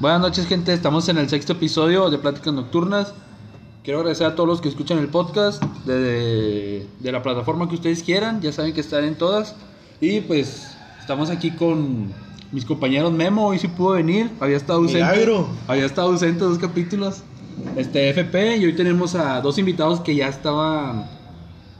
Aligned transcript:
Buenas 0.00 0.20
noches, 0.20 0.46
gente. 0.46 0.72
Estamos 0.72 1.08
en 1.08 1.18
el 1.18 1.28
sexto 1.28 1.52
episodio 1.52 2.10
de 2.10 2.18
Pláticas 2.18 2.52
Nocturnas. 2.52 3.14
Quiero 3.82 4.00
agradecer 4.00 4.26
a 4.26 4.34
todos 4.34 4.48
los 4.48 4.60
que 4.60 4.68
escuchan 4.68 4.98
el 4.98 5.08
podcast 5.08 5.62
de, 5.84 6.86
de 7.00 7.12
la 7.12 7.22
plataforma 7.22 7.68
que 7.68 7.74
ustedes 7.76 8.02
quieran. 8.02 8.40
Ya 8.40 8.52
saben 8.52 8.72
que 8.72 8.80
están 8.80 9.04
en 9.04 9.14
todas. 9.14 9.54
Y 10.00 10.20
pues 10.20 10.74
estamos 11.00 11.30
aquí 11.30 11.50
con 11.52 12.12
mis 12.50 12.64
compañeros 12.64 13.12
Memo. 13.12 13.46
Hoy 13.48 13.58
sí 13.58 13.68
pudo 13.68 13.92
venir. 13.92 14.30
Había 14.40 14.56
estado 14.56 14.80
ausente. 14.80 14.98
Milagro. 15.04 15.48
Había 15.68 15.86
estado 15.86 16.08
ausente 16.08 16.44
dos 16.44 16.58
capítulos. 16.58 17.22
Este 17.76 18.08
FP. 18.10 18.56
Y 18.56 18.64
hoy 18.66 18.72
tenemos 18.74 19.14
a 19.14 19.40
dos 19.40 19.58
invitados 19.58 20.00
que 20.00 20.14
ya 20.14 20.28
estaban 20.28 21.06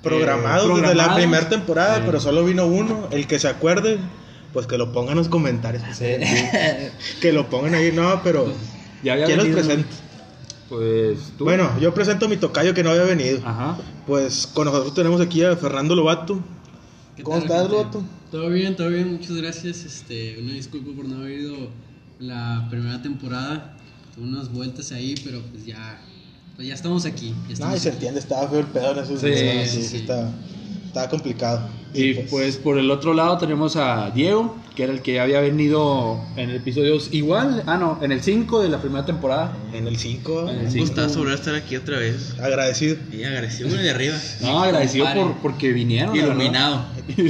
Programado 0.03 0.65
Eh, 0.65 0.69
desde 0.69 0.81
la 0.83 0.83
programados. 0.93 1.17
primera 1.17 1.49
temporada, 1.49 1.99
Eh. 1.99 2.03
pero 2.05 2.21
solo 2.21 2.45
vino 2.45 2.67
uno. 2.67 3.09
El 3.11 3.27
que 3.27 3.39
se 3.39 3.49
acuerde, 3.49 3.99
pues 4.55 4.67
que 4.67 4.79
lo 4.79 4.91
pongan 4.93 5.13
en 5.13 5.19
los 5.19 5.29
comentarios. 5.29 5.83
que 7.21 7.33
lo 7.33 7.51
pongan 7.51 7.75
ahí. 7.75 7.93
No, 7.93 8.23
pero 8.23 8.51
Ya 9.03 9.13
había 9.15 9.27
¿quién 9.27 9.37
los 9.37 9.47
venido. 9.49 9.63
presenta? 9.63 9.95
Pues 10.71 11.19
tú. 11.37 11.45
Bueno, 11.45 11.71
yo 11.79 11.93
presento 11.93 12.25
a 12.25 12.29
mi 12.29 12.39
tocayo 12.39 12.73
que 12.73 12.83
no 12.83 12.91
había 12.91 13.03
venido. 13.05 13.41
Ajá. 13.45 13.77
Pues 14.07 14.47
con 14.47 14.65
nosotros 14.65 14.95
tenemos 14.95 15.21
aquí 15.21 15.43
a 15.45 15.55
Fernando 15.57 15.95
Lobato. 15.95 16.41
¿Qué 17.17 17.23
¿Cómo 17.23 17.37
tal, 17.43 17.47
estás? 17.47 17.71
Lobato? 17.71 18.03
Todo 18.31 18.49
bien, 18.49 18.75
todo 18.75 18.89
bien, 18.89 19.13
muchas 19.13 19.37
gracias. 19.37 19.85
Este, 19.85 20.39
una 20.41 20.55
disculpa 20.55 20.91
por 20.97 21.05
no 21.05 21.17
haber 21.17 21.41
ido 21.41 21.57
la 22.19 22.67
primera 22.71 23.03
temporada. 23.03 23.77
Tuve 24.15 24.25
unas 24.25 24.51
vueltas 24.53 24.91
ahí, 24.93 25.15
pero 25.25 25.43
pues 25.53 25.67
ya, 25.67 26.01
pues 26.57 26.67
ya 26.69 26.75
estamos 26.75 27.05
aquí. 27.05 27.29
Ya 27.29 27.35
Ay, 27.49 27.53
estamos 27.53 27.81
se 27.81 27.89
aquí. 27.89 27.97
entiende, 27.97 28.21
estaba 28.21 28.49
feo 28.49 28.61
el 28.61 28.67
pedo 28.67 28.93
en 28.93 28.99
esos 29.05 29.21
Sí, 29.21 29.27
días, 29.27 29.69
sí, 29.71 29.83
sí, 29.83 29.89
sí. 29.89 29.97
Estaba, 29.99 30.31
estaba 30.95 31.09
complicado. 31.11 31.69
Y 31.93 32.15
pues 32.15 32.57
por 32.57 32.79
el 32.79 32.91
otro 32.91 33.15
lado 33.15 33.37
tenemos 33.39 33.75
a 33.77 34.11
Diego, 34.11 34.57
que 34.77 34.85
era 34.85 34.93
el 34.93 35.03
que 35.03 35.19
había 35.21 35.41
venido 35.41 36.21
en 36.37 36.51
el 36.51 36.57
episodio 36.57 36.97
igual, 37.11 37.65
ah 37.67 37.77
no, 37.77 37.99
en 38.03 38.13
el 38.13 38.23
5 38.23 38.63
de 38.63 38.69
la 38.69 38.79
primera 38.81 39.05
temporada. 39.05 39.53
En 39.73 39.89
el 39.89 39.97
5, 39.97 40.43
En 40.51 40.59
el 40.61 40.65
Un 40.67 40.71
cinco. 40.71 40.87
gustazo 40.87 41.19
volver 41.19 41.35
a 41.35 41.37
estar 41.37 41.55
aquí 41.57 41.75
otra 41.77 41.99
vez. 41.99 42.37
agradecido. 42.41 42.97
Y 43.13 43.25
agradecido 43.25 43.71
de 43.77 43.91
arriba. 43.91 44.17
No, 44.41 44.63
agradecido 44.63 45.07
por, 45.15 45.35
porque 45.39 45.73
vinieron. 45.73 46.15
Iluminado. 46.15 46.85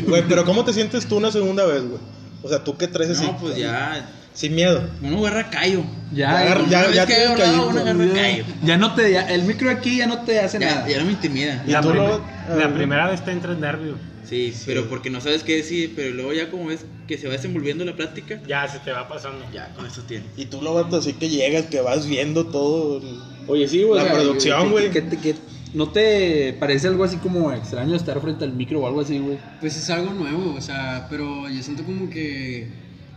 Güey, 0.06 0.24
pero 0.28 0.44
¿cómo 0.44 0.64
te 0.64 0.72
sientes 0.74 1.06
tú 1.06 1.16
una 1.16 1.32
segunda 1.32 1.64
vez, 1.64 1.82
güey? 1.82 2.00
O 2.42 2.48
sea, 2.48 2.62
tú 2.62 2.76
que 2.76 2.86
traes 2.86 3.10
así. 3.10 3.24
No, 3.24 3.36
pues 3.38 3.56
ya. 3.56 4.10
Sin 4.34 4.54
miedo. 4.56 4.90
Uno 5.00 5.18
agarra 5.26 5.48
callo. 5.48 5.84
Ya, 6.12 6.44
Ya, 6.44 6.66
ya, 6.68 6.90
ya, 6.92 7.06
que 7.06 7.14
tienes 7.14 7.28
agarra, 7.30 7.44
callito. 7.44 7.68
uno 7.68 7.80
agarra 7.80 8.12
callo. 8.14 8.44
ya 8.64 8.76
no 8.76 8.94
te, 8.94 9.12
ya- 9.12 9.28
el 9.32 9.42
micro 9.44 9.70
aquí 9.70 9.96
ya 9.98 10.06
no 10.06 10.18
te 10.22 10.40
hace 10.40 10.58
Ya, 10.58 10.66
nada. 10.74 10.88
ya 10.88 10.98
no 10.98 11.04
me 11.06 11.12
intimida. 11.12 11.62
¿Y 11.66 11.70
La, 11.70 11.80
tú 11.80 11.90
prim- 11.90 12.02
lo- 12.02 12.18
la 12.58 12.64
ah, 12.66 12.74
primera 12.74 13.08
vez 13.10 13.24
te 13.24 13.30
entra 13.30 13.52
en 13.52 13.60
nervio. 13.60 13.96
Sí, 14.28 14.52
pero 14.66 14.88
porque 14.88 15.10
no 15.10 15.20
sabes 15.20 15.44
qué 15.44 15.56
decir. 15.56 15.92
Pero 15.94 16.14
luego 16.14 16.32
ya 16.32 16.50
como 16.50 16.66
ves 16.66 16.84
que 17.06 17.16
se 17.16 17.26
va 17.28 17.34
desenvolviendo 17.34 17.84
la 17.84 17.94
plática, 17.94 18.40
Ya 18.46 18.66
se 18.66 18.78
te 18.80 18.90
va 18.90 19.06
pasando. 19.08 19.44
ya 19.52 19.72
con 19.76 19.86
eso 19.86 20.02
tiene. 20.02 20.24
Y 20.36 20.46
tú, 20.46 20.60
Lobato, 20.62 20.96
así 20.96 21.12
que 21.12 21.28
llegas, 21.28 21.66
que 21.66 21.80
vas 21.80 22.06
viendo 22.08 22.46
todo. 22.46 22.98
el- 22.98 23.18
Oye, 23.46 23.68
sí, 23.68 23.82
güey. 23.82 23.98
La 24.00 24.04
o 24.04 24.06
sea, 24.06 24.14
producción, 24.14 24.70
güey. 24.72 24.90
que- 24.90 25.04
que- 25.08 25.18
que- 25.18 25.34
¿No 25.74 25.90
te 25.90 26.54
parece 26.60 26.86
algo 26.86 27.02
así 27.04 27.16
como 27.16 27.52
extraño 27.52 27.96
estar 27.96 28.20
frente 28.20 28.44
al 28.44 28.52
micro 28.52 28.80
o 28.80 28.86
algo 28.86 29.00
así, 29.00 29.18
güey? 29.18 29.38
Pues 29.60 29.76
es 29.76 29.90
algo 29.90 30.12
nuevo, 30.12 30.54
o 30.56 30.60
sea, 30.60 31.06
pero 31.10 31.48
yo 31.48 31.62
siento 31.64 31.82
como 31.84 32.08
que 32.08 32.68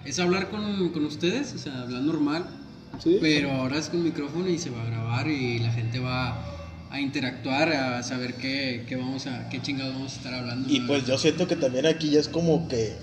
es 0.08 0.20
hablar 0.20 0.50
con, 0.50 0.90
con 0.90 1.06
ustedes, 1.06 1.54
o 1.54 1.58
sea, 1.58 1.82
hablar 1.82 2.02
normal. 2.02 2.46
Sí. 3.04 3.18
Pero 3.22 3.52
ahora 3.52 3.78
es 3.78 3.90
con 3.90 4.04
micrófono 4.04 4.48
y 4.48 4.58
se 4.58 4.70
va 4.70 4.82
a 4.82 4.86
grabar 4.86 5.28
y 5.28 5.60
la 5.60 5.72
gente 5.72 6.00
va 6.00 6.38
a 6.90 7.00
interactuar, 7.02 7.70
a 7.74 8.02
saber 8.02 8.36
qué, 8.36 8.86
qué 8.88 8.96
vamos 8.96 9.28
a, 9.28 9.50
qué 9.50 9.62
chingados 9.62 9.94
vamos 9.94 10.14
a 10.14 10.16
estar 10.16 10.34
hablando. 10.34 10.72
Y 10.74 10.80
pues 10.82 11.06
yo 11.06 11.18
siento 11.18 11.48
que 11.48 11.56
también 11.58 11.86
aquí 11.86 12.10
ya 12.10 12.20
es 12.20 12.28
como 12.30 12.68
que. 12.68 12.96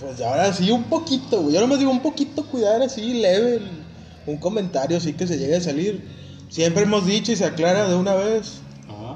Pues 0.00 0.20
ahora 0.20 0.52
sí, 0.52 0.70
un 0.70 0.84
poquito, 0.84 1.42
güey. 1.42 1.54
Yo 1.54 1.60
nomás 1.60 1.78
digo 1.78 1.90
un 1.90 2.00
poquito 2.02 2.44
cuidar 2.44 2.82
así, 2.82 3.14
leve. 3.14 3.56
el- 3.56 3.86
un 4.26 4.38
comentario 4.38 4.96
así 4.96 5.12
que 5.12 5.26
se 5.26 5.38
llegue 5.38 5.56
a 5.56 5.60
salir. 5.60 6.02
Siempre 6.48 6.82
hemos 6.82 7.06
dicho 7.06 7.30
y 7.32 7.36
se 7.36 7.44
aclara 7.44 7.88
de 7.88 7.94
una 7.94 8.14
vez. 8.14 8.60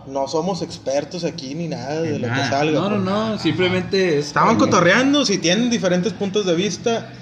No 0.07 0.27
somos 0.29 0.63
expertos 0.63 1.25
aquí 1.25 1.55
ni 1.55 1.69
nada 1.69 2.01
de 2.03 2.17
En 2.17 2.23
lo 2.23 2.29
que 2.29 2.35
salga. 2.49 2.73
No, 2.81 2.91
no, 2.91 2.97
pues. 2.97 3.05
no, 3.05 3.39
simplemente 3.39 4.19
es... 4.19 4.29
Estaban 4.29 4.57
cotorreando, 4.57 5.25
si 5.27 5.39
tienen 5.39 5.69
diferentes 5.69 6.13
puntos 6.13 6.47
de 6.47 6.55
vista, 6.55 7.13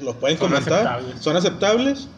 los 0.00 0.16
pueden 0.16 0.38
Son 0.38 0.48
comentar. 0.48 0.86
aceptables. 0.86 1.22
Son 1.22 1.36
aceptables, 1.36 2.08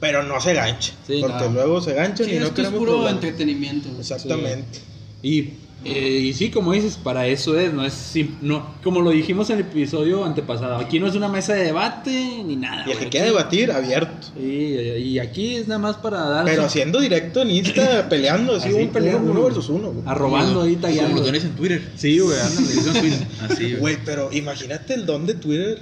pero 0.00 0.22
no 0.22 0.40
se 0.40 0.54
ganchen. 0.54 0.94
Sí, 1.06 1.18
porque 1.20 1.44
no. 1.44 1.50
luego 1.52 1.80
se 1.80 1.94
ganchan 1.94 2.26
Sí, 2.26 2.32
y 2.32 2.38
no 2.38 2.46
esto 2.46 2.48
es 2.48 2.52
queremos 2.68 2.78
puro 2.78 2.92
problemas. 2.92 3.14
entretenimiento. 3.14 3.88
Exactamente. 3.98 4.80
Y, 5.22 5.50
eh, 5.84 6.18
y 6.28 6.32
sí, 6.32 6.50
como 6.50 6.72
dices, 6.72 6.96
para 6.96 7.26
eso 7.26 7.58
es, 7.58 7.72
no 7.72 7.84
es 7.84 8.12
no, 8.40 8.74
como 8.84 9.00
lo 9.00 9.10
dijimos 9.10 9.50
en 9.50 9.56
el 9.58 9.62
episodio 9.62 10.24
antepasado, 10.24 10.76
aquí 10.76 11.00
no 11.00 11.06
es 11.08 11.14
una 11.16 11.26
mesa 11.28 11.54
de 11.54 11.64
debate 11.64 12.10
ni 12.44 12.54
nada. 12.56 12.84
Y 12.86 12.92
el 12.92 12.98
que 12.98 13.08
quiera 13.08 13.26
debatir, 13.26 13.70
abierto. 13.72 14.28
Y, 14.40 14.74
y 14.78 15.18
aquí 15.18 15.56
es 15.56 15.66
nada 15.68 15.78
más 15.80 15.96
para 15.96 16.20
dar 16.28 16.44
Pero 16.44 16.64
haciendo 16.64 17.00
directo 17.00 17.42
en 17.42 17.50
Insta, 17.50 18.08
peleando, 18.10 18.56
así, 18.56 18.68
Así, 18.68 18.76
un 18.78 18.88
peleo 18.88 19.18
puro, 19.18 19.32
uno 19.32 19.42
versus 19.44 19.68
uno. 19.68 19.90
güey. 19.92 20.04
arrobando 20.06 20.62
ahí, 20.62 20.74
Como 20.74 20.82
tagueando. 20.86 21.16
los 21.16 21.26
dones 21.26 21.44
en 21.44 21.50
Twitter. 21.52 21.90
Sí, 21.96 22.18
güey, 22.18 22.38
ándale. 22.40 22.72
En 22.74 22.92
Twitter. 23.00 23.26
Así, 23.48 23.62
güey. 23.64 23.76
Güey, 23.76 23.98
pero 24.04 24.32
imagínate 24.32 24.94
el 24.94 25.04
don 25.06 25.26
de 25.26 25.34
Twitter 25.34 25.80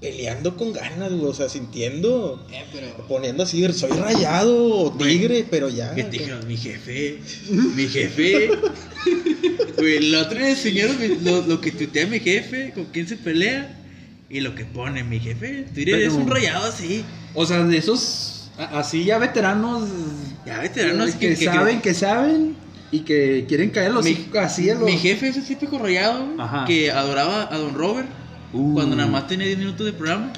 peleando 0.00 0.56
con 0.56 0.72
ganas, 0.72 1.10
güey. 1.12 1.26
O 1.30 1.34
sea, 1.34 1.48
sintiendo, 1.48 2.46
Eh, 2.52 2.64
pero 2.72 2.88
poniendo 3.08 3.42
así, 3.42 3.66
soy 3.72 3.90
rayado 3.90 4.74
o 4.74 4.92
tigre, 4.92 5.46
pero 5.50 5.68
ya. 5.68 5.94
Que 5.94 6.04
te 6.04 6.10
dijeron, 6.18 6.46
mi 6.46 6.56
jefe, 6.56 7.18
mi 7.50 7.88
jefe. 7.88 8.50
Güey, 9.76 10.10
la 10.10 10.22
otra 10.22 10.38
vez 10.40 10.56
enseñaron 10.64 10.96
lo, 11.22 11.42
lo 11.42 11.60
que 11.60 11.70
tuitea 11.70 12.06
mi 12.06 12.18
jefe, 12.18 12.72
con 12.74 12.86
quién 12.86 13.06
se 13.06 13.16
pelea. 13.16 13.76
Y 14.30 14.40
lo 14.40 14.54
que 14.54 14.64
pone 14.64 15.04
mi 15.04 15.20
jefe. 15.20 15.66
Twitter 15.74 15.96
Pero- 15.98 16.08
es 16.10 16.14
un 16.14 16.28
rayado 16.30 16.66
así. 16.66 17.04
O 17.34 17.44
sea, 17.46 17.62
de 17.62 17.76
esos, 17.76 18.50
así 18.58 19.04
ya 19.04 19.18
veteranos, 19.18 19.86
Ya 20.46 20.58
veteranos 20.60 21.10
que, 21.12 21.28
que, 21.30 21.36
que- 21.36 21.44
saben, 21.44 21.80
que 21.82 21.94
saben 21.94 22.56
y 22.90 23.00
que 23.00 23.44
quieren 23.46 23.70
caer 23.70 23.92
los 23.92 24.04
Mi- 24.04 24.26
así 24.40 24.66
los... 24.68 24.80
Mi 24.82 24.96
jefe 24.96 25.28
es 25.28 25.36
el 25.36 25.44
típico 25.44 25.78
rayado 25.78 26.26
güey, 26.34 26.64
que 26.66 26.90
adoraba 26.90 27.52
a 27.54 27.58
Don 27.58 27.74
Robert 27.74 28.08
Uh. 28.52 28.74
cuando 28.74 28.96
nada 28.96 29.08
más 29.10 29.26
tenía 29.26 29.46
10 29.46 29.58
minutos 29.58 29.86
de 29.86 29.92
programa. 29.92 30.32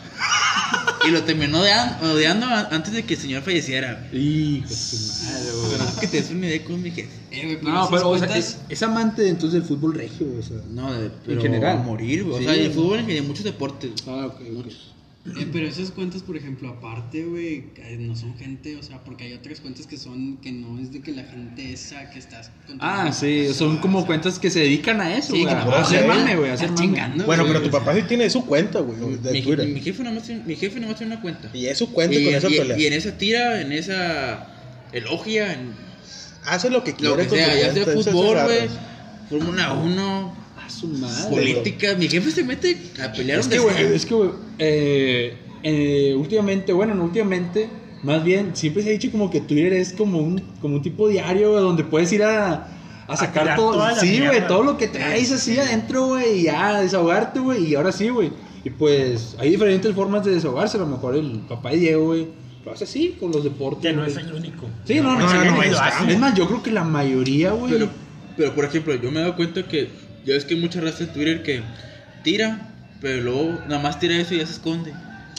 y 1.06 1.10
lo 1.10 1.22
terminó 1.22 1.58
odian- 1.62 2.00
odiando 2.02 2.46
antes 2.46 2.92
de 2.92 3.04
que 3.04 3.14
el 3.14 3.20
señor 3.20 3.42
falleciera. 3.42 4.08
Hijo 4.12 4.68
de 4.68 5.78
madre, 5.78 5.92
que 6.00 6.06
te 6.08 6.20
des 6.20 6.30
una 6.30 6.46
idea 6.46 6.64
con 6.64 6.82
mi 6.82 6.90
jefe. 6.90 7.08
Eh, 7.30 7.58
No, 7.62 7.88
pero 7.90 8.10
o 8.10 8.18
sea, 8.18 8.36
es, 8.36 8.58
es 8.68 8.82
amante 8.82 9.28
entonces 9.28 9.60
del 9.60 9.62
fútbol 9.68 9.94
regio, 9.94 10.26
o 10.38 10.42
sea. 10.42 10.56
No, 10.70 10.92
de, 10.92 11.10
pero 11.24 11.40
general. 11.40 11.84
morir. 11.84 12.22
O 12.30 12.38
sea, 12.38 12.54
el 12.54 12.72
fútbol 12.72 13.00
y 13.08 13.14
de 13.14 13.22
muchos 13.22 13.44
deportes. 13.44 13.90
Ah, 14.06 14.26
ok, 14.26 14.40
ok. 14.58 14.66
Eh, 15.36 15.46
pero 15.52 15.66
esas 15.66 15.90
cuentas, 15.90 16.22
por 16.22 16.36
ejemplo, 16.36 16.68
aparte, 16.68 17.24
güey, 17.24 17.64
eh, 17.76 17.96
no 18.00 18.14
son 18.16 18.36
gente, 18.36 18.76
o 18.76 18.82
sea, 18.82 19.02
porque 19.04 19.24
hay 19.24 19.32
otras 19.34 19.60
cuentas 19.60 19.86
que 19.86 19.96
son, 19.96 20.36
que 20.38 20.52
no 20.52 20.78
es 20.80 20.92
de 20.92 21.00
que 21.00 21.12
la 21.12 21.24
gente 21.24 21.72
esa 21.72 22.10
que 22.10 22.18
estás 22.18 22.50
Ah, 22.80 23.10
sí, 23.12 23.52
son 23.52 23.78
como 23.78 24.06
cuentas 24.06 24.38
que 24.38 24.50
se 24.50 24.60
dedican 24.60 25.00
a 25.00 25.16
eso, 25.16 25.34
Sí, 25.34 25.42
güey, 25.42 25.54
que 25.54 25.60
a 25.60 25.80
hacer 25.80 26.06
mame, 26.06 26.36
güey, 26.36 26.50
a 26.50 26.54
hacer 26.54 26.68
Está 26.68 26.80
mame. 26.82 26.94
chingando. 26.96 27.24
Bueno, 27.26 27.44
pero 27.46 27.62
tu 27.62 27.70
papá 27.70 27.94
sí 27.94 28.02
tiene 28.08 28.28
su 28.30 28.44
cuenta, 28.46 28.80
güey, 28.80 29.16
de 29.18 29.32
Mi, 29.32 29.42
Twitter. 29.42 29.66
mi 29.68 29.80
jefe 29.80 30.02
nada 30.02 30.14
más 30.16 30.24
tiene, 30.24 30.42
mi 30.44 30.56
jefe 30.56 30.76
nada 30.80 30.88
más 30.92 30.98
tiene 30.98 31.12
una 31.14 31.22
cuenta. 31.22 31.50
Y 31.52 31.66
es 31.66 31.78
su 31.78 31.92
cuenta 31.92 32.16
y, 32.16 32.24
con 32.24 32.34
esa 32.34 32.48
pelea. 32.48 32.78
y 32.78 32.86
en 32.86 32.92
esa 32.92 33.18
tira, 33.18 33.60
en 33.60 33.72
esa 33.72 34.46
elogia, 34.92 35.52
en 35.52 35.72
Hace 36.44 36.70
lo 36.70 36.82
que 36.82 36.94
quiere 36.94 37.10
lo 37.14 37.22
que 37.22 37.28
con 37.28 37.38
sea, 37.38 37.54
ya 37.60 37.72
sea 37.74 37.84
fútbol, 37.84 38.38
güey, 38.44 38.68
Fórmula 39.28 39.72
1, 39.74 40.34
A 40.47 40.47
su 40.80 40.86
madre. 40.88 41.30
política. 41.30 41.94
Mi 41.98 42.08
jefe 42.08 42.30
se 42.30 42.44
mete 42.44 42.76
a 43.02 43.12
pelear 43.12 43.40
Es 43.40 43.48
que, 43.48 43.58
güey, 43.58 43.74
es 43.94 44.06
que, 44.06 44.14
güey, 44.14 44.30
eh, 44.58 45.36
eh, 45.62 46.14
últimamente, 46.16 46.72
bueno, 46.72 46.94
no 46.94 47.04
últimamente, 47.04 47.68
más 48.02 48.22
bien, 48.24 48.50
siempre 48.54 48.82
se 48.82 48.90
ha 48.90 48.92
dicho 48.92 49.10
como 49.10 49.30
que 49.30 49.40
Twitter 49.40 49.72
es 49.72 49.92
como 49.92 50.18
un, 50.18 50.40
como 50.60 50.76
un 50.76 50.82
tipo 50.82 51.08
diario, 51.08 51.50
güey, 51.52 51.62
donde 51.62 51.84
puedes 51.84 52.12
ir 52.12 52.22
a, 52.22 52.68
a 53.08 53.16
sacar 53.16 53.42
tirar 53.44 53.56
todo, 53.56 53.72
toda 53.72 53.92
la 53.92 54.00
sí, 54.00 54.20
güey, 54.24 54.46
todo 54.46 54.62
lo 54.62 54.76
que 54.78 54.88
traes 54.88 55.32
así 55.32 55.58
adentro, 55.58 56.06
güey, 56.08 56.40
y 56.40 56.42
ya, 56.44 56.80
desahogarte, 56.80 57.40
güey, 57.40 57.64
y 57.66 57.74
ahora 57.74 57.92
sí, 57.92 58.08
güey. 58.08 58.30
Y 58.64 58.70
pues, 58.70 59.36
hay 59.38 59.50
diferentes 59.50 59.94
formas 59.94 60.24
de 60.24 60.32
desahogarse, 60.32 60.76
a 60.76 60.80
lo 60.80 60.86
mejor 60.86 61.16
el 61.16 61.40
papá 61.48 61.70
de 61.70 61.78
Diego, 61.78 62.06
güey, 62.06 62.28
lo 62.64 62.72
hace 62.72 62.84
así, 62.84 63.16
con 63.18 63.30
los 63.32 63.42
deportes. 63.44 63.82
Que 63.82 63.92
no 63.92 64.02
güey. 64.02 64.10
es 64.12 64.18
el 64.18 64.32
único. 64.32 64.66
Sí, 64.84 64.96
no, 65.00 65.14
no, 65.14 65.20
No, 65.20 65.44
no, 65.44 65.50
único. 65.58 65.62
es- 65.62 65.78
Es 66.08 66.18
más, 66.18 66.34
yo 66.34 66.46
creo 66.46 66.62
que 66.62 66.70
la 66.70 66.84
mayoría, 66.84 67.52
güey. 67.52 67.72
Pero, 67.72 67.88
pero, 68.36 68.54
por 68.54 68.64
ejemplo, 68.64 68.94
yo 68.96 69.10
me 69.10 69.18
he 69.18 69.22
dado 69.22 69.36
cuenta 69.36 69.62
que 69.66 69.88
ya 70.28 70.34
es 70.36 70.44
que 70.44 70.54
hay 70.54 70.60
mucha 70.60 70.80
raza 70.80 71.04
en 71.04 71.12
Twitter 71.12 71.42
que 71.42 71.62
tira, 72.22 72.68
pero 73.00 73.22
luego 73.22 73.60
nada 73.68 73.80
más 73.80 73.98
tira 73.98 74.16
eso 74.16 74.34
y 74.34 74.38
ya 74.38 74.46
se 74.46 74.52
esconde. 74.52 74.92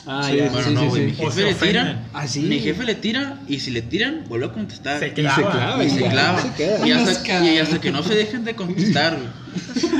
ah, 0.06 0.22
sí, 0.28 0.36
ya, 0.36 0.48
bueno, 0.48 0.66
sí, 0.68 0.74
no, 0.74 0.80
sí, 0.80 0.86
güey, 0.88 1.10
sí. 1.10 1.16
mi 1.20 1.26
O 1.26 1.30
jefe 1.30 1.42
le 1.42 1.54
tira, 1.54 1.98
Ah, 2.14 2.26
sí. 2.26 2.40
mi 2.40 2.58
jefe 2.58 2.84
le 2.84 2.94
tira 2.94 3.38
y 3.46 3.60
si 3.60 3.70
le 3.70 3.82
tiran, 3.82 4.24
vuelve 4.28 4.46
a 4.46 4.52
contestar. 4.52 4.98
Se 4.98 5.06
Y 5.06 5.10
se 5.10 5.14
clava. 5.14 5.50
clava, 5.52 5.84
Y 5.84 5.90
se 5.90 6.02
clava. 6.04 6.40
se 6.42 6.52
queda. 6.54 6.86
Y 6.88 6.92
hasta, 6.92 7.22
cabrones. 7.22 7.52
y 7.54 7.58
hasta 7.58 7.80
que 7.80 7.90
no 7.92 8.02
se 8.02 8.14
dejen 8.14 8.44
de 8.44 8.54
contestar, 8.54 9.16
güey. 9.16 9.40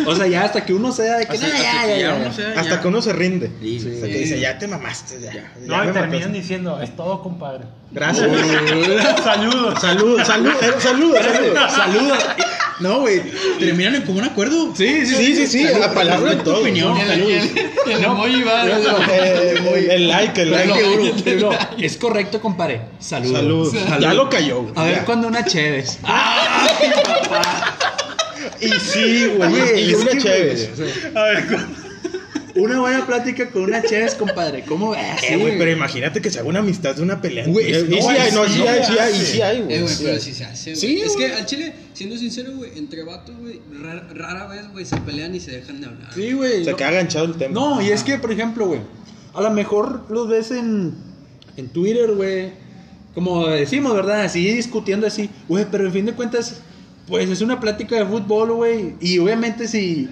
O 0.06 0.14
sea, 0.16 0.26
ya 0.26 0.44
hasta 0.44 0.64
que 0.64 0.72
uno 0.72 0.90
sea 0.92 1.18
de 1.18 1.26
que 1.26 1.32
Hasta, 1.34 1.46
no, 1.48 1.52
hasta 1.54 1.62
ya, 1.86 1.94
que 1.94 2.00
ya, 2.00 2.14
uno 2.14 2.32
sea 2.32 2.48
Hasta 2.50 2.62
ya- 2.76 2.80
que 2.80 2.88
uno 2.88 3.02
se 3.02 3.12
rinde. 3.12 3.50
Sí, 3.60 3.76
Hasta 3.76 4.06
sí. 4.06 4.12
que 4.12 4.18
dice, 4.18 4.40
ya 4.40 4.58
te 4.58 4.66
mamaste, 4.68 5.20
ya. 5.20 5.32
ya 5.32 5.52
No, 5.66 5.74
y 5.84 5.92
terminan 5.92 6.10
mataste". 6.10 6.28
diciendo, 6.38 6.80
es 6.80 6.96
todo, 6.96 7.22
compadre. 7.22 7.64
Gracias. 7.92 8.26
Saludos. 9.24 9.80
Salud, 9.80 10.20
salud, 10.24 10.50
eh, 10.62 10.72
salud, 10.78 11.14
salud. 11.16 11.56
Saludos. 11.68 12.18
No, 12.80 13.00
güey. 13.00 13.22
Terminan 13.58 13.94
en 13.96 14.02
común 14.02 14.24
acuerdo. 14.24 14.74
Sí, 14.74 15.06
sí, 15.06 15.14
Sí, 15.14 15.36
sí, 15.36 15.46
sí, 15.46 15.66
a 15.66 15.92
palabra 15.92 16.32
y 16.32 16.36
tu 16.36 16.44
todo. 16.44 16.60
opinión. 16.60 16.96
El, 16.98 18.04
emoji 18.04 18.42
va. 18.42 18.64
El 18.64 20.08
like, 20.08 20.42
el 20.42 20.50
like. 20.50 21.14
Es 21.78 21.96
correcto, 21.96 22.40
compadre. 22.40 22.82
Saludos. 22.98 23.72
Salud. 23.72 24.00
Ya 24.02 24.14
lo 24.14 24.28
cayó. 24.30 24.66
A 24.74 24.84
ver 24.84 25.04
cuando 25.04 25.28
una 25.28 25.44
Cheves. 25.44 25.98
Y 28.60 28.68
sí, 28.80 29.26
güey. 29.36 29.90
Y 29.90 29.94
una 29.94 30.10
que, 30.12 30.18
chévere. 30.18 30.54
güey, 30.54 30.72
o 30.72 30.76
sea, 30.76 31.66
Una 32.56 32.80
buena 32.80 33.06
plática 33.06 33.48
con 33.50 33.62
una 33.64 33.82
Cheves, 33.82 34.14
compadre. 34.14 34.64
¿Cómo 34.66 34.90
ves? 34.90 35.00
Eh, 35.28 35.36
güey, 35.36 35.56
pero 35.58 35.70
imagínate 35.70 36.20
que 36.20 36.30
se 36.30 36.40
haga 36.40 36.48
una 36.48 36.58
amistad 36.60 36.94
de 36.96 37.02
una 37.02 37.20
pelea. 37.20 37.46
Güey, 37.46 37.70
y 37.70 37.72
es- 37.72 37.82
sí 37.82 37.88
no, 38.00 38.08
hay, 38.08 38.32
no, 38.32 38.44
es- 38.44 38.52
sí 38.52 38.58
no 38.58 38.68
hay, 38.70 38.84
sí 38.84 38.98
hay, 38.98 39.14
sí 39.14 39.42
hay, 39.42 39.56
Eh, 39.58 39.62
güey. 39.62 39.80
güey, 39.82 39.88
Sí. 39.94 40.02
pero 40.04 40.20
sí 40.20 40.32
se 40.34 40.44
hace, 40.44 40.70
güey. 40.70 40.80
Sí, 40.80 41.00
es 41.00 41.14
güey. 41.14 41.26
que 41.28 41.34
al 41.34 41.46
chile, 41.46 41.72
siendo 41.94 42.16
sincero, 42.16 42.52
güey, 42.56 42.76
entre 42.76 43.02
vatos, 43.04 43.36
güey, 43.38 43.60
rara, 43.80 44.06
rara 44.14 44.46
vez, 44.48 44.70
güey, 44.72 44.84
se 44.84 44.96
pelean 44.98 45.34
y 45.34 45.40
se 45.40 45.52
dejan 45.52 45.80
de 45.80 45.86
hablar. 45.86 46.12
Sí, 46.14 46.32
güey. 46.32 46.64
Se 46.64 46.70
no- 46.72 46.76
queda 46.76 46.88
aganchado 46.88 47.24
el 47.26 47.34
tema. 47.34 47.54
No, 47.54 47.80
y 47.82 47.90
es 47.90 48.02
que, 48.02 48.18
por 48.18 48.32
ejemplo, 48.32 48.66
güey, 48.66 48.80
a 49.34 49.40
lo 49.42 49.50
mejor 49.50 50.06
los 50.10 50.28
ves 50.28 50.50
en, 50.50 50.94
en 51.56 51.68
Twitter, 51.68 52.10
güey, 52.12 52.50
como 53.14 53.46
decimos, 53.48 53.94
¿verdad? 53.94 54.22
Así 54.22 54.44
discutiendo 54.52 55.06
así, 55.06 55.30
güey, 55.48 55.66
pero 55.70 55.86
en 55.86 55.92
fin 55.92 56.06
de 56.06 56.12
cuentas, 56.14 56.60
pues 57.06 57.28
es 57.28 57.40
una 57.40 57.58
plática 57.60 57.96
de 57.96 58.06
fútbol, 58.06 58.52
güey, 58.52 58.94
y 59.00 59.18
obviamente 59.18 59.66
si, 59.68 60.08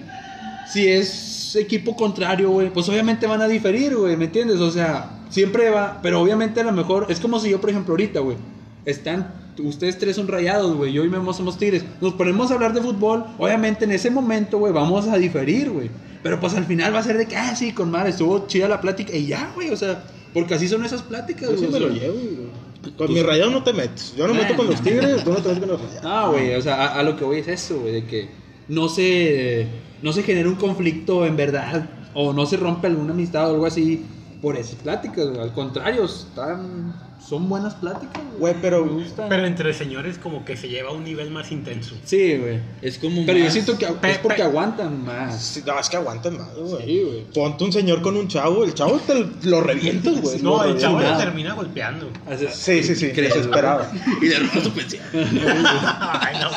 si 0.71 0.87
es 0.87 1.37
equipo 1.55 1.95
contrario, 1.95 2.49
güey, 2.51 2.69
pues 2.69 2.87
obviamente 2.89 3.25
van 3.27 3.41
a 3.41 3.47
diferir, 3.47 3.95
güey, 3.95 4.15
¿me 4.17 4.25
entiendes? 4.25 4.59
O 4.59 4.71
sea, 4.71 5.19
siempre 5.29 5.69
va, 5.69 5.99
pero 6.01 6.21
obviamente 6.21 6.59
a 6.61 6.63
lo 6.63 6.71
mejor, 6.71 7.07
es 7.09 7.19
como 7.19 7.39
si 7.39 7.49
yo, 7.49 7.61
por 7.61 7.69
ejemplo, 7.69 7.93
ahorita, 7.93 8.19
güey, 8.19 8.37
están, 8.85 9.33
ustedes 9.57 9.97
tres 9.97 10.15
son 10.15 10.27
rayados, 10.27 10.75
güey, 10.75 10.93
yo 10.93 11.03
y 11.03 11.09
Memo 11.09 11.33
somos 11.33 11.57
tigres, 11.57 11.83
nos 12.01 12.13
ponemos 12.13 12.51
a 12.51 12.55
hablar 12.55 12.73
de 12.73 12.81
fútbol, 12.81 13.25
obviamente 13.37 13.85
en 13.85 13.91
ese 13.91 14.09
momento, 14.09 14.57
güey, 14.57 14.73
vamos 14.73 15.07
a 15.07 15.17
diferir, 15.17 15.69
güey, 15.69 15.89
pero 16.21 16.39
pues 16.39 16.53
al 16.53 16.65
final 16.65 16.93
va 16.93 16.99
a 16.99 17.03
ser 17.03 17.17
de 17.17 17.25
que, 17.25 17.35
ah, 17.35 17.55
sí, 17.55 17.71
con 17.71 17.89
madre, 17.89 18.09
estuvo 18.11 18.45
chida 18.47 18.67
la 18.67 18.81
plática, 18.81 19.15
y 19.15 19.27
ya, 19.27 19.51
güey, 19.55 19.69
o 19.69 19.77
sea, 19.77 20.03
porque 20.33 20.53
así 20.53 20.67
son 20.67 20.85
esas 20.85 21.01
pláticas, 21.01 21.49
Yo 21.49 21.57
sí 21.57 21.65
güey, 21.65 21.79
me 21.79 21.85
o 21.85 21.89
lo 21.89 21.95
llevo, 21.95 22.13
güey. 22.13 22.69
Con 22.97 23.13
mis 23.13 23.25
rayados 23.25 23.51
no 23.51 23.61
te 23.61 23.73
metes. 23.73 24.13
Yo 24.15 24.25
no 24.25 24.33
me 24.33 24.43
meto 24.43 24.55
con 24.55 24.67
los 24.67 24.81
tigres, 24.81 25.21
tú 25.23 25.31
no 25.31 25.37
te 25.37 25.49
metes 25.49 25.59
con 25.59 25.69
los 25.69 25.81
rayados. 26.01 26.03
No, 26.03 26.31
güey, 26.31 26.55
o 26.55 26.61
sea, 26.61 26.75
a, 26.75 26.99
a 26.99 27.03
lo 27.03 27.17
que 27.17 27.25
voy 27.25 27.39
es 27.39 27.47
eso, 27.47 27.79
güey, 27.79 27.93
de 27.93 28.05
que 28.05 28.29
no 28.69 28.87
se, 28.87 29.67
no 30.01 30.13
se 30.13 30.23
genera 30.23 30.47
un 30.47 30.55
conflicto 30.55 31.25
en 31.25 31.35
verdad, 31.35 31.89
o 32.13 32.31
no 32.33 32.45
se 32.45 32.55
rompe 32.57 32.87
alguna 32.87 33.11
amistad 33.13 33.49
o 33.51 33.53
algo 33.55 33.65
así 33.65 34.05
por 34.41 34.55
esas 34.55 34.75
pláticas. 34.75 35.27
Al 35.37 35.51
contrario, 35.53 36.05
están, 36.05 36.95
son 37.27 37.49
buenas 37.49 37.75
pláticas, 37.75 38.23
Güey, 38.39 38.55
pero- 38.61 38.85
Me 38.85 39.03
gustan. 39.03 39.27
Pero 39.27 39.45
entre 39.45 39.73
señores 39.73 40.17
como 40.17 40.45
que 40.45 40.55
se 40.55 40.69
lleva 40.69 40.91
a 40.91 40.93
un 40.93 41.03
nivel 41.03 41.29
más 41.29 41.51
intenso. 41.51 41.93
Sí, 42.05 42.37
güey. 42.37 42.59
Es 42.81 42.97
como 42.99 43.25
Pero 43.25 43.37
yo 43.37 43.51
siento 43.51 43.77
que 43.77 43.85
es 43.85 44.17
porque 44.19 44.37
pe- 44.37 44.43
aguantan 44.43 45.03
más. 45.03 45.41
Sí, 45.43 45.61
No, 45.65 45.77
es 45.77 45.89
que 45.89 45.97
aguantan 45.97 46.37
más, 46.37 46.55
güey. 46.55 46.85
Sí, 46.85 47.01
güey. 47.05 47.23
Ponte 47.33 47.65
un 47.65 47.73
señor 47.73 48.01
con 48.01 48.15
un 48.15 48.29
chavo, 48.29 48.63
el 48.63 48.73
chavo 48.73 48.97
te 48.99 49.25
lo 49.49 49.59
revientas, 49.59 50.21
güey. 50.21 50.41
No, 50.41 50.63
el 50.63 50.77
chavo 50.77 51.01
lo 51.01 51.17
termina 51.17 51.53
golpeando. 51.53 52.09
Sí, 52.53 52.81
sí, 52.81 52.95
sí, 52.95 53.09
¿Crees, 53.11 53.33
desesperado. 53.33 53.85
Y 54.21 54.25
le 54.27 54.39
roban 54.39 54.63
su 54.63 54.71
pensión. 54.71 55.03
Ay, 55.13 56.37
no 56.39 56.49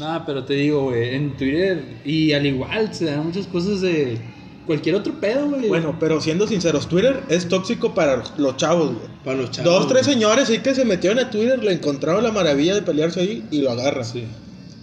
No, 0.00 0.22
pero 0.26 0.44
te 0.44 0.54
digo, 0.54 0.84
güey, 0.84 1.14
en 1.14 1.36
Twitter 1.36 1.84
y 2.04 2.32
al 2.32 2.46
igual 2.46 2.92
se 2.94 3.04
dan 3.04 3.26
muchas 3.26 3.46
cosas 3.46 3.82
de 3.82 4.18
cualquier 4.66 4.94
otro 4.94 5.12
pedo, 5.20 5.48
güey. 5.48 5.68
Bueno, 5.68 5.96
pero 6.00 6.20
siendo 6.20 6.46
sinceros, 6.46 6.88
Twitter 6.88 7.22
es 7.28 7.48
tóxico 7.48 7.94
para 7.94 8.22
los 8.38 8.56
chavos, 8.56 8.94
güey. 8.94 9.08
Para 9.24 9.36
los 9.36 9.50
chavos. 9.50 9.72
Dos, 9.72 9.88
tres 9.88 10.06
señores 10.06 10.48
ahí 10.48 10.60
que 10.60 10.74
se 10.74 10.84
metieron 10.84 11.18
a 11.18 11.30
Twitter, 11.30 11.62
le 11.62 11.74
encontraron 11.74 12.24
la 12.24 12.32
maravilla 12.32 12.74
de 12.74 12.82
pelearse 12.82 13.20
ahí 13.20 13.44
y 13.50 13.60
lo 13.60 13.70
agarran. 13.70 14.04
Sí. 14.04 14.24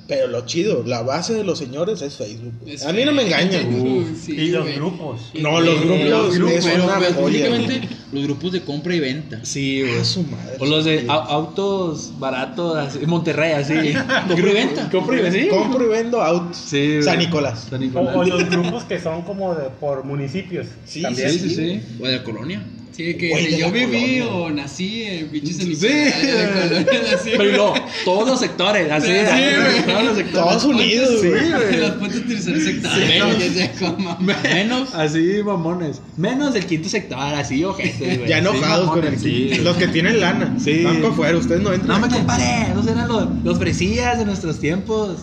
Pero 0.07 0.27
lo 0.27 0.45
chido, 0.45 0.83
la 0.85 1.01
base 1.01 1.33
de 1.33 1.43
los 1.43 1.57
señores 1.59 2.01
es 2.01 2.15
Facebook. 2.15 2.53
Es 2.65 2.85
a 2.85 2.93
mí 2.93 3.03
no 3.03 3.11
me 3.11 3.23
engañan. 3.23 3.73
Uh, 3.73 4.05
sí, 4.17 4.31
y 4.33 4.47
los 4.51 4.63
güey. 4.63 4.75
grupos. 4.75 5.31
No, 5.33 5.59
los 5.59 5.81
grupos, 5.81 6.05
Los 6.09 6.35
grupos, 6.37 6.53
es 6.59 6.65
Pero, 6.65 6.83
una 6.85 6.99
pero 6.99 7.13
joya. 7.15 7.45
específicamente 7.45 7.95
los 8.13 8.23
grupos 8.23 8.51
de 8.53 8.61
compra 8.61 8.95
y 8.95 8.99
venta. 9.01 9.39
Sí, 9.43 9.81
güey. 9.81 9.97
A 9.99 10.05
su 10.05 10.23
madre. 10.23 10.55
O 10.59 10.65
los 10.65 10.85
de 10.85 11.01
Sí. 11.01 11.07
au- 11.07 11.25
autos 11.27 12.13
baratos, 12.19 12.77
así, 12.77 12.99
Monterrey, 13.05 13.51
así. 13.51 13.73
Compra 14.29 14.49
y 14.49 14.53
venta. 14.53 14.89
Compra 14.89 15.19
y 15.19 15.21
venta, 15.23 15.39
sí. 15.39 15.47
Compro 15.49 15.85
y 15.85 15.89
vendo 15.89 16.21
autos. 16.21 16.55
Sí. 16.57 17.01
San 17.03 17.19
Nicolás. 17.19 17.67
San 17.69 17.79
O, 17.81 17.85
Nicolás. 17.85 18.15
o 18.15 18.23
los 18.23 18.49
grupos 18.49 18.83
que 18.85 18.99
son 19.01 19.23
como 19.23 19.55
de, 19.55 19.69
por 19.79 20.05
municipios. 20.05 20.67
Sí, 20.85 21.01
también. 21.01 21.29
Sí, 21.31 21.39
sí, 21.39 21.49
sí. 21.55 21.81
O 22.01 22.07
de 22.07 22.15
la 22.17 22.23
colonia. 22.23 22.61
Sí, 22.97 23.13
que 23.13 23.29
Güey, 23.29 23.45
de 23.45 23.51
de 23.51 23.57
yo 23.59 23.71
viví 23.71 24.19
colonia. 24.21 24.27
o 24.27 24.49
nací 24.49 25.03
en 25.03 25.27
pinches 25.29 25.59
en 25.59 25.75
Sí. 25.75 25.87
de 25.87 26.83
colonias 26.85 27.13
así. 27.13 27.29
Pero 27.37 27.43
luego, 27.45 27.73
todos 28.03 28.27
los 28.27 28.39
sectores, 28.39 28.91
así. 28.91 29.07
Sí, 29.07 29.13
güey. 29.13 29.85
Todos 29.85 30.03
los 30.03 30.17
sectores. 30.17 30.47
Todos 30.49 30.63
unidos, 30.65 31.21
Sí, 31.21 31.27
güey. 31.29 31.77
Los 31.79 31.91
putos 31.91 32.27
tercer 32.27 32.59
sector. 32.59 32.97
Menos. 32.97 34.39
Menos. 34.43 34.95
Así, 34.95 35.43
mamones. 35.45 36.01
Menos 36.17 36.53
del 36.55 36.65
quinto 36.65 36.89
sector, 36.89 37.19
así, 37.19 37.63
ojete, 37.63 38.17
güey. 38.17 38.29
Ya 38.29 38.39
enojados 38.39 38.85
Sí, 38.85 38.89
con 38.99 39.05
el 39.07 39.19
sí. 39.19 39.51
Los 39.61 39.77
que 39.77 39.87
tienen 39.89 40.19
lana. 40.19 40.55
Sí. 40.59 40.83
Van 40.83 40.95
para 40.97 41.09
afuera, 41.13 41.37
ustedes 41.37 41.61
no 41.61 41.71
entran. 41.73 42.01
No 42.01 42.07
me 42.07 42.11
comparé, 42.13 42.71
esos 42.71 42.87
eran 42.87 43.07
los, 43.07 43.27
los 43.43 43.59
fresías 43.59 44.17
de 44.17 44.25
nuestros 44.25 44.59
tiempos. 44.59 45.17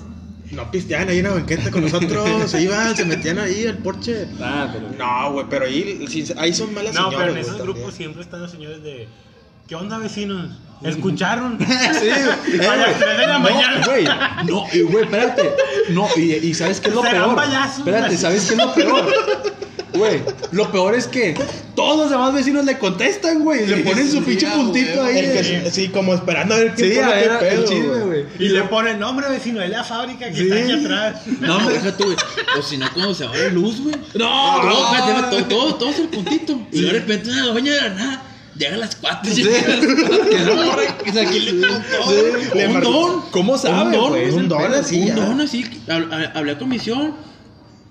No 0.50 0.70
pisteaban 0.70 1.08
ahí 1.08 1.18
en 1.18 1.24
la 1.24 1.30
banqueta 1.32 1.70
con 1.70 1.82
nosotros. 1.82 2.50
se 2.50 2.62
iban, 2.62 2.94
se 2.96 3.04
metían 3.04 3.38
ahí 3.38 3.66
al 3.66 3.78
porche. 3.78 4.26
Ah, 4.40 4.68
pero. 4.72 4.90
No, 4.98 5.32
güey, 5.32 5.46
pero 5.48 5.64
ahí, 5.66 6.04
ahí 6.36 6.52
son 6.54 6.72
malas 6.74 6.94
No, 6.94 7.04
señoras. 7.10 7.18
pero 7.18 7.32
en 7.32 7.38
esos 7.38 7.62
grupos 7.62 7.94
siempre 7.94 8.22
están 8.22 8.42
los 8.42 8.50
señores 8.50 8.82
de. 8.82 9.08
¿Qué 9.66 9.74
onda, 9.74 9.98
vecinos? 9.98 10.50
¿Escucharon? 10.82 11.56
Sí, 11.66 11.66
güey. 12.56 12.66
A 12.66 12.76
las 12.76 12.98
tres 12.98 13.16
de 13.18 13.26
la 13.26 13.38
no, 13.38 13.40
mañana. 13.40 13.86
Güey, 13.86 14.04
no, 14.46 14.66
y, 14.72 14.80
güey, 14.82 15.04
espérate. 15.04 15.50
No, 15.90 16.06
y, 16.16 16.32
y 16.34 16.52
¿sabes 16.54 16.80
qué 16.80 16.88
es 16.88 16.94
lo 16.94 17.02
Serán 17.02 17.22
peor? 17.24 17.36
payasos, 17.36 17.78
Espérate. 17.78 18.16
¿sabes 18.18 18.44
qué 18.46 18.52
es 18.54 18.58
lo 18.58 18.74
peor? 18.74 19.12
Güey, 19.94 20.22
lo 20.52 20.70
peor 20.72 20.94
es 20.94 21.06
que 21.06 21.34
todos 21.76 21.96
los 21.98 22.10
demás 22.10 22.34
vecinos 22.34 22.64
le 22.64 22.78
contestan, 22.78 23.44
güey. 23.44 23.66
Le 23.66 23.76
ponen 23.78 24.06
su 24.10 24.18
sí, 24.18 24.22
pinche 24.22 24.48
puntito 24.48 25.02
güey. 25.02 25.16
ahí. 25.18 25.24
El 25.24 25.32
que, 25.32 25.42
de- 25.60 25.70
sí, 25.70 25.88
como 25.88 26.14
esperando 26.14 26.54
a 26.54 26.58
ver 26.58 26.74
quién 26.74 26.90
Sí, 26.90 26.96
pone 26.98 27.12
a 27.12 27.20
qué 27.22 27.28
ver, 27.28 27.38
pedo, 27.38 27.62
el 27.62 27.68
chisme, 27.68 27.98
güey. 28.00 28.24
Y 28.38 28.48
le 28.48 28.62
ponen, 28.64 28.98
no, 28.98 29.10
hombre, 29.10 29.28
vecino, 29.28 29.62
es 29.62 29.70
la 29.70 29.84
fábrica 29.84 30.28
que 30.30 30.34
Sí. 30.36 30.48
está 30.50 30.56
aquí 30.56 30.72
atrás. 30.72 31.22
No, 31.40 31.56
hombre. 31.56 31.74
deja 31.74 31.96
tú, 31.96 32.04
güey. 32.04 32.16
O 32.58 32.62
si 32.62 32.76
no, 32.76 32.86
cuando 32.92 33.14
se 33.14 33.26
va 33.26 33.36
la 33.36 33.48
luz, 33.50 33.80
güey. 33.82 33.94
No, 34.14 34.60
Todo, 34.60 34.62
no. 34.64 34.96
espérate, 34.96 35.30
todo, 35.30 35.44
todo, 35.44 35.74
todo 35.76 35.90
es 35.90 35.98
el 36.00 36.08
puntito. 36.08 36.60
Y 36.72 36.82
de 36.82 36.90
repente 36.90 37.30
una 37.30 37.46
doña 37.46 37.72
de 37.74 37.80
la 37.80 37.88
nada. 37.90 38.22
Llega 38.56 38.74
a 38.74 38.78
las 38.78 38.94
4. 38.96 39.32
Sí. 39.34 39.42
O 39.42 41.12
sea, 41.12 41.26
que 41.30 41.40
le 41.40 41.60
contó. 41.60 41.82
Sí, 42.08 42.14
le 42.54 42.66
un 42.68 42.72
marcó. 42.74 42.90
don. 42.90 43.22
¿Cómo 43.30 43.58
sabe, 43.58 43.82
Un 43.86 43.92
don, 43.92 44.08
güey? 44.10 44.30
un 44.30 44.48
don 44.48 44.74
así, 44.74 45.00
Un 45.02 45.06
ya. 45.08 45.14
don 45.16 45.40
así. 45.40 45.64
hab- 45.88 46.08
hab- 46.08 46.32
Hablé 46.34 46.52
a 46.52 46.58
comisión. 46.58 47.14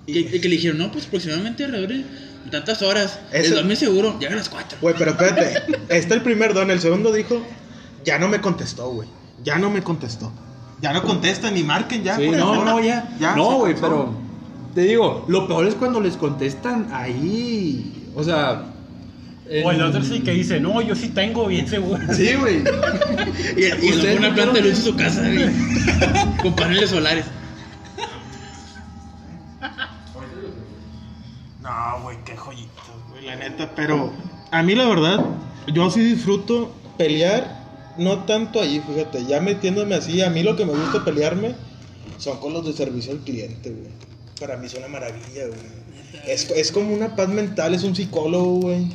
Y, 0.05 0.23
que 0.25 0.49
le 0.49 0.55
dijeron, 0.55 0.77
no, 0.77 0.91
pues 0.91 1.05
aproximadamente 1.05 1.63
alrededor 1.65 1.89
de 1.89 2.03
tantas 2.51 2.81
horas. 2.81 3.19
Eso- 3.31 3.49
El 3.49 3.55
don 3.55 3.67
me 3.67 3.75
seguro. 3.75 4.17
Llega 4.19 4.33
a 4.33 4.37
las 4.37 4.49
4. 4.49 4.77
Güey, 4.81 4.95
pero 4.97 5.11
espérate. 5.11 5.61
Está 5.89 6.15
el 6.15 6.21
primer 6.21 6.53
don. 6.53 6.69
El 6.71 6.79
segundo 6.81 7.11
dijo, 7.13 7.41
ya 8.03 8.19
no 8.19 8.27
me 8.27 8.41
contestó, 8.41 8.89
güey. 8.91 9.07
Ya 9.43 9.57
no 9.57 9.69
me 9.69 9.81
contestó. 9.81 10.31
Ya 10.81 10.91
no 10.91 11.01
contestan 11.03 11.53
ni 11.53 11.63
marquen 11.63 12.03
ya. 12.03 12.17
Sí, 12.17 12.25
güey. 12.27 12.37
no, 12.39 12.65
no, 12.65 12.79
ya. 12.83 13.09
Ya, 13.19 13.35
no, 13.35 13.59
güey, 13.59 13.75
pero. 13.75 14.13
Te 14.75 14.81
digo, 14.81 15.23
lo 15.29 15.47
peor 15.47 15.67
es 15.67 15.75
cuando 15.75 16.01
les 16.01 16.17
contestan 16.17 16.89
ahí. 16.91 18.09
O 18.15 18.23
sea. 18.23 18.65
en- 19.49 19.65
O 19.65 19.71
el 19.71 19.81
otro 19.81 20.03
sí 20.03 20.19
que 20.21 20.31
dice, 20.31 20.59
no, 20.59 20.81
yo 20.81 20.95
sí 20.95 21.09
tengo, 21.09 21.47
bien 21.47 21.67
seguro. 21.67 22.01
Sí, 22.13 22.33
güey. 22.33 22.61
Y, 23.57 23.85
y 23.87 24.17
una 24.17 24.33
planta 24.33 24.53
de 24.53 24.61
luz 24.61 24.79
en 24.79 24.83
su 24.83 24.95
casa, 24.95 25.21
güey. 25.21 25.49
Con 26.41 26.55
paneles 26.55 26.89
solares. 26.89 27.25
No, 31.63 32.01
güey, 32.03 32.17
qué 32.25 32.35
joyitos, 32.35 32.83
güey, 33.09 33.25
la 33.25 33.35
neta. 33.37 33.73
Pero 33.75 34.11
a 34.51 34.61
mí 34.63 34.75
la 34.75 34.87
verdad, 34.87 35.23
yo 35.73 35.89
sí 35.89 36.01
disfruto 36.01 36.71
pelear, 36.97 37.63
no 37.97 38.25
tanto 38.25 38.61
ahí, 38.61 38.83
fíjate, 38.85 39.25
ya 39.25 39.39
metiéndome 39.39 39.95
así, 39.95 40.21
a 40.21 40.29
mí 40.29 40.43
lo 40.43 40.55
que 40.57 40.65
me 40.65 40.73
gusta 40.73 41.05
pelearme 41.05 41.55
son 42.17 42.39
con 42.39 42.53
los 42.53 42.65
de 42.65 42.73
servicio 42.73 43.13
al 43.13 43.19
cliente, 43.19 43.69
güey. 43.71 43.91
Para 44.39 44.57
mí 44.57 44.65
es 44.67 44.73
una 44.73 44.89
maravilla, 44.89 45.47
güey. 45.47 45.83
Es, 46.27 46.49
es 46.51 46.71
como 46.71 46.93
una 46.93 47.15
paz 47.15 47.29
mental, 47.29 47.73
es 47.73 47.83
un 47.83 47.95
psicólogo, 47.95 48.55
güey. 48.61 48.87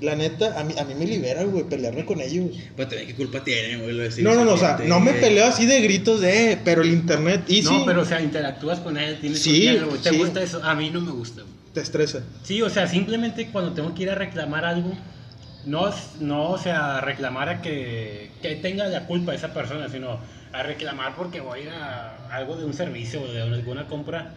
La 0.00 0.16
neta, 0.16 0.58
a 0.58 0.64
mí, 0.64 0.74
a 0.76 0.82
mí 0.84 0.94
me 0.96 1.06
libera, 1.06 1.44
güey, 1.44 1.62
pelearme 1.62 2.04
con 2.04 2.20
ellos. 2.20 2.50
Pues 2.74 2.88
también, 2.88 3.06
¿qué 3.06 3.14
culpa 3.14 3.44
tiene, 3.44 3.76
güey? 3.80 3.92
lo 3.94 4.02
de 4.02 4.22
No, 4.22 4.34
no, 4.34 4.44
no, 4.44 4.54
o 4.54 4.58
sea, 4.58 4.80
no 4.84 4.98
me 4.98 5.12
peleo 5.12 5.46
así 5.46 5.64
de 5.66 5.80
gritos 5.80 6.20
de, 6.20 6.52
eh, 6.52 6.58
pero 6.64 6.82
el 6.82 6.92
internet, 6.92 7.44
y 7.46 7.62
No, 7.62 7.70
sí, 7.70 7.82
pero 7.86 8.02
o 8.02 8.04
sea, 8.04 8.20
interactúas 8.20 8.80
con 8.80 8.96
él, 8.98 9.18
tienes 9.20 9.40
Sí, 9.40 9.68
un 9.68 9.72
diálogo. 9.74 9.96
¿Te 9.98 10.10
sí. 10.10 10.16
gusta 10.18 10.42
eso? 10.42 10.60
A 10.64 10.74
mí 10.74 10.90
no 10.90 11.00
me 11.00 11.12
gusta. 11.12 11.42
güey. 11.42 11.61
Te 11.72 11.80
estresa. 11.80 12.22
Sí, 12.42 12.62
o 12.62 12.70
sea, 12.70 12.86
simplemente 12.86 13.50
cuando 13.50 13.72
tengo 13.72 13.94
que 13.94 14.02
ir 14.02 14.10
a 14.10 14.14
reclamar 14.14 14.64
algo, 14.64 14.92
no, 15.64 15.90
no 16.20 16.50
o 16.50 16.58
sea, 16.58 17.00
reclamar 17.00 17.48
a 17.48 17.62
que, 17.62 18.30
que 18.42 18.56
tenga 18.56 18.86
la 18.86 19.06
culpa 19.06 19.34
esa 19.34 19.54
persona, 19.54 19.88
sino 19.88 20.18
a 20.52 20.62
reclamar 20.62 21.16
porque 21.16 21.40
voy 21.40 21.60
a 21.60 21.62
ir 21.62 21.70
a 21.70 22.28
algo 22.30 22.56
de 22.56 22.64
un 22.64 22.74
servicio 22.74 23.22
o 23.22 23.26
de 23.26 23.42
alguna 23.42 23.86
compra. 23.86 24.34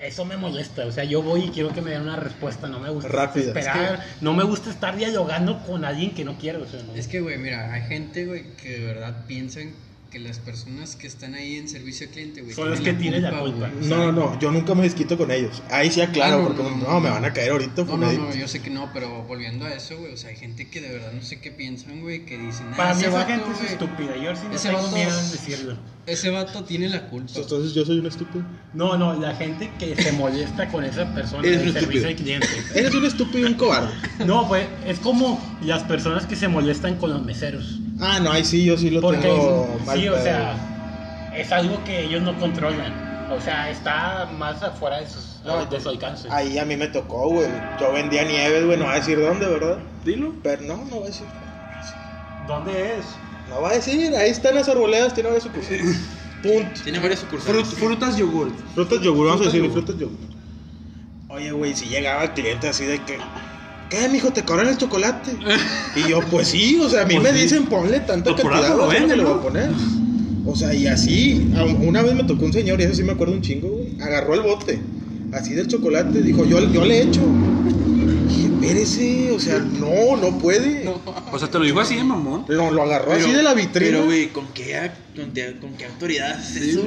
Eso 0.00 0.24
me 0.24 0.36
molesta, 0.36 0.84
o 0.84 0.90
sea, 0.90 1.04
yo 1.04 1.22
voy 1.22 1.44
y 1.44 1.48
quiero 1.50 1.72
que 1.72 1.80
me 1.80 1.92
den 1.92 2.02
una 2.02 2.16
respuesta, 2.16 2.66
no 2.68 2.80
me 2.80 2.90
gusta 2.90 3.32
esperar, 3.36 4.04
no 4.20 4.34
me 4.34 4.42
gusta 4.42 4.70
estar 4.70 4.96
dialogando 4.96 5.62
con 5.64 5.84
alguien 5.84 6.12
que 6.12 6.24
no 6.24 6.38
quiero, 6.38 6.62
o 6.62 6.66
sea, 6.66 6.82
no. 6.82 6.92
Es 6.94 7.06
que, 7.06 7.20
güey, 7.20 7.38
mira, 7.38 7.72
hay 7.72 7.82
gente, 7.82 8.26
güey, 8.26 8.56
que 8.56 8.80
de 8.80 8.86
verdad 8.86 9.24
piensan 9.28 9.74
que 10.12 10.18
las 10.18 10.38
personas 10.38 10.94
que 10.94 11.06
están 11.06 11.34
ahí 11.34 11.56
en 11.56 11.68
servicio 11.70 12.06
al 12.06 12.12
cliente, 12.12 12.42
güey. 12.42 12.54
Son 12.54 12.68
los 12.68 12.80
que 12.80 12.92
tienen 12.92 13.22
la 13.22 13.30
culpa. 13.40 13.70
güey. 13.74 13.88
No, 13.88 14.12
no, 14.12 14.38
yo 14.38 14.52
nunca 14.52 14.74
me 14.74 14.82
desquito 14.82 15.16
con 15.16 15.30
ellos. 15.30 15.62
Ahí 15.70 15.90
sí 15.90 16.02
aclaro, 16.02 16.34
Ah, 16.36 16.38
no, 16.42 16.46
porque 16.48 16.62
no, 16.62 16.70
no, 16.76 16.88
no, 16.92 17.00
me 17.00 17.08
van 17.08 17.24
a 17.24 17.32
caer 17.32 17.52
ahorita. 17.52 17.84
No, 17.84 17.96
no, 17.96 18.12
no, 18.12 18.34
yo 18.34 18.46
sé 18.46 18.60
que 18.60 18.68
no, 18.68 18.90
pero 18.92 19.22
volviendo 19.24 19.64
a 19.64 19.72
eso, 19.72 19.96
güey, 19.98 20.12
o 20.12 20.16
sea, 20.18 20.28
hay 20.30 20.36
gente 20.36 20.68
que 20.68 20.82
de 20.82 20.90
verdad 20.92 21.12
no 21.14 21.22
sé 21.22 21.40
qué 21.40 21.50
piensan, 21.50 22.02
güey, 22.02 22.26
que 22.26 22.36
dicen, 22.36 22.66
ah, 22.72 22.76
Para 22.76 22.94
mí 22.94 23.04
esa 23.04 23.24
gente 23.24 23.46
es 23.64 23.70
estúpida. 23.72 24.14
Yo 24.16 24.36
sí 24.36 24.42
no 24.48 24.54
Ese 24.54 24.68
tengo 24.68 24.82
vato- 24.82 24.94
miedo 24.94 25.18
en 25.18 25.30
decirlo. 25.30 25.76
Ese 26.04 26.30
vato 26.30 26.64
tiene 26.64 26.88
la 26.88 27.08
culpa. 27.08 27.32
Entonces 27.36 27.72
yo 27.74 27.84
soy 27.86 28.00
un 28.00 28.06
estúpido. 28.06 28.44
No, 28.74 28.98
no, 28.98 29.14
la 29.18 29.34
gente 29.36 29.70
que 29.78 29.94
se 29.94 30.12
molesta 30.12 30.68
con 30.68 30.84
esa 30.84 31.14
persona 31.14 31.46
Eres 31.46 31.60
del 31.64 31.72
servicio 31.72 32.08
estúpido. 32.08 32.08
al 32.08 32.16
cliente. 32.16 32.48
Eres 32.78 32.94
un 32.94 33.04
estúpido 33.06 33.38
y 33.48 33.52
un 33.52 33.54
cobarde. 33.54 33.88
No, 34.26 34.46
pues 34.48 34.66
es 34.86 34.98
como 34.98 35.40
las 35.62 35.84
personas 35.84 36.26
que 36.26 36.34
se 36.36 36.48
molestan 36.48 36.96
con 36.96 37.10
los 37.10 37.24
meseros. 37.24 37.78
Ah, 38.02 38.18
no, 38.20 38.32
ahí 38.32 38.44
sí, 38.44 38.64
yo 38.64 38.76
sí 38.76 38.90
lo 38.90 39.00
Porque, 39.00 39.22
tengo 39.22 39.78
mal 39.86 39.98
sí, 39.98 40.08
o 40.08 40.12
pedo. 40.12 40.22
sea, 40.24 40.56
es 41.36 41.52
algo 41.52 41.82
que 41.84 42.02
ellos 42.04 42.22
no 42.22 42.36
controlan. 42.38 42.92
O 43.30 43.40
sea, 43.40 43.70
está 43.70 44.28
más 44.36 44.62
afuera 44.62 45.00
de, 45.00 45.08
sus, 45.08 45.40
No, 45.44 45.64
de 45.64 45.80
su 45.80 45.88
alcance. 45.88 46.28
Ahí 46.30 46.58
a 46.58 46.64
mí 46.64 46.76
me 46.76 46.88
tocó, 46.88 47.28
güey. 47.28 47.48
Yo 47.80 47.92
vendía 47.92 48.24
nieves, 48.24 48.66
güey, 48.66 48.76
no 48.78 48.84
va 48.86 48.92
a 48.94 48.96
decir 48.96 49.18
dónde, 49.18 49.46
¿verdad? 49.46 49.78
Dilo. 50.04 50.34
Pero 50.42 50.62
no, 50.62 50.76
no 50.84 51.00
va 51.00 51.04
a 51.06 51.08
decir. 51.08 51.28
¿Dónde 52.46 52.98
es? 52.98 53.06
No 53.48 53.60
va 53.62 53.70
a 53.70 53.74
decir, 53.74 54.14
ahí 54.16 54.30
están 54.30 54.54
las 54.54 54.68
arboledas, 54.68 55.14
tiene 55.14 55.28
varias 55.28 55.44
sucursales. 55.44 55.96
Punto. 56.42 56.80
Tiene 56.82 56.98
varias 56.98 57.20
sucursales. 57.20 57.68
Frut- 57.68 57.76
frutas 57.76 58.16
yogur. 58.16 58.50
Frutas 58.74 59.00
yogur, 59.00 59.26
vamos 59.28 59.42
a 59.42 59.44
decir, 59.44 59.70
frutas 59.70 59.96
yogur. 59.96 60.16
Oye, 61.28 61.52
güey, 61.52 61.74
si 61.74 61.86
llegaba 61.86 62.24
el 62.24 62.32
cliente 62.32 62.68
así 62.68 62.84
de 62.84 63.00
que, 63.04 63.18
¿qué, 63.92 64.08
mijo, 64.08 64.32
te 64.32 64.42
cobran 64.42 64.68
el 64.68 64.76
chocolate? 64.78 65.32
Y 65.96 66.08
yo, 66.08 66.20
pues 66.30 66.48
sí, 66.48 66.78
o 66.82 66.88
sea, 66.88 67.02
a 67.02 67.04
mí 67.04 67.14
Pues 67.20 67.32
me 67.32 67.38
sí. 67.38 67.44
dicen, 67.44 67.66
ponle 67.66 68.00
tanta 68.00 68.30
Pues 68.30 68.42
por 68.42 68.50
cantidad, 68.52 68.76
lo 68.76 68.84
o 68.86 68.90
sea, 68.90 69.00
no 69.00 69.06
venden, 69.06 69.18
le 69.18 69.24
voy 69.24 69.34
a 69.38 69.42
poner. 69.42 69.70
O 70.46 70.56
sea, 70.56 70.74
y 70.74 70.86
así, 70.88 71.52
una 71.80 72.02
vez 72.02 72.14
me 72.14 72.24
tocó 72.24 72.44
un 72.46 72.52
señor, 72.52 72.80
y 72.80 72.84
eso 72.84 72.94
sí 72.94 73.02
me 73.04 73.12
acuerdo 73.12 73.34
un 73.34 73.42
chingo, 73.42 73.68
güey, 73.68 74.00
agarró 74.00 74.34
el 74.34 74.40
bote, 74.40 74.80
así 75.32 75.52
del 75.54 75.68
chocolate, 75.68 76.20
dijo, 76.22 76.44
yo, 76.44 76.58
yo 76.72 76.84
le 76.84 77.02
echo. 77.02 77.20
Dije, 78.28 78.46
espérese, 78.46 79.30
o 79.32 79.38
sea, 79.38 79.58
no, 79.58 80.16
no 80.16 80.38
puede. 80.38 80.88
O 81.30 81.38
sea, 81.38 81.48
te 81.48 81.58
lo 81.58 81.64
dijo 81.64 81.80
así, 81.80 81.96
mamón. 81.96 82.44
Lo, 82.48 82.70
lo 82.70 82.82
agarró 82.82 83.10
Pero- 83.12 83.24
así 83.24 83.32
de 83.32 83.42
la 83.42 83.54
vitrina. 83.54 83.90
Pero, 83.92 84.04
güey, 84.06 84.28
¿con 84.28 84.46
qué, 84.54 84.90
con, 85.14 85.30
qué- 85.32 85.56
con 85.60 85.74
qué 85.74 85.84
autoridad 85.86 86.32
haces 86.38 86.62
eso? 86.62 86.84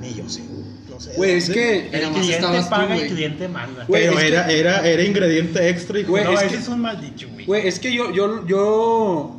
Ni 0.00 0.12
yo 0.14 0.28
sé, 0.28 0.42
güey, 0.42 0.63
no 0.94 1.00
sé. 1.00 1.12
Güey, 1.16 1.32
es 1.32 1.50
que. 1.50 1.88
El 1.92 2.10
cliente 2.10 2.46
paga, 2.70 2.94
el 2.94 2.98
güey. 3.00 3.10
cliente 3.10 3.48
manda. 3.48 3.84
Güey, 3.86 4.04
Pero 4.06 4.16
que- 4.16 4.28
era, 4.28 4.50
era, 4.50 4.86
era 4.88 5.02
ingrediente 5.02 5.68
extra 5.68 5.98
y 5.98 6.04
Güey, 6.04 6.24
no, 6.24 6.32
es 6.32 6.40
ese 6.42 6.48
que- 6.50 6.56
es 6.56 6.68
un 6.68 6.80
mal 6.80 7.00
dicho, 7.00 7.28
güey. 7.32 7.44
Güey, 7.46 7.66
es 7.68 7.78
que 7.78 7.92
yo, 7.92 8.12
yo, 8.12 8.46
yo. 8.46 9.36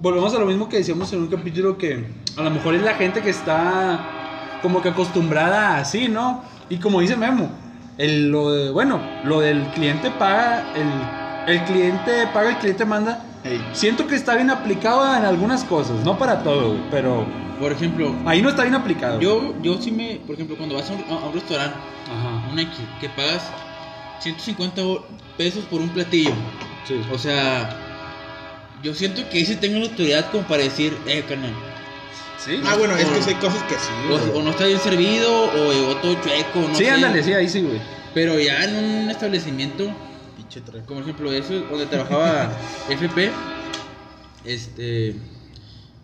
Volvemos 0.00 0.32
a 0.34 0.38
lo 0.38 0.46
mismo 0.46 0.68
que 0.68 0.76
decíamos 0.78 1.12
en 1.12 1.20
un 1.22 1.26
capítulo 1.28 1.76
que 1.76 2.04
a 2.36 2.42
lo 2.42 2.50
mejor 2.50 2.74
es 2.76 2.82
la 2.82 2.94
gente 2.94 3.20
que 3.20 3.30
está 3.30 4.58
como 4.62 4.80
que 4.80 4.90
acostumbrada 4.90 5.70
a 5.76 5.78
así, 5.80 6.08
¿no? 6.08 6.44
Y 6.70 6.76
como 6.76 7.00
dice 7.00 7.16
Memo, 7.16 7.50
el, 7.96 8.30
lo 8.30 8.52
de, 8.52 8.70
bueno, 8.70 9.00
lo 9.24 9.40
del 9.40 9.66
cliente 9.72 10.10
paga, 10.12 10.72
el, 10.76 11.52
el 11.54 11.64
cliente 11.64 12.28
paga, 12.32 12.50
el 12.50 12.58
cliente 12.58 12.84
manda. 12.84 13.24
Siento 13.72 14.06
que 14.06 14.14
está 14.14 14.34
bien 14.34 14.50
aplicado 14.50 15.16
en 15.16 15.24
algunas 15.24 15.64
cosas, 15.64 16.04
no 16.04 16.18
para 16.18 16.42
todo, 16.42 16.76
pero 16.90 17.24
Por 17.58 17.72
ejemplo, 17.72 18.14
ahí 18.26 18.42
no 18.42 18.50
está 18.50 18.62
bien 18.62 18.74
aplicado. 18.74 19.20
yo, 19.20 19.54
yo 19.62 19.80
sí 19.80 19.90
me, 19.90 20.20
por 20.26 20.34
ejemplo, 20.34 20.56
cuando 20.56 20.74
vas 20.76 20.90
a 20.90 20.92
un, 20.94 21.04
a 21.10 21.26
un 21.26 21.32
restaurante, 21.34 21.76
Ajá. 22.10 22.52
una 22.52 22.62
X, 22.62 22.78
que 23.00 23.08
pagas 23.08 23.42
150 24.20 24.82
pesos 25.36 25.64
por 25.64 25.80
un 25.80 25.88
platillo, 25.90 26.32
Sí. 26.86 27.00
o 27.10 27.18
sea, 27.18 27.68
yo 28.82 28.94
siento 28.94 29.28
que 29.30 29.38
ahí 29.38 29.46
sí 29.46 29.56
tengo 29.56 29.78
la 29.80 29.86
autoridad 29.86 30.30
como 30.30 30.44
para 30.44 30.62
decir, 30.62 30.96
eh, 31.06 31.24
carnal, 31.28 31.52
Sí. 32.38 32.60
Ah, 32.64 32.76
bueno, 32.78 32.96
es 32.96 33.04
que 33.04 33.18
O- 33.18 33.22
sí 33.22 33.30
hay 33.30 33.36
cosas 33.36 33.62
que 33.64 33.74
sí, 33.74 33.90
o, 34.08 34.16
güey. 34.16 34.30
o 34.38 34.42
no 34.42 34.50
está 34.50 34.64
bien 34.66 34.78
servido, 34.78 35.32
o 35.52 35.72
llegó 35.72 35.96
todo 35.96 36.14
chueco, 36.22 36.60
no 36.68 36.74
sí, 36.76 36.84
sé. 36.84 36.90
ándale, 36.90 37.22
sí, 37.24 37.32
ahí 37.32 37.48
sí, 37.48 37.62
güey. 37.62 37.80
Pero 38.14 38.38
ya 38.38 38.64
en 38.64 38.76
un 38.76 39.10
establecimiento, 39.10 39.90
Pinche 40.60 40.70
tren. 40.72 40.84
como 40.84 41.00
ejemplo 41.00 41.32
eso, 41.32 41.54
donde 41.70 41.86
trabajaba 41.86 42.50
FP, 42.88 43.30
este, 44.44 45.14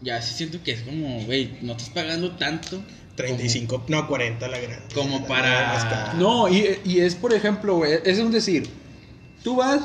ya 0.01 0.21
sí 0.23 0.35
siento 0.35 0.63
que 0.63 0.73
es 0.73 0.83
como, 0.83 1.21
güey, 1.25 1.59
no 1.63 1.73
estás 1.73 1.91
pagando 1.91 2.33
tanto 2.33 2.81
35, 3.17 3.85
no, 3.89 4.07
40 4.09 4.49
la 4.49 4.59
grande. 4.59 4.95
Como 4.95 5.21
La 5.21 5.27
para- 5.27 5.73
cara. 5.89 6.15
No, 6.15 6.49
y, 6.49 6.81
y 6.85 7.01
es 7.01 7.15
por 7.15 7.33
ejemplo, 7.33 7.77
güey, 7.77 7.99
es 8.05 8.19
un 8.19 8.31
decir, 8.33 8.69
tú 9.43 9.57
vas, 9.57 9.83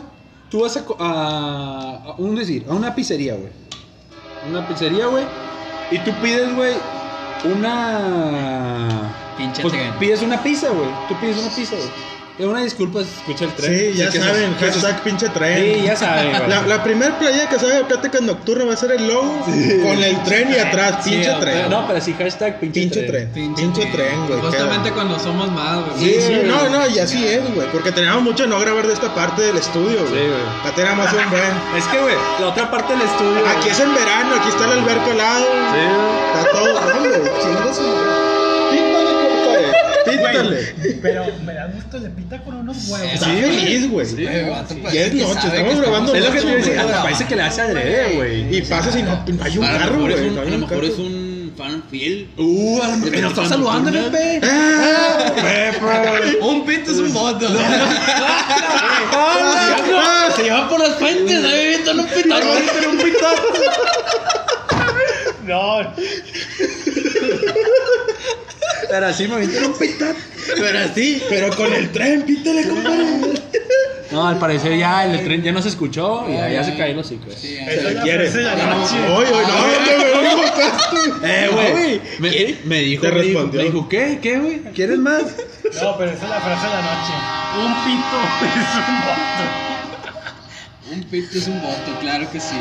tú 0.49 0.61
vas 0.61 0.75
a, 0.77 0.85
co- 0.85 0.97
a, 0.99 2.03
a 2.05 2.15
un 2.17 2.35
decir, 2.35 2.65
a 2.67 2.73
una 2.73 2.93
pizzería, 2.95 3.35
güey. 3.35 3.51
Una 4.49 4.67
pizzería, 4.67 5.05
güey, 5.07 5.25
y 5.91 5.99
tú 5.99 6.11
pides, 6.21 6.55
güey, 6.55 6.73
una... 7.89 9.15
Pinche 9.37 9.61
pues, 9.61 9.73
pides 9.99 10.21
una 10.21 10.41
pizza, 10.41 10.69
güey, 10.69 10.89
tú 11.07 11.15
pides 11.21 11.37
una 11.37 11.49
pizza, 11.55 11.75
güey. 11.75 11.89
Eh, 12.39 12.45
Una 12.45 12.61
disculpa 12.61 13.01
si 13.03 13.09
escucha 13.19 13.43
el 13.45 13.53
tren. 13.53 13.77
Sí, 13.93 13.97
ya 13.97 14.11
saben, 14.11 14.53
que 14.55 14.65
hashtag 14.71 15.03
pinche 15.03 15.27
tren. 15.29 15.57
Sí, 15.75 15.81
ya 15.85 15.95
saben, 15.97 16.29
güey. 16.37 16.49
La, 16.49 16.61
la 16.61 16.81
primer 16.83 17.11
playa 17.15 17.49
que 17.49 17.59
sale 17.59 17.75
de 17.75 17.83
plática 17.83 18.19
nocturna 18.21 18.63
va 18.63 18.73
a 18.73 18.77
ser 18.77 18.91
el 18.93 19.07
logo 19.07 19.39
con 19.43 20.01
el 20.01 20.23
tren 20.23 20.49
y 20.53 20.57
atrás, 20.57 21.03
Sí, 21.03 21.09
pinche 21.11 21.29
güey, 21.31 21.41
tren. 21.41 21.69
No, 21.69 21.85
pero 21.85 21.99
sí, 21.99 22.15
hashtag 22.17 22.59
pinche, 22.61 22.79
pinche 22.79 23.01
tren. 23.03 23.31
tren. 23.33 23.55
Pinche, 23.55 23.85
tren, 23.87 24.25
güey. 24.27 24.39
Justamente 24.39 24.91
cuando 24.91 25.19
somos 25.19 25.51
más, 25.51 25.83
güey. 25.85 25.97
Sí, 25.99 26.21
sí, 26.21 26.33
güey. 26.35 26.47
no, 26.47 26.69
no, 26.69 26.87
y 26.87 26.99
así 26.99 27.27
es, 27.27 27.41
güey. 27.53 27.67
Porque 27.73 27.91
teníamos 27.91 28.23
mucho 28.23 28.43
de 28.43 28.49
no 28.49 28.59
grabar 28.61 28.87
de 28.87 28.93
esta 28.93 29.13
parte 29.13 29.41
del 29.41 29.57
estudio, 29.57 29.99
güey. 30.07 30.21
Sí, 30.21 30.27
güey. 30.27 30.43
Ya 30.63 30.71
teníamos 30.75 31.11
un 31.11 31.29
buen. 31.29 31.51
Es 31.77 31.83
que, 31.87 31.99
güey, 31.99 32.15
la 32.39 32.47
otra 32.47 32.71
parte 32.71 32.93
del 32.93 33.01
estudio... 33.01 33.41
Aquí 33.57 33.67
es 33.67 33.79
en 33.81 33.93
verano, 33.93 34.35
aquí 34.39 34.47
está 34.47 34.63
el 34.63 34.79
alberco 34.79 35.11
al 35.11 35.17
lado. 35.17 35.45
Sí, 35.45 35.81
güey. 35.83 36.39
Está 36.39 36.51
todo, 36.57 36.71
güey. 36.71 37.19
Compadre. 37.29 38.38
Pítale. 40.05 40.73
Pero 41.01 41.25
me 41.45 41.53
da 41.53 41.67
gusto, 41.67 41.97
le 41.97 42.09
pita 42.09 42.41
con 42.43 42.55
unos 42.55 42.87
huevos. 42.89 43.13
Está 43.13 43.25
feliz, 43.27 43.89
güey. 43.89 44.05
Güey, 44.13 44.49
vato, 44.49 44.75
Ya 44.93 45.05
es 45.05 45.13
noche, 45.13 45.47
estamos 45.47 45.77
grabando 45.81 46.15
Es 46.15 46.25
lo 46.25 46.31
que 46.31 46.41
te 46.41 46.79
hasta 46.79 47.01
parece 47.03 47.25
que 47.25 47.35
le 47.35 47.41
hace 47.43 47.61
adrede, 47.61 48.15
güey. 48.15 48.55
Y 48.57 48.61
pasa 48.61 48.91
si 48.91 49.03
no, 49.03 49.23
hay 49.43 49.57
un 49.57 49.63
a 49.65 49.71
lo 49.73 49.79
carro, 49.79 49.95
mejor, 49.95 50.11
es 50.11 50.17
güey. 50.17 50.29
un, 50.29 50.37
a 50.37 50.43
lo 50.43 50.55
un 50.55 50.61
mejor 50.61 50.85
es 50.85 50.97
un 50.97 51.53
fan 51.57 51.83
fiel. 51.89 52.29
Uh, 52.37 52.79
nos 53.21 53.31
está 53.31 53.45
saludando, 53.45 53.91
Pepe. 53.91 54.39
Ah, 54.43 55.33
Pepe. 55.35 56.37
Un 56.41 56.65
pito 56.65 56.91
es 56.91 56.97
un 56.97 57.13
voto. 57.13 57.47
Ah, 59.11 60.29
Se 60.35 60.43
lleva 60.43 60.69
por 60.69 60.79
las 60.79 60.95
fuentes, 60.97 61.43
¿eh? 61.43 61.73
Esto 61.75 61.93
no 61.93 62.05
pita. 62.05 62.37
un 62.89 62.97
pitazo. 62.97 63.43
No, 65.45 65.81
Pero 68.89 69.05
así 69.07 69.27
me 69.27 69.35
avientan 69.35 69.65
un 69.65 69.73
pitazo. 69.77 70.15
Pero 70.57 70.79
así. 70.79 71.21
Pero 71.29 71.55
con 71.55 71.71
el 71.73 71.91
tren, 71.91 72.23
pítale, 72.23 72.67
compadre. 72.67 73.05
No, 74.11 74.27
al 74.27 74.39
parecer 74.39 74.75
ya 74.77 75.05
el 75.05 75.23
tren 75.23 75.43
ya 75.43 75.51
no 75.51 75.61
se 75.61 75.69
escuchó 75.69 76.25
y 76.27 76.33
ya, 76.33 76.49
ya 76.49 76.63
se 76.63 76.75
cayó 76.75 76.95
los 76.95 77.05
hocico. 77.05 77.25
Sí, 77.29 77.55
Se 77.55 77.61
Esa 77.61 77.71
es 77.73 77.83
le 77.83 77.93
la 77.93 78.01
quiere. 78.01 78.23
frase 78.29 78.37
de 78.39 78.43
la 78.55 78.65
noche. 78.75 78.95
Oye, 79.15 79.27
oye, 79.31 79.47
no, 79.47 80.15
no, 80.15 80.21
me 80.23 80.31
invocaste. 80.31 80.95
Eh, 81.23 81.49
güey. 81.53 82.01
Me, 82.17 82.55
me 82.65 82.79
dijo, 82.81 83.01
Te 83.03 83.11
respondió. 83.11 83.59
me 83.61 83.65
dijo, 83.67 83.87
¿qué? 83.87 84.17
¿Qué, 84.19 84.39
güey? 84.39 84.61
¿Quieres 84.73 84.97
más? 84.97 85.21
no, 85.21 85.97
pero 85.97 86.11
esa 86.11 86.23
es 86.23 86.29
la 86.29 86.41
frase 86.41 86.65
de 86.67 86.73
la 86.73 86.81
noche. 86.81 87.13
Un 87.59 87.73
pito 87.85 88.17
es 88.59 88.75
un 88.89 88.99
voto. 89.01 89.68
Un 90.91 91.03
pito 91.03 91.37
es 91.37 91.47
un 91.47 91.61
voto, 91.61 91.99
claro 92.01 92.29
que 92.31 92.39
sí. 92.39 92.55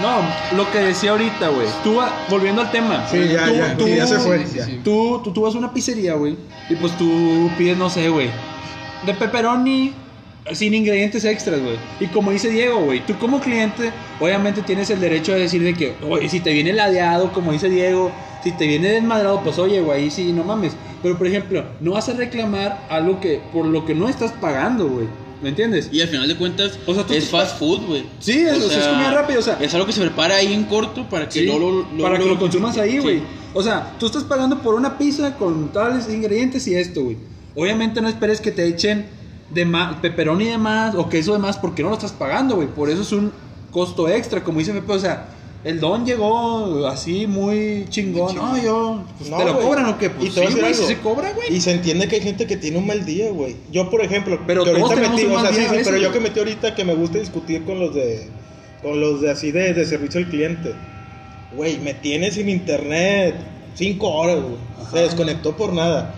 No, 0.00 0.18
lo 0.56 0.70
que 0.70 0.78
decía 0.78 1.10
ahorita, 1.10 1.48
güey. 1.48 1.66
Tú, 1.82 2.00
volviendo 2.28 2.62
al 2.62 2.70
tema. 2.70 3.06
Sí, 3.10 3.18
ya, 3.32 3.46
tú, 3.46 3.54
ya, 3.54 3.76
tú- 3.76 3.84
sí, 3.86 3.96
ya 3.96 4.06
se 4.06 4.18
fue. 4.18 4.38
sí, 4.40 4.44
sí, 4.52 4.58
ya. 4.58 4.64
sí. 4.66 4.80
Tú, 4.84 5.20
tú, 5.24 5.32
tú 5.32 5.42
vas 5.42 5.54
a 5.54 5.58
una 5.58 5.72
pizzería, 5.72 6.14
güey. 6.14 6.36
Y 6.68 6.74
pues 6.76 6.96
tú 6.96 7.50
pides, 7.58 7.76
no 7.76 7.90
sé, 7.90 8.08
güey. 8.08 8.30
De 9.06 9.14
pepperoni 9.14 9.92
sin 10.52 10.74
ingredientes 10.74 11.24
extras, 11.24 11.60
güey. 11.60 11.76
Y 12.00 12.06
como 12.06 12.30
dice 12.30 12.48
Diego, 12.50 12.80
güey, 12.80 13.04
tú 13.04 13.18
como 13.18 13.40
cliente, 13.40 13.90
obviamente 14.20 14.62
tienes 14.62 14.90
el 14.90 15.00
derecho 15.00 15.32
de 15.32 15.40
decir 15.40 15.62
de 15.62 15.74
que, 15.74 15.94
oye, 16.08 16.28
si 16.28 16.40
te 16.40 16.52
viene 16.52 16.72
ladeado, 16.72 17.32
como 17.32 17.50
dice 17.52 17.68
Diego, 17.70 18.12
si 18.42 18.52
te 18.52 18.66
viene 18.66 18.88
desmadrado, 18.88 19.40
pues 19.42 19.58
oye, 19.58 19.80
güey, 19.80 20.10
sí, 20.10 20.32
no 20.32 20.44
mames. 20.44 20.76
Pero 21.02 21.16
por 21.18 21.26
ejemplo, 21.26 21.64
no 21.80 21.92
vas 21.92 22.08
a 22.08 22.12
reclamar 22.12 22.86
algo 22.90 23.20
que, 23.20 23.40
por 23.52 23.64
lo 23.66 23.84
que 23.86 23.94
no 23.94 24.08
estás 24.08 24.32
pagando, 24.32 24.86
güey. 24.88 25.06
¿Me 25.44 25.50
entiendes? 25.50 25.90
Y 25.92 26.00
al 26.00 26.08
final 26.08 26.26
de 26.26 26.36
cuentas, 26.36 26.78
O 26.86 26.94
sea, 26.94 27.04
es 27.10 27.28
fast 27.28 27.58
food, 27.58 27.82
güey. 27.86 28.06
Sí, 28.18 28.32
es- 28.32 28.62
o 28.64 28.68
sea, 28.70 28.78
es 28.80 28.86
comida 28.88 29.10
rápida, 29.10 29.38
o 29.38 29.42
sea. 29.42 29.58
Es 29.60 29.74
algo 29.74 29.86
que 29.86 29.92
se 29.92 30.00
prepara 30.00 30.36
ahí 30.36 30.54
en 30.54 30.64
corto 30.64 31.06
para 31.10 31.26
que 31.28 31.40
Sí, 31.40 31.44
luego 31.44 31.58
lo, 31.60 31.70
luego 31.82 32.02
para 32.02 32.18
que 32.18 32.24
lo 32.24 32.38
consumas 32.38 32.78
ahí, 32.78 32.92
Sí. 32.92 32.98
güey. 33.00 33.22
O 33.52 33.62
sea, 33.62 33.92
tú 34.00 34.06
estás 34.06 34.24
pagando 34.24 34.60
por 34.62 34.74
una 34.74 34.96
pizza 34.96 35.36
con 35.36 35.70
tales 35.70 36.08
ingredientes 36.08 36.66
y 36.66 36.74
esto, 36.74 37.04
güey. 37.04 37.18
Obviamente 37.54 38.00
no 38.00 38.08
esperes 38.08 38.40
que 38.40 38.52
te 38.52 38.66
echen 38.66 39.04
de 39.52 39.66
más, 39.66 39.96
pepperoni 39.96 40.46
de 40.46 40.56
más 40.56 40.94
o 40.94 41.10
queso 41.10 41.34
de 41.34 41.38
más 41.38 41.58
porque 41.58 41.82
no 41.82 41.90
lo 41.90 41.94
estás 41.94 42.12
pagando, 42.12 42.56
güey. 42.56 42.68
Por 42.68 42.88
eso 42.88 43.02
es 43.02 43.12
un 43.12 43.30
costo 43.70 44.08
extra, 44.08 44.42
como 44.42 44.60
dice 44.60 44.72
Pepe. 44.72 44.92
O 44.94 44.98
sea, 44.98 45.28
el 45.64 45.80
don 45.80 46.04
llegó 46.04 46.86
así 46.86 47.26
muy 47.26 47.86
chingón. 47.88 48.34
No, 48.36 48.62
yo, 48.62 49.02
pues, 49.18 49.30
No, 49.30 49.38
¿te 49.38 49.44
lo 49.46 49.54
güey. 49.54 49.66
cobran 49.66 49.86
o 49.86 49.98
qué? 49.98 50.10
Pues 50.10 50.28
Y 50.36 50.46
sí, 50.46 50.60
güey, 50.60 50.74
se 50.74 50.98
cobra, 50.98 51.32
güey. 51.32 51.54
Y 51.56 51.60
se 51.60 51.72
entiende 51.72 52.06
que 52.06 52.16
hay 52.16 52.22
gente 52.22 52.46
que 52.46 52.56
tiene 52.58 52.76
un 52.78 52.86
mal 52.86 53.04
día, 53.06 53.30
güey. 53.30 53.56
Yo, 53.72 53.88
por 53.90 54.02
ejemplo, 54.02 54.38
Pero 54.46 54.62
que 54.64 54.70
ahorita 54.70 54.96
metí, 54.96 55.24
o 55.24 55.40
sea, 55.40 55.52
sí, 55.52 55.62
sí, 55.62 55.76
pero 55.84 55.96
yo 55.96 56.12
que 56.12 56.20
metí 56.20 56.38
ahorita 56.38 56.74
que 56.74 56.84
me 56.84 56.94
gusta 56.94 57.18
discutir 57.18 57.64
con 57.64 57.80
los 57.80 57.94
de, 57.94 58.28
con 58.82 59.00
los 59.00 59.22
de 59.22 59.30
así 59.30 59.52
de, 59.52 59.72
de 59.72 59.84
servicio 59.86 60.20
al 60.20 60.28
cliente. 60.28 60.74
güey, 61.56 61.78
me 61.78 61.94
tiene 61.94 62.30
sin 62.30 62.48
internet 62.48 63.34
cinco 63.74 64.10
horas, 64.10 64.40
güey. 64.42 64.56
Se 64.92 64.98
desconectó 64.98 65.56
por 65.56 65.72
nada. 65.72 66.14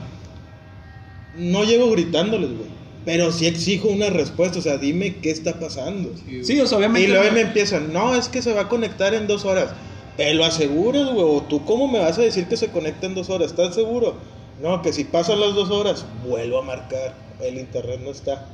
No 1.36 1.64
llego 1.64 1.90
gritándoles, 1.90 2.50
güey. 2.50 2.75
Pero 3.06 3.32
sí 3.32 3.46
exijo 3.46 3.88
una 3.88 4.10
respuesta, 4.10 4.58
o 4.58 4.62
sea, 4.62 4.76
dime 4.76 5.16
qué 5.22 5.30
está 5.30 5.58
pasando. 5.58 6.10
Sí, 6.42 6.60
o 6.60 6.66
sea, 6.66 6.76
obviamente. 6.76 7.08
Y 7.08 7.10
luego 7.12 7.24
no- 7.26 7.32
me 7.32 7.40
empiezan, 7.42 7.92
no, 7.92 8.14
es 8.14 8.28
que 8.28 8.42
se 8.42 8.52
va 8.52 8.62
a 8.62 8.68
conectar 8.68 9.14
en 9.14 9.26
dos 9.28 9.44
horas. 9.46 9.70
¿Te 10.18 10.34
lo 10.34 10.44
aseguras, 10.44 11.06
güey? 11.12 11.24
¿O 11.24 11.42
tú 11.42 11.64
cómo 11.64 11.86
me 11.88 12.00
vas 12.00 12.18
a 12.18 12.22
decir 12.22 12.46
que 12.46 12.56
se 12.58 12.68
conecta 12.68 13.06
en 13.06 13.14
dos 13.14 13.30
horas? 13.30 13.52
¿Estás 13.52 13.74
seguro? 13.74 14.16
No, 14.60 14.82
que 14.82 14.92
si 14.92 15.04
pasan 15.04 15.40
las 15.40 15.54
dos 15.54 15.70
horas, 15.70 16.04
vuelvo 16.26 16.58
a 16.58 16.62
marcar. 16.62 17.14
El 17.40 17.58
internet 17.58 18.00
no 18.02 18.10
está. 18.10 18.46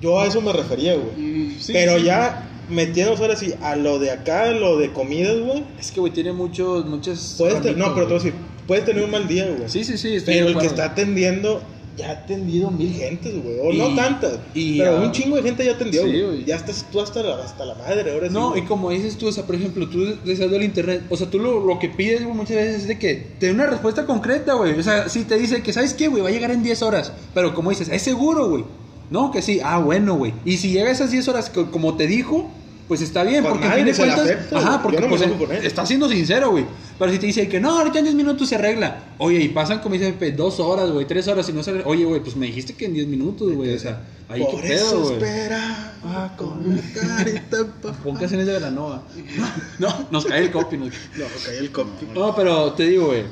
Yo 0.00 0.20
a 0.20 0.26
eso 0.26 0.40
me 0.40 0.52
refería, 0.52 0.94
güey. 0.94 1.16
Mm, 1.16 1.56
Sí, 1.60 1.72
Pero 1.72 1.98
sí. 1.98 2.04
ya 2.04 2.48
metiéndonos 2.70 3.20
ahora 3.20 3.34
sí 3.36 3.52
a 3.60 3.74
lo 3.76 3.98
de 3.98 4.12
acá, 4.12 4.50
lo 4.52 4.78
de 4.78 4.92
comidas, 4.92 5.38
güey. 5.40 5.64
Es 5.80 5.90
que, 5.90 6.00
güey, 6.00 6.12
tiene 6.12 6.32
muchos, 6.32 6.86
muchas. 6.86 7.34
Puedes 7.36 7.54
ramitas, 7.54 7.76
no, 7.76 7.94
pero 7.94 8.06
te 8.06 8.12
voy 8.14 8.20
a 8.20 8.22
güey. 8.22 8.32
decir, 8.32 8.34
puedes 8.66 8.84
tener 8.84 9.02
un 9.04 9.10
mal 9.10 9.26
día, 9.28 9.46
güey. 9.46 9.68
Sí, 9.68 9.82
sí, 9.84 9.98
sí. 9.98 10.14
estoy 10.14 10.34
Pero 10.34 10.48
el 10.48 10.58
que 10.58 10.66
está 10.66 10.84
atendiendo 10.84 11.60
ya 11.98 12.08
ha 12.10 12.12
atendido 12.12 12.70
mil 12.70 12.92
gentes, 12.94 13.34
güey. 13.42 13.58
O 13.60 13.72
Y- 13.72 13.76
no 13.78 13.94
tantas. 13.94 14.38
y, 14.54 14.78
pero 14.78 15.02
un 15.02 15.12
chingo 15.12 15.36
de 15.36 15.42
gente 15.42 15.64
ya 15.64 15.72
atendió, 15.72 16.04
sí, 16.04 16.20
güey. 16.22 16.44
Ya 16.44 16.56
estás 16.56 16.86
tú 16.90 17.00
hasta 17.00 17.22
la, 17.22 17.36
hasta 17.44 17.64
la 17.64 17.74
madre, 17.74 18.12
ahora. 18.12 18.28
No, 18.30 18.56
y 18.56 18.62
como 18.62 18.90
dices 18.90 19.18
tú, 19.18 19.26
o 19.26 19.32
sea, 19.32 19.44
por 19.44 19.56
ejemplo, 19.56 19.88
tú 19.88 20.16
deseando 20.24 20.56
el 20.56 20.62
internet, 20.62 21.02
o 21.10 21.16
sea, 21.16 21.28
tú 21.28 21.38
lo, 21.38 21.64
lo 21.66 21.78
que 21.78 21.88
pides 21.88 22.22
güey, 22.24 22.34
muchas 22.36 22.56
veces 22.56 22.82
es 22.82 22.88
de 22.88 22.98
que 22.98 23.14
te 23.38 23.46
dé 23.46 23.52
una 23.52 23.66
respuesta 23.66 24.06
concreta, 24.06 24.54
güey. 24.54 24.78
O 24.78 24.82
sea, 24.82 25.08
si 25.08 25.24
te 25.24 25.36
dice 25.36 25.62
que, 25.62 25.72
¿sabes 25.72 25.92
qué, 25.94 26.08
güey? 26.08 26.22
Va 26.22 26.28
a 26.28 26.32
llegar 26.32 26.50
en 26.52 26.62
10 26.62 26.80
horas. 26.82 27.12
Pero 27.34 27.54
como 27.54 27.70
dices, 27.70 27.88
es 27.90 28.00
seguro, 28.02 28.48
güey. 28.48 28.64
No, 29.10 29.30
que 29.30 29.42
sí. 29.42 29.60
Ah, 29.64 29.78
bueno, 29.78 30.14
güey. 30.16 30.32
Y 30.44 30.58
si 30.58 30.70
llega 30.70 30.88
a 30.88 30.92
esas 30.92 31.10
10 31.10 31.26
horas, 31.28 31.50
co- 31.50 31.70
como 31.70 31.96
te 31.96 32.06
dijo, 32.06 32.50
pues 32.88 33.00
está 33.00 33.22
bien. 33.24 33.42
Con 33.42 33.52
porque 33.52 33.66
a 33.66 33.70
madre, 33.70 33.84
fin 33.84 33.92
de 33.92 33.98
cuentas. 33.98 34.20
acepto, 34.20 34.56
ajá, 34.58 34.82
porque 34.82 35.00
no 35.00 35.08
pues, 35.08 35.22
él. 35.22 35.32
está 35.62 35.84
siendo 35.86 36.08
sincero, 36.08 36.50
güey. 36.50 36.64
Pero 36.98 37.12
si 37.12 37.18
te 37.18 37.26
dice 37.26 37.48
que 37.48 37.60
no, 37.60 37.78
ahorita 37.78 37.98
en 38.00 38.04
10 38.06 38.16
minutos 38.16 38.48
se 38.48 38.56
arregla. 38.56 39.14
Oye, 39.18 39.40
y 39.40 39.48
pasan, 39.50 39.78
como 39.78 39.94
dice 39.94 40.12
Pepe, 40.12 40.32
dos 40.32 40.58
horas, 40.58 40.90
güey, 40.90 41.06
tres 41.06 41.28
horas 41.28 41.48
y 41.48 41.52
no 41.52 41.62
se 41.62 41.70
arregla. 41.70 41.88
Oye, 41.88 42.04
güey, 42.04 42.20
pues 42.20 42.34
me 42.34 42.46
dijiste 42.46 42.74
que 42.74 42.86
en 42.86 42.94
10 42.94 43.06
minutos, 43.06 43.52
güey. 43.52 43.74
O 43.74 43.78
sea, 43.78 44.02
ahí 44.28 44.42
Por 44.42 44.60
qué 44.60 44.74
eso 44.74 44.90
pedo, 44.90 45.00
güey. 45.02 45.12
espera 45.14 45.94
ah, 46.04 46.34
con 46.36 46.66
una 46.66 46.82
carita 46.94 47.58
Pon 48.04 48.16
canciones 48.16 48.46
de 48.46 48.52
Velanova. 48.54 49.02
No, 49.78 50.08
nos 50.10 50.24
cae 50.26 50.40
el 50.42 50.50
copy. 50.50 50.76
nos- 50.76 50.88
No, 51.16 51.24
cae 51.46 51.58
el 51.58 51.70
copy. 51.70 52.06
No, 52.14 52.34
pero 52.34 52.72
te 52.72 52.84
digo, 52.88 53.06
güey. 53.06 53.22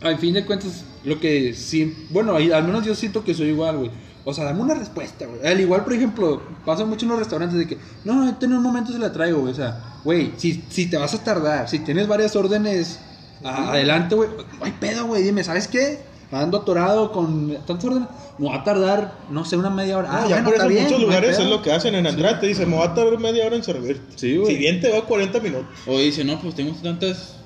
Al 0.00 0.18
fin 0.18 0.34
de 0.34 0.44
cuentas, 0.44 0.84
lo 1.04 1.18
que 1.20 1.54
sí. 1.54 2.06
Bueno, 2.10 2.34
al 2.36 2.64
menos 2.64 2.84
yo 2.84 2.94
siento 2.94 3.22
que 3.24 3.34
soy 3.34 3.48
igual, 3.48 3.78
güey. 3.78 3.90
O 4.28 4.34
sea, 4.34 4.44
dame 4.44 4.60
una 4.60 4.74
respuesta, 4.74 5.24
güey. 5.24 5.46
Al 5.46 5.60
igual, 5.60 5.84
por 5.84 5.92
ejemplo, 5.92 6.42
pasa 6.64 6.84
mucho 6.84 7.06
en 7.06 7.10
los 7.10 7.18
restaurantes 7.20 7.56
de 7.58 7.66
que, 7.68 7.78
no, 8.04 8.28
en 8.28 8.52
un 8.52 8.62
momento 8.62 8.92
se 8.92 8.98
la 8.98 9.12
traigo, 9.12 9.38
güey. 9.40 9.52
O 9.52 9.56
sea, 9.56 9.78
güey, 10.02 10.32
si, 10.36 10.64
si 10.68 10.90
te 10.90 10.96
vas 10.96 11.14
a 11.14 11.22
tardar, 11.22 11.68
si 11.68 11.78
tienes 11.78 12.08
varias 12.08 12.34
órdenes 12.34 12.98
a- 13.44 13.70
adelante, 13.70 14.16
güey, 14.16 14.28
no 14.58 14.64
hay 14.64 14.72
pedo, 14.72 15.06
güey. 15.06 15.22
Dime, 15.22 15.44
¿sabes 15.44 15.68
qué? 15.68 16.00
Ando 16.32 16.58
atorado 16.58 17.12
con 17.12 17.56
tantas 17.66 17.84
órdenes. 17.84 18.08
Me 18.38 18.48
va 18.48 18.56
a 18.56 18.64
tardar, 18.64 19.14
no 19.30 19.44
sé, 19.44 19.56
una 19.56 19.70
media 19.70 19.96
hora. 19.96 20.08
No, 20.08 20.14
Ah, 20.18 20.20
ya 20.28 20.42
bueno, 20.42 20.44
por 20.44 20.54
eso 20.54 20.62
está 20.62 20.66
bien, 20.68 20.82
muchos 20.84 20.98
no 21.00 21.06
lugares 21.06 21.38
es 21.38 21.46
lo 21.46 21.62
que 21.62 21.72
hacen 21.72 21.94
en 21.94 22.06
Andrade. 22.08 22.40
Te 22.40 22.46
dicen, 22.48 22.68
me 22.68 22.76
va 22.76 22.86
a 22.86 22.94
tardar 22.94 23.18
media 23.20 23.46
hora 23.46 23.54
en 23.54 23.62
servirte. 23.62 24.02
Sí, 24.16 24.36
güey. 24.36 24.52
Si 24.52 24.58
bien 24.58 24.80
te 24.80 24.90
va 24.90 25.06
40 25.06 25.38
minutos 25.38 25.66
O 25.86 25.96
dice, 26.00 26.24
no, 26.24 26.38
pues 26.40 26.54
tengo 26.56 26.74
tantas 26.82 27.36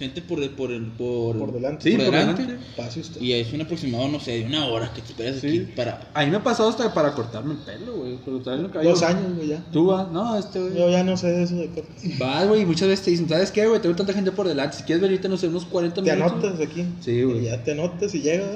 gente 0.00 0.20
por 0.22 0.42
el, 0.42 0.50
por 0.50 0.72
el, 0.72 0.86
por, 0.86 1.38
por 1.38 1.52
delante. 1.52 1.88
Sí, 1.88 1.96
por 1.96 2.06
por 2.06 2.14
delante. 2.16 2.42
delante. 2.42 2.64
Pase 2.76 2.98
usted. 3.00 3.20
Y 3.20 3.34
es 3.34 3.52
un 3.52 3.60
aproximado, 3.60 4.08
no 4.08 4.18
sé, 4.18 4.38
de 4.40 4.46
una 4.46 4.66
hora 4.66 4.90
que 4.92 5.00
te 5.02 5.08
esperas 5.12 5.36
Sí. 5.40 5.46
aquí 5.46 5.58
para... 5.76 6.10
A 6.12 6.24
mí 6.24 6.30
me 6.32 6.38
ha 6.38 6.42
pasado 6.42 6.68
hasta 6.70 6.92
para 6.92 7.12
cortarme 7.14 7.52
el 7.54 7.58
pelo, 7.60 7.98
güey. 7.98 8.16
Cortarme 8.16 8.64
el 8.64 8.70
cabello. 8.72 8.90
Dos 8.90 9.02
años, 9.04 9.36
güey, 9.36 9.48
ya. 9.48 9.62
Tú 9.72 9.86
vas, 9.86 10.10
no, 10.10 10.36
este, 10.36 10.58
güey. 10.58 10.74
Yo 10.76 10.90
ya 10.90 11.04
no 11.04 11.16
sé 11.16 11.28
de 11.28 11.42
eso 11.44 11.54
de 11.54 11.68
cortes. 11.68 12.18
Vas, 12.18 12.48
güey, 12.48 12.62
y 12.62 12.66
muchas 12.66 12.88
veces 12.88 13.04
te 13.04 13.10
dicen, 13.12 13.28
¿sabes 13.28 13.52
qué, 13.52 13.66
güey? 13.68 13.80
Tengo 13.80 13.94
tanta 13.94 14.12
gente 14.12 14.32
por 14.32 14.48
delante. 14.48 14.78
Si 14.78 14.82
quieres 14.82 15.00
venirte, 15.02 15.28
no 15.28 15.36
sé, 15.36 15.46
unos 15.48 15.64
40 15.66 16.02
Te 16.02 16.12
minutos. 16.12 16.32
anotas 16.44 16.60
aquí. 16.66 16.84
Sí, 17.00 17.22
güey. 17.22 17.40
Y 17.40 17.44
ya 17.44 17.62
te 17.62 17.72
anotas 17.72 18.14
y 18.14 18.22
llega. 18.22 18.46
¿eh? 18.46 18.54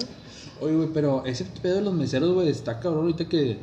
Oye, 0.61 0.75
güey, 0.75 0.89
pero 0.93 1.25
ese 1.27 1.45
pedo 1.63 1.77
de 1.77 1.83
los 1.83 1.95
meseros, 1.95 2.33
güey, 2.33 2.49
está 2.49 2.81
cabrón 2.81 3.03
ahorita 3.03 3.29
que. 3.29 3.59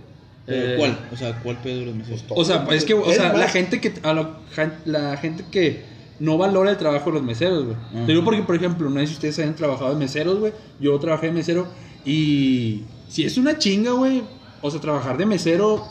Eh, 0.48 0.76
¿Cuál? 0.78 0.98
O 1.14 1.16
sea, 1.16 1.40
¿cuál 1.42 1.58
pedo 1.62 1.80
de 1.82 1.86
los 1.86 1.96
meses? 1.96 2.24
O 2.30 2.44
sea, 2.44 2.68
es 2.72 2.84
que, 2.84 2.94
o 2.96 3.12
sea, 3.12 3.32
la 3.34 3.48
gente 3.48 3.80
que. 3.80 3.94
a 4.04 4.14
lo- 4.14 4.38
la 4.86 5.16
gente 5.18 5.46
que 5.52 5.91
no 6.22 6.38
valora 6.38 6.70
el 6.72 6.78
trabajo 6.78 7.10
de 7.10 7.16
los 7.18 7.24
meseros, 7.24 7.66
güey. 7.66 7.78
Te 8.06 8.12
digo 8.14 8.24
porque, 8.24 8.42
por 8.44 8.56
ejemplo, 8.56 8.90
no 8.90 9.00
sé 9.02 9.08
si 9.08 9.14
ustedes 9.14 9.40
hayan 9.40 9.56
trabajado 9.56 9.90
de 9.92 9.98
meseros, 9.98 10.40
güey. 10.40 10.54
Yo 10.80 10.98
trabajé 11.00 11.28
de 11.28 11.34
mesero 11.34 11.68
y. 12.06 12.84
Si 13.10 13.24
es 13.26 13.38
una 13.38 13.58
chinga, 13.58 13.92
güey. 13.92 14.24
O 14.62 14.72
sea, 14.72 14.80
trabajar 14.80 15.18
de 15.18 15.26
mesero. 15.26 15.84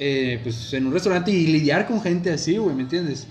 eh, 0.00 0.38
pues 0.42 0.72
en 0.74 0.86
un 0.86 0.92
restaurante 0.92 1.30
y 1.30 1.46
lidiar 1.46 1.86
con 1.86 2.00
gente 2.00 2.30
así, 2.30 2.56
güey, 2.56 2.74
¿me 2.74 2.82
entiendes? 2.82 3.26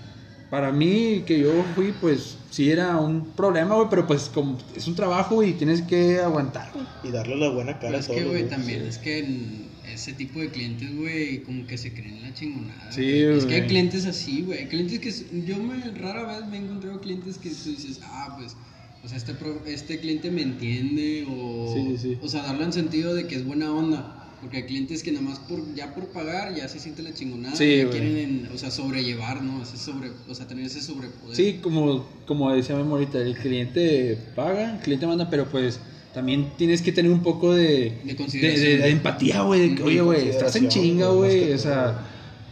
Para 0.50 0.72
mí, 0.72 1.22
que 1.26 1.38
yo 1.40 1.50
fui, 1.74 1.92
pues 2.00 2.36
sí 2.50 2.70
era 2.70 2.96
un 2.96 3.26
problema, 3.32 3.74
güey, 3.74 3.88
pero 3.90 4.06
pues 4.06 4.30
como 4.32 4.56
es 4.74 4.86
un 4.88 4.94
trabajo, 4.94 5.42
y 5.42 5.52
tienes 5.52 5.82
que 5.82 6.20
aguantar, 6.20 6.70
güey. 6.74 6.86
Y 7.04 7.10
darle 7.10 7.36
la 7.36 7.50
buena 7.50 7.78
cara 7.78 7.86
Pero 7.86 7.96
a 7.96 8.00
es 8.00 8.06
todos. 8.06 8.18
que, 8.20 8.26
güey, 8.26 8.48
también 8.48 8.82
es 8.86 8.96
que 8.98 9.67
ese 9.92 10.12
tipo 10.12 10.40
de 10.40 10.50
clientes, 10.50 10.94
güey, 10.94 11.42
como 11.42 11.66
que 11.66 11.76
se 11.78 11.92
creen 11.92 12.22
la 12.22 12.32
chingonada. 12.34 12.92
Sí, 12.92 13.24
güey. 13.24 13.38
Es 13.38 13.44
que 13.46 13.54
hay 13.54 13.66
clientes 13.66 14.06
así, 14.06 14.42
güey. 14.42 14.60
Hay 14.60 14.66
clientes 14.66 14.98
que. 14.98 15.10
Yo 15.44 15.58
me, 15.58 15.80
rara 15.98 16.24
vez 16.24 16.46
me 16.48 16.56
he 16.58 16.60
encontrado 16.60 17.00
clientes 17.00 17.38
que 17.38 17.50
tú 17.50 17.70
dices, 17.70 18.00
ah, 18.04 18.34
pues. 18.38 18.56
O 19.04 19.08
sea, 19.08 19.16
este, 19.16 19.32
pro- 19.34 19.62
este 19.64 20.00
cliente 20.00 20.30
me 20.32 20.42
entiende 20.42 21.24
o... 21.30 21.72
Sí, 21.72 21.96
sí. 21.98 22.18
O 22.20 22.28
sea, 22.28 22.42
darle 22.42 22.64
en 22.64 22.72
sentido 22.72 23.14
de 23.14 23.28
que 23.28 23.36
es 23.36 23.44
buena 23.44 23.72
onda. 23.72 24.14
Porque 24.40 24.58
hay 24.58 24.62
clientes 24.64 25.02
que 25.02 25.10
nada 25.12 25.24
más 25.24 25.38
por, 25.40 25.74
ya 25.74 25.94
por 25.94 26.08
pagar 26.08 26.54
ya 26.54 26.68
se 26.68 26.78
siente 26.78 27.02
la 27.02 27.12
chingonada. 27.14 27.56
Sí, 27.56 27.64
y 27.64 27.76
ya 27.78 27.90
quieren, 27.90 28.48
o 28.52 28.58
sea, 28.58 28.70
sobrellevar, 28.70 29.42
¿no? 29.42 29.62
Ese 29.62 29.76
sobre, 29.76 30.10
o 30.28 30.34
sea, 30.34 30.46
tener 30.46 30.64
ese 30.64 30.80
sobrepoder. 30.80 31.34
Sí, 31.36 31.58
como, 31.62 32.06
como 32.26 32.52
decía 32.54 32.76
ahorita, 32.76 33.18
el 33.20 33.36
cliente 33.36 34.16
paga, 34.36 34.74
el 34.74 34.80
cliente 34.80 35.06
manda, 35.08 35.28
pero 35.30 35.48
pues 35.48 35.80
también 36.14 36.52
tienes 36.56 36.82
que 36.82 36.92
tener 36.92 37.10
un 37.12 37.22
poco 37.22 37.54
de, 37.54 37.92
De 38.04 38.14
de- 38.60 38.78
de- 38.78 38.88
empatía, 38.90 39.42
güey. 39.42 39.80
Oye, 39.82 40.00
güey, 40.00 40.28
estás 40.28 40.56
en 40.56 40.68
chinga, 40.68 41.08
güey, 41.08 41.52
más 41.52 41.60
O 41.60 41.62
sea, 41.62 41.98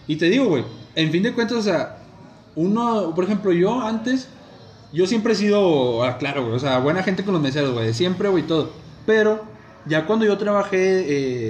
y 0.06 0.16
te 0.16 0.26
digo, 0.26 0.46
güey, 0.46 0.64
en 0.94 1.10
fin 1.10 1.22
de 1.22 1.32
cuentas, 1.32 1.58
o 1.58 1.62
sea, 1.62 1.98
uno, 2.54 3.12
por 3.14 3.24
ejemplo, 3.24 3.52
yo 3.52 3.80
antes, 3.80 4.28
yo 4.92 5.06
siempre 5.06 5.32
he 5.32 5.36
sido, 5.36 6.04
ah, 6.04 6.16
claro, 6.18 6.42
güey, 6.44 6.56
o 6.56 6.58
sea, 6.60 6.78
buena 6.78 7.02
gente 7.02 7.24
con 7.24 7.34
los 7.34 7.42
meseros, 7.42 7.72
güey, 7.72 7.92
siempre, 7.92 8.28
güey, 8.28 8.46
todo. 8.46 8.72
Pero 9.04 9.44
ya 9.86 10.06
cuando 10.06 10.24
yo 10.24 10.36
trabajé, 10.38 10.78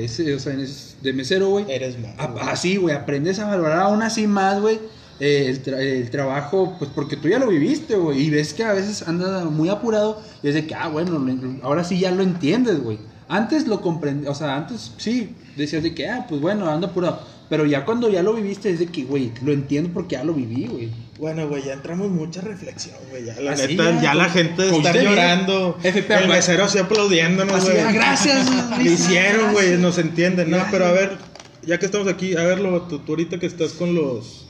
eh, 0.00 0.04
ese- 0.04 0.34
o 0.34 0.38
sea, 0.38 0.54
de 1.02 1.12
mesero, 1.12 1.48
güey, 1.48 1.64
Eres 1.68 2.00
güey. 2.00 2.12
Así, 2.42 2.76
güey, 2.76 2.94
aprendes 2.94 3.38
a 3.38 3.46
valorar 3.46 3.80
aún 3.82 4.02
así 4.02 4.26
más, 4.26 4.60
güey, 4.60 4.78
eh, 5.20 5.46
el, 5.48 5.62
tra- 5.64 5.78
el 5.80 6.10
trabajo, 6.10 6.74
pues 6.78 6.90
porque 6.94 7.16
tú 7.16 7.28
ya 7.28 7.38
lo 7.38 7.48
viviste, 7.48 7.96
güey, 7.96 8.22
y 8.22 8.30
ves 8.30 8.52
que 8.54 8.64
a 8.64 8.72
veces 8.72 9.06
anda 9.08 9.44
muy 9.44 9.68
apurado 9.68 10.20
y 10.42 10.48
es 10.48 10.54
de 10.54 10.66
que, 10.66 10.74
ah, 10.74 10.88
bueno, 10.88 11.24
ahora 11.62 11.84
sí 11.84 11.98
ya 11.98 12.10
lo 12.10 12.22
entiendes, 12.22 12.80
güey. 12.82 12.98
Antes 13.28 13.66
lo 13.66 13.80
comprendí, 13.80 14.26
o 14.28 14.34
sea, 14.34 14.56
antes 14.56 14.92
sí, 14.98 15.34
decías 15.56 15.82
de 15.82 15.94
que, 15.94 16.08
ah, 16.08 16.26
pues 16.28 16.40
bueno, 16.40 16.68
anda 16.70 16.88
apurado. 16.88 17.20
Pero 17.48 17.64
ya 17.64 17.84
cuando 17.84 18.10
ya 18.10 18.24
lo 18.24 18.34
viviste 18.34 18.70
es 18.70 18.80
de 18.80 18.86
que, 18.86 19.04
güey, 19.04 19.30
lo 19.44 19.52
entiendo 19.52 19.90
porque 19.94 20.16
ya 20.16 20.24
lo 20.24 20.34
viví, 20.34 20.66
güey. 20.66 20.90
Bueno, 21.18 21.48
güey, 21.48 21.62
ya 21.64 21.74
entramos 21.74 22.08
en 22.08 22.16
mucha 22.16 22.40
reflexión, 22.40 22.96
güey. 23.10 23.24
Ya, 23.24 23.40
la 23.40 23.52
Así, 23.52 23.68
neta, 23.68 23.92
ya, 23.94 24.02
ya, 24.02 24.14
la 24.14 24.24
con- 24.24 24.32
gente 24.32 24.68
con 24.68 24.74
está 24.84 25.00
llorando. 25.02 25.78
FPA, 25.80 26.18
el 26.22 26.28
mesero 26.28 26.64
así 26.64 26.78
aplaudiéndonos, 26.78 27.64
güey. 27.64 27.78
ah, 27.78 27.92
gracias, 27.92 28.46
Lo 28.78 28.80
hicieron, 28.82 29.52
güey, 29.52 29.78
nos 29.78 29.98
entienden. 29.98 30.50
No, 30.50 30.58
pero 30.72 30.86
a 30.86 30.92
ver, 30.92 31.16
ya 31.64 31.78
que 31.78 31.86
estamos 31.86 32.08
aquí, 32.08 32.36
a 32.36 32.42
ver, 32.42 32.58
lo, 32.60 32.82
tú, 32.82 32.98
tú 32.98 33.12
ahorita 33.12 33.38
que 33.38 33.46
estás 33.46 33.72
con 33.72 33.94
los. 33.94 34.45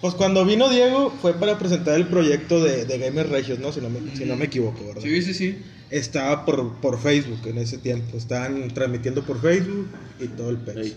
Pues 0.00 0.14
cuando 0.14 0.44
vino 0.46 0.68
Diego 0.70 1.12
fue 1.20 1.34
para 1.34 1.58
presentar 1.58 1.94
el 1.96 2.06
proyecto 2.06 2.62
de, 2.62 2.86
de 2.86 2.98
Gamers 2.98 3.28
Regios, 3.28 3.58
¿no? 3.58 3.70
Si 3.72 3.80
no 3.80 3.90
me, 3.90 3.98
si 4.16 4.24
no 4.24 4.34
me 4.36 4.46
equivoco, 4.46 4.84
¿verdad? 4.86 5.02
Sí, 5.02 5.20
sí, 5.22 5.34
sí. 5.34 5.58
Estaba 5.90 6.46
por, 6.46 6.74
por 6.76 6.98
Facebook 7.00 7.40
en 7.46 7.58
ese 7.58 7.76
tiempo. 7.76 8.16
Estaban 8.16 8.68
transmitiendo 8.72 9.22
por 9.22 9.40
Facebook 9.42 9.88
y 10.18 10.26
todo 10.28 10.50
el 10.50 10.56
pedo. 10.58 10.80
Ey. 10.80 10.96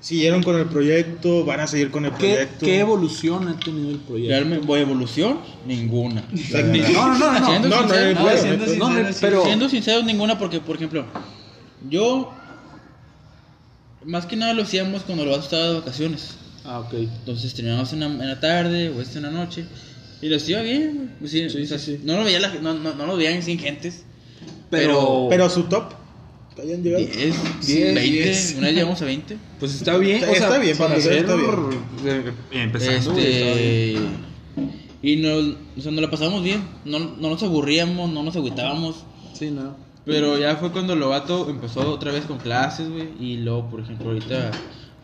Siguieron 0.00 0.42
con 0.42 0.56
el 0.56 0.66
proyecto, 0.66 1.44
van 1.44 1.60
a 1.60 1.66
seguir 1.66 1.90
con 1.90 2.04
el 2.04 2.12
¿Qué, 2.12 2.16
proyecto. 2.34 2.66
qué 2.66 2.78
evolución 2.80 3.48
ha 3.48 3.58
tenido 3.58 3.90
el 3.90 3.98
proyecto? 3.98 4.30
Realmente, 4.34 4.66
¿voy 4.66 4.80
evolución? 4.80 5.40
Ninguna. 5.66 6.24
No, 6.92 7.18
no, 7.18 7.18
no, 7.18 7.40
no. 7.40 7.46
Siendo 7.46 7.68
no, 7.68 7.76
no, 7.76 7.80
sincero, 7.88 8.08
no, 8.12 8.14
No, 8.14 8.22
bueno, 8.22 8.40
siendo 8.42 8.88
no, 8.88 9.08
pero- 9.20 9.44
Siendo 9.44 9.68
sincero, 9.68 10.02
ninguna 10.02 10.38
porque, 10.38 10.60
por 10.60 10.76
ejemplo, 10.76 11.04
yo 11.90 12.32
más 14.04 14.26
que 14.26 14.36
nada 14.36 14.52
lo 14.54 14.62
hacíamos 14.62 15.02
cuando 15.02 15.24
los 15.24 15.38
estaba 15.44 15.68
de 15.68 15.74
vacaciones. 15.80 16.36
Ah, 16.64 16.80
ok. 16.80 16.94
Entonces 16.94 17.52
terminamos 17.54 17.92
en 17.92 18.00
la, 18.00 18.06
en 18.06 18.26
la 18.28 18.40
tarde 18.40 18.88
o 18.90 19.00
esta 19.00 19.18
en 19.18 19.24
la 19.24 19.30
noche 19.30 19.64
y 20.22 20.28
los 20.28 20.48
iba 20.48 20.62
bien. 20.62 20.94
güey. 20.96 21.08
Pues 21.20 21.30
sí, 21.30 21.48
Sí, 21.50 21.62
o 21.62 21.66
sea, 21.66 21.78
sí, 21.78 21.96
sí. 21.96 22.00
No 22.04 22.16
lo 22.16 22.24
veía 22.24 22.40
la- 22.40 22.54
no, 22.54 22.74
no, 22.74 22.94
no 22.94 23.06
lo 23.06 23.16
veían 23.16 23.42
sin 23.42 23.58
gentes. 23.58 24.04
Pero, 24.70 25.26
Pero 25.30 25.48
su 25.50 25.64
top, 25.64 25.92
hayan 26.60 26.82
llegado. 26.82 27.04
10, 27.04 27.16
Diez, 27.66 27.94
20, 27.94 28.00
diez. 28.00 28.54
una 28.58 28.66
vez 28.68 28.74
llegamos 28.76 29.02
a 29.02 29.04
20. 29.04 29.36
pues 29.60 29.74
está 29.74 29.96
bien. 29.98 30.16
Está- 30.16 30.30
o 30.30 30.34
sea, 30.34 30.44
está 30.46 30.58
bien, 30.58 30.76
para 30.78 31.00
ser, 31.00 31.12
empezar, 31.18 31.38
está 31.38 32.08
eh, 32.08 32.62
Empezando, 32.62 33.14
bien. 33.14 33.28
Este 33.28 33.98
y 35.02 35.16
nos, 35.16 35.56
o 35.76 35.80
sea, 35.82 35.92
nos 35.92 36.00
la 36.00 36.10
pasamos 36.10 36.42
bien, 36.42 36.64
no, 36.86 36.98
no 36.98 37.28
nos 37.28 37.42
aburríamos, 37.42 38.10
no 38.10 38.22
nos 38.22 38.34
agüitábamos. 38.36 39.04
Sí, 39.34 39.50
no. 39.50 39.76
Pero 40.06 40.38
ya 40.38 40.56
fue 40.56 40.72
cuando 40.72 40.96
Lobato 40.96 41.48
empezó 41.50 41.80
otra 41.92 42.10
vez 42.10 42.24
con 42.24 42.38
clases, 42.38 42.88
güey. 42.88 43.08
Y 43.20 43.36
luego, 43.36 43.68
por 43.70 43.80
ejemplo, 43.80 44.08
ahorita 44.08 44.50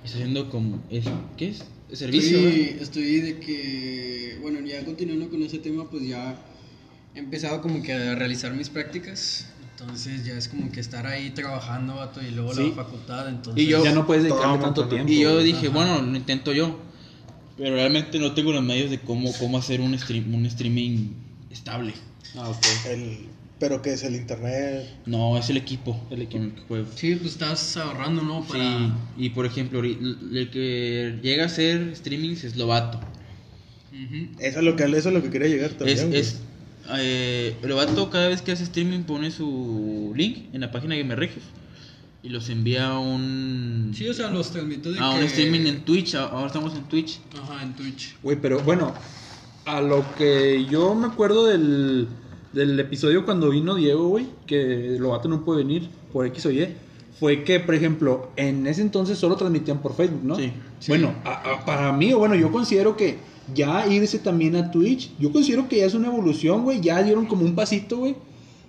está 0.05 0.19
haciendo 0.19 0.49
como. 0.51 0.83
Es, 0.91 1.05
¿Qué 1.37 1.49
es? 1.51 1.65
servicio. 1.93 2.39
Estoy, 2.39 2.63
¿verdad? 2.67 2.83
estoy 2.83 3.21
de 3.21 3.39
que, 3.41 4.39
bueno, 4.41 4.61
ya 4.61 4.85
continuando 4.85 5.29
con 5.29 5.43
ese 5.43 5.59
tema, 5.59 5.89
pues 5.91 6.07
ya 6.09 6.37
he 7.15 7.19
empezado 7.19 7.61
como 7.61 7.83
que 7.83 7.93
a 7.93 8.15
realizar 8.15 8.53
mis 8.55 8.69
prácticas. 8.69 9.47
Entonces 9.79 10.25
ya 10.27 10.35
es 10.35 10.47
como 10.49 10.71
que 10.71 10.79
estar 10.81 11.07
ahí 11.07 11.31
trabajando, 11.31 11.97
vato, 11.97 12.21
y 12.23 12.31
luego 12.33 12.55
Sí. 12.55 12.69
la 12.69 12.85
facultad. 12.85 13.29
Entonces, 13.29 13.65
Y 13.65 13.67
yo- 13.67 13.83
ya 13.83 13.93
no 13.93 14.07
puedes 14.07 14.23
dedicarle 14.25 14.59
Toma, 14.59 14.63
tanto 14.63 14.89
tiempo. 14.89 15.11
Y 15.11 15.21
yo 15.21 15.33
güey. 15.35 15.45
dije, 15.47 15.69
bueno, 15.69 16.01
lo 16.03 16.17
intento 16.17 16.53
yo. 16.53 16.79
Pero 17.57 17.75
realmente 17.75 18.19
no 18.19 18.33
tengo 18.35 18.53
los 18.53 18.63
medios 18.63 18.91
de 18.91 19.01
cómo, 19.01 19.33
cómo 19.39 19.59
hacer 19.59 19.81
un, 19.81 19.99
stream, 19.99 20.33
un 20.35 20.47
streaming 20.47 21.09
estable. 21.51 21.93
Ah, 22.37 22.49
ok. 22.49 22.59
El, 22.91 23.19
pero 23.61 23.83
que 23.83 23.93
es 23.93 24.03
el 24.03 24.17
internet. 24.17 24.89
No, 25.07 25.39
es 25.39 25.51
el 25.51 25.59
equipo. 25.59 26.01
El 26.11 26.23
equipo. 26.23 26.43
el 26.43 26.55
que 26.55 26.61
juego. 26.63 26.87
Sí, 26.97 27.15
pues 27.15 27.33
estás 27.33 27.77
ahorrando, 27.77 28.23
¿no? 28.23 28.43
Para... 28.45 28.79
Sí, 28.79 28.93
y 29.19 29.31
por 29.31 29.47
ejemplo, 29.47 29.81
el 29.81 30.51
que 30.51 31.19
llega 31.23 31.45
a 31.45 31.47
hacer 31.47 31.95
streamings 31.95 32.43
es 32.43 32.57
Lobato. 32.57 32.99
Ujú. 33.93 34.29
Eso 34.41 34.59
es 34.59 34.65
lo 34.65 34.75
que, 34.75 34.85
eso 34.85 35.09
es 35.11 35.15
lo 35.15 35.23
que 35.23 35.31
quería 35.31 35.49
llegar 35.49 35.71
también. 35.73 35.99
Es, 35.99 36.07
güey. 36.07 36.21
es, 36.21 36.41
eh, 36.97 37.55
Lobato 37.63 38.11
cada 38.11 38.29
vez 38.29 38.41
que 38.41 38.51
hace 38.51 38.65
streaming 38.65 39.03
pone 39.03 39.31
su 39.31 40.13
link 40.17 40.53
en 40.55 40.63
la 40.63 40.73
página 40.73 40.95
de 40.95 41.03
Gamer 41.03 41.19
Regios 41.19 41.45
y 42.23 42.29
los 42.29 42.49
envía 42.49 42.89
a 42.89 42.99
un, 42.99 43.93
Sí, 43.95 44.09
o 44.09 44.15
sea, 44.15 44.31
los 44.31 44.51
transmito 44.51 44.91
de 44.93 44.99
a 44.99 45.11
un 45.11 45.23
streaming 45.23 45.67
en 45.67 45.83
Twitch. 45.83 46.15
Ahora 46.15 46.47
estamos 46.47 46.75
en 46.75 46.85
Twitch. 46.85 47.21
Ajá, 47.43 47.63
en 47.63 47.75
Twitch. 47.75 48.17
Güey, 48.23 48.39
pero 48.41 48.61
bueno, 48.61 48.95
a 49.67 49.81
lo 49.81 50.05
que 50.17 50.67
yo 50.71 50.95
me 50.95 51.07
acuerdo 51.07 51.47
del, 51.47 52.09
del 52.53 52.79
episodio 52.81 53.25
cuando 53.25 53.51
vino 53.51 53.75
Diego, 53.75 54.09
güey, 54.09 54.27
que 54.47 54.97
Lobato 54.99 55.29
no 55.29 55.45
puede 55.45 55.63
venir 55.63 55.89
por 56.13 56.27
X 56.27 56.47
o 56.47 56.51
Y, 56.51 56.67
fue 57.19 57.45
que, 57.45 57.61
por 57.61 57.75
ejemplo, 57.75 58.31
en 58.37 58.67
ese 58.67 58.81
entonces 58.83 59.19
solo 59.19 59.37
transmitían 59.37 59.79
por 59.79 59.95
Facebook, 59.95 60.23
¿no? 60.25 60.37
Sí. 60.37 60.53
Bueno, 60.89 61.13
a- 61.25 61.53
a- 61.53 61.65
para 61.65 61.93
mí, 61.93 62.13
o 62.13 62.19
bueno, 62.19 62.35
yo 62.35 62.51
considero 62.51 62.97
que 62.97 63.19
ya 63.55 63.87
irse 63.87 64.19
también 64.19 64.57
a 64.57 64.71
Twitch, 64.71 65.11
yo 65.19 65.31
considero 65.33 65.69
que 65.69 65.77
ya 65.79 65.87
es 65.87 65.95
una 65.95 66.09
evolución, 66.09 66.63
güey, 66.65 66.81
ya 66.81 67.03
dieron 67.03 67.27
como 67.27 67.45
un 67.45 67.55
pasito, 67.55 67.99
güey. 67.99 68.17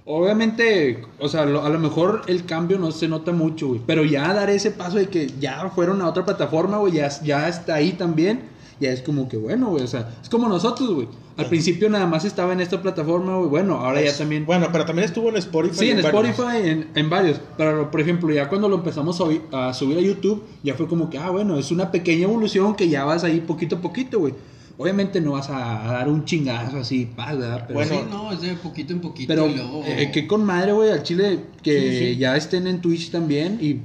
Obviamente, 0.05 1.03
o 1.19 1.29
sea, 1.29 1.45
lo- 1.45 1.63
a 1.63 1.69
lo 1.69 1.79
mejor 1.79 2.23
el 2.27 2.45
cambio 2.45 2.77
no 2.77 2.91
se 2.91 3.07
nota 3.07 3.31
mucho, 3.31 3.69
güey. 3.69 3.81
Pero 3.85 4.03
ya 4.03 4.33
dar 4.33 4.49
ese 4.49 4.71
paso 4.71 4.97
de 4.97 5.07
que 5.07 5.31
ya 5.39 5.69
fueron 5.69 6.01
a 6.01 6.09
otra 6.09 6.25
plataforma, 6.25 6.77
güey, 6.79 6.93
ya, 6.93 7.09
ya 7.23 7.47
está 7.47 7.75
ahí 7.75 7.93
también. 7.93 8.41
Ya 8.81 8.89
es 8.89 9.01
como 9.03 9.29
que 9.29 9.37
bueno, 9.37 9.69
güey. 9.69 9.83
O 9.83 9.87
sea, 9.87 10.09
es 10.23 10.27
como 10.27 10.49
nosotros, 10.49 10.91
güey. 10.91 11.07
Al 11.37 11.45
principio 11.45 11.87
nada 11.89 12.07
más 12.07 12.25
estaba 12.25 12.51
en 12.51 12.61
esta 12.61 12.81
plataforma, 12.81 13.37
güey. 13.37 13.49
Bueno, 13.49 13.75
ahora 13.75 14.01
ya 14.01 14.17
también. 14.17 14.45
Bueno, 14.45 14.69
pero 14.71 14.85
también 14.85 15.05
estuvo 15.05 15.29
en 15.29 15.37
Spotify. 15.37 15.75
Sí, 15.77 15.89
en. 15.91 15.99
Spotify, 15.99 16.57
en, 16.63 16.87
en 16.95 17.09
varios. 17.09 17.39
Pero, 17.57 17.91
por 17.91 18.01
ejemplo, 18.01 18.33
ya 18.33 18.49
cuando 18.49 18.67
lo 18.67 18.77
empezamos 18.77 19.21
a, 19.51 19.73
subir 19.73 19.97
a 19.97 20.01
YouTube, 20.01 20.43
ya 20.63 20.73
fue 20.73 20.87
como 20.87 21.11
que, 21.11 21.19
ah, 21.19 21.29
bueno, 21.29 21.59
es 21.59 21.71
una 21.71 21.91
pequeña 21.91 22.23
evolución 22.23 22.75
que 22.75 22.89
ya 22.89 23.05
vas 23.05 23.23
ahí 23.23 23.39
poquito 23.41 23.75
a 23.75 23.81
poquito, 23.81 24.19
güey. 24.19 24.33
Obviamente 24.77 25.21
no 25.21 25.33
vas 25.33 25.47
a, 25.51 25.53
dar 25.53 26.09
un 26.09 26.25
chingazo 26.25 26.77
así, 26.77 27.05
paz, 27.05 27.37
¿verdad? 27.37 27.65
Pero, 27.67 27.75
Bueno, 27.75 27.93
sí, 27.93 28.01
no, 28.09 28.31
es 28.31 28.41
de 28.41 28.53
poquito 28.55 28.93
en 28.93 29.01
poquito. 29.01 29.27
pero 29.27 29.47
y 29.47 29.53
luego... 29.53 29.83
eh, 29.85 30.09
que 30.11 30.25
con 30.25 30.43
madre, 30.43 30.71
güey, 30.71 30.89
al 30.89 31.03
chile, 31.03 31.39
que 31.61 31.91
Sí, 31.91 32.13
sí. 32.13 32.17
ya 32.17 32.35
estén 32.35 32.65
en 32.65 32.81
Twitch 32.81 33.11
también. 33.11 33.59
Y 33.61 33.79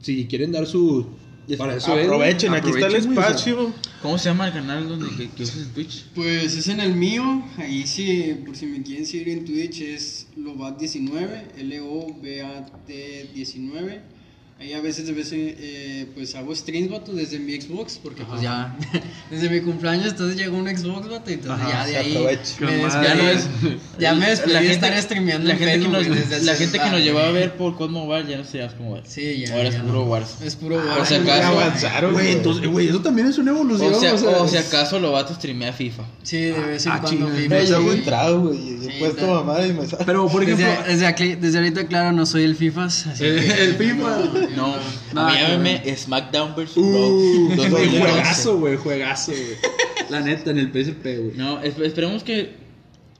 si 0.00 0.26
quieren 0.26 0.50
dar 0.52 0.66
su. 0.66 1.06
Para 1.56 1.76
eso. 1.76 1.92
Aprovechen, 1.92 2.54
aquí 2.54 2.70
está 2.70 2.86
el 2.86 2.94
o 2.94 2.98
espacio. 2.98 3.72
¿Cómo 4.02 4.18
se 4.18 4.30
llama 4.30 4.46
el 4.48 4.52
canal 4.52 4.88
donde 4.88 5.08
que, 5.16 5.28
que 5.30 5.42
usas 5.42 5.58
en 5.58 5.72
Twitch? 5.72 6.06
Pues 6.14 6.56
es 6.56 6.68
en 6.68 6.80
el 6.80 6.94
mío, 6.94 7.44
ahí 7.58 7.86
sí, 7.86 8.40
por 8.44 8.56
si 8.56 8.66
me 8.66 8.82
quieren 8.82 9.06
seguir 9.06 9.28
en 9.30 9.44
Twitch 9.44 9.80
es 9.82 10.26
Lobat19, 10.36 11.58
L-O-B-A-T-19. 11.58 13.00
Ahí 14.60 14.74
a 14.74 14.80
veces, 14.82 15.06
de 15.06 15.12
vez 15.14 15.32
en, 15.32 15.54
eh, 15.58 16.06
pues 16.14 16.34
hago 16.34 16.54
streams, 16.54 16.90
vato, 16.90 17.14
desde 17.14 17.38
mi 17.38 17.58
Xbox, 17.58 17.98
porque 18.02 18.24
pues 18.24 18.42
ya, 18.42 18.76
desde 19.30 19.48
mi 19.48 19.60
cumpleaños, 19.62 20.08
entonces 20.08 20.36
llegó 20.36 20.58
un 20.58 20.68
Xbox, 20.68 21.08
vato, 21.08 21.30
y 21.30 21.34
entonces 21.34 21.66
Ajá, 21.66 21.70
ya 21.70 21.86
de 21.86 21.96
ahí 21.96 22.12
me 22.12 22.36
despedí. 22.36 23.06
Ya 23.06 23.14
no 23.14 23.28
es- 23.30 23.46
ya 23.98 24.14
me 24.14 24.28
despedí 24.28 24.52
La 24.52 24.60
de 24.60 24.68
gente- 24.68 24.86
estar 24.86 25.02
streameando 25.02 25.48
La 25.48 25.54
en 25.54 25.58
gente, 25.60 25.72
que 25.72 25.78
Facebook, 25.80 25.96
nos, 25.98 26.08
güey, 26.08 26.18
desde 26.28 26.44
la 26.44 26.54
gente 26.56 26.78
que 26.78 26.90
nos 26.90 27.00
llevaba 27.02 27.28
a 27.28 27.32
ver 27.32 27.56
por 27.56 27.74
COD 27.78 27.88
Mobile 27.88 28.28
ya 28.30 28.36
no 28.36 28.44
se 28.44 28.58
llama 28.58 28.72
como 28.76 29.00
Sí, 29.06 29.44
ya. 29.46 29.54
Ahora 29.54 29.68
es 29.70 29.74
ya 29.76 29.80
puro 29.82 29.94
no. 29.94 30.02
Wars. 30.04 30.28
Es 30.44 30.56
puro 30.56 30.76
Por 30.76 30.86
Wars. 30.86 31.08
si 31.08 31.14
acaso. 31.14 31.38
Ya 31.40 31.48
avanzaron, 31.48 32.12
Güey, 32.12 32.32
entonces, 32.32 32.68
güey, 32.68 32.88
eso 32.88 33.00
también 33.00 33.28
es 33.28 33.38
una 33.38 33.52
evolución. 33.52 33.94
O 33.94 33.98
sea, 33.98 34.12
o 34.12 34.18
sea, 34.18 34.28
o 34.42 34.46
si 34.46 34.56
es- 34.58 34.66
acaso 34.68 34.98
Lobato 35.00 35.32
streamea 35.34 35.72
FIFA. 35.72 36.02
Sí, 36.22 36.36
de 36.36 36.52
vez 36.52 36.84
en 36.84 36.92
Ah, 36.92 37.00
cuando. 37.00 37.28
FIFA, 37.30 37.58
Eh, 37.60 37.66
yo 37.66 37.92
he 37.92 37.96
entrado, 37.96 38.40
güey. 38.42 38.58
y 38.58 38.88
He 38.90 38.98
puesto 38.98 39.26
mamada 39.26 39.66
y 39.66 39.72
me 39.72 39.86
sale. 39.86 40.04
Pero, 40.04 40.28
por 40.28 40.42
ejemplo, 40.42 40.66
Desde, 40.66 40.92
desde, 40.92 41.06
aquí- 41.06 41.34
desde 41.36 41.56
ahorita, 41.56 41.86
claro, 41.86 42.12
no 42.12 42.26
soy 42.26 42.42
el 42.44 42.56
que- 43.18 43.64
el 43.64 43.74
FIFA. 43.76 44.49
No, 44.56 44.74
Nada 45.14 45.40
llámeme 45.40 45.82
SmackDown 45.96 46.54
vs. 46.56 46.76
Uh, 46.76 46.82
Raw 46.92 47.10
güey, 47.56 47.56
2011. 47.56 47.98
juegazo, 48.00 48.58
güey, 48.58 48.76
juegazo, 48.76 49.32
güey. 49.32 49.44
La 50.10 50.20
neta, 50.20 50.50
en 50.50 50.58
el 50.58 50.68
PSP, 50.72 51.02
güey. 51.04 51.32
No, 51.36 51.62
esp- 51.62 51.84
esperemos 51.84 52.24
que 52.24 52.54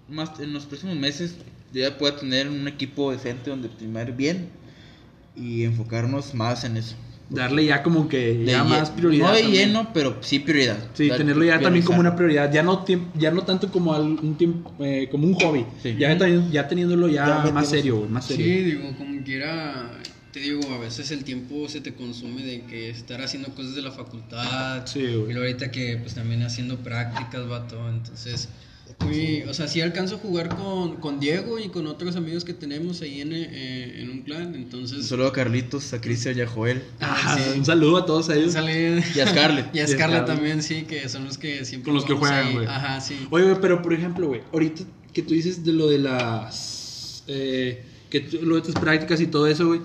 más 0.09 0.39
en 0.41 0.53
los 0.53 0.67
próximos 0.67 0.97
meses 0.97 1.37
ya 1.73 1.97
pueda 1.99 2.17
tener 2.17 2.49
un 2.49 2.67
equipo 2.67 3.13
decente 3.13 3.51
donde 3.51 3.69
streamear 3.69 4.17
bien 4.17 4.49
y 5.37 5.63
enfocarnos 5.65 6.35
más 6.35 6.65
en 6.65 6.77
eso. 6.77 6.97
Darle 7.29 7.65
ya 7.65 7.85
como 7.85 8.09
que 8.09 8.35
De 8.39 8.45
ya 8.47 8.65
más 8.65 8.91
prioridad. 8.91 9.29
No 9.29 9.33
de 9.33 9.43
también. 9.43 9.69
lleno, 9.69 9.91
pero 9.95 10.17
sí 10.21 10.41
prioridad. 10.41 10.79
Sí, 10.95 11.09
Dar- 11.09 11.19
tenerlo 11.19 11.45
ya 11.45 11.61
también 11.61 11.85
como 11.85 12.01
una 12.01 12.17
priorizar. 12.17 12.51
prioridad, 12.51 12.85
ya 12.89 13.03
no 13.05 13.13
ya 13.17 13.31
no 13.31 13.43
tanto 13.45 13.71
como 13.71 13.95
al- 13.95 14.03
un 14.21 14.35
tiempo 14.37 14.75
eh, 14.81 15.07
como 15.13 15.29
un 15.29 15.35
hobby, 15.35 15.65
Sí. 15.81 15.95
ya, 15.97 16.19
ya 16.51 16.67
teniéndolo 16.67 17.07
ya, 17.07 17.45
Ya 17.45 17.53
más 17.53 17.69
serio, 17.71 17.99
güey, 17.99 18.11
más 18.11 18.25
Sí, 18.27 18.35
serio. 18.35 18.65
digo, 18.65 18.97
como 18.99 19.23
quiera, 19.23 19.93
te 20.33 20.41
digo, 20.41 20.61
a 20.73 20.79
veces 20.79 21.11
el 21.11 21.25
tiempo 21.25 21.69
se 21.69 21.81
te 21.81 21.95
consume 21.95 22.43
de 22.43 22.63
que 22.63 22.91
estar 22.91 23.21
haciendo 23.21 23.49
cosas 23.55 23.75
de 23.75 23.83
la 23.83 23.91
facultad. 23.93 24.87
Sí, 24.87 25.01
güey. 25.01 25.31
Y 25.31 25.33
luego 25.33 25.41
ahorita 25.41 25.71
que 25.71 25.97
pues 25.97 26.15
también 26.15 26.43
haciendo 26.43 26.79
prácticas, 26.79 27.49
vato. 27.49 27.89
Entonces, 27.89 28.49
muy, 29.05 29.43
o 29.43 29.55
sea, 29.55 29.67
sí 29.69 29.81
alcanzo 29.81 30.17
a 30.17 30.19
jugar 30.19 30.49
con, 30.57 30.97
con 30.97 31.21
Diego 31.21 31.59
y 31.59 31.69
con 31.69 31.87
otros 31.87 32.17
amigos 32.17 32.45
que 32.45 32.53
tenemos 32.53 33.01
ahí 33.03 33.21
en, 33.23 33.33
eh, 33.33 34.03
en 34.03 34.11
un 34.11 34.23
clan. 34.23 34.49
Un 34.49 34.55
Entonces, 34.57 35.07
saludo 35.07 35.29
a 35.29 35.33
Carlitos, 35.33 35.93
a 35.95 36.01
Cristian 36.01 36.37
y 36.37 36.43
a 36.43 36.47
Joel. 36.47 36.83
Ah, 37.01 37.39
sí. 37.39 37.59
Un 37.59 37.65
saludo 37.65 37.97
a 37.99 38.05
todos 38.07 38.29
ellos. 38.31 38.55
Y 38.55 39.21
a 39.21 39.27
Scarlett. 39.27 39.67
Y 39.75 39.81
a 39.81 39.87
Scarlett 39.87 40.27
también, 40.27 40.63
sí, 40.63 40.83
que 40.83 41.09
son 41.09 41.25
los 41.25 41.39
que 41.39 41.65
siempre. 41.65 41.87
Con 41.87 41.95
los 41.95 42.05
que 42.05 42.13
juegan, 42.15 42.47
ahí. 42.49 42.53
güey. 42.55 42.67
Ajá, 42.67 43.01
sí. 43.01 43.17
Oye, 43.31 43.45
güey, 43.47 43.57
pero 43.61 43.81
por 43.81 43.95
ejemplo, 43.95 44.29
güey, 44.29 44.43
ahorita 44.53 44.85
que 45.13 45.23
tú 45.23 45.35
dices 45.35 45.65
de 45.65 45.73
lo 45.73 45.89
de 45.89 45.99
las. 45.99 47.25
eh, 47.27 47.85
que 48.11 48.21
tú- 48.21 48.43
lo 48.43 48.57
de 48.57 48.63
tus 48.63 48.75
prácticas 48.75 49.21
y 49.21 49.27
todo 49.29 49.47
eso, 49.47 49.67
güey. 49.69 49.81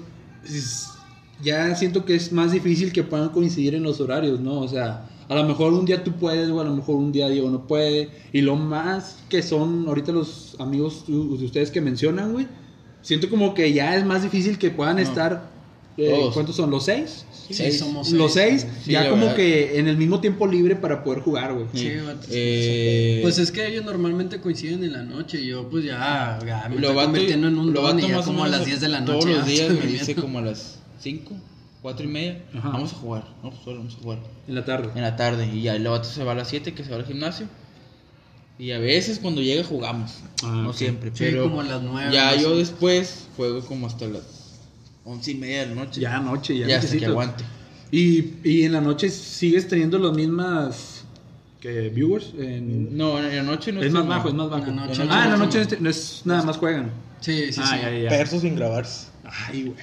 Ya 1.44 1.76
siento 1.76 2.06
que 2.06 2.16
es 2.16 2.32
más 2.32 2.52
difícil 2.52 2.94
que 2.94 3.04
puedan 3.04 3.30
coincidir 3.30 3.76
en 3.76 3.84
los 3.84 4.00
horarios, 4.00 4.40
¿no? 4.40 4.60
O 4.62 4.68
sea, 4.68 5.10
a 5.28 5.36
lo 5.36 5.44
mejor 5.44 5.74
un 5.74 5.86
día 5.86 6.04
tú 6.04 6.14
puedes, 6.14 6.50
o 6.50 6.62
a 6.62 6.64
lo 6.64 6.76
mejor 6.76 6.96
un 6.96 7.12
día 7.12 7.28
Diego 7.28 7.50
no 7.50 7.68
puede. 7.68 8.10
Y 8.32 8.42
lo 8.42 8.56
más 8.56 9.18
que 9.30 9.42
son 9.42 9.86
ahorita 9.88 10.12
los 10.12 10.56
amigos 10.60 11.06
de 11.08 11.14
ustedes 11.46 11.72
que 11.72 11.82
mencionan, 11.82 12.32
güey. 12.32 12.48
Siento 13.02 13.30
como 13.30 13.54
que 13.54 13.74
ya 13.74 13.96
es 13.98 14.06
más 14.06 14.24
difícil 14.24 14.58
que 14.58 14.72
puedan 14.72 14.96
No. 14.96 15.02
estar. 15.02 15.55
Eh, 15.98 16.10
Todos. 16.10 16.34
¿Cuántos 16.34 16.56
son? 16.56 16.70
¿Los 16.72 16.86
seis? 16.86 17.26
Sí, 17.50 17.72
somos 17.72 18.12
Los 18.12 18.34
seis, 18.34 18.66
Sí, 18.84 18.92
ya 18.94 19.08
como 19.10 19.22
verdad. 19.24 19.36
que 19.36 19.78
en 19.80 19.88
el 19.88 19.98
mismo 19.98 20.20
tiempo 20.20 20.48
libre 20.48 20.76
para 20.76 21.04
poder 21.04 21.20
jugar, 21.22 21.54
güey. 21.54 21.68
Sí. 21.74 21.92
Eh, 22.32 23.20
Pues 23.22 23.38
es 23.38 23.52
que 23.52 23.68
ellos 23.68 23.86
normalmente 23.86 24.42
coinciden 24.42 24.84
en 24.84 24.94
la 24.94 25.04
noche 25.04 25.40
y 25.42 25.48
yo 25.48 25.70
pues 25.70 25.84
ya, 25.86 26.40
ya 26.46 26.68
me 26.70 26.80
lo 26.80 26.90
estoy 26.90 27.06
convirtiendo 27.06 27.48
en 27.48 27.58
un 27.60 27.72
lo 27.74 27.82
don 27.82 28.00
y 28.00 28.08
ya 28.08 28.22
como 28.24 28.44
a 28.44 28.48
las 28.48 28.66
10 28.66 28.82
de 28.82 28.90
la 28.90 29.02
noche. 29.02 29.20
Todos 29.20 29.38
los 29.38 29.46
días 29.46 29.70
me 29.72 29.86
dice 29.86 30.16
como 30.16 30.40
a 30.40 30.42
las 30.42 30.80
5, 31.02 31.34
4 31.84 32.04
y 32.06 32.10
media. 32.10 32.42
Ajá. 32.58 32.70
Vamos 32.70 32.92
a 32.94 32.96
jugar. 32.96 33.28
No, 33.44 33.52
pues 33.52 33.62
solo 33.64 33.78
vamos 33.78 33.96
a 33.96 34.02
jugar. 34.02 34.20
En 34.48 34.56
la 34.56 34.66
tarde. 34.66 34.90
En 34.96 35.02
la 35.04 35.16
tarde. 35.16 35.48
Y 35.54 35.62
ya 35.62 35.76
el 35.76 35.88
vato 35.88 36.06
se 36.10 36.24
va 36.24 36.32
a 36.32 36.36
las 36.36 36.48
7 36.50 36.74
que 36.74 36.84
se 36.84 36.90
va 36.90 36.96
al 36.98 37.06
gimnasio. 37.06 37.48
Y 38.58 38.72
a 38.72 38.80
veces 38.80 39.20
cuando 39.20 39.42
llega 39.42 39.64
jugamos. 39.64 40.14
Ah, 40.44 40.62
no 40.64 40.74
siempre. 40.74 41.12
Sí, 41.14 41.26
pero 41.30 41.44
como 41.44 41.62
a 41.62 41.66
las 41.66 41.82
nueve, 41.84 42.12
Ya 42.12 42.26
más 42.28 42.38
o 42.38 42.42
yo 42.42 42.58
después 42.58 43.28
juego 43.36 43.60
como 43.66 43.86
hasta 43.86 44.08
las 44.08 44.24
11 45.06 45.32
y 45.32 45.36
media 45.36 45.60
de 45.62 45.68
la 45.68 45.76
noche. 45.76 46.02
Ya 46.02 46.18
anoche, 46.18 46.58
ya, 46.58 46.68
Ya 46.68 46.76
hasta 46.78 46.88
que 46.90 46.94
necesito. 46.96 47.12
aguante. 47.12 47.44
Y, 47.92 48.34
y 48.44 48.64
en 48.64 48.74
la 48.74 48.82
noche 48.82 49.10
sigues 49.10 49.68
teniendo 49.68 49.98
las 50.00 50.14
mismas 50.14 51.06
que 51.62 51.90
viewers. 51.90 52.34
En... 52.38 52.96
No, 52.98 53.20
en 53.20 53.36
la 53.36 53.44
noche 53.44 53.72
no 53.72 53.80
es 53.82 53.88
estoy 53.88 54.00
más 54.04 54.08
bajo, 54.18 54.28
es 54.30 54.34
más 54.34 54.46
En 54.46 54.52
bajo. 54.52 54.66
la 54.68 54.72
noche 54.88 55.02
ah, 55.10 55.24
en 55.26 55.32
la 55.32 55.38
no. 55.38 55.46
noche 55.46 55.62
este- 55.62 55.80
no 55.80 55.90
es 55.90 56.22
nada 56.26 56.44
más 56.44 56.58
juegan. 56.58 56.92
Sí, 57.22 57.52
sí, 57.52 57.62
ah, 57.64 57.68
sí. 57.74 58.04
ya, 58.04 58.18
ya, 58.20 58.26
sin 58.26 58.56
grabarse. 58.56 59.08
Ay, 59.24 59.64
güey. 59.64 59.76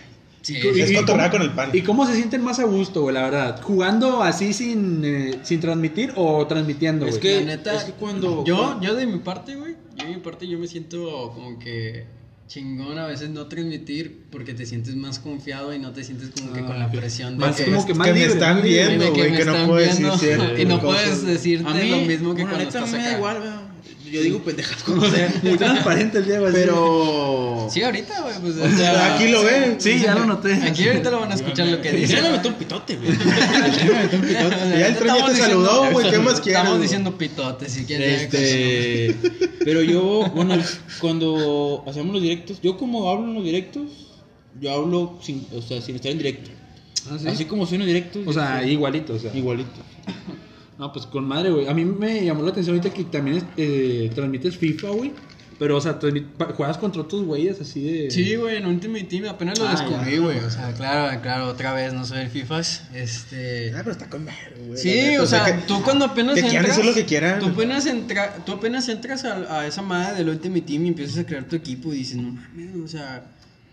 Sí, 0.42 0.54
Y- 0.56 0.80
Es 0.80 0.90
y 0.90 0.94
cómo- 0.96 1.30
con 1.30 1.42
el 1.42 1.52
pan. 1.52 1.70
¿Y 1.72 1.82
cómo 1.82 2.04
se 2.04 2.14
sienten 2.16 2.42
más 2.42 2.58
a 2.58 2.64
gusto, 2.64 3.02
güey, 3.02 3.14
la 3.14 3.22
verdad? 3.22 3.62
¿Jugando 3.62 4.22
así 4.22 4.52
sin, 4.52 5.04
eh, 5.04 5.38
sin 5.44 5.60
transmitir 5.60 6.12
o 6.16 6.44
transmitiendo, 6.48 7.06
Es 7.06 7.12
güey? 7.12 7.20
que- 7.22 7.40
la 7.40 7.46
neta, 7.56 7.74
es 7.76 7.84
que 7.84 7.92
cuando- 7.92 8.44
yo, 8.44 8.80
yo 8.80 8.94
de 8.96 9.06
mi 9.06 9.18
parte, 9.20 9.54
güey, 9.54 9.76
yo 9.96 10.04
de 10.06 10.14
mi 10.16 10.20
parte 10.20 10.48
yo 10.48 10.58
me 10.58 10.66
siento 10.66 11.30
como 11.32 11.58
que 11.60 12.06
chingón 12.52 12.98
a 12.98 13.06
veces 13.06 13.30
no 13.30 13.46
transmitir 13.46 14.24
porque 14.30 14.52
te 14.52 14.66
sientes 14.66 14.94
más 14.94 15.18
confiado 15.18 15.72
y 15.72 15.78
no 15.78 15.92
te 15.92 16.04
sientes 16.04 16.28
como 16.38 16.52
que 16.52 16.60
Ah, 16.60 16.66
con 16.66 16.78
la 16.78 16.86
ok. 16.86 16.92
presión 16.96 17.38
de 17.38 17.46
Más 17.46 17.56
que, 17.56 17.64
como 17.64 17.86
que 17.86 17.94
más 17.94 18.06
que 18.08 18.12
me 18.12 18.24
están 18.26 18.60
viendo. 18.62 19.10
güey, 19.12 19.32
que 19.36 19.44
no 19.46 19.66
puedo 19.66 19.76
decir 19.86 20.38
y 20.58 20.64
no 20.66 20.78
cosas. 20.80 21.02
puedes 21.02 21.24
decirte 21.26 21.72
mí, 21.82 21.88
lo 21.88 21.96
mismo 22.02 22.34
que 22.34 22.42
bueno, 22.42 22.56
cuando 22.58 22.58
neta, 22.58 22.78
estás 22.78 22.82
a 22.82 22.86
mí 22.86 22.92
me 22.92 22.98
da 23.04 23.08
acá. 23.08 23.16
igual, 23.18 23.38
güey. 23.38 23.71
Yo 24.12 24.20
digo 24.20 24.42
pendejas 24.44 24.82
como 24.82 25.08
sea. 25.08 25.32
Muy 25.42 25.56
transparente 25.56 26.18
el 26.18 26.26
Diego. 26.26 26.46
Pero. 26.52 27.68
Sí, 27.70 27.82
ahorita, 27.82 28.20
güey, 28.20 28.34
pues. 28.40 28.56
O 28.58 28.76
sea, 28.76 29.14
Aquí 29.14 29.28
lo 29.28 29.42
ven. 29.42 29.80
Sí, 29.80 30.00
ya 30.00 30.14
lo 30.14 30.26
noté. 30.26 30.52
Aquí 30.52 30.86
ahorita 30.86 31.10
lo 31.10 31.20
van 31.20 31.32
a 31.32 31.34
escuchar 31.34 31.66
lo 31.68 31.80
que 31.80 31.92
dice. 31.92 32.16
Ya 32.16 32.22
me 32.22 32.32
metió 32.32 32.50
un 32.50 32.56
pitote, 32.56 32.96
güey. 32.96 33.10
Ya 33.16 33.84
me 33.84 34.02
metió 34.02 34.18
un 34.18 34.24
pitote. 34.26 34.78
Ya 34.78 34.86
el 34.88 34.96
tren 34.96 35.14
ya 35.16 35.26
te 35.26 35.36
saludó, 35.36 35.90
güey. 35.90 36.10
¿Qué 36.10 36.18
más 36.18 36.40
quieres? 36.40 36.60
Estamos 36.60 36.82
diciendo 36.82 37.16
pitotes, 37.16 37.72
si 37.72 37.84
quieres. 37.86 38.22
Este, 38.22 39.16
pero 39.64 39.82
yo, 39.82 40.30
bueno, 40.34 40.56
cuando 41.00 41.82
hacemos 41.86 42.12
los 42.12 42.22
directos, 42.22 42.60
yo 42.60 42.76
como 42.76 43.08
hablo 43.08 43.28
en 43.28 43.34
los 43.34 43.44
directos, 43.44 43.82
yo 44.60 44.72
hablo 44.72 45.18
sin, 45.22 45.46
o 45.56 45.62
sea, 45.62 45.80
sin 45.80 45.96
estar 45.96 46.12
en 46.12 46.18
directo. 46.18 46.50
Ah, 47.10 47.16
¿sí? 47.18 47.28
Así 47.28 47.44
como 47.46 47.64
soy 47.64 47.76
en 47.76 47.80
los 47.80 47.88
directos. 47.88 48.22
O 48.26 48.32
sea, 48.34 48.62
igualito, 48.62 49.14
o 49.14 49.18
sea. 49.18 49.34
igualito. 49.34 49.80
No, 50.78 50.92
pues 50.92 51.06
con 51.06 51.24
madre, 51.26 51.50
güey. 51.50 51.68
A 51.68 51.74
mí 51.74 51.84
me 51.84 52.24
llamó 52.24 52.42
la 52.42 52.50
atención 52.50 52.76
ahorita 52.76 52.94
que 52.94 53.04
también 53.04 53.42
eh, 53.56 54.10
transmites 54.14 54.56
FIFA, 54.56 54.88
güey. 54.90 55.12
Pero, 55.58 55.76
o 55.76 55.80
sea, 55.80 55.96
juegas 56.56 56.76
contra 56.78 57.02
otros 57.02 57.22
güeyes 57.24 57.60
así 57.60 57.84
de. 57.84 58.10
Sí, 58.10 58.34
güey, 58.34 58.56
en 58.56 58.66
Ultimate 58.66 59.04
Team 59.04 59.26
apenas 59.26 59.60
lo 59.60 59.68
Ah, 59.68 59.70
descubrí, 59.72 60.16
güey. 60.18 60.38
O 60.38 60.50
sea, 60.50 60.72
claro, 60.72 61.20
claro, 61.22 61.46
otra 61.46 61.72
vez 61.72 61.92
no 61.92 62.04
soy 62.04 62.20
el 62.22 62.30
FIFAs. 62.30 62.88
Este. 62.92 63.70
Ah, 63.72 63.78
pero 63.78 63.92
está 63.92 64.08
con 64.08 64.24
madre, 64.24 64.56
güey. 64.66 64.76
Sí, 64.76 65.16
o 65.18 65.26
sea, 65.26 65.44
que- 65.44 65.52
tú 65.68 65.80
cuando 65.84 66.06
apenas 66.06 66.34
que 66.34 66.40
quieran 66.40 66.56
entras, 66.64 66.78
hacer 66.78 66.84
lo 66.86 66.94
que 66.94 67.04
quieran. 67.04 67.38
Tú 67.38 67.46
apenas, 67.46 67.86
entra, 67.86 68.34
tú 68.44 68.52
apenas 68.52 68.88
entras 68.88 69.24
a, 69.24 69.60
a 69.60 69.66
esa 69.68 69.82
madre 69.82 70.16
del 70.16 70.30
Ultimate 70.30 70.62
Team 70.62 70.86
y 70.86 70.88
empiezas 70.88 71.18
a 71.18 71.26
crear 71.26 71.44
tu 71.44 71.54
equipo 71.54 71.92
y 71.92 71.98
dices, 71.98 72.16
no 72.16 72.32
mames, 72.32 72.74
o 72.84 72.88
sea, 72.88 73.22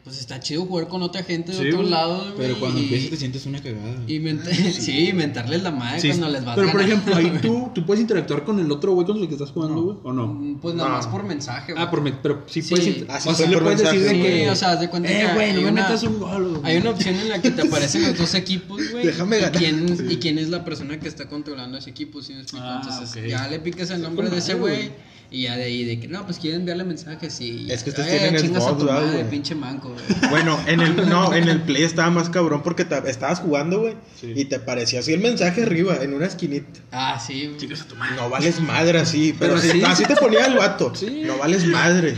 pues 0.03 0.17
está 0.19 0.39
chido 0.39 0.65
jugar 0.65 0.87
con 0.87 1.03
otra 1.03 1.21
gente 1.23 1.51
de 1.51 1.71
Sí, 1.71 1.77
lados, 1.89 2.23
güey. 2.33 2.37
Pero 2.37 2.59
cuando 2.59 2.79
y, 2.79 2.83
empiezas 2.83 3.09
te 3.11 3.17
sientes 3.17 3.45
una 3.45 3.61
cagada. 3.61 3.95
y 4.07 4.19
menta- 4.19 4.49
sí, 4.71 5.11
mentarles 5.13 5.61
la 5.61 5.71
madre 5.71 5.99
Sí, 5.99 6.07
cuando 6.07 6.29
les 6.29 6.45
vas 6.45 6.55
Pero, 6.55 6.71
por 6.71 6.81
ganando. 6.81 7.11
ejemplo, 7.11 7.15
ahí 7.15 7.39
tú, 7.41 7.71
tú 7.75 7.85
puedes 7.85 8.01
interactuar 8.01 8.43
con 8.43 8.59
el 8.59 8.71
otro 8.71 8.93
güey 8.93 9.05
con 9.05 9.17
el 9.17 9.27
que 9.27 9.33
estás 9.35 9.51
jugando, 9.51 9.81
güey. 9.83 9.97
¿O 10.03 10.11
no? 10.13 10.27
Mm, 10.27 10.59
Pues 10.59 10.73
nada 10.73 10.89
No. 10.89 10.95
más 10.95 11.07
por 11.07 11.23
mensaje, 11.23 11.73
güey. 11.73 11.83
Ah, 11.83 11.91
por 11.91 12.01
me- 12.01 12.13
pero 12.13 12.43
sí 12.47 12.61
Sí. 12.61 12.69
puedes. 12.73 13.03
Ah, 13.09 13.19
sí, 13.19 13.29
o 13.29 13.35
sea, 13.35 13.47
le 13.49 13.57
puedes 13.59 13.79
decir 13.79 13.99
de. 14.01 14.09
Sí, 14.09 14.21
que. 14.21 14.49
o 14.49 14.55
sea, 14.55 14.71
haz 14.71 14.79
de 14.79 14.89
cuenta 14.89 15.09
que 15.09 15.21
Eh, 15.21 15.27
güey, 15.33 15.51
no 15.53 15.57
hay 15.59 15.63
me 15.65 15.71
una- 15.71 15.81
metas 15.83 16.03
un 16.03 16.19
gol, 16.19 16.47
güey. 16.59 16.61
Hay 16.71 16.77
una 16.81 16.89
opción 16.91 17.15
en 17.15 17.29
la 17.29 17.41
que 17.41 17.51
te 17.51 17.61
aparecen 17.61 18.01
los 18.03 18.17
dos 18.17 18.33
equipos, 18.35 18.81
güey. 18.91 19.05
Déjame 19.05 19.37
y 19.37 19.41
ganar. 19.41 19.57
quién, 19.59 20.07
y 20.09 20.15
quién 20.17 20.39
es 20.39 20.49
la 20.49 20.63
persona 20.65 20.99
que 20.99 21.07
está 21.07 21.27
controlando 21.27 21.77
ese 21.77 21.89
equipo, 21.91 22.21
¿sí 22.23 22.33
me 22.33 22.41
explico? 22.41 22.65
Ah, 22.67 22.81
Entonces, 22.83 23.29
ya 23.29 23.47
le 23.47 23.59
picas 23.59 23.89
el 23.91 24.01
nombre 24.01 24.29
de 24.29 24.37
ese 24.37 24.53
güey. 24.55 24.91
Y 25.31 25.43
ya 25.43 25.55
de 25.57 25.65
ahí, 25.65 25.83
de 25.83 25.99
que 25.99 26.07
no, 26.07 26.25
pues 26.25 26.39
quieren 26.39 26.61
enviarle 26.61 26.83
mensajes 26.85 27.39
y. 27.39 27.71
Es 27.71 27.83
que 27.83 27.91
ustedes 27.91 28.11
eh, 28.13 28.17
tienen 28.31 28.55
a 28.55 28.59
Xbox, 28.59 28.77
tu 28.79 28.85
¿verdad, 28.85 29.01
madre, 29.05 29.25
pinche 29.25 29.53
manco, 29.53 29.89
güey. 29.89 30.01
Bueno, 30.31 30.59
en 30.65 30.79
el, 30.81 31.07
no, 31.07 31.33
en 31.35 31.47
el 31.47 31.61
play 31.61 31.83
estaba 31.83 32.09
más 32.09 32.29
cabrón 32.31 32.63
porque 32.63 32.83
te- 32.83 33.07
estabas 33.09 33.39
jugando, 33.39 33.81
güey. 33.81 33.93
Sí. 34.19 34.33
Y 34.35 34.45
te 34.45 34.55
aparecía 34.55 35.01
así 35.01 35.13
el 35.13 35.19
mensaje 35.19 35.63
arriba, 35.63 35.97
en 36.01 36.13
una 36.15 36.25
esquinita. 36.25 36.79
Ah, 36.91 37.19
sí, 37.19 37.53
güey. 37.55 37.69
No 38.15 38.29
vales 38.31 38.59
madre 38.59 38.99
así, 38.99 39.35
pero, 39.37 39.53
Pero 39.55 39.69
así, 39.69 39.79
sí. 39.79 39.83
así 39.85 40.03
te 40.05 40.15
ponía 40.15 40.47
el 40.47 40.55
vato. 40.57 40.93
Sí. 40.95 41.21
No 41.25 41.37
vales 41.37 41.63
madre. 41.67 42.15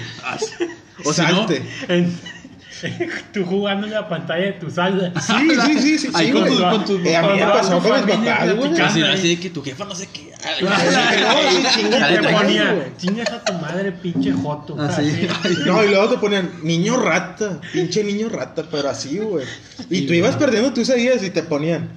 O 1.03 1.11
Si 1.13 1.21
no, 1.21 1.27
salte. 1.27 1.63
En- 1.89 2.17
tú 3.33 3.45
jugando 3.45 3.87
en 3.87 3.93
la 3.93 4.07
pantalla 4.09 4.45
de 4.45 4.51
tu 4.53 4.69
sala. 4.71 5.11
Sí, 5.21 5.49
sí, 5.65 5.79
sí, 5.79 5.97
sí. 5.99 6.09
Ahí 6.13 6.27
sí, 6.27 6.33
con 6.33 6.45
tus- 6.47 6.61
con 6.61 6.85
tus 6.85 7.05
Eh, 7.05 7.15
a 7.15 7.21
mí 7.23 7.39
me 7.39 7.45
pasó 7.45 7.79
con 7.79 7.91
mis 7.91 8.01
papás, 8.01 8.55
güey. 8.55 8.57
platicando. 8.57 8.85
Así, 8.85 9.01
así 9.03 9.27
de 9.35 9.39
que 9.41 9.49
tu 9.49 9.61
jefa 9.63 9.85
no 9.85 9.95
sé 9.95 10.07
qué. 10.11 10.31
Te 12.21 12.33
ponía, 12.33 12.93
chingas 12.97 13.29
a 13.29 13.43
tu 13.43 13.53
madre, 13.53 13.91
pinche 13.91 14.31
joto. 14.33 14.75
Ah. 14.79 14.89
No, 15.65 15.83
y 15.83 15.87
luego 15.89 16.09
te 16.09 16.17
ponían 16.17 16.51
niño 16.63 16.97
rata, 17.01 17.59
pinche 17.73 18.03
niño 18.03 18.29
rata, 18.29 18.63
pero 18.69 18.89
así, 18.89 19.17
güey. 19.19 19.45
Y 19.89 20.05
tú 20.07 20.13
ibas 20.13 20.35
perdiendo, 20.35 20.73
tú 20.73 20.83
seguías 20.85 21.23
y 21.23 21.29
te 21.29 21.43
ponían, 21.43 21.89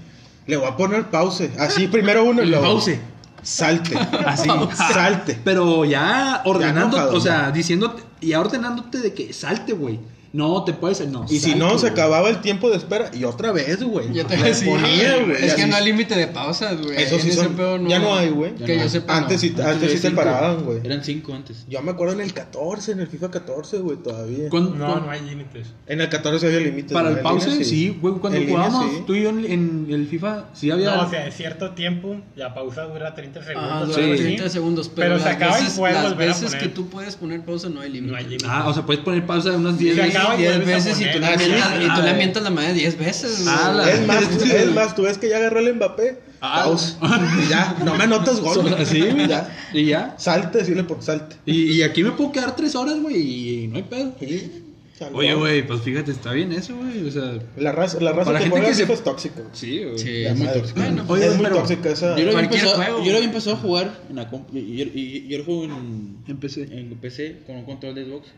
le 0.47 0.57
voy 0.57 0.69
a 0.69 0.77
poner 0.77 1.05
pause. 1.11 1.51
Así, 1.59 1.87
primero 1.89 2.25
uno 2.25 2.43
y 2.43 2.47
luego. 2.47 2.65
Pause. 2.65 2.99
Salte. 3.43 3.97
Así, 4.27 4.49
salte. 4.93 5.39
Pero 5.45 5.85
ya 5.85 6.41
ordenando, 6.47 6.97
enojado, 6.97 7.17
o 7.17 7.21
sea, 7.21 7.51
diciéndote, 7.51 8.03
ya 8.23 8.41
ordenándote 8.41 8.99
de 8.99 9.13
que 9.13 9.33
salte, 9.35 9.73
güey. 9.75 10.01
No, 10.35 10.65
te 10.65 10.73
puedes, 10.73 11.07
no. 11.07 11.25
Y 11.31 11.39
si 11.39 11.55
no, 11.55 11.79
se 11.79 11.87
acababa 11.87 12.29
el 12.29 12.41
tiempo 12.41 12.69
de 12.69 12.77
espera. 12.77 13.09
Y 13.15 13.23
otra 13.23 13.53
vez, 13.53 13.81
güey. 13.85 14.13
Ya 14.13 14.25
te 14.27 14.53
sí, 14.53 14.65
ponía, 14.67 15.17
güey. 15.25 15.45
Es 15.45 15.55
que 15.55 15.65
no 15.65 15.77
hay 15.77 15.85
límite 15.85 16.17
de 16.17 16.27
pausas, 16.27 16.77
güey. 16.83 17.01
Eso 17.01 17.21
sí 17.21 17.31
son- 17.31 17.55
pedo 17.55 17.87
ya 17.87 18.01
no 18.01 18.17
hay, 18.17 18.31
güey. 18.31 18.53
Que 18.57 18.77
no 18.77 18.83
yo 18.83 18.89
sepa. 18.89 19.17
Antes 19.17 19.41
sí, 19.41 19.55
no. 19.57 19.63
antes 19.65 19.93
sí 19.93 20.01
te 20.01 20.11
paraban, 20.11 20.65
güey. 20.65 20.81
Eran 20.83 21.05
cinco 21.05 21.33
antes. 21.35 21.65
Yo 21.69 21.81
me 21.83 21.93
acuerdo 21.93 22.15
en 22.15 22.21
el 22.21 22.35
14, 22.35 22.91
en 22.91 22.99
el 22.99 23.07
FIFA 23.07 23.31
14, 23.31 23.79
güey, 23.79 23.97
todavía. 23.99 24.49
Cuando- 24.49 24.75
No, 24.75 24.99
no 25.03 25.09
hay 25.09 25.21
límites. 25.21 25.69
En 25.87 26.01
el 26.01 26.09
14 26.09 26.49
había 26.49 26.59
límites. 26.59 26.93
para 26.93 27.11
el 27.11 27.15
línea 27.23 27.65
sí, 27.65 27.97
güey, 28.01 28.15
cuando 28.15 28.37
En 28.37 28.47
línea, 28.47 28.65
jugábamos 28.65 28.97
sí. 28.97 29.03
tú 29.07 29.15
y 29.15 29.23
yo 29.23 29.29
en, 29.29 29.45
en 29.45 29.87
el 29.91 30.09
FIFA, 30.09 30.47
sí 30.53 30.69
había. 30.69 30.97
No, 30.97 31.03
o 31.03 31.11
sea, 31.11 31.29
es 31.29 31.37
cierto 31.37 31.71
tiempo, 31.75 32.17
la 32.35 32.55
pausa 32.55 32.83
dura 32.87 33.15
30 33.15 33.41
segundos. 33.45 33.71
Ah, 33.73 33.79
algo 33.83 33.95
sí. 33.95 34.01
dura 34.01 34.15
así. 34.15 34.23
30 34.25 34.49
segundos, 34.49 34.89
pero, 34.93 35.11
Pero 35.15 35.23
se 35.23 35.29
acaba 35.29 35.59
el 35.59 35.63
veces, 35.65 35.79
juego, 35.79 36.03
las 36.03 36.17
veces 36.17 36.55
que 36.57 36.67
tú 36.67 36.89
puedes 36.89 37.15
poner 37.15 37.45
pausa 37.45 37.69
no 37.69 37.81
hay 37.81 37.93
límite. 37.93 38.11
No 38.11 38.19
hay 38.19 38.25
límite. 38.25 38.47
Ah, 38.49 38.67
o 38.69 38.75
sea, 38.75 38.85
puedes 38.85 39.01
poner 39.05 39.25
pausa 39.25 39.51
de 39.53 39.59
unas 39.59 39.79
10 39.79 39.95
Se 39.95 40.03
veces. 40.03 40.24
Y 40.35 40.39
10 40.39 40.57
vuelves 40.57 40.69
a 40.69 40.89
veces 40.89 41.01
y 41.01 41.05
tú, 41.13 41.19
le 41.19 41.27
poner. 41.27 41.39
mientas, 41.39 41.71
Ah, 41.73 41.83
y 41.83 41.95
tú 41.95 42.03
le 42.07 42.15
mientas 42.15 42.43
la 42.43 42.51
madre 42.51 42.73
10 42.75 42.99
veces. 42.99 43.45
Ah, 43.47 43.73
la- 43.77 43.91
Es 43.93 44.07
más, 44.07 44.23
es 44.43 44.73
más, 44.75 44.95
tú 44.95 45.03
ves 45.03 45.19
que 45.19 45.29
ya 45.29 45.37
agarró 45.37 45.59
el 45.61 45.75
Mbappé. 45.75 46.19
Ah. 46.41 46.63
Pause. 46.65 46.97
Y 47.45 47.49
ya, 47.49 47.77
no 47.85 47.95
me 47.95 48.05
anotas 48.05 48.41
gol. 48.41 48.63
güey. 48.63 48.75
Sí, 48.87 49.01
güey. 49.01 49.29
Ya. 49.29 49.49
Y 49.73 49.87
ya. 49.87 50.15
Salte, 50.19 50.59
decirle 50.59 50.85
por 50.85 51.03
salte. 51.03 51.37
Y, 51.47 51.73
y 51.73 51.83
aquí 51.83 52.03
me 52.03 52.11
puedo 52.13 52.33
quedar 52.33 52.55
3 52.57 52.75
horas, 52.75 53.01
güey, 53.01 53.17
y 53.17 53.67
no 53.69 53.77
hay 53.77 53.83
pedo. 53.85 54.15
Sí, 54.21 54.63
salvo. 54.99 55.19
Oye, 55.19 55.35
güey, 55.35 55.67
pues 55.67 55.81
fíjate, 55.81 56.11
está 56.13 56.33
bien 56.33 56.53
eso, 56.53 56.77
güey. 56.77 57.09
O 57.09 57.11
sea, 57.11 57.39
La 57.57 57.73
raza, 57.73 57.99
la 58.01 58.13
raza 58.13 58.27
Para 58.27 58.39
que 58.41 58.45
gente 58.45 58.59
juega 58.61 58.69
que 58.79 58.87
se- 58.87 58.93
es 58.93 59.03
tóxica. 59.03 59.43
sí, 59.53 59.83
güey. 59.85 59.99
Sí, 59.99 60.23
La 60.23 60.31
es 60.31 60.37
muy 60.37 60.47
madre. 60.47 60.61
tóxico. 60.61 60.81
Bueno, 60.81 61.05
Oye, 61.09 61.27
es 61.27 61.35
muy 61.37 61.45
pero- 61.45 61.57
tóxica 61.57 61.89
esa. 61.91 62.17
Yo 62.17 62.25
lo, 62.25 62.31
había 62.33 62.43
empezado, 62.45 62.75
juego. 62.77 62.99
yo 63.05 63.11
lo 63.11 63.17
había 63.17 63.29
empezado 63.29 63.57
a 63.57 63.59
jugar 63.59 63.99
en 64.11 64.17
la 64.17 64.31
comp- 64.31 64.53
y- 64.53 64.77
Yo, 64.77 64.85
y- 64.95 65.27
yo 65.29 65.39
lo 65.39 65.45
juego 65.45 65.65
en, 65.65 66.17
Empecé. 66.29 66.63
en 66.65 66.91
PC 67.01 67.39
con 67.47 67.57
un 67.57 67.65
control 67.65 67.95
de 67.95 68.05
Xbox. 68.05 68.29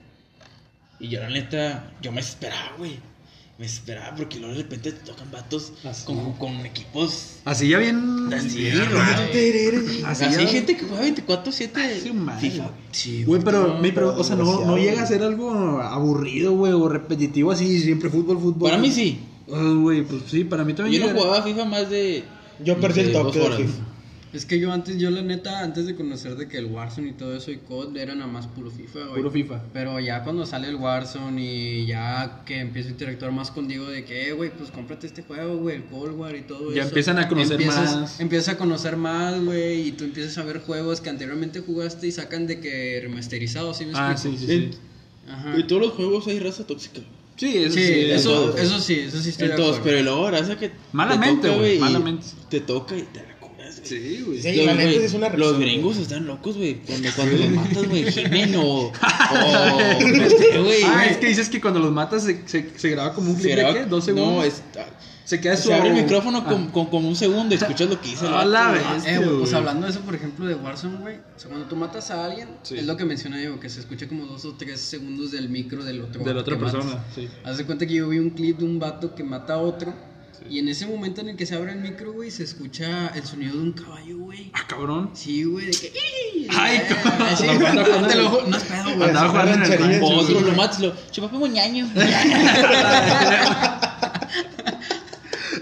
Y 1.01 1.09
yo, 1.09 1.21
la 1.21 1.29
neta, 1.31 1.93
yo 2.03 2.13
me 2.13 2.21
esperaba, 2.21 2.73
güey. 2.79 2.99
Me 3.59 3.65
esperaba 3.65 4.15
porque 4.15 4.39
luego 4.39 4.55
de 4.55 4.63
repente 4.65 4.93
te 4.93 5.01
tocan 5.07 5.31
vatos 5.31 5.73
Así. 5.83 6.05
con, 6.05 6.35
con 6.35 6.55
equipos. 6.67 7.37
Así 7.47 7.69
ya 7.69 7.79
bien. 7.79 8.29
Así. 8.33 8.69
Así, 8.69 10.25
Así 10.25 10.43
ya- 10.45 10.47
gente 10.47 10.77
que 10.77 10.85
juega 10.85 11.05
24-7 11.07 12.03
su 12.07 12.13
madre. 12.15 12.51
FIFA. 12.51 12.71
Sí, 12.93 13.25
Güey, 13.25 13.41
pero, 13.43 13.69
No, 13.69 13.79
mi- 13.81 13.93
pero, 13.93 14.15
o 14.15 14.23
sea, 14.25 14.37
no, 14.37 14.45
no 14.65 14.77
llega 14.77 14.93
a 14.93 14.95
güey. 14.97 15.07
ser 15.09 15.23
algo 15.23 15.81
aburrido, 15.81 16.53
güey, 16.53 16.73
o 16.73 16.87
repetitivo 16.89 17.51
así, 17.53 17.81
siempre 17.81 18.11
fútbol, 18.11 18.39
fútbol. 18.39 18.69
Para 18.71 18.81
mí 18.81 18.91
sí. 18.93 19.21
Ah, 19.51 19.73
Güey, 19.81 20.03
pues 20.03 20.23
sí, 20.31 20.45
para 20.45 20.65
mí 20.65 20.75
también. 20.75 21.03
Yo 21.03 21.09
no 21.13 21.19
jugaba 21.19 21.43
FIFA 21.43 21.65
más 21.65 21.89
de. 21.89 22.25
Yo 22.63 22.79
perdí 22.79 23.01
el 23.01 23.13
toque 23.13 23.39
de. 23.39 23.57
FIFA. 23.57 23.73
Es 24.37 24.45
que 24.45 24.61
yo 24.61 24.71
antes, 24.71 24.99
yo 24.99 25.11
la 25.11 25.23
neta, 25.23 25.61
antes 25.63 25.87
de 25.87 25.95
conocer 25.95 26.37
de 26.37 26.47
que 26.47 26.59
el 26.59 26.67
Warzone 26.67 27.09
y 27.09 27.13
todo 27.13 27.35
eso 27.35 27.51
y 27.51 27.57
COD 27.57 27.97
era 27.97 28.15
nada 28.15 28.31
más 28.31 28.47
puro 28.47 28.71
FIFA, 28.71 28.99
güey. 29.07 29.17
Puro 29.17 29.31
FIFA. 29.31 29.63
Pero 29.73 29.99
ya 29.99 30.23
cuando 30.25 30.45
sale 30.45 30.69
el 30.69 30.75
Warzone 30.77 31.43
y 31.43 31.87
ya 31.87 32.43
que 32.45 32.61
empiezo 32.61 32.89
a 32.89 32.93
interactuar 32.93 33.33
más 33.33 33.51
contigo 33.51 33.89
de 33.89 34.05
que, 34.05 34.29
eh, 34.29 34.33
güey, 34.33 34.51
pues 34.57 34.71
cómprate 34.71 35.07
este 35.07 35.23
juego, 35.23 35.57
güey, 35.57 35.77
el 35.77 35.85
Cold 35.87 36.19
War 36.19 36.37
y 36.37 36.43
todo 36.43 36.71
Ya 36.73 36.83
eso. 36.83 36.89
empiezan 36.91 37.19
a 37.19 37.29
conocer 37.29 37.53
Empiezas- 37.61 37.97
más. 37.97 38.21
Empiezas 38.21 38.55
a 38.55 38.59
conocer 38.59 38.97
más, 38.97 39.43
güey, 39.43 39.89
y 39.89 39.93
tú 39.93 40.05
empiezas 40.05 40.37
a 40.37 40.43
ver 40.45 40.61
juegos 40.61 41.01
que 41.01 41.09
anteriormente 41.09 41.61
jugaste 41.61 42.07
y 42.07 42.13
sacan 42.13 42.47
de 42.47 42.61
que 42.61 43.01
remasterizados, 43.03 43.79
¿sí 43.79 43.87
me 43.87 43.93
Ah, 43.95 44.13
explico? 44.13 44.37
sí, 44.39 44.47
sí, 44.47 44.71
sí. 44.73 44.79
Ajá. 45.31 45.57
En 45.57 45.67
todos 45.67 45.81
los 45.83 45.93
juegos 45.93 46.27
hay 46.29 46.39
raza 46.41 46.67
tóxica. 46.67 47.01
Sí, 47.37 47.59
eso 47.59 47.75
Sí, 47.75 47.85
sí. 47.87 47.93
eso, 48.13 48.57
eso 48.57 48.81
sí, 48.81 48.95
eso 49.01 49.21
sí 49.21 49.29
estoy 49.31 49.47
En 49.47 49.51
de 49.53 49.57
todos, 49.57 49.79
acuerdo. 49.79 49.99
pero 49.99 50.03
luego 50.05 50.31
raza 50.31 50.57
que. 50.59 50.71
Malamente, 50.93 51.51
güey, 51.51 51.77
y 51.77 51.81
malamente. 51.81 52.25
Te 52.49 52.61
toca 52.61 52.97
y 52.97 53.03
te 53.03 53.21
la. 53.21 53.36
Sí, 53.89 54.23
güey. 54.27 54.41
Sí, 54.43 54.53
Los, 54.57 54.67
la 54.67 54.73
neta 54.75 54.85
güey, 54.85 54.99
sí 54.99 55.05
es 55.05 55.15
una 55.15 55.29
los 55.31 55.39
razón, 55.49 55.61
gringos 55.61 55.97
están 55.99 56.27
locos, 56.27 56.57
güey. 56.57 56.75
Cuando, 56.87 57.09
cuando 57.17 57.37
los 57.37 57.49
matas, 57.51 57.89
güey, 57.89 58.05
gimen 58.13 58.57
o. 58.57 58.63
o 58.63 58.93
no 58.93 60.29
sé, 60.31 60.59
güey. 60.59 60.83
Ah, 60.85 60.93
güey. 60.95 61.09
es 61.11 61.17
que 61.19 61.27
dices 61.27 61.49
que 61.49 61.61
cuando 61.61 61.81
los 61.81 61.93
matas 61.93 62.25
se, 62.25 62.43
se, 62.47 62.71
se 62.77 62.91
graba 62.91 63.15
como 63.15 63.31
un 63.31 63.37
clip 63.37 63.55
de 63.55 63.63
graba- 63.63 63.75
qué? 63.75 63.85
¿Dos 63.87 64.05
segundos? 64.05 64.33
No, 64.35 64.43
es, 64.45 64.63
Se 65.25 65.41
queda 65.41 65.57
su. 65.57 65.69
se 65.69 65.75
abre 65.75 65.89
el 65.91 65.95
micrófono 65.97 66.45
Ah. 66.47 66.69
con, 66.73 67.05
un 67.05 67.17
segundo 67.17 67.55
y 67.55 67.59
escuchas 67.59 67.89
lo 67.89 68.01
que 68.01 68.11
dice 68.11 68.27
el 68.27 68.33
A 68.33 68.37
vato, 68.37 68.49
la 68.51 68.71
vez. 68.73 68.83
Eh, 69.07 69.21
pues 69.39 69.53
hablando 69.55 69.87
de 69.87 69.93
eso, 69.93 70.01
por 70.03 70.15
ejemplo, 70.15 70.47
de 70.47 70.55
Warzone, 70.55 70.99
güey. 70.99 71.17
O 71.17 71.39
sea, 71.39 71.49
cuando 71.49 71.67
tú 71.67 71.75
matas 71.77 72.11
a 72.13 72.25
alguien, 72.25 72.49
Sí. 72.63 72.77
es 72.79 72.87
lo 72.87 72.97
que 72.97 73.05
menciona 73.05 73.43
yo, 73.43 73.59
que 73.59 73.69
se 73.69 73.81
escucha 73.81 74.07
como 74.09 74.27
dos 74.27 74.45
o 74.45 74.53
tres 74.55 74.81
segundos 74.81 75.33
del 75.33 75.49
micro 75.49 75.85
del 75.85 76.01
otro. 76.03 76.23
De 76.23 76.33
la 76.33 76.41
otra 76.43 76.57
matas. 76.57 76.73
persona, 76.75 77.05
sí. 77.15 77.29
Haz 77.45 77.57
de 77.59 77.65
cuenta 77.65 77.87
que 77.87 77.95
yo 77.95 78.09
vi 78.09 78.19
un 78.21 78.31
clip 78.31 78.59
de 78.59 78.65
un 78.67 78.79
vato 78.79 79.15
que 79.17 79.25
mata 79.25 79.55
a 79.55 79.59
otro. 79.59 79.93
Y 80.49 80.59
en 80.59 80.69
ese 80.69 80.87
momento 80.87 81.21
en 81.21 81.31
el 81.31 81.37
que 81.37 81.47
se 81.47 81.55
abre 81.55 81.73
el 81.73 81.81
micro, 81.81 82.13
güey, 82.13 82.31
se 82.31 82.45
escucha 82.45 83.09
el 83.09 83.25
sonido 83.25 83.55
de 83.57 83.63
un 83.63 83.73
caballo, 83.73 84.19
güey. 84.19 84.51
Ah, 84.55 84.65
cabrón. 84.69 85.11
Sí, 85.15 85.45
güey, 85.45 85.67
de 85.67 85.73
que. 85.73 85.93
Ay, 86.51 86.83
cabrón. 86.89 87.29
sí, 87.37 87.45
te 87.47 87.53
en 87.53 88.23
lo 88.23 88.47
No 88.47 88.57
es 88.57 88.63
pedo, 88.65 88.95
güey. 88.97 89.09
Andaba 89.09 89.29
jugando 89.29 89.53
en 89.55 89.63
el 89.73 90.01
lo 90.47 90.53
matas, 90.53 90.81
lo 90.81 90.93
moñaño. 91.39 91.91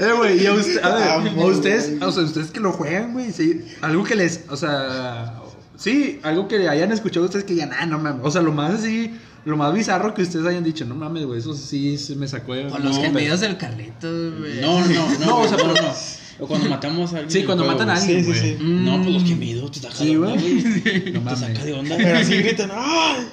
Eh, 0.00 0.12
güey, 0.16 0.42
y 0.42 0.46
a, 0.46 0.52
usted- 0.54 0.82
a 0.82 0.94
ver, 0.96 1.08
a 1.08 1.44
ustedes, 1.46 2.02
o 2.02 2.10
sea, 2.10 2.24
ustedes 2.24 2.50
que 2.50 2.58
lo 2.58 2.72
juegan, 2.72 3.12
güey, 3.12 3.30
sí, 3.30 3.64
algo 3.80 4.02
que 4.02 4.16
les, 4.16 4.40
o 4.50 4.56
sea, 4.56 5.34
sí, 5.76 6.18
algo 6.24 6.48
que 6.48 6.68
hayan 6.68 6.90
escuchado 6.90 7.26
ustedes 7.26 7.44
que 7.44 7.54
digan, 7.54 7.70
ah, 7.78 7.86
no 7.86 8.00
mames, 8.00 8.20
o 8.24 8.30
sea, 8.30 8.42
lo 8.42 8.50
más 8.52 8.74
así, 8.74 9.14
lo 9.44 9.56
más 9.56 9.74
bizarro 9.74 10.14
que 10.14 10.22
ustedes 10.22 10.46
hayan 10.46 10.64
dicho, 10.64 10.84
no 10.84 10.94
mames, 10.94 11.24
güey, 11.26 11.38
eso 11.38 11.54
sí 11.54 11.98
se 11.98 12.16
me 12.16 12.26
sacó 12.26 12.54
de... 12.54 12.68
Con 12.68 12.82
los 12.84 12.96
no, 12.96 13.02
gemidos 13.02 13.40
del 13.40 13.56
Carlitos, 13.58 14.38
güey. 14.38 14.60
No, 14.60 14.80
no, 14.80 14.86
no. 15.18 15.26
No, 15.26 15.38
o 15.40 15.48
sea, 15.48 15.56
no, 15.58 15.72
pero- 15.74 15.86
no. 15.86 15.92
O 16.40 16.48
cuando 16.48 16.68
matamos 16.68 17.12
a 17.12 17.18
alguien. 17.18 17.30
Sí, 17.30 17.44
cuando 17.44 17.62
juego, 17.62 17.78
matan 17.78 17.94
a 17.96 18.00
alguien, 18.00 18.24
Sí, 18.24 18.34
sí, 18.34 18.40
sí. 18.40 18.56
No, 18.60 19.00
pues 19.02 19.14
los 19.14 19.22
gemidos 19.24 19.70
te 19.70 19.78
sacan 19.80 19.96
Sí, 19.98 20.06
de 20.06 20.16
güey. 20.16 20.32
onda, 20.32 20.42
güey. 20.42 21.04
No 21.04 21.12
Te 21.12 21.20
mames. 21.20 21.38
saca 21.38 21.64
de 21.64 21.72
onda. 21.74 21.96
Pero 21.96 22.18
así 22.18 22.36
gritan, 22.42 22.70
¡ay! 22.74 23.28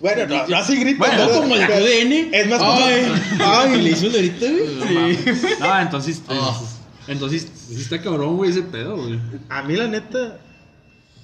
Bueno, 0.00 0.26
no, 0.26 0.46
no 0.48 0.56
así 0.56 0.76
gritan. 0.76 0.98
Bueno, 0.98 1.16
¿verdad? 1.26 1.40
como 1.42 1.56
la 1.56 1.66
QDN. 1.66 2.12
Es 2.34 2.48
más 2.48 2.60
Ay, 2.62 3.12
Ay. 3.40 3.82
le 3.82 3.90
hizo 3.90 4.06
el 4.06 4.14
ahorita, 4.14 4.46
güey. 4.46 5.18
No, 5.60 5.80
entonces. 5.80 6.22
Oh. 6.28 6.66
Entonces, 7.08 7.46
sí 7.68 7.74
está 7.74 8.00
cabrón, 8.00 8.38
güey, 8.38 8.50
ese 8.52 8.62
pedo, 8.62 8.96
güey. 8.96 9.18
A 9.50 9.62
mí, 9.62 9.76
la 9.76 9.88
neta, 9.88 10.38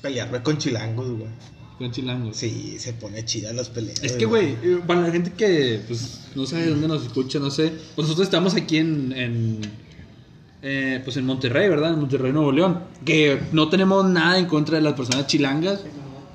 pelearme 0.03 0.43
con 0.43 0.59
chilangos, 0.59 1.09
güey. 1.13 1.29
Con 1.79 1.91
chilangos. 1.93 2.37
Sí, 2.37 2.77
se 2.79 2.95
pone 2.95 3.25
chida 3.25 3.53
las 3.53 3.69
peleas. 3.69 4.03
Es 4.03 4.13
que, 4.13 4.25
güey, 4.25 4.57
eh, 4.63 4.81
para 4.87 5.03
la 5.03 5.11
gente 5.11 5.33
que 5.33 5.81
pues, 5.87 6.21
no 6.35 6.47
sabe 6.47 6.65
de 6.65 6.71
dónde 6.71 6.89
nos 6.89 7.03
escucha, 7.05 7.39
no 7.39 7.51
sé. 7.51 7.71
pues 7.95 8.07
nosotros 8.09 8.27
estamos 8.27 8.55
aquí 8.55 8.79
en. 8.79 9.13
en, 9.13 9.61
eh, 10.63 11.01
pues 11.05 11.17
en 11.19 11.27
Monterrey, 11.27 11.69
¿verdad? 11.69 11.93
En 11.93 12.01
Monterrey, 12.01 12.33
Nuevo 12.33 12.51
León. 12.51 12.81
Que 13.05 13.39
no 13.53 13.69
tenemos 13.69 14.05
nada 14.09 14.39
en 14.39 14.47
contra 14.47 14.77
de 14.77 14.83
las 14.83 14.95
personas 14.95 15.27
chilangas. 15.27 15.81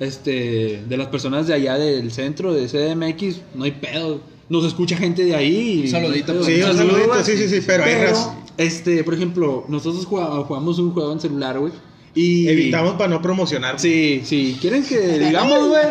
Este, 0.00 0.82
de 0.88 0.96
las 0.96 1.08
personas 1.08 1.46
de 1.46 1.54
allá 1.54 1.76
del 1.76 2.10
centro, 2.12 2.52
de 2.52 2.66
CDMX, 2.66 3.36
no 3.54 3.64
hay 3.64 3.72
pedo. 3.72 4.20
Nos 4.48 4.64
escucha 4.64 4.96
gente 4.96 5.24
de 5.24 5.34
ahí. 5.36 5.82
Un 5.84 5.90
saludito, 5.90 6.34
no 6.34 6.44
hay. 6.44 6.56
Sí, 6.56 6.62
un 6.62 6.76
saludito, 6.76 7.24
sí, 7.24 7.36
sí, 7.36 7.48
sí, 7.48 7.60
pero 7.66 7.84
hay 7.84 7.94
raz- 7.94 8.30
este, 8.58 9.04
por 9.04 9.14
ejemplo, 9.14 9.64
nosotros 9.68 10.04
jugamos 10.06 10.78
un 10.78 10.92
juego 10.92 11.12
en 11.12 11.20
celular, 11.20 11.58
güey. 11.58 11.72
Y 12.14 12.46
Evitamos 12.46 12.94
para 12.94 13.08
no 13.08 13.22
promocionar. 13.22 13.80
Sí, 13.80 14.20
sí, 14.24 14.58
quieren 14.60 14.84
que 14.84 15.18
digamos, 15.18 15.68
güey, 15.68 15.84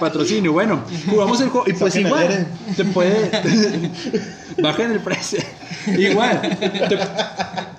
patrocinio. 0.00 0.52
Bueno, 0.52 0.82
jugamos 1.08 1.40
el 1.40 1.48
juego 1.50 1.68
y 1.68 1.74
pues 1.74 1.94
igual 1.96 2.46
te 2.76 2.84
puede 2.86 3.30
bajen 4.62 4.90
el 4.90 5.00
precio. 5.00 5.38
Igual, 5.96 6.40
te- 6.88 6.98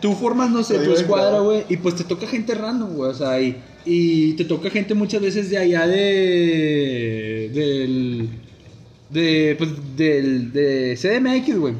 tú 0.01 0.13
formas, 0.15 0.49
no 0.49 0.63
sé, 0.63 0.79
tu 0.79 0.93
escuadra, 0.93 1.39
güey, 1.39 1.65
y 1.69 1.77
pues 1.77 1.95
te 1.95 2.03
toca 2.05 2.25
gente 2.27 2.55
random, 2.55 2.93
güey, 2.95 3.11
o 3.11 3.13
sea, 3.13 3.39
y, 3.41 3.57
y 3.85 4.33
te 4.33 4.45
toca 4.45 4.69
gente 4.69 4.93
muchas 4.95 5.21
veces 5.21 5.49
de 5.49 5.57
allá 5.57 5.85
de 5.85 7.51
del 7.53 8.29
de 9.09 9.55
pues 9.57 9.69
del 9.97 10.51
de 10.53 10.97
CDMX, 10.99 11.57
güey. 11.59 11.73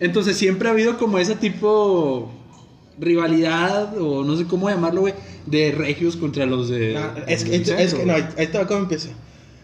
Entonces 0.00 0.36
siempre 0.36 0.68
ha 0.68 0.70
habido 0.70 0.96
como 0.98 1.18
ese 1.18 1.34
tipo 1.34 2.32
rivalidad 3.00 3.96
o 4.00 4.24
no 4.24 4.36
sé 4.36 4.44
cómo 4.44 4.68
llamarlo, 4.68 5.02
güey, 5.02 5.14
de 5.46 5.72
regios 5.72 6.16
contra 6.16 6.46
los 6.46 6.68
de 6.68 6.94
No, 6.94 7.12
es, 7.26 7.44
que, 7.44 7.58
del 7.58 7.78
es, 7.78 7.94
que 7.94 8.04
no, 8.04 8.14
ahí 8.14 8.24
está 8.36 8.66
cómo 8.66 8.80
empieza. 8.80 9.08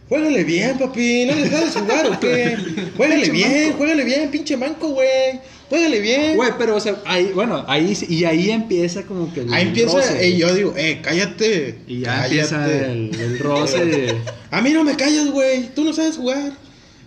Juégale 0.09 0.45
bien, 0.45 0.79
papi, 0.79 1.25
no 1.27 1.35
les 1.35 1.51
dejes 1.51 1.77
jugar 1.77 2.07
o 2.07 2.21
qué. 2.21 2.57
Juégale 2.97 3.31
bien, 3.31 3.73
juégale 3.73 4.05
bien, 4.05 4.31
pinche 4.31 4.55
manco, 4.57 4.89
güey. 4.91 5.41
Juégale 5.71 5.99
bien. 6.01 6.37
Güey, 6.37 6.51
pero 6.59 6.77
o 6.77 6.81
sea, 6.81 6.97
ahí, 7.07 7.31
bueno, 7.35 7.65
ahí 7.67 7.97
y 8.09 8.25
ahí 8.25 8.51
empieza 8.51 9.03
como 9.05 9.33
que 9.33 9.41
el 9.41 9.53
Ahí 9.53 9.69
empieza, 9.69 9.97
roce, 9.97 10.29
y 10.29 10.37
yo 10.37 10.55
digo, 10.55 10.75
eh, 10.77 11.01
cállate. 11.03 11.79
y 11.87 12.01
ya 12.01 12.17
cállate. 12.17 12.27
empieza 12.35 12.71
el, 12.71 13.11
el 13.19 13.39
roce 13.39 13.85
de... 13.87 14.15
A 14.51 14.61
mí 14.61 14.71
no 14.73 14.85
me 14.85 14.95
callas, 14.95 15.31
güey. 15.31 15.75
Tú 15.75 15.85
no 15.85 15.93
sabes 15.95 16.17
jugar. 16.19 16.53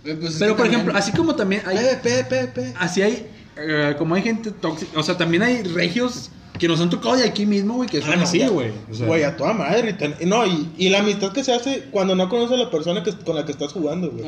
Pues 0.03 0.35
Pero 0.39 0.55
por 0.55 0.65
también- 0.65 0.81
ejemplo, 0.81 0.97
así 0.97 1.11
como 1.11 1.35
también 1.35 1.61
hay 1.65 1.77
Pe, 2.01 2.23
pe, 2.23 2.23
pe, 2.23 2.47
pe. 2.47 2.73
así 2.79 3.01
hay 3.03 3.27
eh, 3.59 3.95
como 3.97 4.15
hay 4.15 4.21
gente 4.23 4.51
tóxica, 4.51 4.99
o 4.99 5.03
sea, 5.03 5.17
también 5.17 5.43
hay 5.43 5.63
regios 5.63 6.29
que 6.59 6.67
nos 6.67 6.79
han 6.81 6.89
tocado 6.89 7.15
de 7.17 7.23
aquí 7.23 7.45
mismo, 7.45 7.75
güey, 7.75 7.87
que 7.87 8.01
son 8.01 8.11
Ah, 8.13 8.15
no, 8.15 8.23
así, 8.23 8.39
güey. 8.47 8.71
O 8.91 8.93
sea, 8.95 9.05
Güey, 9.05 9.23
a 9.23 9.37
toda 9.37 9.53
madre. 9.53 9.91
y 9.91 9.93
ten- 9.93 10.15
No, 10.25 10.45
y, 10.47 10.69
y 10.77 10.89
la 10.89 10.99
amistad 10.99 11.31
que 11.31 11.43
se 11.43 11.53
hace 11.53 11.83
cuando 11.91 12.15
no 12.15 12.29
conoces 12.29 12.53
a 12.59 12.63
la 12.63 12.71
persona 12.71 13.03
que, 13.03 13.11
con 13.13 13.35
la 13.35 13.45
que 13.45 13.51
estás 13.51 13.73
jugando, 13.73 14.09
güey. 14.11 14.25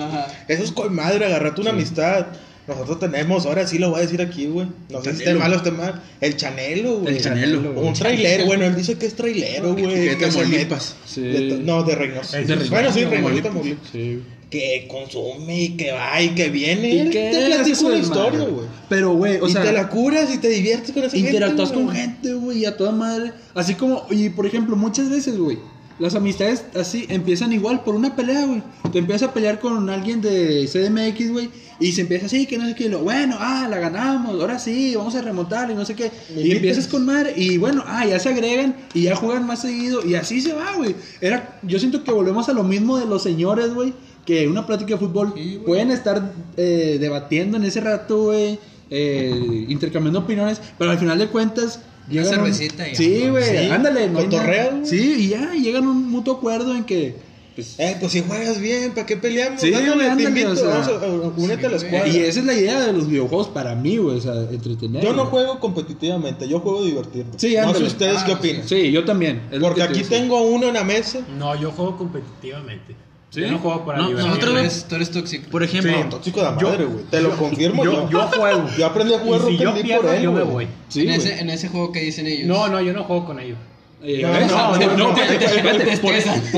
Eso 0.47 0.63
es 0.63 0.71
con 0.71 0.93
madre, 0.93 1.25
agarrate 1.25 1.61
una 1.61 1.71
amistad. 1.71 2.27
Nosotros 2.67 2.99
tenemos, 2.99 3.47
ahora 3.47 3.65
sí 3.65 3.79
lo 3.79 3.89
voy 3.89 3.97
a 3.97 4.01
decir 4.03 4.21
aquí, 4.21 4.45
güey. 4.45 4.67
No 4.89 5.01
sé 5.01 5.13
si 5.15 5.23
esté 5.23 5.33
mal 5.33 5.51
o 5.51 5.55
esté 5.55 5.71
mal. 5.71 6.03
El 6.21 6.37
chanelo, 6.37 6.97
güey. 6.99 7.15
El 7.15 7.23
Chanelo, 7.23 7.61
güey. 7.73 7.87
Un 7.87 7.93
trailero, 7.95 8.45
bueno, 8.45 8.65
él 8.65 8.75
dice 8.75 8.95
que 8.95 9.07
es 9.07 9.15
trailero, 9.15 9.73
güey. 9.73 9.85
Que 9.87 10.11
es 10.11 10.19
de 10.19 10.25
que 10.25 10.31
se 10.31 10.45
mete- 10.45 10.75
Sí. 11.07 11.21
de 11.21 11.57
no, 11.63 11.81
de 11.81 11.95
Reynosa. 11.95 12.39
Es 12.39 12.47
de 12.47 12.55
Bueno, 12.69 12.91
sí, 12.93 13.05
Reynosa. 13.05 13.49
Sí. 13.91 14.21
Que 14.49 14.87
consume 14.89 15.61
y 15.61 15.69
que 15.77 15.91
va 15.91 16.21
y 16.21 16.29
que 16.29 16.49
viene. 16.49 16.89
¿Y 16.89 17.09
qué 17.11 17.29
te 17.31 17.45
platica 17.45 17.85
una 17.85 17.97
historia, 17.97 18.39
güey. 18.39 18.65
Pero, 18.89 19.13
güey, 19.13 19.37
o 19.37 19.47
y 19.47 19.51
sea... 19.51 19.61
te 19.61 19.71
la 19.71 19.89
curas 19.89 20.33
y 20.33 20.39
te 20.39 20.49
diviertes 20.49 20.91
con 20.91 21.03
esa 21.03 21.15
interactúas 21.15 21.69
gente, 21.69 21.75
con 21.75 21.85
güey. 21.85 21.97
gente, 21.97 22.33
güey, 22.33 22.65
a 22.65 22.75
toda 22.75 22.91
madre. 22.91 23.33
Así 23.53 23.75
como, 23.75 24.07
y 24.09 24.29
por 24.29 24.47
ejemplo, 24.47 24.75
muchas 24.75 25.09
veces, 25.09 25.37
güey, 25.37 25.59
las 25.99 26.15
amistades 26.15 26.65
así 26.75 27.05
empiezan 27.09 27.51
igual 27.53 27.83
por 27.83 27.93
una 27.93 28.15
pelea, 28.15 28.45
güey. 28.45 28.63
Te 28.91 28.99
empiezas 28.99 29.29
a 29.29 29.33
pelear 29.33 29.59
con 29.59 29.89
alguien 29.89 30.21
de 30.21 30.65
CDMX, 30.65 31.31
güey, 31.31 31.49
y 31.79 31.91
se 31.91 32.01
empieza 32.01 32.25
así, 32.25 32.45
que 32.45 32.57
no 32.57 32.65
sé 32.65 32.73
qué, 32.73 32.85
y 32.85 32.89
lo, 32.89 32.99
bueno, 32.99 33.35
ah, 33.37 33.67
la 33.69 33.77
ganamos, 33.79 34.39
ahora 34.39 34.57
sí, 34.59 34.95
vamos 34.95 35.13
a 35.15 35.21
remontar 35.21 35.69
y 35.69 35.75
no 35.75 35.85
sé 35.85 35.95
qué. 35.95 36.09
Me 36.33 36.41
Y 36.41 36.51
empiezas 36.51 36.87
con 36.87 37.05
madre, 37.05 37.33
y 37.35 37.57
bueno, 37.57 37.83
ah, 37.85 38.05
ya 38.05 38.17
se 38.17 38.29
agregan 38.29 38.75
y 38.93 39.03
ya 39.03 39.15
juegan 39.15 39.45
más 39.45 39.61
seguido, 39.61 40.05
y 40.05 40.15
así 40.15 40.41
se 40.41 40.53
va, 40.53 40.73
güey. 40.75 40.95
Era, 41.21 41.59
yo 41.63 41.77
siento 41.79 42.03
que 42.03 42.11
volvemos 42.11 42.49
a 42.49 42.53
lo 42.53 42.63
mismo 42.63 42.97
de 42.97 43.05
los 43.05 43.21
señores, 43.21 43.73
güey, 43.73 43.93
que 44.29 44.47
una 44.47 44.67
plática 44.67 44.93
de 44.93 44.99
fútbol 44.99 45.33
Sí, 45.35 45.59
pueden 45.65 45.89
estar 45.89 46.33
eh, 46.55 46.97
debatiendo 46.99 47.57
en 47.57 47.63
ese 47.63 47.81
rato, 47.81 48.25
güey, 48.25 48.59
eh, 48.91 49.65
intercambiando 49.69 50.19
opiniones, 50.19 50.61
pero 50.77 50.91
al 50.91 50.99
final 50.99 51.17
de 51.17 51.27
cuentas. 51.27 51.79
Una 52.11 52.13
llegan 52.23 52.39
a 52.39 52.43
un- 52.43 52.53
cervecita 52.53 52.87
y 52.89 52.95
Sí, 52.95 53.19
ya. 53.21 53.29
güey, 53.31 53.43
Sí, 53.43 53.71
ándale, 53.71 54.07
no 54.07 54.19
güey. 54.23 54.85
Sí, 54.85 55.15
y 55.19 55.27
ya, 55.29 55.51
llegan 55.53 55.83
a 55.85 55.89
un 55.89 56.11
mutuo 56.11 56.35
acuerdo 56.35 56.75
en 56.75 56.83
que. 56.83 57.15
Pues, 57.55 57.75
Eh, 57.79 57.97
pues 57.99 58.11
si 58.11 58.21
juegas 58.21 58.59
bien, 58.61 58.91
¿para 58.93 59.05
qué 59.07 59.17
peleamos? 59.17 59.59
Sí, 59.59 59.67
Ándale, 59.73 59.87
güey, 59.87 59.99
te 60.05 60.11
ándale, 60.11 60.29
invito, 60.29 60.51
o 60.51 60.55
sea, 60.55 60.67
vamos 60.69 60.87
a, 60.87 61.41
únete 61.41 61.65
a 61.65 61.69
la 61.71 61.79
sí, 61.79 61.85
escuadra. 61.87 62.07
y 62.07 62.17
esa 62.17 62.39
es 62.39 62.45
la 62.45 62.53
idea 62.53 62.79
de 62.85 62.93
los 62.93 63.07
videojuegos 63.09 63.47
para 63.49 63.73
mí, 63.75 63.97
güey, 63.97 64.17
o 64.17 64.21
sea, 64.21 64.33
entretener. 64.51 65.03
Yo 65.03 65.11
no 65.13 65.25
juego 65.25 65.59
competitivamente, 65.59 66.47
yo 66.47 66.59
juego 66.59 66.83
divertirme. 66.85 67.31
Sí, 67.37 67.47
no 67.47 67.51
sé 67.53 67.59
ándale. 67.61 67.87
ustedes 67.87 68.17
Ah, 68.19 68.23
qué 68.27 68.31
opinan. 68.33 68.67
Sí, 68.69 68.91
yo 68.91 69.03
también. 69.05 69.41
Porque 69.59 69.81
aquí 69.81 70.03
tengo 70.03 70.39
uno 70.43 70.67
en 70.67 70.75
la 70.75 70.83
mesa. 70.83 71.19
No, 71.37 71.59
yo 71.59 71.71
juego 71.71 71.97
competitivamente. 71.97 72.95
¿Sí? 73.31 73.41
Yo 73.41 73.51
no 73.51 73.59
juego 73.59 73.85
para 73.85 73.99
No, 73.99 74.07
divertirme. 74.07 74.29
nosotros- 74.35 74.53
Tú 74.53 74.57
eres, 74.59 74.85
tú 74.87 74.95
eres 74.95 75.11
tóxico. 75.11 75.49
Por 75.51 75.61
ejemplo, 75.63 75.91
Sí. 75.93 76.09
Tóxico 76.09 76.39
de 76.39 76.45
Yo- 76.59 76.69
madre, 76.69 76.85
güey. 76.85 77.05
Te 77.05 77.21
lo 77.21 77.37
confirmo 77.37 77.83
yo. 77.85 77.91
yo, 77.91 78.09
yo 78.09 78.21
juego. 78.27 78.65
Yo 78.77 78.85
aprendí 78.87 79.13
a 79.13 79.19
jugar 79.19 79.41
y 79.41 79.45
si 79.51 79.57
yo 79.63 79.73
pierdo, 79.75 80.01
por 80.01 80.13
él, 80.15 80.21
yo 80.23 80.31
me 80.31 80.41
voy. 80.43 80.67
Sí, 80.87 81.01
en, 81.03 81.09
ese, 81.11 81.39
en 81.39 81.49
ese 81.51 81.67
juego 81.69 81.91
que 81.91 81.99
dicen 82.01 82.25
ellos. 82.25 82.47
No, 82.47 82.67
no, 82.67 82.81
yo 82.81 82.91
no 82.91 83.03
juego 83.03 83.25
con 83.25 83.39
ellos. 83.39 83.57
Eh, 84.01 84.21
No, 84.23 84.31
¿ves? 84.31 84.47
no, 84.47 84.69
Por- 84.69 84.97
no, 84.97 85.11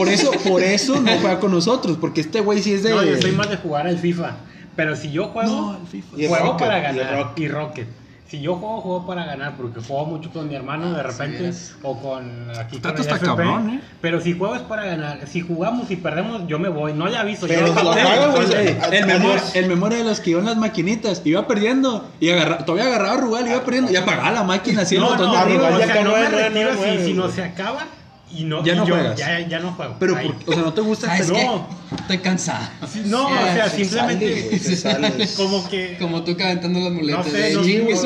eso, 0.07 0.31
por 0.47 0.61
eso, 0.61 1.01
no 1.01 1.11
juega 1.19 1.39
con 1.39 1.51
nosotros, 1.51 1.97
porque 1.99 2.21
este 2.21 2.39
güey 2.39 2.61
sí 2.61 2.73
es 2.73 2.83
de. 2.83 2.91
No, 2.91 3.03
yo 3.03 3.19
soy 3.21 3.31
más 3.31 3.49
de 3.49 3.57
jugar 3.57 3.87
al 3.87 3.97
FIFA. 3.97 4.37
Pero 4.75 4.95
si 4.95 5.11
yo 5.11 5.25
juego, 5.27 5.49
No, 5.49 5.77
el 5.81 5.87
FIFA. 5.87 6.07
Y 6.21 6.27
juego 6.27 6.45
Rocket, 6.53 6.67
para 6.67 6.79
y 6.79 6.81
ganar. 6.83 7.15
Rocket. 7.23 7.39
Y 7.43 7.47
Rocket. 7.49 7.87
Si 8.31 8.39
yo 8.39 8.55
juego, 8.55 8.79
juego 8.79 9.05
para 9.05 9.25
ganar, 9.25 9.57
porque 9.57 9.81
juego 9.81 10.05
mucho 10.05 10.29
con 10.31 10.47
mi 10.47 10.55
hermano 10.55 10.93
de 10.93 11.03
repente, 11.03 11.39
vieras. 11.39 11.75
o 11.83 11.99
con 11.99 12.49
aquí 12.57 12.79
con 12.79 12.91
el 12.95 13.01
está 13.01 13.15
FP. 13.15 13.25
cabrón, 13.25 13.69
¿eh? 13.71 13.81
Pero 13.99 14.21
si 14.21 14.37
juego 14.37 14.55
es 14.55 14.61
para 14.61 14.85
ganar. 14.85 15.27
Si 15.27 15.41
jugamos 15.41 15.91
y 15.91 15.97
perdemos, 15.97 16.47
yo 16.47 16.57
me 16.57 16.69
voy. 16.69 16.93
No 16.93 17.07
le 17.09 17.17
aviso. 17.17 17.45
Pero 17.45 17.67
yo 17.67 17.73
lo 17.73 17.83
no 17.83 17.91
paga, 17.91 18.27
güey. 18.27 18.53
Ey, 18.53 18.77
el, 18.93 19.05
memoria, 19.05 19.43
el 19.53 19.67
memoria 19.67 19.97
de 19.97 20.03
los 20.05 20.21
que 20.21 20.29
iban 20.29 20.45
las 20.45 20.55
maquinitas, 20.55 21.21
iba 21.25 21.45
perdiendo 21.45 22.09
y 22.21 22.29
agarra, 22.29 22.59
todavía 22.59 22.85
agarraba 22.87 23.15
a 23.15 23.17
Rugal, 23.17 23.47
iba 23.49 23.65
perdiendo 23.65 23.91
y 23.91 23.97
apagaba 23.97 24.31
la 24.31 24.43
máquina 24.43 24.83
así 24.83 24.95
el 24.95 25.01
No, 25.01 25.09
botón 25.09 25.25
no, 25.27 25.33
de 25.33 25.37
arriba. 25.37 25.67
arriba, 25.67 25.75
o 25.75 25.79
ya 25.79 25.85
sea, 25.87 25.93
que 25.95 26.03
no 26.05 26.11
no 26.11 26.49
no 26.49 26.73
no 26.73 26.83
si, 26.99 27.05
si 27.05 27.13
no 27.13 27.23
güey. 27.23 27.35
se 27.35 27.43
acaba 27.43 27.81
y 28.35 28.43
no, 28.43 28.63
Ya 28.63 28.73
y 28.73 28.77
no 28.77 28.85
yo 28.87 28.95
juegas. 28.95 29.17
Ya, 29.19 29.39
ya 29.47 29.59
no 29.59 29.73
juego. 29.73 29.95
Pero, 29.99 30.13
por- 30.21 30.35
o 30.49 30.53
sea, 30.53 30.61
no 30.63 30.73
te 30.73 30.81
gusta 30.81 31.07
¿Sabes 31.07 31.21
este- 31.27 31.33
qué? 31.39 31.45
no. 31.45 31.81
Estoy 32.01 32.17
cansado. 32.19 32.67
Sí, 32.91 33.01
no, 33.05 33.27
Sí, 33.27 33.33
o 33.33 33.53
sea, 33.53 33.69
se 33.69 33.77
simplemente 33.85 34.59
sale, 34.59 35.09
sale. 35.09 35.27
como 35.37 35.69
que 35.69 35.97
Como 35.99 36.23
tú 36.23 36.35
calentando 36.37 36.79
las 36.79 36.91
muletas. 36.91 37.25
No 37.27 37.31
sé, 37.31 37.53
no- 37.53 37.63
chingue 37.63 37.93
no- 37.93 38.01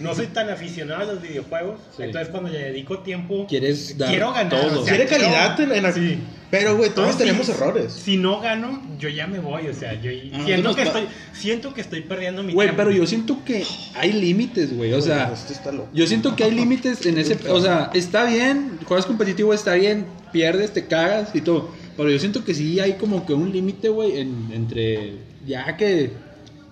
no 0.00 0.14
soy 0.14 0.26
tan 0.28 0.48
aficionado 0.50 1.02
a 1.02 1.04
los 1.14 1.22
videojuegos, 1.22 1.80
Sí. 1.96 2.04
entonces 2.04 2.28
cuando 2.30 2.50
le 2.50 2.58
dedico 2.58 3.00
tiempo 3.00 3.46
Quieres 3.48 3.98
dar 3.98 4.10
quiero 4.10 4.32
ganar. 4.32 4.48
todo. 4.50 4.80
o 4.80 4.84
sea, 4.84 4.94
Quiere 4.94 5.08
quiero- 5.08 5.24
calidad 5.24 5.60
en, 5.60 5.72
en 5.72 5.82
la- 5.82 5.92
Sí. 5.92 6.20
Pero, 6.50 6.76
güey, 6.78 6.90
todos 6.90 7.18
tenemos 7.18 7.46
si- 7.46 7.52
errores. 7.52 7.92
Si 7.92 8.16
no 8.16 8.40
gano, 8.40 8.82
yo 8.98 9.08
ya 9.10 9.26
me 9.26 9.38
voy, 9.38 9.66
o 9.68 9.74
sea, 9.74 10.00
yo 10.00 10.10
nosotros 10.32 10.46
siento 10.46 10.74
que 10.74 10.82
estoy 10.82 11.02
siento 11.34 11.74
que 11.74 11.80
estoy 11.82 12.00
perdiendo 12.00 12.42
mi 12.42 12.54
Güey, 12.54 12.68
tiempo. 12.68 12.78
pero 12.84 12.90
yo 12.90 13.06
siento 13.06 13.38
que 13.44 13.64
hay 13.94 14.12
límites, 14.12 14.74
güey. 14.74 14.92
O 14.94 15.02
sea, 15.02 15.32
está 15.32 15.72
loco. 15.72 15.88
yo 15.92 16.06
siento 16.06 16.34
que 16.36 16.44
hay 16.44 16.52
límites 16.52 17.04
en 17.04 17.18
ese. 17.18 17.38
O 17.50 17.60
sea, 17.60 17.90
está 17.92 18.24
bien, 18.24 18.78
juegas 18.86 19.04
competitivo, 19.06 19.52
está 19.52 19.74
bien, 19.74 20.06
pierdes, 20.32 20.72
te 20.72 20.86
cagas 20.86 21.34
y 21.34 21.42
todo. 21.42 21.70
Pero 21.96 22.10
yo 22.10 22.18
siento 22.18 22.44
que 22.44 22.54
sí 22.54 22.80
hay 22.80 22.94
como 22.94 23.26
que 23.26 23.34
un 23.34 23.52
límite, 23.52 23.88
güey, 23.90 24.18
en- 24.20 24.48
entre. 24.52 25.14
Ya 25.46 25.76
que. 25.76 26.12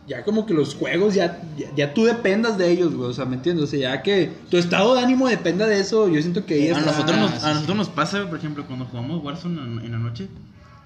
Ya 0.06 0.22
como 0.22 0.46
que 0.46 0.54
los 0.54 0.74
juegos, 0.76 1.14
ya, 1.14 1.40
ya, 1.56 1.66
ya 1.74 1.92
tú 1.94 2.04
dependas 2.04 2.56
de 2.58 2.70
ellos, 2.70 2.94
güey. 2.94 3.10
O 3.10 3.12
sea, 3.12 3.24
¿me 3.24 3.34
entiendes? 3.36 3.64
O 3.64 3.66
sea, 3.66 3.78
ya 3.80 4.02
que 4.02 4.30
tu 4.50 4.56
estado 4.56 4.94
de 4.94 5.00
ánimo 5.02 5.28
dependa 5.28 5.66
de 5.66 5.80
eso, 5.80 6.08
yo 6.08 6.20
siento 6.20 6.46
que 6.46 6.54
ahí 6.54 6.68
A 6.68 6.78
está- 6.78 6.92
nosotros, 6.92 7.18
nos, 7.18 7.42
a 7.44 7.54
nosotros 7.54 7.76
nos 7.76 7.88
pasa, 7.88 8.24
por 8.28 8.38
ejemplo, 8.38 8.64
cuando 8.66 8.84
jugamos 8.84 9.22
Warzone 9.24 9.60
en, 9.60 9.84
en 9.86 9.92
la 9.92 9.98
noche, 9.98 10.28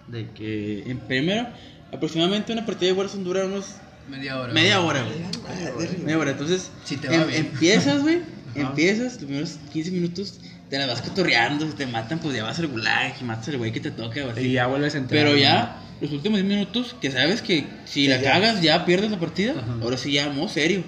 de 0.08 0.30
que 0.30 0.84
en 0.90 0.98
primero, 1.00 1.48
aproximadamente 1.92 2.52
una 2.52 2.64
partida 2.64 2.92
de 2.92 2.98
Warzone 2.98 3.24
dura 3.24 3.44
unos 3.44 3.74
Media 4.08 4.40
hora. 4.40 4.52
media 4.52 4.80
hora, 4.80 5.02
güey. 5.04 5.88
Media 6.02 6.18
hora, 6.18 6.30
entonces 6.32 6.70
Si 6.84 6.96
te 6.96 7.08
va 7.08 7.14
em- 7.16 7.28
bien. 7.28 7.46
empiezas, 7.52 8.02
güey, 8.02 8.22
empiezas, 8.54 9.04
los 9.14 9.24
primeros 9.24 9.58
15 9.72 9.90
minutos 9.90 10.40
te 10.70 10.78
la 10.78 10.86
vas 10.86 11.02
cotorreando, 11.02 11.66
si 11.66 11.72
te 11.74 11.86
matan, 11.86 12.20
pues 12.20 12.34
ya 12.34 12.42
vas 12.44 12.58
al 12.58 12.68
gulag 12.68 13.12
y 13.20 13.24
matas 13.24 13.48
al 13.48 13.58
güey 13.58 13.70
que 13.72 13.80
te 13.80 13.90
toca. 13.90 14.20
Y 14.40 14.52
ya 14.52 14.66
vuelves 14.66 14.94
a 14.94 14.98
entrar. 14.98 15.24
Pero 15.24 15.36
ya, 15.36 15.76
los 16.00 16.12
últimos 16.12 16.38
10 16.40 16.44
minutos, 16.48 16.96
que 17.00 17.10
sabes 17.10 17.42
que 17.42 17.66
si 17.84 18.06
la 18.08 18.20
ya. 18.20 18.32
cagas 18.32 18.62
ya 18.62 18.84
pierdes 18.84 19.10
la 19.10 19.18
partida, 19.18 19.52
Ajá. 19.52 19.76
ahora 19.82 19.96
sí 19.96 20.12
ya, 20.12 20.28
modo 20.30 20.48
serio. 20.48 20.82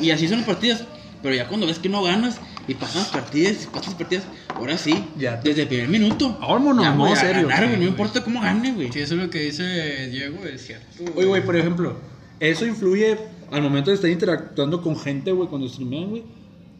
Y 0.00 0.10
así 0.10 0.28
son 0.28 0.38
las 0.38 0.46
partidas. 0.46 0.84
Pero 1.22 1.34
ya 1.34 1.48
cuando 1.48 1.66
ves 1.66 1.78
que 1.78 1.88
no 1.88 2.02
ganas 2.02 2.38
y 2.68 2.74
pasan 2.74 3.00
las 3.02 3.10
partidas 3.10 3.62
y 3.64 3.66
pasas 3.68 3.86
las 3.86 3.94
partidas, 3.94 4.24
ahora 4.54 4.76
sí, 4.76 5.02
Ya. 5.16 5.36
desde 5.42 5.62
el 5.62 5.68
primer 5.68 5.88
minuto. 5.88 6.36
Vámonos, 6.38 6.84
ya 6.84 6.90
voy 6.90 6.98
modo 6.98 7.12
a 7.14 7.16
serio. 7.16 7.48
ganar, 7.48 7.66
güey, 7.68 7.78
no 7.80 7.86
importa 7.86 8.22
cómo 8.22 8.42
gane, 8.42 8.72
güey. 8.72 8.92
Sí, 8.92 9.00
eso 9.00 9.14
es 9.14 9.20
lo 9.22 9.30
que 9.30 9.38
dice 9.40 10.08
Diego, 10.10 10.44
es 10.44 10.66
cierto. 10.66 10.86
Oye, 11.16 11.26
güey, 11.26 11.42
por 11.42 11.56
ejemplo, 11.56 11.96
eso 12.40 12.66
influye 12.66 13.16
al 13.50 13.62
momento 13.62 13.90
de 13.90 13.94
estar 13.94 14.10
interactuando 14.10 14.82
con 14.82 14.98
gente, 14.98 15.32
güey, 15.32 15.48
cuando 15.48 15.66
streamean, 15.66 16.10
güey. 16.10 16.24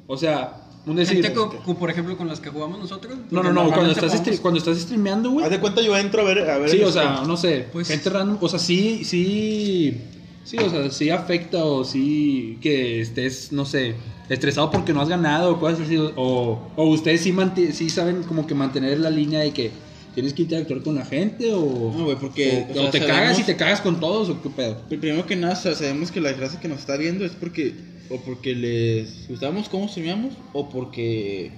O 0.07 0.19
sea, 0.19 0.64
un 0.87 0.97
decir. 0.97 1.15
Gente 1.23 1.33
co- 1.33 1.51
co- 1.65 1.75
por 1.77 1.91
ejemplo, 1.91 2.17
con 2.17 2.29
las 2.29 2.41
que 2.41 2.51
jugamos 2.51 2.79
nosotros. 2.79 3.17
No, 3.31 3.43
no, 3.43 3.53
no, 3.53 3.67
cuando 3.71 3.91
estás, 3.93 4.11
jugamos- 4.13 4.29
stre- 4.29 4.41
cuando 4.41 4.59
estás 4.59 4.79
streameando, 4.79 5.31
güey. 5.31 5.45
Haz 5.45 5.51
de 5.51 5.61
cuenta 5.61 5.81
yo 5.83 5.97
entro 5.97 6.23
a 6.23 6.25
ver. 6.25 6.51
A 6.51 6.59
ver 6.59 6.71
Sí, 6.71 6.83
o 6.83 6.93
sea, 6.93 7.03
stream. 7.13 7.27
no 7.29 7.37
sé, 7.37 7.67
Pues- 7.73 7.89
gente 7.89 8.11
random, 8.11 8.39
o 8.41 8.49
sea, 8.49 8.59
sí, 8.59 9.03
sí, 9.05 9.97
sí, 10.45 10.57
o 10.59 10.69
sea, 10.71 10.91
sí 10.91 11.11
afecta 11.11 11.65
o 11.65 11.85
sí 11.85 12.59
que 12.61 13.01
estés, 13.01 13.53
no 13.53 13.65
sé, 13.65 13.95
estresado 14.29 14.71
porque 14.71 14.93
no 14.93 15.01
has 15.01 15.09
ganado 15.09 15.53
o 15.53 15.61
cosas 15.61 15.81
así, 15.81 15.97
o, 15.97 16.61
o 16.77 16.85
ustedes 16.89 17.21
sí, 17.23 17.35
sí 17.73 17.91
saben 17.91 18.23
como 18.23 18.47
que 18.47 18.55
mantener 18.55 18.99
la 19.01 19.11
línea 19.11 19.41
de 19.41 19.53
que 19.53 19.71
tienes 20.15 20.33
que 20.33 20.43
interactuar 20.43 20.81
con 20.83 20.95
la 20.95 21.05
gente 21.05 21.53
o, 21.53 21.93
No, 21.97 22.05
güey, 22.05 22.17
porque, 22.19 22.67
o, 22.69 22.71
o 22.71 22.75
sea, 22.75 22.83
o 22.85 22.91
te 22.91 22.99
sabemos- 23.01 23.19
cagas 23.21 23.39
y 23.39 23.43
te 23.43 23.57
cagas 23.57 23.81
con 23.81 23.99
todos 24.01 24.29
o 24.29 24.41
qué 24.43 24.49
pedo. 24.51 24.77
Pero 24.89 25.01
primero 25.01 25.27
que 25.27 25.35
nada, 25.37 25.57
sa- 25.57 25.75
sabemos 25.75 26.11
que 26.13 26.21
la 26.21 26.33
raza 26.35 26.61
que 26.61 26.69
nos 26.69 26.79
está 26.81 26.97
viendo 26.97 27.25
es 27.25 27.33
porque 27.33 27.75
o 28.11 28.21
porque 28.21 28.55
les 28.55 29.29
gustamos 29.29 29.69
cómo 29.69 29.89
streameamos 29.89 30.35
o 30.53 30.69
porque 30.69 31.51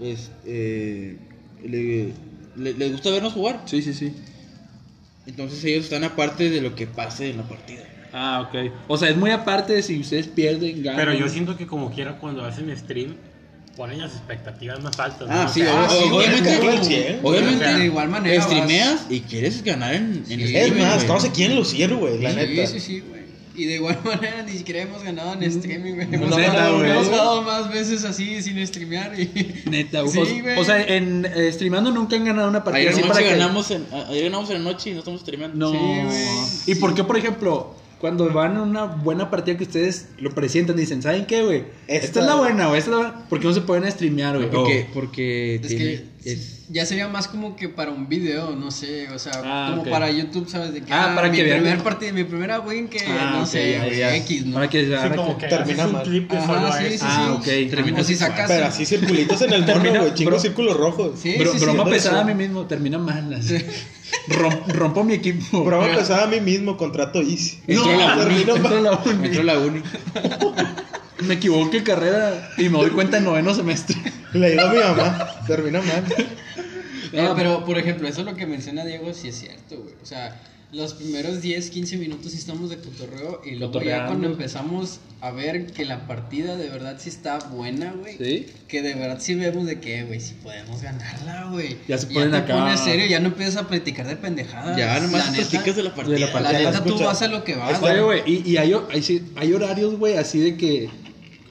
es, 0.00 0.30
eh, 0.46 1.16
le- 1.64 2.12
le- 2.56 2.74
les 2.74 2.92
gusta 2.92 3.10
vernos 3.10 3.32
jugar. 3.32 3.62
Sí, 3.66 3.82
sí, 3.82 3.94
sí. 3.94 4.12
Entonces 5.26 5.62
ellos 5.64 5.84
están 5.84 6.04
aparte 6.04 6.50
de 6.50 6.60
lo 6.60 6.74
que 6.74 6.86
pase 6.86 7.30
en 7.30 7.36
la 7.38 7.42
partida. 7.44 7.82
Ah, 8.12 8.48
ok. 8.48 8.72
O 8.88 8.96
sea, 8.96 9.08
es 9.10 9.16
muy 9.16 9.30
aparte 9.30 9.72
de 9.74 9.82
si 9.82 10.00
ustedes 10.00 10.26
pierden, 10.26 10.82
ganan. 10.82 10.98
Pero 10.98 11.14
yo 11.14 11.28
siento 11.28 11.56
que 11.56 11.66
como 11.66 11.90
quiera 11.92 12.18
cuando 12.18 12.44
hacen 12.44 12.74
stream 12.76 13.14
ponen 13.76 14.00
las 14.00 14.12
expectativas 14.12 14.82
más 14.82 14.98
altas. 14.98 15.28
¿no? 15.28 15.32
Ah, 15.34 15.46
O 15.48 15.52
sí, 15.52 15.60
sí, 15.60 15.66
obviamente, 16.10 16.58
obviamente 17.22 17.64
o 17.64 17.68
sea, 17.68 17.78
de 17.78 17.84
igual 17.84 18.08
manera 18.08 18.42
streameas 18.42 19.06
y 19.08 19.20
quieres 19.20 19.62
ganar 19.62 19.94
en, 19.94 20.16
en 20.16 20.26
Sí. 20.26 20.42
streaming, 20.42 20.80
Es 20.80 20.86
más, 20.86 20.94
güey. 20.96 21.06
todos 21.06 21.22
se 21.22 21.30
quieren 21.30 21.56
lucir, 21.56 21.94
güey, 21.94 22.18
la 22.20 22.30
sí, 22.30 22.36
neta. 22.36 22.66
Sí, 22.66 22.80
sí, 22.80 23.00
güey. 23.00 23.19
Y 23.60 23.66
de 23.66 23.74
igual 23.74 23.98
manera 24.04 24.42
ni 24.42 24.52
siquiera 24.52 24.82
hemos 24.82 25.02
ganado 25.02 25.34
en 25.34 25.42
streaming, 25.42 25.94
güey. 25.94 26.06
No, 26.08 26.16
Hemos, 26.16 26.36
neta, 26.36 26.52
ganado- 26.54 26.78
güey. 26.78 26.90
hemos 26.90 27.06
jugado 27.08 27.42
más 27.42 27.68
veces 27.70 28.04
así 28.04 28.40
sin 28.42 28.66
streamear 28.66 29.18
y... 29.20 29.62
Neta, 29.70 30.02
Sí, 30.08 30.18
o, 30.18 30.42
güey. 30.42 30.58
o 30.58 30.64
sea, 30.64 30.82
en 30.82 31.26
eh, 31.26 31.52
streamando 31.52 31.90
nunca 31.90 32.16
han 32.16 32.24
ganado 32.24 32.48
una 32.48 32.64
partida 32.64 32.88
Ayer 32.90 33.00
así 33.00 33.08
para 33.08 33.20
que- 33.20 33.30
ganamos 33.30 33.70
en, 33.70 33.86
ayer 34.08 34.24
ganamos 34.24 34.50
en 34.50 34.64
la 34.64 34.70
noche 34.72 34.90
y 34.90 34.92
no 34.94 34.98
estamos 35.00 35.20
streamando. 35.20 35.56
No. 35.56 35.72
Sí, 35.72 35.78
güey. 36.06 36.26
¿Y 36.66 36.74
por 36.76 36.94
qué, 36.94 37.04
por 37.04 37.16
ejemplo, 37.16 37.74
cuando 38.00 38.30
van 38.32 38.56
a 38.56 38.62
una 38.62 38.84
buena 38.86 39.28
partida 39.30 39.56
que 39.58 39.64
ustedes 39.64 40.08
lo 40.18 40.30
presentan, 40.30 40.74
dicen, 40.76 41.02
¿saben 41.02 41.26
qué, 41.26 41.42
güey? 41.42 41.64
Esta, 41.86 42.06
Esta- 42.06 42.20
es 42.20 42.26
la 42.26 42.34
buena, 42.36 42.66
güey. 42.68 42.78
Esta 42.78 42.90
es 42.92 42.96
la 42.96 43.02
buena. 43.08 43.28
¿Por 43.28 43.40
qué 43.40 43.46
no 43.46 43.52
se 43.52 43.60
pueden 43.60 43.90
streamear, 43.92 44.36
güey? 44.38 44.50
Porque, 44.50 44.86
Oh. 44.88 44.94
porque 44.94 45.54
Es 45.56 45.66
tiene- 45.68 45.84
que 45.84 46.09
es- 46.24 46.58
ya 46.68 46.86
sería 46.86 47.08
más 47.08 47.26
como 47.28 47.56
que 47.56 47.68
para 47.68 47.90
un 47.90 48.08
video, 48.08 48.54
no 48.54 48.70
sé, 48.70 49.08
o 49.10 49.18
sea, 49.18 49.32
Ah, 49.44 49.68
como 49.70 49.82
ok. 49.82 49.88
para 49.88 50.10
YouTube, 50.10 50.48
¿sabes? 50.48 50.72
De 50.72 50.82
que, 50.82 50.92
Ah, 50.92 51.12
para 51.16 51.28
mi 51.28 51.36
que 51.36 51.42
vean- 51.44 51.60
primer 51.62 51.82
partida, 51.82 52.12
mi 52.12 52.24
primera 52.24 52.60
win 52.60 52.88
que, 52.88 53.00
Ah, 53.06 53.30
no 53.34 53.40
ok, 53.42 53.46
sé, 53.48 53.96
ya. 53.98 54.14
X, 54.16 54.46
¿no? 54.46 54.54
Para 54.54 54.68
que 54.70 54.84
Sí, 54.84 54.90
para 54.90 55.16
como 55.16 55.36
que- 55.36 55.44
que 55.46 55.50
termina 55.50 55.72
haces 55.82 55.86
un 55.86 55.92
mal. 55.92 56.02
clip 56.04 56.32
Ajá, 56.32 56.46
solo 56.46 56.72
sí, 56.72 56.84
eso. 56.94 56.98
sí, 56.98 57.04
Ah, 57.10 57.38
sí. 57.42 57.50
ok. 57.64 57.70
Termina 57.70 58.04
si 58.04 58.14
sacas... 58.14 58.48
Pero 58.48 58.66
así 58.66 58.86
circulitos 58.86 59.40
en 59.42 59.52
el 59.52 59.64
Termina- 59.66 60.00
güey. 60.00 60.14
Chingos 60.14 60.34
bro- 60.34 60.40
círculos 60.40 60.76
rojos. 60.76 61.18
Sí, 61.20 61.34
Bro- 61.38 61.52
sí, 61.52 61.58
sí. 61.58 61.64
broma 61.64 61.82
eso. 61.82 61.90
pesada 61.90 62.20
a 62.20 62.24
mí 62.24 62.34
mismo, 62.34 62.66
termina 62.66 62.98
mal. 62.98 63.32
así. 63.34 63.56
Rom- 64.28 64.66
rompo 64.68 65.02
mi 65.04 65.14
equipo. 65.14 65.64
Prueba 65.64 65.86
pesada 65.96 66.24
a 66.24 66.26
mí 66.26 66.40
mismo, 66.40 66.76
contrato 66.76 67.20
easy. 67.20 67.58
Entró 67.66 67.96
la 67.96 68.16
uni, 68.26 68.34
Termino 68.44 68.56
entró 68.56 68.80
la 68.80 68.92
uni. 68.92 69.26
entró 69.26 69.42
la 69.42 69.58
uni. 69.58 69.82
Me 71.22 71.34
equivoqué 71.34 71.78
en 71.78 71.84
carrera 71.84 72.50
y 72.56 72.68
me 72.68 72.78
doy 72.78 72.90
cuenta 72.90 73.18
en 73.18 73.24
noveno 73.24 73.54
semestre. 73.54 73.96
Le 74.32 74.50
digo 74.50 74.62
a 74.62 74.72
mi 74.72 74.78
mamá, 74.78 75.28
termina 75.46 75.80
mal. 75.82 76.04
No, 77.12 77.34
pero 77.34 77.64
por 77.64 77.78
ejemplo, 77.78 78.06
eso 78.08 78.20
es 78.20 78.26
lo 78.26 78.36
que 78.36 78.46
menciona 78.46 78.84
Diego, 78.84 79.12
sí 79.12 79.28
es 79.28 79.38
cierto, 79.38 79.78
güey. 79.82 79.94
O 80.02 80.06
sea, 80.06 80.40
los 80.72 80.94
primeros 80.94 81.42
10, 81.42 81.70
15 81.70 81.96
minutos 81.96 82.30
sí 82.30 82.38
estamos 82.38 82.70
de 82.70 82.76
cotorreo 82.78 83.42
y 83.44 83.56
luego 83.56 83.82
ya 83.82 84.06
cuando 84.06 84.28
empezamos 84.28 85.00
a 85.20 85.32
ver 85.32 85.66
que 85.72 85.84
la 85.84 86.06
partida 86.06 86.56
de 86.56 86.68
verdad 86.70 86.96
sí 87.00 87.08
está 87.08 87.38
buena, 87.40 87.92
güey. 87.92 88.16
¿Sí? 88.16 88.46
Que 88.68 88.80
de 88.82 88.94
verdad 88.94 89.18
sí 89.20 89.34
vemos 89.34 89.66
de 89.66 89.80
que, 89.80 90.04
güey, 90.04 90.20
sí 90.20 90.34
podemos 90.40 90.80
ganarla, 90.80 91.48
güey. 91.50 91.76
Ya 91.88 91.98
se 91.98 92.06
Y 92.12 92.14
ponen 92.14 92.30
te 92.30 92.36
acá. 92.36 92.54
pones 92.54 92.78
serio, 92.78 93.06
ya 93.06 93.18
no 93.18 93.26
empiezas 93.26 93.56
a 93.56 93.66
platicar 93.66 94.06
de 94.06 94.14
pendejadas. 94.14 94.76
Ya 94.78 95.00
nomás 95.00 95.26
La 95.26 95.32
te 95.32 95.38
neta- 95.38 95.50
platicas 95.50 95.76
de 95.76 95.82
la 95.82 95.94
partida. 95.96 96.14
de 96.14 96.20
la 96.20 96.26
La 96.26 96.32
partida. 96.32 96.70
neta, 96.70 96.84
tú 96.84 96.98
vas 97.00 97.20
a 97.22 97.26
lo 97.26 97.42
que 97.42 97.56
vas. 97.56 97.82
Oye, 97.82 98.00
güey. 98.00 98.22
y, 98.24 98.48
y 98.52 98.56
hay, 98.56 98.72
hay, 98.92 99.02
sí, 99.02 99.24
hay 99.34 99.52
horarios, 99.52 99.96
güey, 99.98 100.16
así 100.16 100.38
de 100.38 100.56
que 100.56 100.88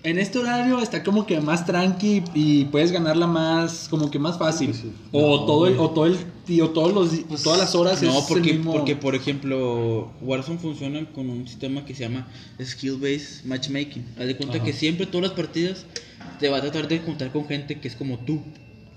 en 0.03 0.17
este 0.17 0.39
horario 0.39 0.79
está 0.79 1.03
como 1.03 1.25
que 1.25 1.41
más 1.41 1.65
tranqui 1.65 2.23
y 2.33 2.65
puedes 2.65 2.91
ganarla 2.91 3.27
más, 3.27 3.87
como 3.89 4.09
que 4.09 4.17
más 4.19 4.37
fácil. 4.37 4.73
O 5.11 5.45
todo 5.45 5.67
el, 5.67 5.77
o 5.77 5.89
todo 5.89 6.05
el, 6.05 6.17
y 6.47 6.61
o 6.61 6.69
todos 6.69 6.93
los, 6.93 7.19
Pues, 7.27 7.43
todas 7.43 7.59
las 7.59 7.75
horas 7.75 8.01
No, 8.01 8.09
es 8.11 8.17
el 8.17 8.23
porque, 8.27 8.53
mismo- 8.53 8.71
porque 8.73 8.95
por 8.95 9.15
ejemplo, 9.15 10.11
Warzone 10.21 10.57
funciona 10.59 11.05
con 11.13 11.29
un 11.29 11.47
sistema 11.47 11.85
que 11.85 11.93
se 11.95 12.03
llama 12.03 12.27
Skill 12.61 12.97
Based 12.97 13.45
Matchmaking. 13.45 14.05
Haz 14.17 14.27
de 14.27 14.37
cuenta 14.37 14.55
Ajá. 14.57 14.65
que 14.65 14.73
siempre 14.73 15.05
todas 15.05 15.27
las 15.29 15.37
partidas 15.37 15.85
te 16.39 16.47
va 16.49 16.57
a 16.57 16.61
tratar 16.61 16.87
de 16.87 16.99
juntar 16.99 17.31
con 17.31 17.45
gente 17.45 17.79
que 17.79 17.87
es 17.87 17.95
como 17.95 18.19
tú, 18.19 18.39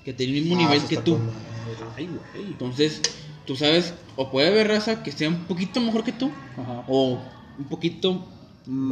que 0.04 0.12
tiene 0.12 0.38
el 0.38 0.42
mismo 0.44 0.56
Ah, 0.58 0.62
nivel 0.68 0.82
que 0.88 0.96
tú. 0.98 1.12
con. 1.18 1.30
Ay, 1.96 2.06
güey. 2.06 2.46
Entonces, 2.46 3.00
tú 3.46 3.56
sabes, 3.56 3.94
o 4.16 4.30
puede 4.30 4.48
haber 4.48 4.68
raza 4.68 5.02
que 5.02 5.10
sea 5.10 5.28
un 5.28 5.44
poquito 5.44 5.80
mejor 5.80 6.04
que 6.04 6.12
tú, 6.12 6.30
Ajá. 6.56 6.84
o 6.86 7.18
un 7.58 7.64
poquito. 7.64 8.24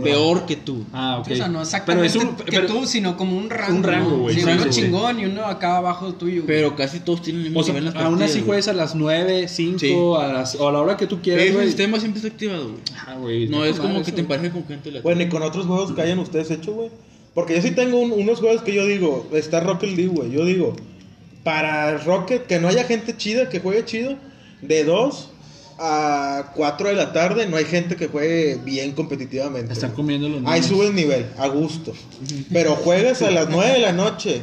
Peor 0.02 0.46
que 0.46 0.56
tú. 0.56 0.84
Ah, 0.92 1.18
ok. 1.20 1.28
O 1.30 1.34
sea, 1.36 1.46
no 1.46 1.52
Pero 1.52 1.62
exactamente 1.62 2.06
es 2.06 2.16
un- 2.16 2.36
que 2.36 2.44
pero- 2.50 2.66
tú, 2.66 2.86
sino 2.86 3.16
como 3.16 3.36
un 3.36 3.48
rango. 3.50 3.76
Un 3.76 3.82
rango, 3.84 4.10
¿no? 4.10 4.16
güey, 4.18 4.34
Sí, 4.34 4.40
un 4.42 4.46
rango, 4.48 4.62
uno 4.62 4.70
güey. 4.72 4.82
chingón 4.84 5.20
y 5.20 5.24
uno 5.26 5.44
acá 5.46 5.76
abajo 5.76 6.12
tuyo. 6.14 6.42
Pero 6.46 6.74
casi 6.74 7.00
todos 7.00 7.22
tienen 7.22 7.42
el 7.42 7.48
mismo 7.50 7.60
O 7.60 7.62
sea, 7.62 7.74
nivel 7.74 7.92
las 7.94 8.04
aún 8.04 8.20
así 8.22 8.42
juegas 8.44 8.68
a 8.68 8.72
las 8.72 8.94
9, 8.94 9.46
5, 9.48 9.78
Sí. 9.78 9.94
a, 10.18 10.26
las, 10.32 10.54
o 10.56 10.68
a 10.68 10.72
la 10.72 10.80
hora 10.80 10.96
que 10.96 11.06
tú 11.06 11.20
quieras, 11.22 11.52
güey. 11.52 11.66
sistema 11.68 12.00
siempre 12.00 12.18
está 12.20 12.32
activado, 12.32 12.64
güey. 12.70 12.80
Ah, 13.06 13.14
güey, 13.16 13.48
No 13.48 13.64
es 13.64 13.78
como 13.78 14.02
que 14.02 14.10
te 14.12 14.20
emparejes 14.22 14.52
con 14.52 14.66
gente. 14.66 14.90
la- 14.90 15.02
Bueno, 15.02 15.22
y 15.22 15.28
con 15.28 15.42
otros 15.42 15.66
juegos 15.66 15.92
que 15.92 16.02
hayan 16.02 16.18
ustedes 16.18 16.50
hecho, 16.50 16.72
güey. 16.72 16.90
Porque 17.32 17.54
yo 17.54 17.62
sí 17.62 17.70
tengo 17.70 18.00
un- 18.00 18.10
unos 18.12 18.40
juegos 18.40 18.62
que 18.62 18.74
yo 18.74 18.84
digo, 18.86 19.28
está 19.32 19.60
Rocket 19.60 19.90
League, 19.96 20.08
güey. 20.12 20.32
Yo 20.32 20.44
digo, 20.44 20.74
para 21.44 21.96
Rocket, 21.98 22.46
que 22.46 22.58
no 22.58 22.68
haya 22.68 22.84
gente 22.84 23.16
chida, 23.16 23.48
que 23.48 23.60
juegue 23.60 23.84
chido, 23.84 24.16
de 24.62 24.84
2 24.84 25.30
a 25.82 26.52
4 26.54 26.88
de 26.90 26.94
la 26.94 27.12
tarde, 27.12 27.46
no 27.46 27.56
hay 27.56 27.64
gente 27.64 27.96
que 27.96 28.06
juegue 28.08 28.56
bien 28.62 28.92
competitivamente. 28.92 29.72
Están 29.72 29.92
comiendo 29.92 30.28
los 30.28 30.38
Ahí 30.44 30.60
niños. 30.60 30.66
sube 30.66 30.86
el 30.88 30.94
nivel, 30.94 31.26
a 31.38 31.48
gusto. 31.48 31.94
Pero 32.52 32.76
juegas 32.76 33.22
a 33.22 33.30
las 33.30 33.48
9 33.48 33.72
de 33.72 33.78
la 33.78 33.92
noche. 33.92 34.42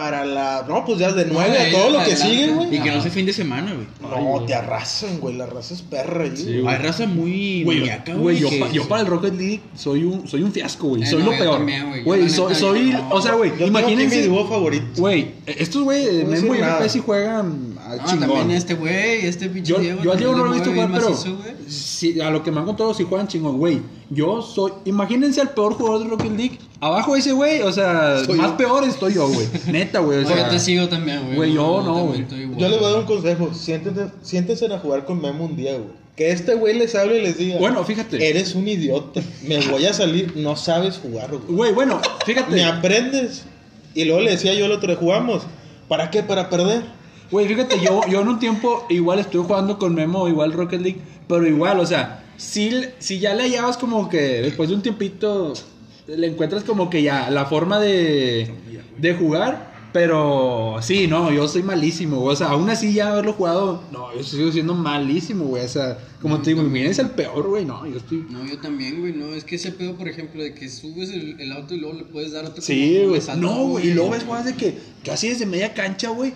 Para 0.00 0.24
la. 0.24 0.64
No, 0.66 0.82
pues 0.86 0.98
ya 0.98 1.12
de 1.12 1.26
9 1.26 1.58
a 1.58 1.70
todo 1.72 1.90
lo 1.90 1.98
que 1.98 2.04
adelante. 2.12 2.16
sigue, 2.16 2.48
güey. 2.54 2.74
Y 2.76 2.80
que 2.80 2.90
no 2.90 3.02
sea 3.02 3.10
fin 3.10 3.26
de 3.26 3.34
semana, 3.34 3.74
güey. 3.74 3.86
No, 4.00 4.44
te 4.46 4.54
arrasan, 4.54 5.20
güey. 5.20 5.36
La 5.36 5.44
raza 5.44 5.74
es 5.74 5.82
perra 5.82 6.26
güey. 6.26 6.66
Hay 6.66 6.76
raza 6.78 7.06
muy 7.06 7.64
Güey, 7.64 8.38
yo, 8.40 8.48
que- 8.48 8.58
pa- 8.60 8.70
yo 8.70 8.88
para 8.88 9.02
el 9.02 9.08
Rocket 9.08 9.34
League 9.34 9.60
soy 9.74 10.04
un, 10.04 10.26
soy 10.26 10.42
un 10.42 10.52
fiasco, 10.52 10.88
güey. 10.88 11.04
Soy 11.04 11.22
no, 11.22 11.30
lo 11.32 11.36
peor. 11.36 11.60
güey. 12.04 12.30
Soy, 12.30 12.94
o 13.10 13.20
sea, 13.20 13.34
güey, 13.34 13.50
aquí 13.50 13.60
mi 13.64 13.66
imagínense. 13.68 14.26
dúo 14.26 14.48
favorito. 14.48 14.86
Güey, 14.96 15.32
estos 15.46 15.82
güey, 15.82 16.24
Memo 16.24 16.54
y 16.54 16.88
sí 16.88 17.00
juegan 17.04 17.74
al 17.86 17.98
No, 17.98 18.04
chingón. 18.06 18.28
también 18.30 18.50
este 18.52 18.72
güey, 18.74 19.26
este 19.26 19.50
pinche 19.50 19.72
Yo, 19.72 19.78
Diego. 19.80 20.02
yo 20.02 20.12
al 20.12 20.18
Diego 20.18 20.34
no 20.34 20.44
lo 20.46 20.50
he 20.52 20.54
visto 20.54 20.70
jugar, 20.72 20.90
pero 20.92 21.14
a 22.24 22.30
lo 22.30 22.42
que 22.42 22.50
me 22.50 22.60
han 22.60 22.64
contado 22.66 22.94
sí 22.94 23.04
juegan 23.06 23.28
chingón, 23.28 23.58
güey. 23.58 23.80
Yo 24.08 24.40
soy, 24.40 24.72
imagínense 24.86 25.42
al 25.42 25.50
peor 25.50 25.74
jugador 25.74 26.04
de 26.04 26.08
Rocket 26.08 26.32
League. 26.36 26.58
Abajo 26.80 27.14
ese 27.14 27.32
güey, 27.32 27.60
o 27.60 27.72
sea, 27.72 28.24
Soy 28.24 28.38
más 28.38 28.52
yo. 28.52 28.56
peor 28.56 28.84
estoy 28.84 29.14
yo, 29.14 29.28
güey. 29.28 29.46
Neta, 29.70 29.98
güey. 30.00 30.24
O 30.24 30.26
sea, 30.26 30.44
yo 30.44 30.48
te 30.48 30.58
sigo 30.58 30.88
también, 30.88 31.22
güey. 31.24 31.36
Güey, 31.36 31.52
yo 31.52 31.82
no, 31.82 32.06
güey. 32.06 32.26
Yo 32.56 32.68
les 32.68 32.78
voy 32.78 32.88
a 32.88 32.90
dar 32.90 32.98
un 33.00 33.06
consejo. 33.06 33.52
Siéntense, 33.52 34.06
siéntense 34.22 34.66
a 34.66 34.78
jugar 34.78 35.04
con 35.04 35.20
Memo 35.20 35.44
un 35.44 35.56
día, 35.56 35.72
güey. 35.72 36.00
Que 36.16 36.30
este 36.30 36.54
güey 36.54 36.78
les 36.78 36.94
hable 36.94 37.18
y 37.18 37.22
les 37.22 37.38
diga. 37.38 37.58
Bueno, 37.58 37.84
fíjate. 37.84 38.28
Eres 38.28 38.54
un 38.54 38.66
idiota. 38.66 39.20
Me 39.46 39.58
voy 39.68 39.84
a 39.86 39.92
salir. 39.92 40.34
No 40.36 40.56
sabes 40.56 40.98
jugar, 40.98 41.30
güey. 41.30 41.42
Güey, 41.48 41.72
bueno, 41.72 42.00
fíjate. 42.24 42.50
Me 42.50 42.64
aprendes. 42.64 43.44
Y 43.94 44.04
luego 44.04 44.22
le 44.22 44.32
decía 44.32 44.54
yo 44.54 44.64
el 44.66 44.72
otro 44.72 44.88
día, 44.88 44.96
jugamos. 44.96 45.42
¿Para 45.88 46.10
qué? 46.10 46.22
Para 46.22 46.48
perder. 46.48 46.82
Güey, 47.30 47.46
fíjate, 47.46 47.76
yo, 47.80 48.00
yo 48.08 48.22
en 48.22 48.28
un 48.28 48.38
tiempo 48.40 48.86
igual 48.88 49.20
estuve 49.20 49.44
jugando 49.44 49.78
con 49.78 49.94
Memo, 49.94 50.28
igual 50.28 50.52
Rocket 50.52 50.80
League, 50.80 51.00
pero 51.28 51.46
igual, 51.46 51.78
o 51.78 51.86
sea, 51.86 52.24
si, 52.36 52.72
si 52.98 53.20
ya 53.20 53.34
le 53.34 53.44
hallabas 53.44 53.76
como 53.76 54.08
que 54.08 54.18
después 54.42 54.68
de 54.68 54.74
un 54.74 54.82
tiempito, 54.82 55.52
le 56.16 56.26
encuentras 56.26 56.64
como 56.64 56.90
que 56.90 57.02
ya 57.02 57.30
la 57.30 57.46
forma 57.46 57.78
de, 57.80 58.50
de 58.98 59.14
jugar, 59.14 59.70
pero 59.92 60.76
sí, 60.82 61.06
no, 61.06 61.32
yo 61.32 61.48
soy 61.48 61.62
malísimo, 61.62 62.18
güey, 62.20 62.34
o 62.34 62.36
sea, 62.36 62.48
aún 62.50 62.70
así 62.70 62.92
ya 62.92 63.10
haberlo 63.12 63.32
jugado, 63.32 63.82
no, 63.92 64.14
yo 64.14 64.22
sigo 64.22 64.52
siendo 64.52 64.74
malísimo, 64.74 65.44
güey, 65.46 65.64
o 65.64 65.68
sea, 65.68 65.98
como 66.22 66.40
te 66.40 66.50
digo, 66.50 66.62
imagínense 66.62 67.02
el 67.02 67.10
peor, 67.10 67.48
güey, 67.48 67.64
no, 67.64 67.84
yo 67.86 67.96
estoy... 67.96 68.24
No, 68.30 68.44
yo 68.46 68.58
también, 68.58 69.00
güey, 69.00 69.12
no, 69.12 69.34
es 69.34 69.44
que 69.44 69.56
ese 69.56 69.72
pedo, 69.72 69.94
por 69.96 70.08
ejemplo, 70.08 70.42
de 70.42 70.54
que 70.54 70.68
subes 70.68 71.10
el, 71.10 71.40
el 71.40 71.52
auto 71.52 71.74
y 71.74 71.78
luego 71.78 71.96
le 71.98 72.04
puedes 72.04 72.32
dar 72.32 72.44
otro 72.44 72.62
Sí, 72.62 73.02
güey. 73.06 73.20
No, 73.36 73.64
güey. 73.66 73.88
Y 73.88 73.94
luego 73.94 74.10
ves 74.10 74.24
jugadas 74.24 74.46
de 74.46 74.54
que 74.54 74.78
casi 75.04 75.28
desde 75.30 75.46
media 75.46 75.74
cancha, 75.74 76.10
güey. 76.10 76.32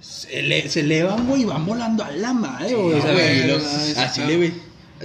Se, 0.00 0.42
le- 0.42 0.68
se 0.68 0.80
elevan, 0.80 1.26
güey, 1.26 1.42
y 1.42 1.44
van 1.46 1.64
volando 1.64 2.04
a 2.04 2.10
la 2.10 2.32
madre, 2.34 2.74
güey. 2.74 2.90
No, 2.92 2.98
o 2.98 3.02
sea, 3.02 3.12
güey, 3.12 3.46
los- 3.46 3.62
no, 3.62 3.68
ese 3.70 4.00
a 4.00 4.04
pedo. 4.04 4.14
Chile, 4.14 4.36
güey. 4.36 4.52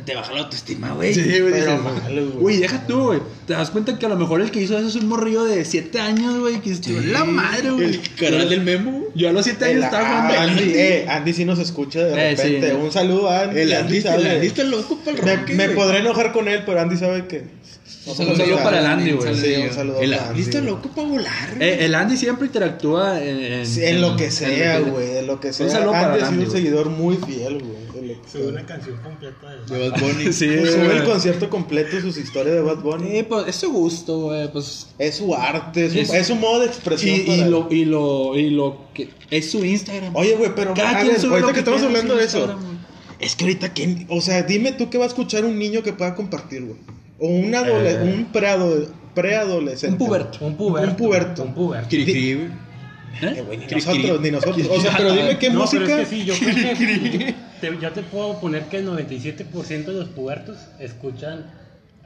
Te 0.02 0.16
baja 0.16 0.34
la 0.34 0.39
autoestima, 0.41 0.91
güey. 0.93 1.14
Sí, 1.14 1.22
güey. 1.24 1.52
Pero 1.52 1.56
dices, 1.56 1.80
malo, 1.84 2.22
güey. 2.28 2.38
Güey, 2.39 2.58
deja 2.58 2.86
tú, 2.88 3.00
güey. 3.08 3.20
Te 3.47 3.54
das 3.54 3.70
cuenta 3.72 3.97
que 3.97 4.06
a 4.06 4.10
lo 4.10 4.16
mejor 4.18 4.41
el 4.41 4.52
que 4.52 4.62
hizo 4.62 4.78
eso 4.78 4.88
es 4.88 4.95
un 4.95 5.08
morrillo 5.08 5.43
de 5.45 5.66
7 5.66 6.00
años, 6.00 6.39
güey. 6.39 6.60
Que 6.62 6.72
estuvo 6.72 6.97
en 7.00 7.14
la 7.14 7.26
madre, 7.26 7.72
güey. 7.72 7.86
El 7.86 8.02
canal 8.16 8.50
del 8.50 8.62
Memo. 8.62 9.04
Yo 9.16 9.30
a 9.30 9.32
los 9.32 9.45
7 9.45 9.66
años 9.66 9.86
estaba 9.86 10.06
jugando. 10.08 10.39
Andy, 10.39 10.74
eh, 10.76 11.06
Andy 11.10 11.34
sí 11.34 11.45
nos 11.45 11.60
escucha 11.60 12.04
de 12.04 12.32
Eh, 12.32 12.38
sí. 12.38 12.43
repente. 12.43 12.74
Un 12.76 12.91
saludo 12.91 13.30
a 13.30 13.41
Andy. 13.43 13.60
El 13.62 13.74
Andy 13.74 13.88
Andy, 13.97 14.02
sabe. 14.02 14.22
el 14.22 14.28
Andy 14.38 14.47
está 14.47 14.64
loco 14.64 14.97
para 15.04 15.18
el 15.18 15.24
Me, 15.26 15.36
rock. 15.36 15.50
me 15.52 15.70
podré 15.70 16.00
enojar 16.00 16.32
con 16.32 16.47
él, 16.47 16.64
pero 16.66 16.80
Andy 16.82 16.97
sabe 16.97 17.26
que. 17.28 17.60
Un 18.08 18.16
saludo 18.16 18.58
para 18.64 18.80
el 18.80 18.86
Andy, 18.88 19.12
güey. 19.12 19.36
Sí, 19.36 19.56
un 19.68 19.72
saludo 19.74 20.00
El 20.02 20.12
para 20.12 20.30
Andy 20.30 20.41
está 20.41 20.62
loco 20.62 20.89
para 20.89 21.08
volar. 21.08 21.56
Eh, 21.60 21.80
el 21.82 21.93
Andy 21.93 22.18
siempre 22.18 22.47
interactúa 22.47 23.22
en, 23.24 23.39
en, 23.54 23.66
Sí, 23.68 23.84
en 23.84 24.02
lo 24.02 24.16
que 24.16 24.32
sea, 24.32 24.80
güey, 24.80 25.18
en 25.18 25.28
lo 25.28 25.39
que 25.39 25.54
sea. 25.54 25.70
saludo 25.70 25.91
para 25.91 26.14
Andy 26.14 26.22
ha 26.24 26.28
Andy, 26.28 26.38
sido 26.39 26.50
un 26.52 26.56
seguidor 26.58 26.89
muy 26.89 27.18
fiel, 27.18 27.60
güey. 27.62 27.89
Sube 28.32 28.48
una 28.48 28.66
canción 28.66 28.98
completa 29.04 29.50
de 29.52 29.80
De 29.80 29.90
Bad 29.90 30.00
Bunny. 30.00 30.34
Sí, 30.34 30.48
Pues 30.60 30.74
sube 30.74 30.98
el 30.98 31.04
concierto 31.04 31.50
completo, 31.50 32.00
sus 32.02 32.18
historias 32.18 32.56
de 32.56 32.62
Bad 32.62 32.78
Bunny. 32.82 33.10
Sí, 33.10 33.24
pues 33.24 33.48
es 33.48 33.56
su 33.56 33.72
gusto, 33.72 34.20
güey. 34.22 34.52
Pues. 34.52 34.88
Es 34.98 35.16
su 35.18 35.34
arte, 35.36 35.86
es, 35.86 35.94
su- 35.94 36.00
Es- 36.00 36.14
es 36.14 36.28
su 36.28 36.36
modo 36.36 36.60
de 36.60 36.66
Y, 36.66 36.70
expresión. 36.70 37.16
y 37.16 37.38
para- 37.38 37.48
lo, 37.48 37.68
y, 37.72 37.86
lo, 37.86 38.36
y 38.38 38.50
lo 38.52 38.78
que 38.94 39.10
es 39.32 39.52
su 39.52 39.64
Instagram. 39.66 40.16
Oye, 40.16 40.36
güey, 40.36 40.52
pero 40.56 40.74
Cada 40.74 41.02
quien 41.02 41.20
sube 41.20 41.32
ahorita 41.32 41.42
lo 41.42 41.48
que, 41.48 41.54
que 41.54 41.60
estamos 41.60 41.82
hablando 41.84 42.16
de 42.16 42.26
eso, 42.26 42.38
Instagram, 42.40 42.80
es 43.20 43.36
que 43.36 43.44
ahorita, 43.46 43.74
¿quién? 43.74 44.06
O 44.10 44.22
sea, 44.22 44.44
dime 44.44 44.72
tú 44.74 44.90
qué 44.90 44.98
va 44.98 45.06
a 45.06 45.08
escuchar 45.08 45.44
un 45.46 45.58
niño 45.60 45.82
que 45.84 45.94
pueda 45.94 46.16
compartir, 46.16 46.64
güey. 46.66 46.78
O 47.20 47.28
un, 47.28 47.54
Eh. 47.54 48.00
un 48.04 48.26
preado- 48.32 48.88
preadolescente. 49.14 50.02
Un 50.02 50.08
puberto. 50.08 50.38
Un 50.46 50.56
puberto. 50.56 50.90
Un 50.92 50.96
puberto. 50.96 51.44
Un 51.44 51.54
puberto. 51.54 51.90
Cri, 51.90 52.06
cri, 52.06 52.34
güey. 52.36 52.69
¿Eh? 53.22 53.34
Eh, 53.38 53.41
güey, 53.41 53.57
ni 53.60 53.66
nosotros, 53.68 54.22
ni 54.22 54.32
nosotros. 54.32 54.68
O 54.70 54.80
sea, 54.82 54.93
pero 54.97 55.12
dime 55.14 55.38
qué 55.39 55.49
no, 55.49 55.60
música. 55.62 55.84
pero 55.86 55.99
es 56.01 56.07
que 56.10 56.16
sí, 56.16 56.26
yo 56.26 56.34
creo 56.36 56.55
que 56.78 57.36
te- 57.62 57.78
yo 57.82 57.91
te 57.91 58.01
puedo 58.03 58.39
poner 58.39 58.64
que 58.64 58.78
el 58.78 58.88
97% 58.88 59.86
de 59.86 59.93
los 59.93 60.10
pubertos 60.10 60.57
escuchan 60.80 61.45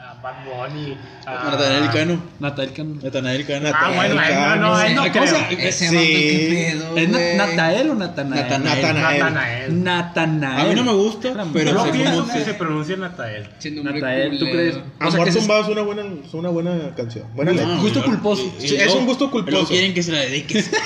a 0.04 0.14
Bad 0.22 0.44
Bunny, 0.46 0.98
a 1.26 1.32
Natanael 1.52 1.90
Cano. 1.92 2.24
Natal 2.40 2.74
Cano. 2.74 2.96
Natanael 3.02 3.46
Cano. 3.46 3.70
Ah, 3.74 3.92
bueno, 3.96 4.22
él 4.22 4.36
no, 4.36 4.56
no, 4.58 4.82
él 4.82 4.96
no 4.96 5.02
¿Cómo 5.04 5.12
creo. 5.14 5.28
se- 5.28 5.68
Ese 5.70 5.88
Sí. 5.90 5.96
qué 5.96 6.72
pedo, 6.76 6.98
¿Es 6.98 7.10
güey. 7.12 7.38
Natael 7.38 7.90
o 7.90 7.96
Natanael? 7.96 8.44
Natanael. 8.44 8.82
Natanael. 8.82 9.20
Natanael. 9.20 9.84
Natanael. 9.84 10.66
A 10.66 10.70
mí 10.70 10.76
no 10.76 10.84
me 10.84 10.94
gusta, 10.94 11.30
pero 11.54 11.72
Yo 11.72 11.86
sé 11.86 11.92
pienso 11.92 12.20
cómo 12.22 12.34
que 12.34 12.40
se... 12.40 12.46
se 12.46 12.54
pronuncia 12.56 12.98
Natael. 12.98 13.50
Che, 13.60 13.72
nombre 13.72 13.94
Natael, 13.94 14.32
¿tú 14.40 14.46
culero. 14.46 14.54
crees? 14.58 14.76
O 14.76 14.80
sea, 14.80 15.08
Amor 15.08 15.26
que 15.26 15.32
se- 15.32 15.40
tumbado 15.40 15.62
es 15.64 15.68
una 15.70 15.82
buena, 15.84 16.02
es 16.26 16.34
una 16.34 16.50
buena 16.50 16.96
canción. 16.96 17.26
Buena 17.34 17.52
Gusto- 17.52 17.68
letra. 17.68 17.82
gusto 17.82 18.04
culposo. 18.04 18.54
Sí, 18.60 18.76
es 18.76 18.94
un 18.94 19.06
gusto 19.06 19.32
culposo. 19.32 19.52
Luego 19.52 19.68
quieren 19.70 19.94
que 19.94 20.04
se 20.04 20.12
la 20.12 20.20
dediques. 20.20 20.70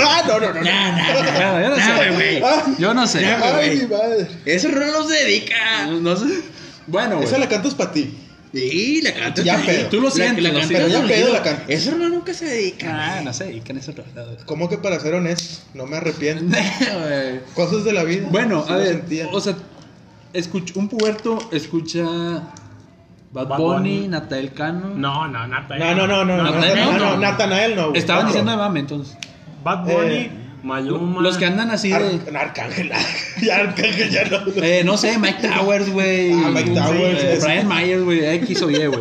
Ah, 0.00 0.22
no, 0.26 0.38
no, 0.40 0.46
no. 0.48 0.54
no. 0.54 0.62
Nah, 0.62 0.90
nah, 0.92 0.98
nah. 0.98 1.52
Bueno, 1.52 1.62
yo 1.62 1.68
no 1.70 1.76
Nah, 1.76 1.86
sé, 2.02 2.10
güey. 2.10 2.42
Ah, 2.42 2.64
Yo 2.78 2.94
no 2.94 3.06
sé. 3.06 3.20
Ya, 3.22 3.40
Ay, 3.58 3.76
güey. 3.86 3.88
madre. 4.00 4.28
Ese 4.44 4.68
rol 4.68 4.86
no 4.92 5.04
se 5.08 5.24
dedica. 5.24 5.86
No, 5.86 6.00
no 6.00 6.16
sé. 6.16 6.26
Bueno, 6.86 7.16
güey. 7.16 7.28
Esa 7.28 7.38
la 7.38 7.48
cantas 7.48 7.74
para 7.74 7.92
ti. 7.92 8.14
Sí, 8.52 9.00
la 9.02 9.12
canta. 9.12 9.42
Ya 9.42 9.58
pedo. 9.58 9.88
Tú 9.88 10.00
lo 10.00 10.10
sientes, 10.10 10.44
sientes. 10.44 10.90
Ya 10.92 11.02
pedo 11.06 11.32
la 11.32 11.42
canta. 11.42 11.64
Ese 11.68 11.90
rol 11.90 12.10
nunca 12.10 12.32
se 12.32 12.46
dedica. 12.46 12.86
Ah, 12.90 13.20
no 13.22 13.32
sé. 13.32 13.52
¿Y 13.52 13.60
qué 13.60 13.72
en 13.72 13.78
eso 13.78 13.92
tratado? 13.92 14.36
¿Cómo 14.46 14.68
que 14.68 14.78
para 14.78 14.98
ser 15.00 15.14
honesto? 15.14 15.64
No 15.74 15.86
me 15.86 15.98
arrepiento. 15.98 16.56
Cosas 17.54 17.84
de 17.84 17.92
la 17.92 18.04
vida. 18.04 18.26
Bueno, 18.30 18.64
a 18.68 18.76
ver, 18.76 18.88
sentía. 18.98 19.28
o 19.32 19.40
sea, 19.40 19.54
escuch- 20.32 20.74
un 20.76 20.88
puberto 20.88 21.38
escucha 21.52 22.02
Bad, 23.30 23.48
Bad 23.48 23.58
Bunny, 23.58 23.96
Bunny. 23.98 24.08
Natael 24.08 24.52
Cano. 24.52 24.94
No, 24.94 25.28
no, 25.28 25.46
Natael. 25.46 25.80
No, 25.80 25.94
no, 25.94 26.06
no, 26.06 26.24
no. 26.24 26.36
no, 26.38 26.44
Natanael 26.44 26.76
no, 26.78 26.92
no. 26.92 26.98
no, 27.10 27.16
Natanael 27.18 27.76
no. 27.76 27.94
Estaban 27.94 28.26
diciendo 28.26 28.50
de 28.50 28.56
mame, 28.56 28.80
entonces. 28.80 29.16
Bad 29.62 29.84
Bunny, 29.84 30.14
Eh, 30.14 30.30
Maluma. 30.62 31.20
Los 31.22 31.38
que 31.38 31.46
andan 31.46 31.70
así 31.70 31.90
de. 31.90 31.94
Ar- 31.94 32.36
Arcángel. 32.36 32.90
ya 33.42 33.56
Arcángel 33.56 34.10
ya 34.10 34.24
no. 34.24 34.38
Eh, 34.62 34.82
no 34.84 34.96
sé, 34.96 35.18
Mike 35.18 35.46
Towers, 35.48 35.88
güey. 35.90 36.32
Ah, 36.32 36.50
Mike 36.52 36.70
Towers, 36.72 37.22
Eh, 37.22 37.38
Brian 37.42 37.68
Myers, 37.68 38.02
güey. 38.02 38.24
X 38.24 38.62
o 38.62 38.70
Y, 38.70 38.86
güey. 38.86 39.00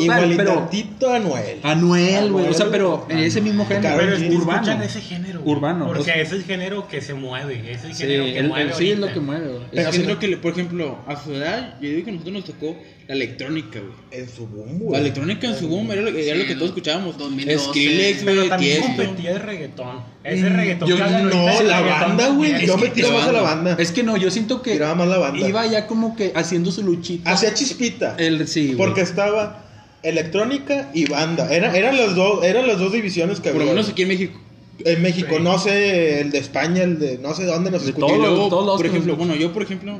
Total, 0.00 0.34
pero. 0.36 0.52
Igualitito 0.52 1.10
a 1.12 1.18
Noel. 1.18 1.58
Anuel, 1.62 2.32
güey. 2.32 2.46
O 2.48 2.52
sea, 2.54 2.66
pero 2.70 3.06
en 3.08 3.18
ese 3.18 3.40
mismo 3.40 3.66
género. 3.66 3.96
Pero 3.98 4.16
es 4.16 4.34
urbano. 4.34 4.82
ese 4.82 5.00
género. 5.00 5.40
güey. 5.40 5.56
Urbano. 5.56 5.86
Porque 5.88 6.20
es 6.20 6.32
el 6.32 6.44
género 6.44 6.88
que 6.88 7.00
se 7.00 7.14
mueve. 7.14 7.72
Es 7.72 7.84
el 7.84 7.94
Sí, 7.94 8.02
género 8.02 8.24
que 8.24 8.38
el- 8.38 8.48
mueve. 8.48 8.70
el- 8.70 8.74
sí 8.74 8.90
es 8.90 8.98
lo 8.98 9.12
que 9.12 9.20
mueve, 9.20 9.48
güey. 9.48 9.60
Pero 9.70 9.82
Es 9.82 9.86
que 9.88 9.92
siento 9.94 10.14
no- 10.14 10.18
que, 10.20 10.28
le- 10.28 10.36
por 10.36 10.52
ejemplo, 10.52 10.98
a 11.06 11.16
su 11.22 11.34
edad, 11.34 11.74
yo 11.80 11.88
digo 11.90 12.04
que 12.04 12.10
a 12.10 12.12
nosotros 12.14 12.34
nos 12.34 12.44
tocó 12.44 12.76
la 13.08 13.14
electrónica, 13.14 13.80
güey. 13.80 14.22
En 14.22 14.28
su 14.28 14.46
boom, 14.46 14.72
La 14.78 14.84
güey. 14.84 15.00
electrónica 15.00 15.46
en 15.48 15.56
su 15.58 15.68
boom 15.68 15.90
era 15.92 16.02
lo, 16.02 16.08
era 16.10 16.36
lo 16.36 16.46
que 16.46 16.54
todos 16.54 16.68
escuchábamos. 16.68 17.18
2012. 17.18 17.64
Skrillex, 17.68 18.22
Pero 18.24 18.36
güey, 18.36 18.48
también 18.48 18.82
Tiesto. 18.82 19.02
competía 19.04 19.30
el 19.32 19.40
reggaetón. 19.40 20.12
Ese 20.24 20.48
reggaetón 20.48 20.88
yo- 20.88 20.96
que 20.96 21.02
no, 21.02 21.48
es 21.48 21.64
la 21.64 21.80
reggaetón 21.80 22.08
banda, 22.16 22.28
güey. 22.28 22.50
también. 22.50 22.70
Yo 22.70 22.78
me 22.78 22.88
tiro 22.90 23.10
más 23.12 23.26
a 23.28 23.32
la 23.32 23.40
banda. 23.42 23.76
Es 23.78 23.90
que 23.92 24.02
no, 24.02 24.16
yo 24.16 24.30
siento 24.30 24.62
que. 24.62 24.72
Tiraba 24.72 24.94
más 24.94 25.08
la 25.08 25.18
banda. 25.18 25.48
Iba 25.48 25.66
ya 25.66 25.86
como 25.86 26.14
que 26.16 26.32
haciendo 26.34 26.70
su 26.70 26.82
luchita. 26.82 27.30
Hacía 27.32 27.52
chispita. 27.54 28.14
El, 28.18 28.46
sí, 28.46 28.66
güey. 28.66 28.76
Porque 28.78 29.00
estaba 29.00 29.61
electrónica 30.02 30.90
y 30.94 31.06
banda. 31.06 31.52
Era, 31.54 31.76
eran, 31.76 31.96
las 31.96 32.14
dos, 32.14 32.44
eran 32.44 32.66
las 32.66 32.78
dos 32.78 32.92
divisiones 32.92 33.40
que 33.40 33.50
Por 33.50 33.56
lo 33.58 33.62
había. 33.62 33.74
menos 33.74 33.90
aquí 33.90 34.02
en 34.02 34.08
México. 34.08 34.38
En 34.84 35.02
México, 35.02 35.34
Sí. 35.36 35.42
no 35.42 35.58
sé, 35.58 36.20
el 36.22 36.30
de 36.30 36.38
España, 36.38 36.82
el 36.82 36.98
de 36.98 37.18
no 37.18 37.34
sé 37.34 37.44
dónde 37.44 37.70
nos 37.70 37.84
escuchan. 37.86 38.08
todos 38.08 38.66
los 38.66 38.76
por 38.76 38.86
ejemplo, 38.86 39.16
bueno, 39.16 39.34
yo, 39.36 39.52
por 39.52 39.62
ejemplo, 39.62 39.98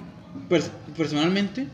pers- 0.48 0.70
personalmente, 0.96 1.66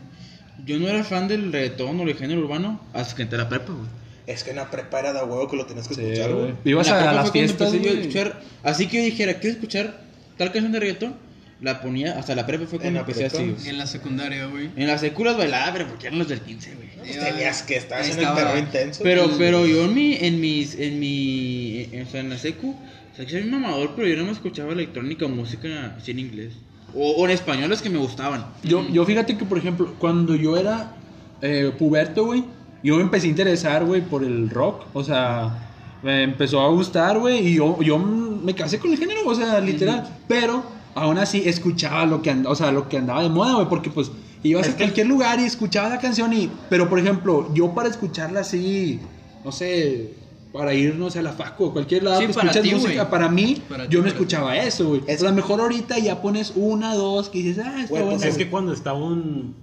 yo 0.65 0.77
no 0.79 0.87
era 0.87 1.03
fan 1.03 1.27
del 1.27 1.51
reggaetón 1.51 1.99
o 1.99 2.05
del 2.05 2.15
género 2.15 2.41
urbano 2.41 2.79
hasta 2.93 3.15
que 3.15 3.23
entré 3.23 3.39
a 3.39 3.43
la 3.43 3.49
prepa, 3.49 3.73
güey. 3.73 3.87
Es 4.27 4.43
que 4.43 4.51
en 4.51 4.57
la 4.57 4.69
prepa 4.69 4.99
era 4.99 5.11
de 5.13 5.23
huevo 5.23 5.47
que 5.47 5.55
lo 5.57 5.65
tenías 5.65 5.87
que 5.87 5.95
Sí, 5.95 6.01
escuchar, 6.03 6.33
güey. 6.33 6.53
Ibas 6.65 6.87
la 6.87 6.93
a 6.93 6.97
prepa 6.99 7.13
las 7.13 7.31
fiestas. 7.31 7.73
escuchar, 7.73 8.41
así 8.61 8.87
que 8.87 8.97
yo 8.97 9.03
dijera, 9.05 9.33
¿quieres 9.39 9.55
escuchar 9.55 10.01
tal 10.37 10.51
canción 10.51 10.71
de 10.71 10.79
reggaetón? 10.79 11.15
La 11.61 11.81
ponía, 11.81 12.17
hasta 12.17 12.35
la 12.35 12.45
prepa 12.45 12.65
fue 12.65 12.79
cuando 12.79 12.99
la 12.99 12.99
empecé 13.01 13.25
así. 13.25 13.55
En 13.65 13.77
la 13.77 13.85
secundaria, 13.85 14.45
güey. 14.45 14.69
En 14.77 14.87
las 14.87 15.01
seculas 15.01 15.37
bailaba, 15.37 15.73
pero 15.73 15.87
porque 15.87 16.07
eran 16.07 16.19
los 16.19 16.29
del 16.29 16.39
15, 16.39 16.75
güey. 16.75 16.89
Pues 16.97 17.19
tenías 17.19 17.63
que 17.63 17.75
estar 17.75 17.99
en 17.99 18.11
el 18.11 18.17
estaba. 18.17 18.35
perro 18.35 18.57
intenso. 18.57 19.03
Pero, 19.03 19.25
güey. 19.25 19.37
pero 19.37 19.65
yo 19.65 19.85
en 19.85 19.93
mi, 19.93 20.15
en 20.15 20.39
mis, 20.39 20.75
en 20.79 20.99
mi, 20.99 21.89
en, 21.91 22.07
o 22.07 22.09
sea, 22.09 22.21
en 22.21 22.29
la 22.29 22.37
secu, 22.37 22.69
o 22.71 23.15
sea, 23.15 23.25
que 23.25 23.31
soy 23.31 23.41
un 23.41 23.51
mamador, 23.51 23.91
pero 23.95 24.07
yo 24.07 24.15
no 24.15 24.25
me 24.25 24.31
escuchaba 24.31 24.71
electrónica 24.71 25.25
o 25.25 25.29
música 25.29 25.95
así 25.97 26.11
en 26.11 26.19
inglés. 26.19 26.53
O, 26.95 27.11
o 27.11 27.25
en 27.25 27.31
español 27.31 27.69
las 27.69 27.81
que 27.81 27.89
me 27.89 27.97
gustaban. 27.97 28.45
Yo, 28.63 28.87
yo 28.89 29.05
fíjate 29.05 29.37
que, 29.37 29.43
por 29.43 29.57
ejemplo, 29.57 29.95
cuando 29.99 30.35
yo 30.35 30.55
era 30.55 30.93
eh, 31.41 31.71
puberto, 31.77 32.25
güey, 32.25 32.45
yo 32.83 32.95
me 32.95 33.01
empecé 33.01 33.27
a 33.27 33.29
interesar, 33.31 33.83
güey, 33.83 34.01
por 34.01 34.23
el 34.23 34.49
rock. 34.49 34.85
O 34.93 35.03
sea, 35.03 35.69
me 36.03 36.23
empezó 36.23 36.61
a 36.61 36.69
gustar, 36.69 37.19
güey, 37.19 37.47
y 37.47 37.55
yo, 37.55 37.81
yo 37.81 37.97
me 37.99 38.55
casé 38.55 38.79
con 38.79 38.91
el 38.91 38.97
género, 38.97 39.21
o 39.25 39.35
sea, 39.35 39.59
literal. 39.59 40.07
Pero 40.27 40.78
aún 40.99 41.17
así 41.17 41.43
escuchaba 41.45 42.05
lo 42.05 42.21
que, 42.21 42.29
and- 42.31 42.47
o 42.47 42.55
sea, 42.55 42.71
lo 42.71 42.87
que 42.89 42.97
andaba 42.97 43.23
de 43.23 43.29
moda, 43.29 43.55
güey, 43.55 43.67
porque 43.69 43.89
pues 43.89 44.11
ibas 44.43 44.67
Es 44.67 44.73
a 44.73 44.77
que- 44.77 44.83
cualquier 44.83 45.07
lugar 45.07 45.39
y 45.39 45.43
escuchaba 45.43 45.89
la 45.89 45.99
canción 45.99 46.31
y... 46.33 46.49
Pero, 46.69 46.89
por 46.89 46.99
ejemplo, 46.99 47.49
yo 47.53 47.73
para 47.73 47.89
escucharla 47.89 48.41
así, 48.41 48.99
no 49.43 49.51
sé... 49.51 50.13
Para 50.51 50.73
ir, 50.73 50.95
no 50.95 51.11
sé, 51.11 51.19
a 51.19 51.21
la 51.21 51.31
facu 51.33 51.65
o 51.65 51.73
cualquier 51.73 52.01
lado 52.01 52.19
Sí, 52.21 52.25
que 52.25 52.33
para 52.33 52.49
escuchas 52.49 52.63
ti, 52.67 52.75
música, 52.75 53.07
para 53.11 53.29
mí, 53.29 53.61
Para 53.69 53.87
ti, 53.87 53.93
yo 53.93 53.99
me 54.01 54.05
ti. 54.09 54.13
escuchaba 54.15 54.57
eso, 54.57 54.87
güey. 54.89 55.01
Es- 55.05 55.21
A 55.21 55.25
lo 55.25 55.33
mejor 55.33 55.61
ahorita 55.61 55.99
ya 55.99 56.23
pones 56.23 56.53
una, 56.55 56.95
dos, 56.95 57.29
que 57.29 57.37
dices, 57.43 57.63
ah, 57.63 57.83
está 57.83 58.03
pues. 58.03 58.23
Es 58.23 58.35
que 58.35 58.49
cuando 58.49 58.73
está 58.73 58.93
un 58.93 59.53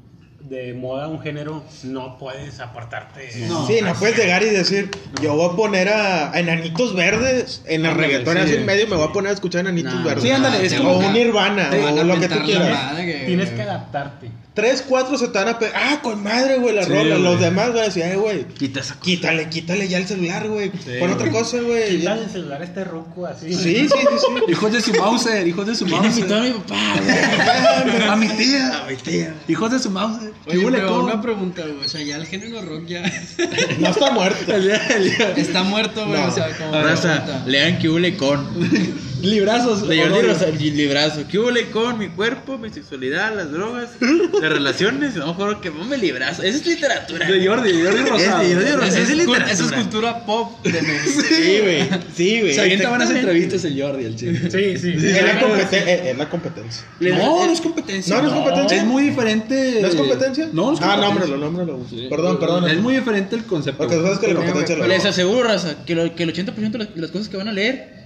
de 0.49 0.75
moda 0.75 1.09
un 1.09 1.21
género, 1.21 1.63
no 1.85 2.19
puedes 2.19 2.61
apartarte. 2.61 3.31
No. 3.49 3.67
Sí, 3.67 3.79
no 3.83 3.95
puedes 3.95 4.17
llegar 4.17 4.43
y 4.43 4.47
decir, 4.51 4.91
yo 5.21 5.35
voy 5.35 5.53
a 5.53 5.57
poner 5.57 5.89
a, 5.89 6.33
a 6.33 6.39
Enanitos 6.39 6.95
Verdes 6.95 7.63
en 7.67 7.81
el 7.85 7.91
Ándale, 7.91 8.07
reggaetón 8.07 8.37
sí. 8.37 8.43
así 8.43 8.55
en 8.55 8.67
medio, 8.67 8.87
me 8.87 8.97
voy 8.97 9.09
a 9.09 9.13
poner 9.13 9.31
a 9.31 9.35
escuchar 9.35 9.63
Enanitos 9.63 9.95
Nah, 9.95 10.05
Verdes. 10.05 10.23
Sí, 10.23 10.31
ándale, 10.31 10.65
es 10.65 10.73
te 10.73 10.79
como 10.79 10.93
o 10.93 10.99
un 10.99 11.13
Nirvana, 11.13 11.71
o 11.73 12.05
lo 12.05 12.21
que 12.21 12.29
tú 12.29 12.39
quieras. 12.45 12.97
Tienes 13.27 13.51
que 13.51 13.63
adaptarte. 13.63 14.31
Tres, 14.57 14.83
cuatro 14.89 15.19
se 15.19 15.29
te 15.29 15.39
van 15.39 15.49
a 15.49 15.59
pegar. 15.59 15.75
Ah, 15.77 16.01
con 16.03 16.23
madre, 16.23 16.57
güey, 16.57 16.75
la 16.75 16.83
Sí, 16.85 16.89
rola. 16.89 17.11
güey. 17.17 17.23
Los 17.23 17.41
demás 17.41 17.69
van 17.69 17.77
a 17.79 17.83
decir, 17.83 18.03
ay, 18.05 18.17
güey, 18.17 18.45
Quita 18.49 18.81
esa 18.81 18.95
cosa. 18.95 19.05
quítale, 19.05 19.49
quítale 19.51 19.87
ya 19.87 19.99
el 19.99 20.07
celular, 20.09 20.49
güey. 20.49 20.73
Sí, 20.83 20.93
Pon 20.99 21.11
otra 21.13 21.29
güey. 21.29 21.43
cosa, 21.43 21.61
güey. 21.61 21.99
Quitar 21.99 22.17
Ya. 22.17 22.25
el 22.25 22.31
celular 22.31 22.63
a 22.63 22.65
este 22.65 22.83
ruco 22.85 23.27
así. 23.27 23.53
Sí, 23.55 23.55
sí, 23.55 23.87
sí, 23.87 23.89
sí. 24.19 24.27
Hijos 24.53 24.73
de 24.73 24.81
su 24.81 24.95
Mauser, 24.95 25.47
hijos 25.47 25.67
de 25.67 25.75
su 25.75 25.85
¿Quién 25.85 26.03
invitó 26.07 26.35
a 26.37 26.39
Mauser. 26.39 26.55
mi 26.55 26.61
papá, 26.61 26.95
güey? 27.05 28.03
A 28.09 28.17
mi 28.17 28.29
tía. 28.29 28.83
A 28.85 28.87
mi 28.91 28.97
tía. 28.97 29.35
Hijos 29.47 29.71
de 29.71 29.79
su 29.79 29.91
Mauser. 29.91 30.33
¿Qué 30.47 30.57
Oye, 30.57 30.65
huele 30.65 30.79
pero 30.79 30.89
con? 30.91 31.05
una 31.05 31.21
pregunta, 31.21 31.63
güey. 31.63 31.85
O 31.85 31.89
sea, 31.89 32.03
ya 32.03 32.17
el 32.17 32.27
género 32.27 32.63
rock 32.63 32.87
ya 32.87 33.03
No 33.79 33.89
está 33.91 34.11
muerto. 34.11 34.53
está 35.37 35.63
muerto, 35.65 36.07
güey. 36.07 36.19
No. 36.19 36.29
O 36.29 36.31
sea, 36.31 36.49
como. 36.57 36.73
Raza, 36.83 37.43
lean 37.47 37.79
que 37.79 37.91
huele 37.91 38.17
con. 38.17 38.47
Librazos. 39.23 39.89
De 39.89 39.97
Jordi 39.99 40.13
Oroyo. 40.19 40.33
Rosa- 40.35 40.47
librazo. 40.51 41.25
¿Qué 41.31 41.39
huele 41.39 41.71
con 41.71 41.99
mi 41.99 42.09
cuerpo, 42.09 42.59
mi 42.59 42.71
sexualidad, 42.71 43.35
las 43.35 43.51
drogas, 43.51 43.91
las 44.41 44.53
relaciones? 44.53 45.15
No, 45.17 45.29
mejor 45.29 45.61
que 45.61 45.71
ponme 45.71 45.97
librazo. 45.97 46.43
Esa 46.43 46.57
es 46.59 46.67
literatura. 46.67 47.27
De 47.27 47.47
Jordi, 47.47 47.73
de 47.73 47.85
Jordi 47.85 48.03
Rosado. 48.05 48.43
Es 48.43 48.49
de 48.49 48.55
Jordi 48.55 48.71
Rosado. 48.73 48.87
Esa 48.89 48.99
es 49.03 49.11
es, 49.11 49.17
literatura. 49.17 49.77
cultura 49.77 50.27
pop 50.27 50.65
de 50.67 50.83
México. 50.83 51.23
Sí, 51.29 51.59
güey. 51.63 51.89
Sí, 52.15 52.41
güey. 52.41 52.55
Se 52.55 52.61
avienta 52.61 52.89
buenas 52.91 53.11
entrevistas 53.11 53.65
el 53.65 53.81
Jordi, 53.83 54.05
el 54.05 54.17
chico. 54.17 54.33
Sí, 54.51 54.79
sí. 54.79 54.93
Es 54.97 55.23
la, 55.23 55.41
competen- 55.41 55.87
eh, 55.87 56.11
es 56.11 56.19
la 56.19 56.29
competencia. 56.29 56.85
No, 57.01 57.47
no 57.47 57.53
es 57.53 57.61
competencia. 57.61 58.17
No, 58.17 58.23
no 58.23 58.29
es 58.29 58.35
competencia. 58.35 58.77
Es 58.79 58.85
muy 58.85 59.03
diferente. 59.05 59.79
¿No 59.81 59.89
es 59.89 59.95
competencia? 59.95 60.49
No, 60.53 60.71
no 60.71 60.73
es 60.75 60.81
Ah, 60.83 60.97
competencia. 60.97 61.37
nómbralo, 61.37 61.37
nómbralo. 61.39 61.87
Sí. 61.89 62.07
Perdón, 62.11 62.39
perdón. 62.39 62.69
Es 62.69 62.79
muy 62.79 62.97
diferente 62.97 63.37
el 63.37 63.45
concepto. 63.45 63.79
Porque 63.79 63.97
sabes 63.97 64.19
que 64.19 64.29
la 64.29 64.35
competencia 64.35 64.87
Les 64.87 65.05
aseguro, 65.05 65.45
raza, 65.45 65.77
que, 65.87 65.93
el 65.95 66.13
80% 66.15 66.71
de 66.71 66.79
las, 66.79 66.95
de 66.95 67.01
las 67.01 67.11
cosas 67.11 67.29
que 67.29 67.37
van 67.37 67.49
a 67.49 67.53
leer 67.53 68.06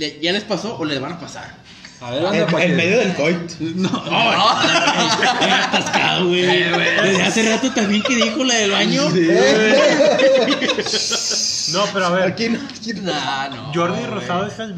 le- 0.00 0.18
ya 0.20 0.32
les 0.32 0.42
pasó 0.44 0.76
o 0.78 0.84
les 0.84 1.00
van 1.00 1.12
a 1.12 1.20
pasar. 1.20 1.54
A 2.02 2.10
ver, 2.12 2.24
anda, 2.26 2.38
En, 2.38 2.46
pa' 2.46 2.62
en 2.64 2.70
que- 2.70 2.76
medio 2.76 2.98
del 2.98 3.14
coit. 3.14 3.36
Ay, 4.10 5.50
atascado, 5.62 6.28
güey. 6.28 6.42
Desde 6.42 7.22
hace 7.22 7.42
rato 7.50 7.70
también 7.72 8.02
que 8.02 8.16
dijo 8.16 8.42
la 8.42 8.54
del 8.54 8.70
baño. 8.70 9.02
No, 11.72 11.84
pero 11.92 12.06
a 12.06 12.10
ver, 12.10 12.22
Aquí 12.32 12.48
no. 12.48 12.58
aquí 12.58 12.92
no. 12.94 13.02
Nah, 13.02 13.48
no, 13.48 13.72
Jordi 13.72 14.00
güey. 14.00 14.06
Rosado 14.10 14.46
es 14.46 14.58
el, 14.58 14.74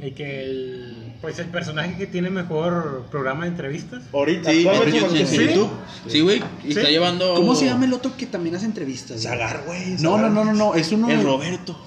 el 0.00 0.14
que 0.14 0.44
el, 0.44 1.12
pues 1.20 1.38
el 1.38 1.46
personaje 1.46 1.94
que 1.98 2.06
tiene 2.06 2.30
mejor 2.30 3.06
programa 3.10 3.42
de 3.44 3.48
entrevistas. 3.50 4.02
Ahorita, 4.14 4.50
Sí, 4.50 4.66
actualmente 4.66 4.96
en 4.98 5.04
porque 5.04 5.20
en 5.20 5.26
sí. 5.28 5.36
YouTube. 5.48 5.70
Sí, 6.08 6.20
güey. 6.20 6.38
Y 6.64 6.72
Sí. 6.72 6.78
está 6.78 6.88
llevando. 6.90 7.34
¿Cómo 7.34 7.54
se 7.54 7.66
llama 7.66 7.84
el 7.84 7.92
otro 7.92 8.16
que 8.16 8.24
también 8.26 8.54
hace 8.56 8.64
entrevistas? 8.64 9.22
güey? 9.22 9.22
Zagar, 9.38 9.62
güey. 9.66 9.90
No, 9.98 10.12
no, 10.12 10.16
Zagar. 10.16 10.30
no, 10.30 10.44
no, 10.46 10.52
no, 10.54 10.74
es 10.74 10.90
uno. 10.92 11.10
El 11.10 11.22
Roberto. 11.22 11.78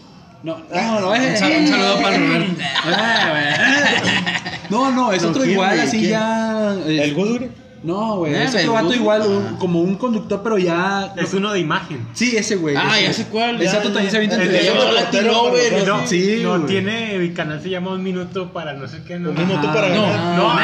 No, 0.46 0.58
no, 0.72 1.00
no, 1.02 1.16
es. 1.16 1.42
un 1.42 1.68
saludo 1.68 2.02
para 2.02 2.18
Roberto. 2.28 2.62
No, 4.70 4.92
no, 4.92 5.12
es 5.14 5.24
otro 5.24 5.42
¿quién, 5.44 5.54
igual, 5.54 5.80
así 5.80 6.08
ya. 6.08 6.74
eh, 6.88 7.04
El 7.04 7.14
Guduri. 7.14 7.50
No, 7.84 8.18
güey, 8.18 8.34
Ah, 8.34 8.46
es 8.46 8.56
el 8.56 8.62
otro 8.62 8.74
vato 8.74 8.94
igual, 8.96 9.22
Ah. 9.24 9.56
como 9.60 9.80
un 9.82 9.96
conductor, 9.96 10.42
pero 10.44 10.58
ya. 10.58 11.14
Es 11.18 11.36
uno 11.36 11.54
de 11.54 11.60
imagen. 11.60 12.08
Sí, 12.14 12.36
ese 12.36 12.56
güey. 12.56 12.76
Ah, 12.76 12.98
ese. 12.98 13.04
ya 13.08 13.14
sé 13.14 13.26
cuál. 13.26 13.62
Ese 13.62 13.76
vato 13.76 13.90
también 13.92 14.10
se 14.10 14.18
avienta 14.18 14.38
El 14.38 14.42
entre 14.42 15.22
Lover. 15.22 15.88
¿no? 15.88 15.98
No, 16.02 16.08
Sí, 16.08 16.40
no 16.42 16.66
tiene, 16.66 17.16
el 17.16 17.32
canal 17.36 17.62
se 17.62 17.70
llama 17.70 17.92
Un 17.92 18.02
Minuto 18.02 18.52
para 18.52 18.74
no 18.74 18.88
sé 18.88 19.04
qué. 19.06 19.20
No, 19.20 19.30
Un 19.30 19.36
minuto 19.38 19.72
para 19.72 19.90
no. 19.90 20.36
No. 20.36 20.56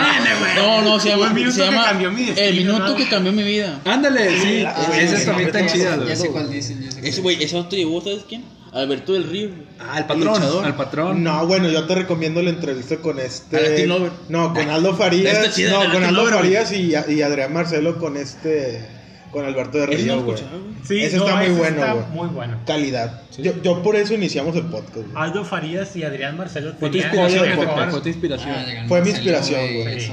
No, 0.55 0.81
no, 0.81 0.99
se 0.99 1.09
llama. 1.09 1.27
Un 1.27 1.35
minuto 1.35 1.53
se 1.53 1.59
que 1.61 1.65
llama 1.67 1.85
cambió 1.85 2.11
mi 2.11 2.25
destino, 2.25 2.47
El 2.47 2.55
minuto 2.57 2.95
que 2.95 3.07
cambió 3.07 3.31
mi 3.31 3.43
vida. 3.43 3.79
Ándale, 3.85 4.39
sí. 4.39 4.63
Ah, 4.65 4.87
Ese 4.99 5.23
también 5.25 5.49
está 5.55 5.95
güey. 5.97 6.09
Ya 6.09 6.15
sé 6.15 6.27
cuál 6.29 6.49
dicen, 6.49 6.89
Ese 7.03 7.21
güey, 7.21 7.43
ese 7.43 7.55
vato 7.55 7.75
llevó, 7.75 8.01
¿sabes 8.01 8.23
quién? 8.27 8.43
Alberto 8.73 9.13
del 9.13 9.29
Río. 9.29 9.49
Ah, 9.79 9.93
el 9.97 9.97
El 9.99 10.05
patrón. 10.05 10.27
luchador. 10.27 10.65
Al 10.65 10.75
patrón. 10.75 11.23
No, 11.23 11.45
bueno, 11.45 11.69
yo 11.69 11.85
te 11.87 11.95
recomiendo 11.95 12.41
la 12.41 12.51
entrevista 12.51 12.97
con 12.97 13.19
este. 13.19 13.57
A 13.57 13.61
Latin 13.61 13.89
Lover. 13.89 14.11
No, 14.29 14.53
con 14.53 14.69
Aldo 14.69 14.95
Farías. 14.97 15.53
Chida 15.53 15.71
no, 15.71 15.91
con 15.93 16.03
Aldo 16.03 16.21
Lover. 16.23 16.35
Farías 16.35 16.71
y, 16.71 16.93
y 16.95 17.21
Adrián 17.21 17.51
Marcelo 17.53 17.97
con 17.97 18.15
este. 18.17 19.00
Con 19.31 19.45
Alberto 19.45 19.77
de 19.77 19.85
Río, 19.85 20.23
güey. 20.23 20.37
Sí, 20.83 21.03
Ese 21.03 21.17
no, 21.17 21.23
está 21.25 21.37
muy 21.37 21.45
ese 21.45 21.53
bueno, 21.55 21.75
está 21.79 21.93
güey. 21.93 22.05
muy 22.07 22.27
bueno. 22.29 22.57
Calidad. 22.65 23.21
Yo, 23.37 23.53
yo 23.61 23.81
por 23.81 23.95
eso 23.95 24.13
iniciamos 24.13 24.55
el 24.57 24.63
podcast, 24.63 24.95
güey. 24.95 25.07
Aldo 25.15 25.45
Farías 25.45 25.95
y 25.95 26.03
Adrián 26.03 26.35
Marcelo 26.35 26.73
Fue 26.79 26.89
tu 26.89 26.97
inspiración, 26.97 27.45
fue 27.91 28.01
tu 28.01 28.07
inspiración. 28.09 28.51
Ah, 28.53 28.85
Fue 28.87 29.01
mi 29.01 29.09
inspiración, 29.11 29.61
güey. 29.61 30.11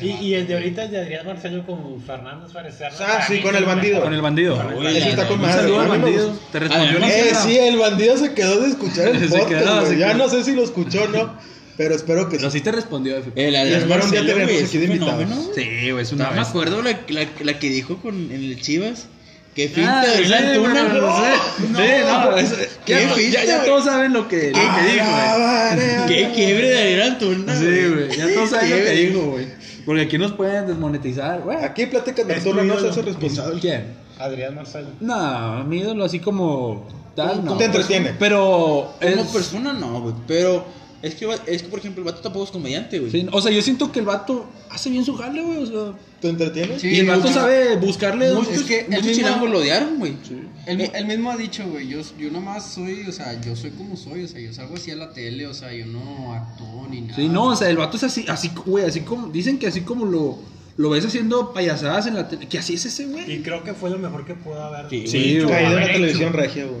Y, 0.00 0.10
y 0.26 0.34
el 0.34 0.46
de 0.46 0.54
ahorita 0.54 0.84
es 0.84 0.90
de 0.92 0.98
Adrián 1.00 1.26
Marcelo 1.26 1.66
con 1.66 2.00
Fernando 2.00 2.48
Suárez 2.48 2.74
Serra. 2.76 2.94
Ah, 3.00 3.24
sí, 3.28 3.40
con 3.40 3.54
el 3.54 3.64
bandido. 3.64 4.00
Con 4.00 4.14
el 4.14 4.22
bandido. 4.22 4.62
Uy, 4.78 4.86
Ese 4.86 5.10
está 5.10 5.26
con 5.28 5.40
saludo 5.42 5.80
al 5.80 5.88
bandido. 5.88 6.32
Te 6.52 6.58
respondió 6.60 6.98
Eh, 7.04 7.32
sí, 7.42 7.58
el 7.58 7.76
bandido 7.76 8.16
se 8.16 8.32
quedó 8.34 8.60
de 8.60 8.68
escuchar 8.68 9.08
el 9.08 9.28
podcast, 9.28 9.92
Ya 9.92 10.14
no 10.14 10.28
sé 10.28 10.42
si 10.44 10.54
lo 10.54 10.62
escuchó 10.64 11.04
o 11.04 11.08
no, 11.08 11.34
pero 11.76 11.94
espero 11.94 12.28
que 12.28 12.36
Pero 12.36 12.50
sí. 12.50 12.58
sí 12.58 12.64
te 12.64 12.72
respondió. 12.72 13.16
F. 13.18 13.30
El 13.36 13.86
Marcelo, 13.88 14.10
tenerlos 14.10 14.34
güey, 14.34 14.56
aquí 14.56 14.64
es 14.64 14.72
de 14.72 14.78
un 14.78 14.84
invitados. 14.84 15.14
fenómeno. 15.24 15.50
Sí, 15.54 15.90
güey, 15.90 16.02
es 16.02 16.12
una 16.12 16.24
No 16.28 16.32
me 16.34 16.40
acuerdo 16.40 16.82
la, 16.82 16.90
la, 17.08 17.26
la 17.42 17.58
que 17.58 17.68
dijo 17.70 17.96
con, 17.98 18.14
en 18.30 18.32
el 18.44 18.60
Chivas. 18.60 19.06
Que 19.54 19.66
Ah, 19.66 19.70
finta 19.72 20.00
de 20.02 20.24
sí, 20.26 20.32
Adrián 20.32 20.58
güey, 20.60 20.76
Antuna. 20.78 21.00
no 21.00 21.16
sé. 21.16 21.32
Sí, 21.58 21.62
no, 21.72 22.36
eso- 22.38 22.56
Qué 22.84 22.92
ya, 22.92 23.00
ya, 23.02 23.14
finta, 23.14 23.44
ya 23.44 23.56
güey. 23.58 23.68
todos 23.68 23.84
saben 23.84 24.12
lo 24.12 24.26
que, 24.26 24.50
lo 24.50 24.58
que 24.58 24.92
dijo, 24.92 25.06
güey. 25.06 26.06
Qué 26.08 26.32
quiebre 26.34 26.68
de 26.70 26.78
Adrián 26.78 27.12
Antuna. 27.12 27.56
Sí, 27.56 27.64
güey, 27.64 28.16
ya 28.16 28.34
todos 28.34 28.50
saben 28.50 28.70
lo 28.70 28.76
que 28.76 28.90
dijo, 28.90 29.20
güey. 29.30 29.46
Porque 29.86 30.02
aquí 30.02 30.18
nos 30.18 30.32
pueden 30.32 30.66
desmonetizar, 30.66 31.40
güey. 31.42 31.58
Aquí 31.62 31.86
Plática 31.86 32.22
Es 32.22 32.28
Nocturna 32.28 32.62
tu 32.62 32.68
no 32.68 32.80
se 32.80 32.88
hace 32.88 33.02
responsable. 33.02 33.60
¿Quién? 33.60 33.84
Adrián 34.18 34.54
Marcelo. 34.56 34.88
No, 35.00 35.62
mi 35.64 35.78
ídolo 35.80 36.04
así 36.04 36.18
como 36.20 36.88
tal, 37.14 37.36
¿Cómo 37.36 37.50
no. 37.52 37.56
te 37.56 37.66
entretiene? 37.66 38.12
Pero 38.18 38.94
Como 39.00 39.22
es- 39.22 39.28
persona 39.28 39.72
no, 39.72 40.00
güey. 40.00 40.14
Pero 40.26 40.66
es 41.04 41.14
que, 41.14 41.28
es 41.46 41.62
que, 41.62 41.68
por 41.68 41.78
ejemplo, 41.78 42.00
el 42.02 42.06
vato 42.06 42.20
tampoco 42.20 42.44
es 42.46 42.50
comediante, 42.50 42.98
güey. 42.98 43.10
sí, 43.10 43.26
o 43.30 43.40
sea, 43.42 43.52
yo 43.52 43.60
siento 43.62 43.92
que 43.92 43.98
el 44.00 44.06
vato 44.06 44.46
hace 44.70 44.90
bien 44.90 45.04
su 45.04 45.14
jale, 45.14 45.42
güey, 45.42 45.58
o 45.58 45.66
sea, 45.66 45.98
¿Te 46.20 46.30
entretiene? 46.30 46.78
Sí, 46.80 46.88
y 46.88 47.00
el 47.00 47.06
vato 47.06 47.28
sabe 47.30 47.76
buscarle 47.76 48.32
mucho- 48.32 48.50
muchos- 48.50 48.62
es 48.62 48.62
que- 48.66 48.86
Muchos 48.88 49.06
el 49.18 49.24
mismo- 49.24 49.46
lo 49.46 49.58
odiaron, 49.58 49.98
güey. 49.98 50.14
Él, 50.66 50.90
él 50.94 51.06
mismo 51.06 51.30
ha 51.30 51.36
dicho, 51.36 51.62
güey, 51.68 51.86
yo, 51.88 52.00
yo 52.18 52.30
nomás 52.30 52.72
soy, 52.72 53.02
o 53.06 53.12
sea, 53.12 53.38
yo 53.42 53.54
soy 53.54 53.70
como 53.72 53.96
soy, 53.96 54.24
o 54.24 54.28
sea, 54.28 54.40
yo 54.40 54.52
salgo 54.54 54.76
así 54.76 54.90
a 54.90 54.96
la 54.96 55.12
tele, 55.12 55.46
o 55.46 55.52
sea, 55.52 55.72
yo 55.74 55.84
no 55.86 56.32
actúo 56.32 56.86
ni 56.90 57.02
nada. 57.02 57.16
Sí, 57.16 57.28
no, 57.28 57.44
o 57.48 57.56
sea, 57.56 57.68
el 57.68 57.76
vato 57.76 57.98
es 57.98 58.04
así, 58.04 58.24
así, 58.28 58.50
güey, 58.64 58.86
así 58.86 59.00
como, 59.00 59.28
dicen 59.28 59.58
que 59.58 59.66
así 59.66 59.82
como 59.82 60.06
lo, 60.06 60.38
lo 60.78 60.90
ves 60.90 61.04
haciendo 61.04 61.52
payasadas 61.52 62.06
en 62.06 62.14
la 62.14 62.26
tele, 62.28 62.48
que 62.48 62.58
así 62.58 62.74
es 62.74 62.86
ese, 62.86 63.04
güey. 63.06 63.30
Y 63.30 63.42
creo 63.42 63.62
que 63.62 63.74
fue 63.74 63.90
lo 63.90 63.98
mejor 63.98 64.24
que 64.24 64.34
pudo 64.34 64.62
haber. 64.64 64.88
Sí, 64.88 65.06
Sí, 65.06 65.34
güey. 65.40 65.46
Caído 65.54 65.72
en 65.78 65.80
la 65.86 65.92
televisión 65.92 66.32
regia, 66.32 66.64
güey. 66.64 66.80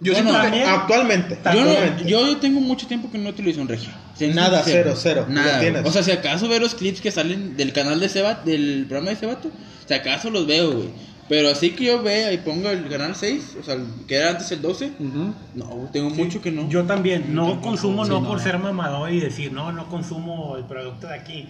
Yo 0.00 0.12
Bueno, 0.12 0.30
siento 0.30 0.32
que- 0.32 0.48
también- 0.50 0.68
Actualmente. 0.68 1.38
Yo, 1.44 1.52
no- 1.52 1.70
actualmente. 1.70 2.10
yo 2.10 2.36
tengo 2.38 2.60
mucho 2.60 2.86
tiempo 2.86 3.10
que 3.10 3.18
no 3.18 3.32
televisión 3.32 3.68
regia. 3.68 3.94
Siendo 4.14 4.40
Nada, 4.40 4.62
sincero. 4.62 4.94
cero, 4.96 5.24
cero. 5.24 5.26
Nada. 5.28 5.60
Tienes. 5.60 5.84
O 5.86 5.90
sea, 5.92 6.02
si 6.02 6.10
acaso 6.10 6.48
veo 6.48 6.60
los 6.60 6.74
clips 6.74 7.00
que 7.00 7.10
salen 7.10 7.56
del 7.56 7.72
canal 7.72 8.00
de 8.00 8.06
ese 8.06 8.20
vato, 8.22 8.48
del 8.50 8.86
programa 8.88 9.10
de 9.10 9.16
ese 9.16 9.26
vato, 9.26 9.50
si 9.86 9.94
acaso 9.94 10.30
los 10.30 10.46
veo, 10.46 10.72
güey. 10.72 10.88
Pero 11.26 11.48
así 11.48 11.70
que 11.70 11.84
yo 11.84 12.02
vea 12.02 12.32
y 12.34 12.38
pongo 12.38 12.68
el 12.68 12.86
canal 12.88 13.16
6, 13.16 13.56
o 13.58 13.62
sea, 13.62 13.78
que 14.06 14.14
era 14.16 14.30
antes 14.30 14.50
el 14.52 14.60
12, 14.60 14.92
Ujú. 14.98 15.32
no, 15.54 15.88
tengo 15.90 16.10
mucho 16.10 16.42
que 16.42 16.50
no. 16.50 16.68
Yo 16.68 16.84
también, 16.84 17.34
no 17.34 17.62
consumo 17.62 18.04
no. 18.04 18.22
por 18.26 18.40
ser 18.40 18.58
mamador 18.58 19.10
y 19.10 19.20
decir, 19.20 19.50
no, 19.50 19.72
no 19.72 19.88
consumo 19.88 20.56
el 20.58 20.64
producto 20.64 21.06
de 21.06 21.14
aquí. 21.14 21.48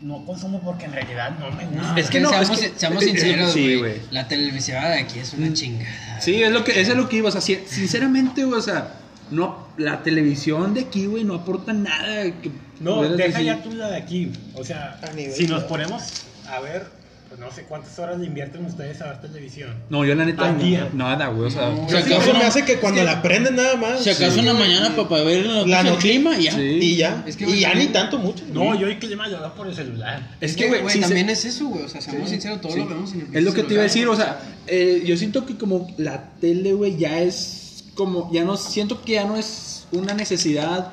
No 0.00 0.24
consumo 0.26 0.60
porque 0.60 0.84
en 0.84 0.92
realidad 0.92 1.30
no 1.38 1.50
me 1.52 1.64
gusta. 1.66 1.94
Es 1.98 2.10
que 2.10 2.20
no, 2.20 2.28
seamos, 2.28 2.50
es 2.50 2.70
que- 2.72 2.78
seamos 2.78 3.02
es- 3.02 3.10
sinceros, 3.10 3.52
sí, 3.52 3.76
güey. 3.76 3.94
la 4.10 4.28
televisión 4.28 4.82
de 4.84 4.98
aquí 5.00 5.18
es 5.20 5.32
una 5.32 5.52
chingada. 5.54 6.20
Sí, 6.20 6.42
es 6.42 6.52
lo 6.52 6.64
que, 6.64 6.78
eso 6.80 6.92
es 6.92 6.98
lo 6.98 7.08
que 7.08 7.16
iba, 7.16 7.28
o 7.30 7.32
sea, 7.32 7.40
si- 7.40 7.60
sinceramente, 7.66 8.44
güey, 8.44 8.58
o 8.58 8.62
sea, 8.62 8.92
no, 9.30 9.68
la 9.78 10.02
televisión 10.02 10.74
de 10.74 10.82
aquí, 10.82 11.06
güey, 11.06 11.24
no 11.24 11.34
aporta 11.34 11.72
nada. 11.72 12.24
Que 12.24 12.50
No, 12.80 13.02
deja 13.04 13.28
decir. 13.38 13.46
ya 13.46 13.62
tú 13.62 13.72
la 13.72 13.88
de 13.88 13.96
aquí. 13.96 14.30
O 14.54 14.62
sea, 14.64 15.00
A 15.02 15.12
nivel 15.14 15.32
si 15.34 15.46
nos 15.46 15.64
ponemos 15.64 16.02
a 16.46 16.60
ver, 16.60 16.86
pues 17.28 17.40
no 17.40 17.50
sé 17.50 17.62
cuántas 17.64 17.98
horas 17.98 18.18
le 18.18 18.26
invierten 18.26 18.64
ustedes 18.64 19.00
a 19.00 19.06
ver 19.08 19.20
televisión. 19.20 19.74
No, 19.90 20.04
yo 20.04 20.14
la 20.14 20.24
neta, 20.24 20.48
Al 20.48 20.58
día. 20.58 20.88
no, 20.92 21.08
nada, 21.08 21.28
güey, 21.28 21.48
o 21.48 21.50
sea, 21.50 21.70
No. 21.70 21.86
Si 21.88 21.92
Yo 21.92 21.98
acaso 21.98 22.32
me 22.32 22.38
no- 22.40 22.44
hace 22.46 22.64
que 22.64 22.76
cuando 22.76 23.02
la 23.02 23.20
prenden 23.22 23.56
nada 23.56 23.76
más. 23.76 24.02
Si 24.02 24.10
acaso 24.10 24.38
en 24.38 24.46
la 24.46 24.54
mañana 24.54 24.94
para 24.94 25.22
ver 25.24 25.44
la 25.46 25.54
noticia 25.54 25.76
del 25.82 25.84
noticia- 25.92 25.98
clima 25.98 26.38
y 26.38 26.42
ya. 26.44 26.52
Sí. 26.52 26.60
Y 26.62 26.96
ya. 26.96 27.24
Es 27.26 27.36
que, 27.36 27.44
y 27.44 27.46
güey, 27.48 27.60
ya 27.60 27.74
ni 27.74 27.86
tanto 27.88 28.18
mucho. 28.18 28.44
No, 28.52 28.78
yo 28.78 28.86
el 28.86 28.98
clima 28.98 29.26
lo 29.28 29.40
veo 29.40 29.54
por 29.54 29.66
el 29.66 29.74
celular. 29.74 30.36
es 30.40 30.56
que, 30.56 30.68
güey, 30.68 31.00
también 31.00 31.28
es 31.30 31.44
eso, 31.44 31.66
güey. 31.66 31.84
O 31.84 31.88
sea, 31.88 32.00
seamos 32.00 32.24
Sí, 32.28 32.34
sinceros, 32.34 32.60
todos 32.60 32.74
sí. 32.74 32.80
lo 32.80 32.86
vemos 32.88 33.12
en 33.12 33.20
el 33.30 33.36
Es 33.36 33.44
lo 33.44 33.52
que 33.52 33.62
te 33.64 33.74
iba 33.74 33.82
a 33.82 33.84
decir, 33.84 34.06
o 34.08 34.16
sea, 34.16 34.40
eh, 34.66 35.02
yo 35.04 35.16
siento 35.16 35.44
que 35.46 35.56
como 35.56 35.92
la 35.98 36.30
tele, 36.40 36.72
güey, 36.74 36.96
ya 36.96 37.20
es 37.20 37.84
como, 37.94 38.30
ya 38.32 38.44
no, 38.44 38.56
siento 38.56 39.02
que 39.02 39.12
ya 39.12 39.24
no 39.24 39.36
es 39.36 39.86
una 39.92 40.14
necesidad. 40.14 40.92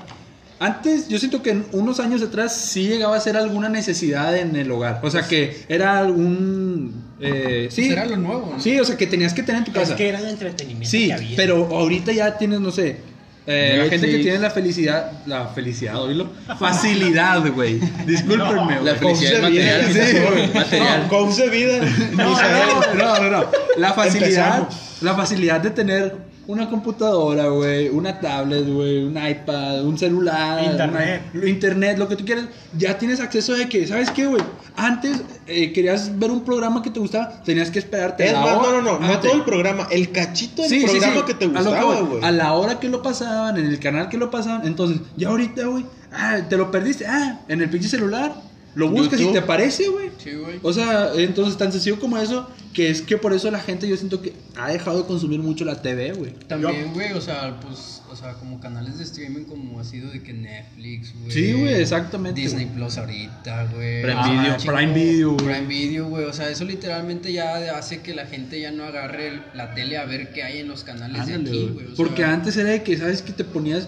Antes, 0.64 1.07
yo 1.09 1.20
siento 1.20 1.41
que 1.43 1.61
unos 1.74 1.99
años 1.99 2.22
atrás 2.22 2.55
sí 2.55 2.88
llegaba 2.88 3.18
a 3.18 3.20
ser 3.20 3.36
alguna 3.38 3.68
necesidad 3.70 4.36
en 4.38 4.55
el 4.55 4.72
hogar. 4.72 4.99
O 5.03 5.11
sea, 5.11 5.28
que 5.28 5.66
era 5.68 5.97
algún... 5.99 7.03
eh, 7.20 7.68
sí, 7.70 7.82
Pues 7.84 7.91
era 7.97 8.05
lo 8.05 8.18
nuevo, 8.18 8.51
¿no? 8.55 8.59
sí, 8.61 8.80
o 8.80 8.86
sea, 8.86 8.95
que 8.95 9.07
tenías 9.07 9.34
que 9.34 9.43
tener 9.43 9.59
en 9.59 9.66
tu 9.66 9.72
Es 9.72 9.78
casa. 9.80 9.95
que 9.95 10.07
era 10.09 10.20
el 10.20 10.28
entretenimiento 10.28 10.89
Sí, 10.89 11.07
que 11.07 11.14
había. 11.14 11.36
pero 11.36 11.68
ahorita 11.72 12.11
ya 12.14 12.38
tienes, 12.38 12.59
no 12.61 12.72
sé, 12.72 12.97
eh, 13.45 13.76
la 13.84 13.89
gente 13.89 14.09
que 14.09 14.20
tiene 14.20 14.39
la 14.39 14.51
felicidad, 14.51 15.11
la 15.26 15.47
felicidad, 15.47 16.01
oílo, 16.01 16.30
facilidad, 16.57 17.45
güey. 17.51 17.80
Discúlpenme, 18.05 18.80
güey. 18.80 18.86
La 18.86 18.95
felicidad 18.95 19.41
material. 19.41 19.86
vida. 19.86 20.05
Sí, 20.07 20.18
material. 20.53 21.36
De 21.36 21.49
vida. 21.49 21.80
No, 22.14 22.24
no, 22.41 22.93
no, 22.95 23.20
no, 23.20 23.30
no. 23.41 23.45
La 23.78 23.91
facilidad, 23.93 24.59
Empezamos. 24.59 25.01
la 25.01 25.14
facilidad 25.16 25.59
de 25.59 25.70
tener 25.72 26.16
una 26.46 26.70
computadora, 26.70 27.48
güey, 27.48 27.88
una 27.89 28.20
tablet, 28.20 28.68
güey, 28.68 29.04
un 29.06 29.16
iPad, 29.18 29.86
un 29.86 29.98
celular, 29.98 30.64
Internet. 30.64 31.22
una- 31.34 31.48
internet, 31.48 31.98
lo 31.98 32.08
que 32.08 32.16
tú 32.18 32.26
quieras, 32.26 32.46
ya 32.78 32.98
tienes 32.98 33.20
acceso 33.22 33.54
de 33.54 33.70
que, 33.70 33.88
¿sabes 33.88 34.12
qué, 34.12 34.26
güey? 34.28 34.41
Antes 34.76 35.22
eh, 35.48 35.72
querías 35.72 36.18
ver 36.20 36.32
un 36.32 36.44
programa 36.44 36.82
que 36.82 36.89
te 36.89 37.00
gustaba, 37.00 37.41
tenías 37.44 37.72
que 37.72 37.80
esperarte. 37.80 38.26
Es 38.26 38.34
la 38.34 38.41
más, 38.41 38.56
hora- 38.58 38.82
no, 38.82 38.82
no, 38.82 39.00
no, 39.00 39.08
no 39.08 39.20
todo 39.20 39.34
el 39.34 39.44
programa, 39.44 39.88
el 39.91 40.12
cachito 40.12 40.64
del 40.64 40.72
Sí, 40.72 40.84
programa 40.86 41.16
sí. 41.16 41.22
que 41.28 41.34
te 41.36 41.46
A 41.46 41.48
gustaba, 41.48 42.02
güey. 42.02 42.24
A 42.24 42.32
la 42.32 42.54
hora 42.54 42.80
que 42.80 42.89
lo 42.89 43.02
pasaban, 43.02 43.58
en 43.58 43.66
el 43.66 43.80
canal 43.80 44.10
que 44.10 44.18
lo 44.18 44.30
pasaban. 44.30 44.66
Entonces, 44.68 45.00
ya 45.16 45.30
ahorita, 45.30 45.66
güey. 45.68 45.86
Ah, 46.12 46.39
te 46.50 46.58
lo 46.58 46.70
perdiste. 46.72 47.06
Ah, 47.08 47.39
en 47.48 47.62
el 47.62 47.70
pinche 47.70 47.88
celular. 47.88 48.34
Lo 48.76 48.89
buscas 48.89 49.19
YouTube. 49.19 49.32
y 49.32 49.34
te 49.34 49.39
aparece, 49.39 49.88
güey. 49.88 50.09
Sí, 50.17 50.32
güey. 50.32 50.59
O 50.61 50.74
sea, 50.74 51.11
entonces 51.15 51.57
tan 51.57 51.71
sencillo 51.71 51.99
como 51.99 52.17
eso, 52.17 52.49
que 52.74 52.89
es 52.89 53.01
que 53.01 53.17
por 53.17 53.34
eso 53.34 53.51
la 53.51 53.59
gente 53.59 53.88
yo 53.88 53.95
siento 53.97 54.21
que 54.21 54.34
ha 54.57 54.69
dejado 54.69 55.01
de 55.01 55.07
consumir 55.07 55.39
mucho 55.39 55.63
la 55.63 55.82
TV, 55.82 56.13
güey. 56.13 56.34
También, 56.47 56.93
güey, 56.93 57.11
o 57.13 57.21
sea, 57.21 57.59
pues, 57.59 58.01
o 58.09 58.15
sea, 58.15 58.34
como 58.34 58.59
canales 58.59 58.97
de 58.97 59.03
streaming 59.03 59.43
como 59.43 59.80
ha 59.80 59.84
sido 59.84 60.09
de 60.09 60.24
que 60.24 60.34
Netflix, 60.34 61.13
güey. 61.19 61.32
Sí, 61.32 61.53
güey, 61.53 61.74
exactamente, 61.76 62.41
Disney. 62.41 62.65
Plus 62.65 62.97
ahorita, 62.97 63.65
güey. 63.74 64.01
Prime 64.01 64.17
Ah, 64.17 64.57
Video. 64.57 64.76
Prime 64.76 64.93
Video, 64.93 65.32
güey. 65.34 65.45
Prime 65.45 65.67
Video, 65.67 66.07
güey. 66.09 66.26
O 66.26 66.34
sea, 66.34 66.49
eso 66.49 66.65
literalmente 66.65 67.32
ya 67.32 67.78
hace 67.78 68.01
que 68.01 68.13
la 68.15 68.26
gente 68.26 68.59
ya 68.59 68.71
no 68.71 68.86
agarre 68.86 69.41
la 69.53 69.74
tele 69.76 69.97
a 69.97 70.05
ver 70.05 70.32
qué 70.34 70.43
hay 70.43 70.59
en 70.59 70.67
los 70.67 70.84
canales 70.84 71.21
Ándale, 71.21 71.43
de 71.43 71.49
aquí, 71.49 71.69
güey. 71.74 71.86
Porque 71.95 72.24
sea, 72.24 72.34
antes 72.34 72.57
era 72.57 72.69
de 72.69 72.84
que, 72.84 72.97
¿sabes? 72.97 73.21
Que 73.21 73.34
te 73.34 73.43
ponías 73.43 73.88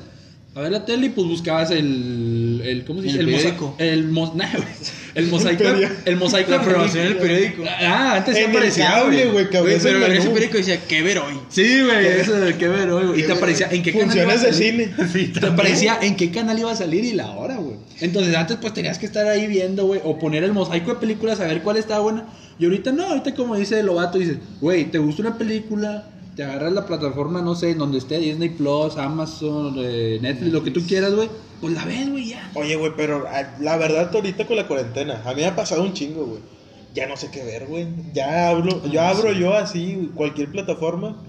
a 0.56 0.62
ver 0.62 0.72
la 0.72 0.86
tele 0.86 1.08
y 1.08 1.10
pues 1.10 1.28
buscabas 1.28 1.70
el. 1.72 2.62
el 2.66 2.86
¿Cómo 2.86 3.02
se 3.02 3.08
dice? 3.08 3.20
El 3.20 3.26
mosa- 3.28 3.36
periódico. 3.38 3.76
El, 3.78 4.08
mo- 4.08 4.34
nah, 4.38 4.50
güey. 4.54 4.64
el 5.16 5.28
mosaico. 5.28 5.64
El 5.64 5.70
periódico. 5.74 6.02
El 6.06 6.16
mosaico. 6.16 6.52
La 6.52 6.58
aprobación 6.58 7.04
del 7.04 7.18
periódico. 7.18 7.64
Ah, 7.82 8.16
antes 8.16 8.36
sí 8.36 8.42
En 8.42 8.50
el 8.52 8.56
aparecía, 8.56 9.04
güey, 9.04 9.50
pero 9.52 9.66
el 9.68 10.04
en 10.04 10.12
ese 10.14 10.30
periódico 10.30 10.58
decía, 10.58 10.80
¿qué 10.88 11.02
ver 11.02 11.20
hoy? 11.20 11.34
Sí, 11.50 11.82
güey, 11.84 12.08
eso 12.08 12.34
de 12.40 12.56
qué 12.56 12.70
ver 12.70 12.90
hoy, 12.90 13.08
güey. 13.08 13.20
Y 13.20 13.24
te 13.24 13.34
aparecía 13.34 13.68
en 13.70 13.84
qué 13.84 13.92
canal 13.92 14.08
Funciones 14.08 14.42
de 14.44 14.54
cine. 14.54 14.94
Sí, 15.12 15.28
Te 15.28 15.46
aparecía 15.46 16.00
en 16.02 16.16
qué 16.16 16.32
canal 16.32 16.58
iba 16.58 16.72
a 16.72 16.76
salir 16.76 17.04
y 17.04 17.12
la 17.12 17.32
hora, 17.32 17.56
güey. 17.58 17.76
Entonces 18.00 18.34
antes 18.34 18.58
pues 18.62 18.74
tenías 18.74 18.98
que 18.98 19.06
estar 19.08 19.28
ahí 19.28 19.48
viendo, 19.48 19.86
güey, 19.88 20.00
o 20.06 20.18
poner 20.18 20.46
el 20.46 20.54
mosaico 20.54 20.94
de 20.94 21.00
películas 21.02 21.40
a 21.42 21.48
ver 21.48 21.62
cuál 21.64 21.76
estaba 21.78 22.00
buena. 22.00 22.28
Y 22.58 22.64
ahorita 22.64 22.94
no, 22.94 23.04
ahorita 23.08 23.36
como 23.36 23.58
dice 23.58 23.84
Lobato, 23.84 24.18
dices, 24.18 24.38
güey, 24.62 24.86
¿te 24.86 25.00
gusta 25.00 25.22
una 25.22 25.38
película? 25.38 26.06
Te 26.36 26.44
agarras 26.44 26.74
la 26.74 26.86
plataforma, 26.86 27.42
no 27.42 27.56
sé, 27.56 27.72
en 27.72 27.78
donde 27.78 27.98
esté 27.98 28.20
Disney 28.20 28.50
Plus, 28.50 28.98
Amazon, 28.98 29.76
eh, 29.78 30.20
Netflix, 30.22 30.52
lo 30.52 30.64
que 30.64 30.72
tú 30.72 30.82
quieras, 30.86 31.14
güey. 31.14 31.30
Pues 31.62 31.74
la 31.74 31.86
ves, 31.86 32.10
güey, 32.10 32.30
ya. 32.30 32.52
Oye, 32.56 32.76
güey, 32.76 32.92
pero 32.98 33.26
ah, 33.28 33.56
la 33.62 33.78
verdad, 33.78 34.14
ahorita 34.14 34.46
con 34.46 34.58
la 34.58 34.68
cuarentena, 34.68 35.22
a 35.26 35.34
mí 35.34 35.42
me 35.42 35.48
ha 35.48 35.56
pasado 35.56 35.84
un 35.84 35.94
chingo, 35.94 36.26
güey. 36.26 36.42
Ya 36.94 37.08
no 37.08 37.16
sé 37.18 37.30
qué 37.32 37.44
ver, 37.44 37.68
güey. 37.68 37.88
Ya 38.14 38.50
hablo, 38.50 38.86
yo 38.90 39.02
abro 39.02 39.32
yo 39.32 39.54
así, 39.54 40.12
cualquier 40.14 40.52
plataforma, 40.52 41.22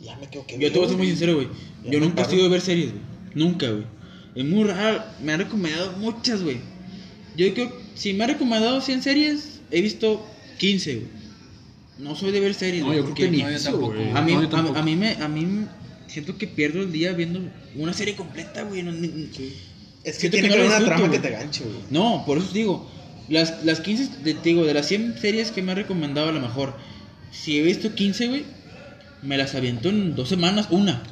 ya 0.00 0.16
me 0.16 0.28
quedo 0.28 0.46
que 0.46 0.58
Yo 0.58 0.70
te 0.70 0.78
voy 0.78 0.86
a 0.86 0.88
ser 0.88 0.98
muy 0.98 1.06
sincero, 1.06 1.34
güey. 1.34 1.48
Yo 1.84 2.00
nunca 2.00 2.22
he 2.22 2.24
sido 2.26 2.44
de 2.44 2.48
ver 2.48 2.60
series, 2.60 2.92
güey. 2.92 3.02
Nunca, 3.34 3.70
güey. 3.70 3.84
Es 4.34 4.44
muy 4.44 4.64
raro. 4.64 5.02
Me 5.22 5.32
han 5.32 5.40
recomendado 5.40 5.92
muchas, 5.98 6.42
güey. 6.42 6.60
Yo 7.36 7.52
creo 7.54 7.70
si 7.94 8.12
me 8.12 8.24
han 8.24 8.30
recomendado 8.30 8.80
100 8.80 9.02
series, 9.02 9.60
he 9.70 9.80
visto 9.80 10.24
15, 10.58 10.94
güey. 10.96 11.21
No 12.02 12.14
soy 12.16 12.32
de 12.32 12.40
ver 12.40 12.54
series, 12.54 12.80
No, 12.82 12.86
güey. 12.88 12.98
yo 12.98 13.04
creo 13.04 13.14
que 13.14 13.30
ni 13.30 13.42
eso, 13.42 13.70
tampoco. 13.70 13.92
a 14.14 14.22
mí, 14.22 14.32
No, 14.34 14.42
yo 14.50 14.56
a, 14.74 14.80
a 14.80 14.82
mí 14.82 14.96
me, 14.96 15.12
a 15.12 15.28
mí 15.28 15.66
siento 16.08 16.36
que 16.36 16.46
pierdo 16.46 16.80
el 16.82 16.92
día 16.92 17.12
viendo 17.12 17.40
una 17.76 17.92
serie 17.92 18.16
completa, 18.16 18.62
güey. 18.62 18.82
No, 18.82 18.92
ni- 18.92 19.28
Es 20.04 20.18
que 20.18 20.28
tiene 20.28 20.48
que 20.48 20.56
no 20.58 20.64
haber 20.64 20.76
una 20.78 20.84
trama 20.84 21.10
que 21.10 21.18
te 21.20 21.30
ganche, 21.30 21.64
güey. 21.64 21.76
No, 21.90 22.24
por 22.26 22.38
eso 22.38 22.48
te 22.48 22.58
digo. 22.58 22.90
Las, 23.28 23.64
las 23.64 23.80
15, 23.80 24.22
de, 24.24 24.34
te 24.34 24.48
digo, 24.48 24.64
de 24.64 24.74
las 24.74 24.88
100 24.88 25.14
series 25.20 25.52
que 25.52 25.62
me 25.62 25.70
han 25.72 25.78
recomendado 25.78 26.28
a 26.28 26.32
lo 26.32 26.40
mejor, 26.40 26.74
si 27.30 27.58
he 27.58 27.62
visto 27.62 27.94
15, 27.94 28.26
güey, 28.28 28.44
me 29.22 29.38
las 29.38 29.54
aviento 29.54 29.88
en 29.90 30.16
dos 30.16 30.28
semanas, 30.28 30.66
una. 30.70 31.02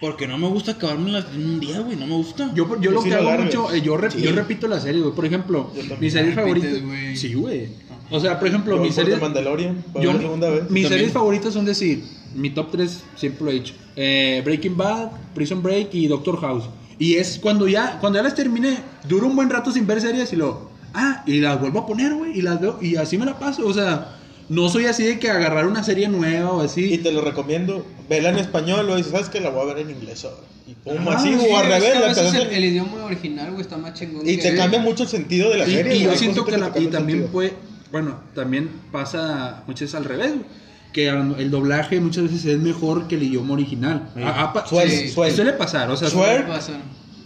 Porque 0.00 0.26
no 0.26 0.38
me 0.38 0.46
gusta 0.46 0.72
acabármelas 0.72 1.26
en 1.34 1.44
un 1.44 1.60
día, 1.60 1.80
güey, 1.80 1.96
no 1.96 2.06
me 2.06 2.14
gusta. 2.14 2.52
Yo, 2.54 2.80
yo 2.80 2.90
lo 2.92 3.02
sí 3.02 3.10
que 3.10 3.16
hago 3.16 3.32
mucho, 3.42 3.70
eh, 3.74 3.82
yo, 3.82 3.98
rep- 3.98 4.12
Sí. 4.12 4.22
yo 4.22 4.32
repito 4.32 4.66
la 4.66 4.80
serie, 4.80 5.02
güey. 5.02 5.14
Por 5.14 5.26
ejemplo, 5.26 5.70
mi 6.00 6.08
serie 6.10 6.32
favorita. 6.32 6.68
Sí, 7.16 7.34
güey. 7.34 7.68
O 8.10 8.20
sea, 8.20 8.38
por 8.38 8.48
ejemplo, 8.48 8.76
Yo 8.76 8.82
mi 8.82 8.88
por 8.88 8.94
serie. 8.94 9.14
The 9.14 9.20
Mandalorian, 9.20 9.84
Yo, 10.00 10.18
segunda 10.18 10.48
vez. 10.50 10.62
mis 10.62 10.66
También. 10.66 10.88
series 10.88 11.12
favoritas 11.12 11.54
son 11.54 11.64
decir, 11.64 12.02
mi 12.34 12.50
top 12.50 12.70
3 12.72 13.04
siempre 13.16 13.44
lo 13.44 13.50
he 13.50 13.54
dicho. 13.54 13.74
Eh, 13.96 14.42
Breaking 14.44 14.76
Bad, 14.76 15.10
Prison 15.34 15.62
Break 15.62 15.94
y 15.94 16.06
Doctor 16.08 16.40
House. 16.40 16.64
Y 16.98 17.14
es 17.14 17.38
cuando 17.40 17.66
ya, 17.68 17.98
cuando 18.00 18.18
ya 18.18 18.22
las 18.22 18.34
terminé, 18.34 18.78
duro 19.08 19.26
un 19.26 19.36
buen 19.36 19.48
rato 19.48 19.72
sin 19.72 19.86
ver 19.86 20.00
series 20.00 20.32
y 20.32 20.36
lo, 20.36 20.70
ah, 20.92 21.22
y 21.26 21.38
las 21.40 21.60
vuelvo 21.60 21.80
a 21.80 21.86
poner, 21.86 22.12
güey, 22.14 22.38
y 22.38 22.42
las 22.42 22.60
veo, 22.60 22.78
y 22.82 22.96
así 22.96 23.16
me 23.16 23.24
la 23.26 23.38
paso. 23.38 23.66
O 23.66 23.72
sea, 23.72 24.16
no 24.48 24.68
soy 24.68 24.86
así 24.86 25.04
de 25.04 25.18
que 25.18 25.30
agarrar 25.30 25.66
una 25.66 25.82
serie 25.84 26.08
nueva 26.08 26.50
o 26.52 26.62
Y 26.62 26.66
así. 26.66 26.98
te 26.98 27.12
lo 27.12 27.20
recomiendo, 27.22 27.86
vela 28.08 28.30
en 28.30 28.38
español 28.38 28.90
o 28.90 28.96
dices, 28.96 29.12
¿sabes 29.12 29.28
qué? 29.28 29.40
La 29.40 29.50
voy 29.50 29.62
a 29.70 29.74
ver 29.74 29.78
en 29.86 29.90
inglés 29.90 30.24
ahora. 30.24 30.38
Y 30.66 30.74
pum, 30.74 30.94
Ah, 31.08 31.14
así, 31.16 31.28
sí, 31.38 31.46
o 31.50 31.56
al 31.56 31.72
es 31.72 31.82
que 31.84 31.90
revés. 31.92 32.34
el, 32.34 32.46
el 32.48 32.64
idioma 32.64 33.04
original, 33.04 33.50
güey, 33.52 33.62
está 33.62 33.76
más 33.78 33.94
chingón. 33.94 34.28
Y 34.28 34.36
que- 34.36 34.42
te 34.42 34.56
cambia 34.56 34.80
mucho 34.80 35.04
el 35.04 35.08
sentido 35.08 35.50
de 35.50 35.58
la 35.58 35.66
Y, 35.68 35.72
serie. 35.74 35.96
y 35.96 36.02
yo 36.02 36.14
siento 36.16 36.44
que, 36.44 36.52
te 36.52 36.58
la- 36.58 36.68
y 36.68 36.86
también 36.88 37.20
sentido. 37.20 37.26
puede, 37.28 37.54
bueno, 37.92 38.20
también 38.34 38.68
pasa 38.92 39.62
muchas 39.66 39.80
veces 39.82 39.94
al 39.96 40.04
revés, 40.04 40.30
güey, 40.32 40.44
que 40.92 41.08
el 41.08 41.50
doblaje 41.50 42.00
muchas 42.00 42.24
veces 42.24 42.44
es 42.44 42.58
mejor 42.58 43.06
que 43.08 43.14
el 43.16 43.22
idioma 43.24 43.54
original. 43.54 44.08
Ah, 44.16 44.34
ah, 44.36 44.52
pa- 44.52 44.66
Suele- 44.66 44.90
sí, 44.90 45.08
suele. 45.08 45.34
suele 45.34 45.52
pasar, 45.52 45.90
o 45.90 45.96
sea, 45.96 46.08
Suele. 46.08 46.38
¿Qué 46.38 46.42
pasa? 46.50 46.72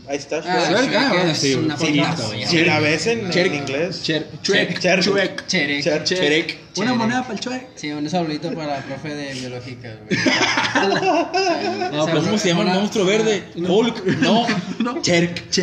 Ahí 0.07 0.19
está. 0.19 0.37
Ah, 0.47 0.67
Shrek. 0.69 0.81
Shrek, 0.91 0.95
ah, 0.97 1.11
Shrek 1.15 1.29
es 1.31 1.39
sí, 1.39 1.55
una 1.55 1.77
sí, 1.79 1.87
sí. 1.87 2.45
Si 2.47 2.65
la 2.67 2.79
ves 2.79 3.07
en, 3.07 3.31
Cher- 3.31 3.47
en 3.47 3.55
inglés. 3.55 4.03
Cher- 4.07 4.27
Cher- 4.43 4.43
Chuec, 4.43 4.79
Cher- 4.79 5.01
Chuec, 5.03 5.47
Cherek. 5.47 5.83
Cher- 5.83 6.05
Cherek. 6.05 6.59
Una 6.77 6.93
moneda 6.93 7.23
para 7.23 7.33
el 7.35 7.41
chuec. 7.41 7.69
Sí, 7.75 7.91
un 7.91 8.11
saludito 8.11 8.53
para 8.53 8.81
la 8.81 8.83
profe 8.85 9.15
de 9.15 9.33
biológica, 9.33 9.89
güey. 10.07 10.21
No, 11.93 12.05
pero 12.07 12.21
¿cómo 12.23 12.37
se 12.39 12.49
llama 12.49 12.63
el 12.65 12.79
monstruo 12.81 13.07
verde? 13.07 13.45
Hulk. 13.57 14.05
No, 14.21 14.47
No. 14.81 15.01
Cherk. 15.01 15.43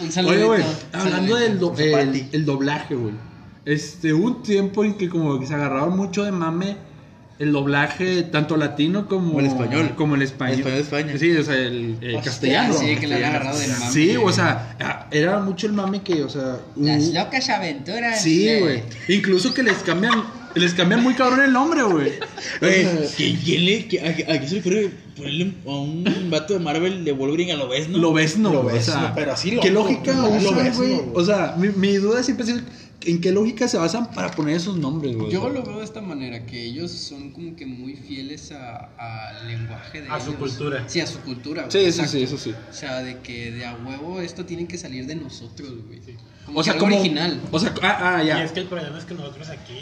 Un 0.00 0.10
saludito. 0.10 0.28
Oye, 0.50 0.62
güey, 0.62 0.62
hablando 0.92 1.36
del 1.36 1.60
el, 1.94 2.28
el 2.32 2.44
doblaje, 2.44 2.94
güey. 2.96 3.14
Este, 3.70 4.12
hubo 4.12 4.26
un 4.26 4.42
tiempo 4.42 4.84
en 4.84 4.94
que 4.94 5.08
como 5.08 5.38
que 5.38 5.46
se 5.46 5.54
agarraron 5.54 5.96
mucho 5.96 6.24
de 6.24 6.32
mame 6.32 6.76
el 7.38 7.52
doblaje 7.52 8.22
tanto 8.24 8.56
latino 8.56 9.06
como 9.08 9.28
Como 9.28 9.40
el 9.40 9.46
español. 9.46 9.92
Como 9.96 10.14
el 10.16 10.22
español. 10.22 10.54
El 10.54 10.60
español 10.60 10.76
de 10.76 10.82
España. 10.82 11.18
Sí, 11.18 11.36
o 11.36 11.42
sea, 11.44 11.54
el, 11.54 11.96
el 12.00 12.16
Hostia, 12.16 12.22
castellano. 12.22 12.74
Sí, 12.74 12.96
que 12.96 13.06
le 13.06 13.14
han 13.14 13.24
agarrado 13.24 13.58
del 13.58 13.70
mame. 13.70 13.90
Sí, 13.92 14.16
o 14.16 14.32
sea, 14.32 15.06
era 15.10 15.38
mucho 15.38 15.66
el 15.68 15.72
mame 15.72 16.02
que, 16.02 16.22
o 16.24 16.28
sea, 16.28 16.58
Las 16.76 17.04
uh, 17.04 17.14
locas 17.14 17.48
aventuras. 17.48 18.20
Sí, 18.20 18.44
de- 18.44 18.60
güey. 18.60 18.82
Incluso 19.08 19.54
que 19.54 19.62
les 19.62 19.78
cambian, 19.78 20.22
les 20.54 20.74
cambian 20.74 21.02
muy 21.02 21.14
cabrón 21.14 21.40
el 21.42 21.52
nombre, 21.52 21.82
güey. 21.82 22.12
Güey, 22.60 22.84
¿qui- 23.16 23.38
¿quién 23.44 23.64
le, 23.64 23.88
qui- 23.88 24.00
a, 24.02 24.08
a 24.34 24.38
quién 24.38 24.48
se 24.48 24.54
le 24.56 24.60
ocurre 24.60 24.90
ponerle 25.16 25.54
a 25.66 25.70
un 25.70 26.04
vato 26.30 26.54
de 26.54 26.60
Marvel 26.60 27.04
de 27.04 27.12
Wolverine 27.12 27.52
a 27.52 27.56
lo 27.56 27.68
ves, 27.68 27.88
no? 27.88 27.98
Lo 27.98 28.12
ves, 28.12 28.36
no, 28.38 28.52
Lo 28.52 28.62
güey, 28.62 28.76
ves, 28.76 28.88
o 28.88 28.92
sea, 28.92 29.00
no, 29.08 29.14
pero 29.14 29.32
así 29.32 29.50
¿Qué 29.60 29.70
loco, 29.70 29.88
lógica 29.90 30.12
lo 30.14 30.28
usan, 30.30 30.56
ves, 30.56 30.76
güey? 30.76 30.90
no, 30.90 31.02
güey. 31.02 31.10
O 31.14 31.24
sea, 31.24 31.54
mi, 31.56 31.68
mi 31.68 31.94
duda 31.96 32.22
siempre 32.22 32.46
sido 32.46 32.60
en 33.02 33.20
qué 33.22 33.32
lógica 33.32 33.66
se 33.66 33.78
basan 33.78 34.10
para 34.12 34.30
poner 34.32 34.56
esos 34.56 34.76
nombres, 34.76 35.16
güey. 35.16 35.30
Yo 35.32 35.48
lo 35.48 35.62
veo 35.62 35.78
de 35.78 35.84
esta 35.84 36.02
manera, 36.02 36.44
que 36.44 36.62
ellos 36.66 36.90
son 36.90 37.30
como 37.30 37.56
que 37.56 37.64
muy 37.64 37.94
fieles 37.94 38.52
a- 38.52 38.90
al 38.98 39.48
lenguaje 39.48 40.02
de 40.02 40.08
A 40.10 40.20
su 40.20 40.30
ellos. 40.30 40.40
cultura. 40.40 40.84
Sí, 40.86 41.00
a 41.00 41.06
su 41.06 41.18
cultura. 41.20 41.62
güey, 41.62 41.72
Sí, 41.72 41.78
sí, 41.80 41.86
exacto. 42.00 42.12
sí, 42.12 42.22
eso 42.22 42.36
sí. 42.38 42.54
O 42.70 42.72
sea, 42.74 43.02
de 43.02 43.18
que 43.20 43.52
de 43.52 43.64
a 43.64 43.74
huevo 43.74 44.20
esto 44.20 44.44
tiene 44.44 44.66
que 44.66 44.76
salir 44.76 45.06
de 45.06 45.14
nosotros, 45.16 45.70
güey. 45.86 46.00
Como 46.44 46.58
O 46.58 46.62
que 46.62 46.64
sea, 46.64 46.72
algo 46.74 46.84
como 46.86 46.96
original. 46.98 47.40
O 47.50 47.58
sea, 47.58 47.74
ah, 47.82 48.16
ah, 48.16 48.22
Y 48.22 48.26
ya. 48.26 48.44
es 48.44 48.52
que 48.52 48.60
el 48.60 48.66
problema 48.66 48.98
es 48.98 49.04
que 49.06 49.14
nosotros 49.14 49.48
aquí, 49.48 49.80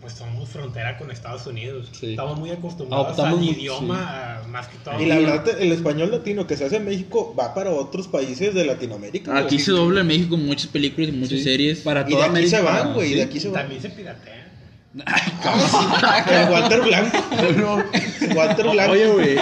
pues 0.00 0.12
somos 0.12 0.48
frontera 0.48 0.96
con 0.96 1.10
Estados 1.10 1.46
Unidos. 1.46 1.88
Sí. 1.92 2.10
Estamos 2.10 2.38
muy 2.38 2.50
acostumbrados 2.50 3.06
Adoptamos 3.08 3.38
al 3.40 3.44
muy- 3.44 3.54
idioma, 3.54 4.42
más 4.48 4.68
que 4.68 4.78
todo. 4.78 5.00
Y 5.02 5.06
la 5.06 5.18
verdad, 5.18 5.60
el 5.60 5.72
español 5.72 6.10
latino 6.12 6.46
que 6.46 6.56
se 6.56 6.64
hace 6.66 6.76
en 6.76 6.84
México 6.84 7.34
va 7.38 7.52
para 7.54 7.70
otros 7.70 8.06
países 8.08 8.54
de 8.54 8.64
Latinoamérica. 8.64 9.36
Aquí 9.36 9.58
se 9.58 9.72
dobla 9.72 10.02
en 10.02 10.06
México 10.06 10.36
muchas 10.36 10.68
películas 10.68 11.08
y 11.10 11.12
muchas 11.12 11.38
Sí. 11.38 11.44
series. 11.44 11.80
Para 11.80 12.02
Y 12.08 12.14
de 12.14 12.16
aquí 12.16 12.24
América. 12.30 12.56
se 12.58 12.62
van, 12.62 12.94
güey. 12.94 13.08
sí. 13.08 13.14
De 13.16 13.22
aquí 13.22 13.40
se 13.40 13.48
van. 13.48 13.62
También 13.62 13.82
se 13.82 13.90
piratea. 13.90 14.47
El 15.04 16.50
Walter 16.50 16.80
Blanco. 16.82 17.18
Walter 18.34 18.68
Blanco. 18.70 18.92
Oye, 18.92 19.06
güey. 19.08 19.36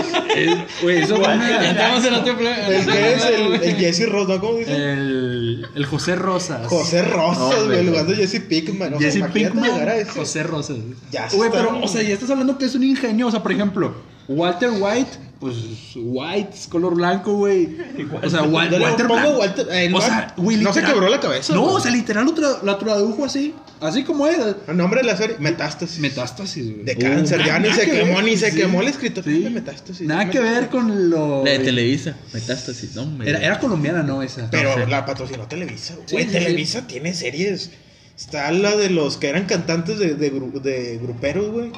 Güey, 0.83 0.99
eso 1.03 1.17
fue 1.17 1.25
Ya 1.27 1.35
una- 1.35 1.69
entramos 1.71 2.05
en 2.05 2.15
otro 2.15 2.37
pro- 2.37 2.49
El 2.49 2.87
que 2.87 3.13
es 3.15 3.25
el, 3.25 3.55
el 3.55 3.77
Jesse 3.77 4.09
Ross, 4.09 4.29
¿no? 4.29 4.41
¿Cómo 4.41 4.59
dice? 4.59 4.75
el, 4.75 5.67
el 5.75 5.87
José 5.87 6.17
Rosas. 6.17 6.67
José 6.69 7.03
Rosas, 7.03 7.39
No, 7.59 7.65
güey. 7.67 7.81
En 7.81 7.87
lugar 7.87 8.07
de 8.07 8.17
Jesse 8.17 8.41
Pinkman. 8.41 8.95
O 8.95 8.99
sea, 8.99 9.11
Jesse 9.11 9.25
Pinkman, 9.33 9.71
a 9.89 9.95
ese. 9.97 10.11
José 10.11 10.43
Rosas. 10.43 10.77
Ya 11.11 11.29
Güey, 11.33 11.51
pero, 11.51 11.81
o 11.83 11.89
sea, 11.89 12.03
ya 12.03 12.15
estás 12.15 12.31
hablando 12.31 12.59
que 12.59 12.67
es 12.67 12.75
un 12.75 12.85
ingenio. 12.85 13.27
O 13.27 13.31
sea, 13.31 13.43
por 13.43 13.53
ejemplo, 13.53 13.95
Walter 14.29 14.71
White, 14.79 15.11
pues 15.41 15.55
White 15.97 16.51
es 16.55 16.67
color 16.67 16.95
blanco, 16.95 17.35
güey. 17.35 17.77
O 18.23 18.31
sea, 18.31 18.43
Walter 18.45 18.79
Blanco. 19.07 19.39
Walter- 19.39 19.67
eh, 19.71 19.87
o 19.89 19.91
no, 19.91 20.01
sea, 20.01 20.35
güey, 20.37 20.57
no 20.57 20.73
se 20.73 20.83
quebró 20.83 21.09
la 21.09 21.21
cabeza, 21.21 21.53
No, 21.55 21.63
güey. 21.63 21.77
o 21.77 21.81
sea, 21.81 21.91
literal 21.91 22.25
lo, 22.25 22.35
tra- 22.35 22.63
lo 22.63 22.77
tradujo 22.79 23.25
así. 23.25 23.55
Así 23.81 24.03
como 24.05 24.27
es. 24.27 24.39
El 24.67 24.77
nombre 24.79 25.01
de 25.03 25.07
la 25.07 25.17
serie, 25.17 25.37
Metástasis. 25.39 25.99
Metástasis, 25.99 26.65
güey. 26.73 26.85
de 26.85 26.97
cáncer. 26.97 27.45
ya 27.45 27.59
ni 27.59 27.71
se 27.71 27.85
que 27.85 27.99
quemó, 27.99 28.23
ni 28.23 28.37
se 28.39 28.51
sí. 28.51 28.57
quemó 28.57 28.81
el 28.81 28.89
escritor. 28.89 29.23
Sí. 29.25 29.43
de 29.43 29.51
Metástasis. 29.51 30.07
Nada 30.07 30.31
que 30.31 30.41
ver 30.41 30.69
con 30.69 31.11
lo. 31.11 31.45
La 31.45 31.51
de 31.51 31.59
Televisa, 31.59 32.17
Metástasis, 32.33 32.95
no. 32.95 33.23
Era, 33.23 33.39
era 33.39 33.59
colombiana, 33.61 34.03
¿no? 34.03 34.23
Esa. 34.23 34.49
Pero 34.51 34.79
No 34.79 34.87
la 34.87 35.05
patrocinó 35.05 35.47
Televisa. 35.47 35.95
Güey, 36.11 36.25
sí, 36.25 36.31
Televisa 36.33 36.87
tiene 36.87 37.13
series. 37.13 37.71
Está 38.17 38.51
la 38.53 38.75
de 38.75 38.89
los 38.89 39.19
que 39.19 39.29
eran 39.29 39.45
cantantes 39.45 39.99
de, 39.99 40.15
de, 40.15 40.33
gru- 40.33 40.63
de 40.63 40.99
gruperos, 41.03 41.51
güey. 41.53 41.71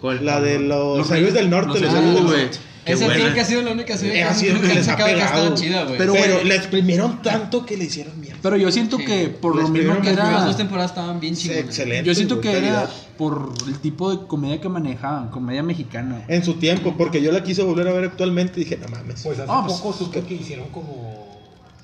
¿Cuál? 0.00 0.24
La 0.24 0.40
de 0.40 0.58
los, 0.58 0.96
Los 0.96 1.10
héroes 1.10 1.34
del 1.34 1.50
los 1.50 1.66
norte. 1.66 1.80
los 1.80 1.92
del 1.92 2.04
del 2.14 2.24
norte. 2.24 2.58
Qué 2.84 2.92
Esa 2.94 3.04
buena. 3.04 3.20
creo 3.20 3.34
que 3.34 3.40
ha 3.40 3.44
sido 3.44 3.62
la 3.62 3.70
única 3.72 3.96
serie 3.96 4.18
Eh, 4.18 4.24
ha 4.24 4.34
sido 4.34 4.60
que 4.60 4.74
les 4.74 4.88
ha 4.88 4.96
que 4.96 5.04
pegado. 5.04 5.24
estaba 5.24 5.54
chida, 5.54 5.84
güey. 5.84 5.98
Pero, 5.98 6.12
Pero, 6.14 6.34
güey, 6.34 6.44
le 6.48 6.56
exprimieron 6.56 7.22
tanto 7.22 7.64
que 7.64 7.76
le 7.76 7.84
hicieron 7.84 8.18
mierda. 8.20 8.38
Pero 8.42 8.56
yo 8.56 8.72
siento 8.72 8.96
Sí. 8.98 9.04
que 9.04 9.28
por 9.28 9.54
lo 9.54 9.68
mismo 9.68 10.00
que 10.00 10.12
las 10.12 10.28
era. 10.28 10.44
dos 10.44 10.56
temporadas 10.56 10.90
estaban 10.90 11.20
bien 11.20 11.36
Sí, 11.36 11.42
chingonas. 11.44 11.64
excelente. 11.66 12.04
Yo 12.08 12.14
siento 12.14 12.40
que 12.40 12.56
era 12.58 12.88
por 13.16 13.52
el 13.68 13.78
tipo 13.78 14.10
de 14.14 14.26
comedia 14.26 14.60
que 14.60 14.68
manejaban, 14.68 15.28
comedia 15.30 15.62
mexicana. 15.62 16.24
En 16.26 16.44
su 16.44 16.54
tiempo, 16.54 16.94
porque 16.98 17.22
yo 17.22 17.30
la 17.30 17.44
quise 17.44 17.62
volver 17.62 17.86
a 17.86 17.92
ver 17.92 18.04
actualmente 18.04 18.60
y 18.60 18.64
dije, 18.64 18.76
no 18.78 18.88
mames. 18.88 19.22
Pues 19.22 19.38
hace 19.38 19.48
Ah, 19.52 19.62
pues, 19.64 19.78
poco 19.78 19.92
supe 19.96 20.20
que 20.22 20.34
hicieron 20.34 20.68
como. 20.70 21.30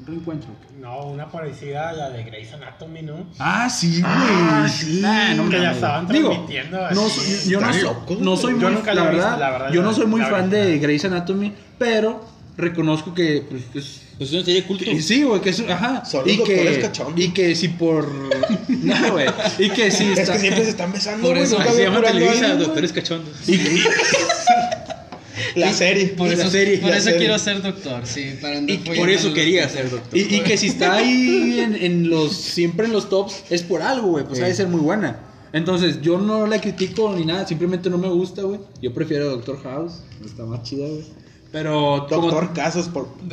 Un 0.01 0.07
reencuentro. 0.07 0.49
No, 0.81 1.07
una 1.07 1.29
parecida 1.29 1.89
a 1.89 1.93
la 1.93 2.11
de 2.11 2.23
Grey's 2.25 2.53
Anatomy, 2.53 3.03
¿no? 3.03 3.27
Ah, 3.39 3.69
sí, 3.69 4.01
güey. 4.01 4.05
Ah, 4.13 4.69
sí. 4.69 5.01
Nah, 5.03 5.35
no 5.35 5.49
Que 5.51 5.61
ya 5.61 5.73
estaban 5.73 6.07
Digo, 6.09 6.29
transmitiendo 6.31 6.79
no 6.93 7.07
así. 7.07 7.21
soy, 7.43 7.51
yo 7.53 7.61
no, 7.61 7.73
soy- 7.73 7.81
soy 8.37 8.53
Yo 8.61 8.69
muy, 8.69 8.73
nunca 8.77 8.95
la, 8.95 9.03
la 9.05 9.09
he 9.11 9.15
visto, 9.15 9.25
verdad, 9.31 9.41
la 9.41 9.51
verdad, 9.51 9.73
yo 9.73 9.83
no 9.83 9.93
soy 9.93 10.07
muy 10.07 10.21
fan 10.23 10.49
verdad. 10.51 10.67
de 10.67 10.79
Grey's 10.79 11.05
Anatomy, 11.05 11.53
pero 11.79 12.25
reconozco 12.57 13.13
que 13.13 13.45
pues, 13.49 13.63
es- 13.75 14.03
Pues 14.19 14.31
es 14.31 14.35
una 14.37 14.45
serie 14.45 14.65
culto. 14.65 14.85
y 14.91 15.01
sí, 15.03 15.23
güey, 15.25 15.41
que 15.41 15.51
es 15.51 15.61
ajá, 15.69 16.03
y 16.25 16.43
que 16.43 16.91
y 17.17 17.29
que 17.31 17.55
si 17.55 17.69
por 17.69 18.09
no, 18.69 19.13
güey, 19.13 19.27
y 19.59 19.71
que 19.71 19.91
si 19.91 20.05
Es 20.13 20.19
está 20.21 20.33
que 20.35 20.39
siempre 20.41 20.65
se 20.65 20.71
están 20.71 20.93
besando, 20.93 21.27
Por 21.27 21.37
eso 21.39 21.59
nunca 21.59 21.73
se 21.73 21.83
llama 21.85 22.03
Televisa. 22.03 22.55
Doctores 22.55 22.93
Cachondos. 22.93 23.49
y 23.49 23.59
que- 23.59 23.83
La 25.61 25.73
serie. 25.73 26.07
Por 26.09 26.29
eso, 26.33 26.49
serie, 26.51 26.79
por 26.79 26.91
la 26.91 26.97
eso 26.97 27.05
serie. 27.05 27.19
quiero 27.21 27.39
ser 27.39 27.63
doctor, 27.63 28.03
sí. 28.07 28.35
Para 28.41 28.59
andar 28.59 28.75
Y 28.77 28.79
por 28.79 29.11
eso 29.11 29.27
los- 29.29 29.35
quería 29.35 29.69
ser 29.69 29.91
doctor. 29.91 30.19
y, 30.19 30.23
y 30.37 30.41
que 30.41 30.57
si 30.57 30.69
está 30.69 30.95
ahí 30.97 31.61
en, 31.61 31.75
en 31.75 32.09
los 32.11 32.33
siempre 32.37 32.87
en 32.87 32.93
los 32.93 33.09
tops 33.09 33.43
es 33.51 33.63
por 33.63 33.83
algo, 33.83 34.09
güey, 34.09 34.25
pues 34.25 34.41
ha 34.41 34.47
de 34.47 34.55
ser 34.55 34.69
muy 34.69 34.81
buena. 34.81 35.21
Entonces, 35.53 36.01
yo 36.03 36.19
no 36.19 36.47
la 36.47 36.61
critico 36.61 37.15
ni 37.17 37.25
nada, 37.25 37.47
simplemente 37.47 37.89
no 37.89 37.97
me 37.99 38.09
gusta, 38.09 38.43
güey. 38.43 38.61
Yo 38.83 38.93
prefiero 38.93 39.31
Doctor 39.31 39.63
House, 39.63 40.03
está 40.25 40.45
más 40.45 40.63
chida, 40.63 40.87
güey. 40.87 41.05
Pero 41.51 42.07
como- 42.11 42.31
Doctor 42.31 42.53
Casas 42.53 42.89
por. 42.91 43.09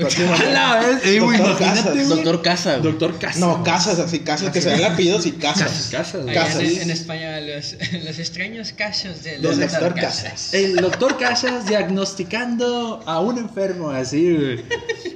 Eh, 1.03 1.19
güey, 1.19 1.37
Doctor 1.37 1.57
Casas. 1.59 2.07
Doctor 2.09 2.41
Casa, 2.41 2.77
güey. 2.77 2.91
Doctor 2.91 3.19
Casas. 3.19 3.39
No, 3.41 3.63
Casas, 3.63 3.99
así, 3.99 4.19
Casas, 4.19 4.51
que 4.51 4.61
se 4.61 4.69
den 4.69 4.85
apellidos 4.85 5.25
y 5.25 5.33
Casas. 5.33 5.89
Casas, 5.91 6.25
Casas. 6.33 6.61
En, 6.61 6.81
en 6.83 6.91
España, 6.91 7.39
los, 7.41 7.75
los 8.05 8.17
extraños 8.19 8.71
casos 8.71 9.21
de 9.23 9.31
Del 9.31 9.41
los 9.41 9.59
Doctor 9.59 9.95
Casas. 9.95 10.23
Casas. 10.23 10.53
El 10.53 10.75
doctor 10.77 11.17
Casas 11.17 11.65
diagnosticando 11.67 13.01
a 13.05 13.19
un 13.19 13.37
enfermo, 13.37 13.89
así, 13.89 14.33
güey. 14.33 14.59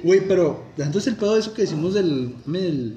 Güey, 0.02 0.20
pero 0.28 0.64
entonces 0.76 1.06
el 1.08 1.16
pedo 1.16 1.34
de 1.34 1.40
eso 1.40 1.54
que 1.54 1.62
decimos 1.62 1.94
del, 1.94 2.34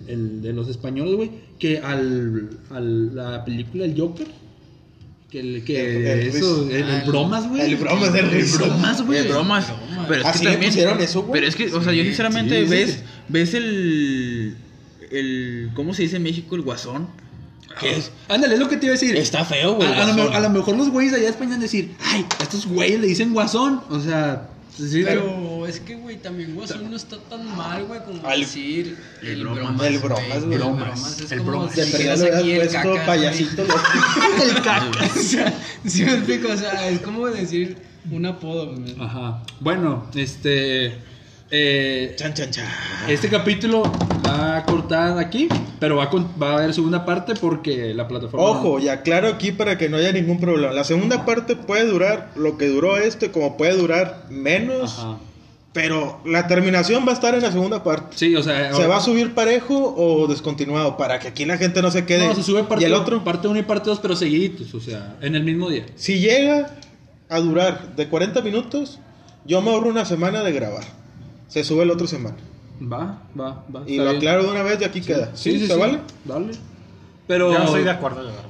el- 0.08 0.42
de 0.42 0.54
los 0.54 0.68
españoles, 0.70 1.16
güey, 1.16 1.32
que 1.60 1.80
al, 1.80 2.50
al 2.72 3.16
la 3.16 3.46
película 3.46 3.86
El 3.86 3.98
Joker, 4.00 4.28
que, 5.34 5.40
el, 5.40 5.64
que 5.66 5.96
El- 5.98 6.06
el 6.06 6.28
eso, 6.28 6.70
el, 6.70 6.76
el 6.76 6.84
Ah, 6.92 7.04
bromas, 7.08 7.50
güey. 7.50 7.62
el 7.62 7.76
bromas 7.78 8.14
del 8.14 8.32
Ruiz. 8.32 8.56
bromas, 8.58 9.02
güey. 9.02 9.24
De 9.24 9.30
bromas. 9.30 9.66
Pero 10.08 10.22
es 10.22 10.28
Así 10.28 10.40
que 10.40 10.46
le 10.46 10.52
también. 10.52 10.72
pusieron 10.72 11.02
eso, 11.02 11.22
güey. 11.24 11.34
Pero 11.34 11.48
es 11.48 11.56
que, 11.56 11.66
o 11.74 11.84
sea, 11.84 11.92
yo 11.92 12.04
sinceramente 12.04 12.56
sí, 12.62 12.64
sí. 12.66 12.70
ves, 12.70 13.00
ves 13.30 13.54
el. 13.56 14.56
el 15.12 15.70
¿Cómo 15.76 15.94
se 15.96 16.04
dice 16.04 16.18
en 16.18 16.24
México? 16.24 16.56
El 16.56 16.62
guasón. 16.62 17.08
Que 17.80 17.98
es. 17.98 18.12
Ándale, 18.30 18.54
es 18.54 18.60
lo 18.60 18.70
que 18.70 18.78
te 18.78 18.86
iba 18.86 18.94
a 18.94 18.98
decir. 19.00 19.16
Está 19.18 19.44
feo, 19.44 19.74
güey. 19.74 19.88
a, 19.92 20.04
a 20.04 20.14
lo, 20.14 20.32
a 20.32 20.50
mejor 20.50 20.78
los 20.78 20.90
güeyes 20.92 21.12
de 21.14 21.18
allá 21.18 21.26
de 21.26 21.32
España 21.32 21.50
van 21.52 21.60
a 21.60 21.64
decir, 21.64 21.96
ay, 22.04 22.24
a 22.40 22.44
estos 22.44 22.68
güeyes 22.68 23.00
le 23.00 23.08
dicen 23.08 23.34
guasón. 23.34 23.82
O 23.90 24.00
sea, 24.00 24.50
sí, 24.78 25.04
Pero 25.06 25.68
es 25.68 25.80
que, 25.80 25.96
güey, 25.96 26.18
también 26.18 26.56
Guasón 26.56 26.90
no 26.90 26.96
está 26.96 27.18
tan 27.30 27.46
mal, 27.56 27.84
güey, 27.86 28.00
como 28.04 28.28
Al- 28.28 28.40
decir 28.42 28.98
el 29.22 29.28
el 29.30 29.44
bromas. 29.48 29.86
El 29.88 30.00
bromas, 30.00 30.28
güey, 30.28 30.40
güey. 30.42 30.54
El 30.54 30.60
Bromas, 30.60 31.22
es 31.22 31.32
el 31.32 31.38
como 31.40 31.52
bromas. 31.52 31.74
si 31.74 31.98
le 31.98 32.12
aquí 32.12 32.52
el 32.54 32.70
caca, 32.70 33.06
payasito. 33.06 33.66
güey. 33.66 34.50
el 34.50 34.56
caca. 34.56 34.86
güey. 34.88 35.10
O 35.10 35.14
sea, 35.24 35.54
sí 35.86 36.04
me 36.04 36.14
explico, 36.14 36.48
o 36.52 36.58
sea, 36.58 36.90
es 36.90 37.00
como 37.02 37.28
decir 37.28 37.78
un 38.12 38.26
apodo, 38.26 38.76
pues, 38.76 38.96
Ajá. 39.00 39.44
Bueno, 39.60 40.10
este. 40.16 40.94
eh, 41.52 42.16
Chan, 42.18 42.34
chan, 42.34 42.50
chan. 42.52 42.68
este 43.08 43.30
capítulo 43.30 43.84
va 44.34 44.58
a 44.58 44.66
cortar 44.66 45.18
aquí, 45.20 45.48
pero 45.80 45.98
va 45.98 46.06
a, 46.06 46.10
va 46.42 46.52
a 46.52 46.54
haber 46.58 46.74
segunda 46.74 47.06
parte 47.06 47.34
porque 47.36 47.94
la 47.94 48.08
plataforma. 48.08 48.46
Ojo, 48.46 48.80
y 48.80 48.90
aclaro 48.90 49.28
aquí 49.28 49.52
para 49.52 49.78
que 49.78 49.90
no 49.90 49.98
haya 49.98 50.12
ningún 50.12 50.40
problema. 50.40 50.74
La 50.74 50.84
segunda 50.84 51.26
parte 51.26 51.56
puede 51.56 51.86
durar 51.86 52.32
lo 52.36 52.58
que 52.58 52.68
duró 52.68 52.98
este, 52.98 53.32
como 53.32 53.58
puede 53.58 53.76
durar 53.76 54.26
menos. 54.30 55.00
Ajá. 55.00 55.18
Pero 55.74 56.22
la 56.24 56.48
terminación 56.48 57.04
va 57.06 57.12
a 57.12 57.16
estar 57.16 57.34
en 57.34 57.42
la 57.42 57.52
segunda 57.52 57.84
parte. 57.84 58.16
Sí, 58.16 58.36
o 58.36 58.44
sea. 58.44 58.74
¿Se 58.76 58.86
va 58.86 58.98
a 58.98 59.02
subir 59.02 59.34
parejo 59.34 59.96
o 59.98 60.28
descontinuado? 60.28 60.98
Para 60.98 61.18
que 61.18 61.30
aquí 61.30 61.46
la 61.46 61.58
gente 61.58 61.82
no 61.82 61.90
se 61.90 62.06
quede. 62.06 62.28
No, 62.28 62.36
se 62.36 62.44
sube 62.44 62.64
parte 62.64 62.84
y 62.84 62.86
el 62.86 62.94
otro, 62.94 63.24
parte 63.24 63.48
1 63.48 63.60
y 63.60 63.64
parte 63.64 63.90
2, 63.90 64.00
pero 64.00 64.16
seguiditos, 64.16 64.74
o 64.76 64.80
sea, 64.80 65.18
en 65.20 65.36
el 65.36 65.44
mismo 65.44 65.70
día. 65.70 65.88
si 65.96 66.20
llega 66.20 66.76
a 67.28 67.40
durar 67.40 67.96
de 67.96 68.08
40 68.08 68.42
minutos, 68.44 69.00
yo 69.46 69.64
me 69.64 69.72
ahorro 69.72 69.90
una 69.90 70.06
semana 70.06 70.44
de 70.44 70.52
grabar. 70.52 70.84
Se 71.48 71.64
sube 71.64 71.86
la 71.88 71.94
otra 71.94 72.06
semana. 72.06 72.38
Va, 72.82 73.22
va, 73.40 73.64
va. 73.74 73.84
Y 73.86 73.98
lo 73.98 74.04
bien. 74.06 74.18
aclaro 74.18 74.44
de 74.44 74.52
una 74.52 74.64
vez 74.64 74.80
y 74.82 74.84
aquí 74.84 75.02
queda. 75.02 75.32
Sí, 75.36 75.60
sí, 75.60 75.68
¿Se 75.68 75.74
sí. 75.74 75.80
vale? 75.80 76.00
Vale. 76.26 76.52
Pero. 77.28 77.52
Yo 77.52 77.60
no 77.60 77.66
estoy 77.66 77.84
de 77.84 77.92
acuerdo, 77.92 78.24
la 78.24 78.32
verdad. 78.32 78.48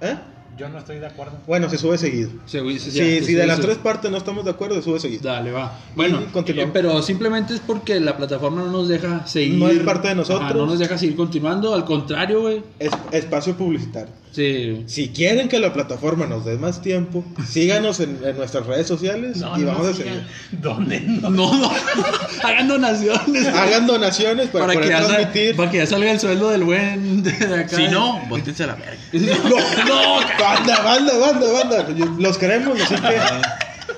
¿Eh? 0.00 0.16
Yo 0.56 0.68
no 0.68 0.78
estoy 0.78 0.98
de 0.98 1.06
acuerdo. 1.06 1.34
Bueno, 1.46 1.68
se 1.70 1.78
sube 1.78 1.96
seguido. 1.98 2.30
Se- 2.46 2.58
se- 2.80 2.90
Si, 2.90 2.98
ya, 2.98 3.04
si 3.04 3.24
se- 3.24 3.36
de 3.36 3.46
las 3.46 3.56
se- 3.58 3.62
tres 3.62 3.78
partes 3.78 4.10
no 4.10 4.16
estamos 4.16 4.44
de 4.44 4.50
acuerdo, 4.50 4.74
se 4.76 4.82
sube 4.82 4.98
seguido. 4.98 5.22
Dale, 5.24 5.52
va. 5.52 5.72
Bueno, 5.94 6.20
eh, 6.20 6.70
pero 6.72 7.00
simplemente 7.02 7.54
es 7.54 7.60
porque 7.60 8.00
la 8.00 8.16
plataforma 8.16 8.62
no 8.62 8.70
nos 8.72 8.88
deja 8.88 9.24
seguir. 9.26 9.54
No 9.58 9.68
es 9.68 9.78
parte 9.80 10.08
de 10.08 10.14
nosotros. 10.16 10.42
Ajá, 10.50 10.54
no 10.54 10.66
nos 10.66 10.78
deja 10.80 10.98
seguir 10.98 11.14
continuando, 11.14 11.74
al 11.74 11.84
contrario, 11.84 12.40
güey. 12.40 12.62
Es, 12.80 12.90
espacio 13.12 13.56
publicitario. 13.56 14.12
Sí. 14.32 14.84
Si 14.86 15.08
quieren 15.08 15.48
que 15.48 15.58
la 15.58 15.72
plataforma 15.72 16.26
nos 16.26 16.44
dé 16.44 16.56
más 16.58 16.80
tiempo, 16.82 17.24
síganos 17.48 18.00
en, 18.00 18.18
en 18.24 18.36
nuestras 18.36 18.66
redes 18.66 18.86
sociales 18.86 19.38
y 19.56 19.64
vamos 19.64 19.86
a 19.86 19.94
seguir. 19.94 20.22
¿Dónde? 20.52 21.00
No. 21.00 21.30
No, 21.30 21.54
no. 21.56 21.70
Hagan 22.44 22.68
donaciones. 22.68 23.46
Hagan 23.48 23.86
donaciones 23.86 24.48
para, 24.48 24.66
para, 24.66 24.80
que 24.80 24.88
ya, 24.88 24.98
sal- 24.98 25.08
transmitir. 25.08 25.56
para 25.56 25.70
que 25.70 25.78
ya 25.78 25.86
salga 25.86 26.10
el 26.10 26.20
sueldo 26.20 26.50
del 26.50 26.64
buen 26.64 27.22
de 27.22 27.30
acá. 27.32 27.76
Si 27.76 27.88
no, 27.88 28.20
bótense 28.28 28.64
a 28.64 28.68
la 28.68 28.74
verga. 28.74 28.96
no, 29.88 30.18
Banda, 30.38 30.82
banda, 30.82 31.18
banda, 31.18 31.52
banda. 31.52 31.88
Los 32.18 32.38
queremos, 32.38 32.80
así 32.80 32.94
que 32.94 33.16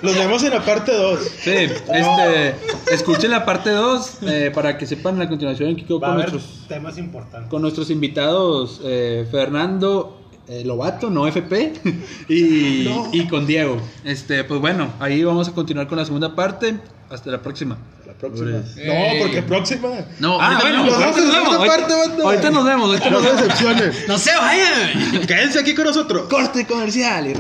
los 0.03 0.17
vemos 0.17 0.43
en 0.45 0.51
la 0.51 0.65
parte 0.65 0.93
2. 0.93 1.21
Sí, 1.43 1.51
este, 1.51 2.55
escuchen 2.93 3.31
la 3.31 3.45
parte 3.45 3.71
2 3.71 4.19
para 4.55 4.79
que 4.79 4.87
sepan 4.87 5.19
la 5.19 5.29
continuación 5.29 5.77
que 5.77 5.85
quedó 5.85 6.01
con 6.01 6.15
nuestros, 6.15 6.65
temas 6.69 6.97
importantes. 6.97 7.51
con 7.51 7.61
nuestros 7.63 7.91
invitados 7.91 8.81
eh, 8.85 9.27
Fernando 9.31 10.20
eh, 10.51 10.63
Lobato, 10.65 11.09
no 11.11 11.27
FP, 11.29 11.73
y, 12.29 12.89
y 13.13 13.27
con 13.29 13.47
Diego. 13.47 13.81
Este, 14.05 14.45
pues 14.45 14.61
bueno, 14.61 14.93
ahí 15.01 15.23
vamos 15.25 15.49
a 15.49 15.53
continuar 15.53 15.87
con 15.89 15.97
la 15.99 16.05
segunda 16.05 16.35
parte. 16.35 16.77
Hasta 17.09 17.31
la 17.31 17.43
próxima. 17.43 17.77
La 18.07 18.13
próxima. 18.13 18.51
Ey. 18.77 18.87
No, 19.19 19.25
porque 19.25 19.43
próxima. 19.43 19.89
No, 20.21 20.41
Ah, 20.41 20.57
ahorita 20.59 20.63
bueno, 20.63 20.79
no. 20.79 20.85
nos 20.85 20.95
ahorita 20.95 21.21
nos 21.21 21.27
la 21.33 21.41
vemos. 21.41 21.51
segunda 21.51 21.67
parte, 21.77 21.93
Ahorita, 21.93 22.23
ahorita 22.23 22.51
nos 22.51 22.65
vemos. 22.65 22.89
Ahorita 22.89 23.11
nos 23.11 23.23
No 23.23 23.29
vemos. 23.29 23.43
decepciones. 23.43 24.09
¡No 24.09 24.19
se 24.19 24.31
vayan! 24.37 25.27
Quédense 25.27 25.59
aquí 25.59 25.75
con 25.75 25.85
nosotros. 25.87 26.29
Corte 26.29 26.65
comercial 26.67 27.27
y 27.31 27.33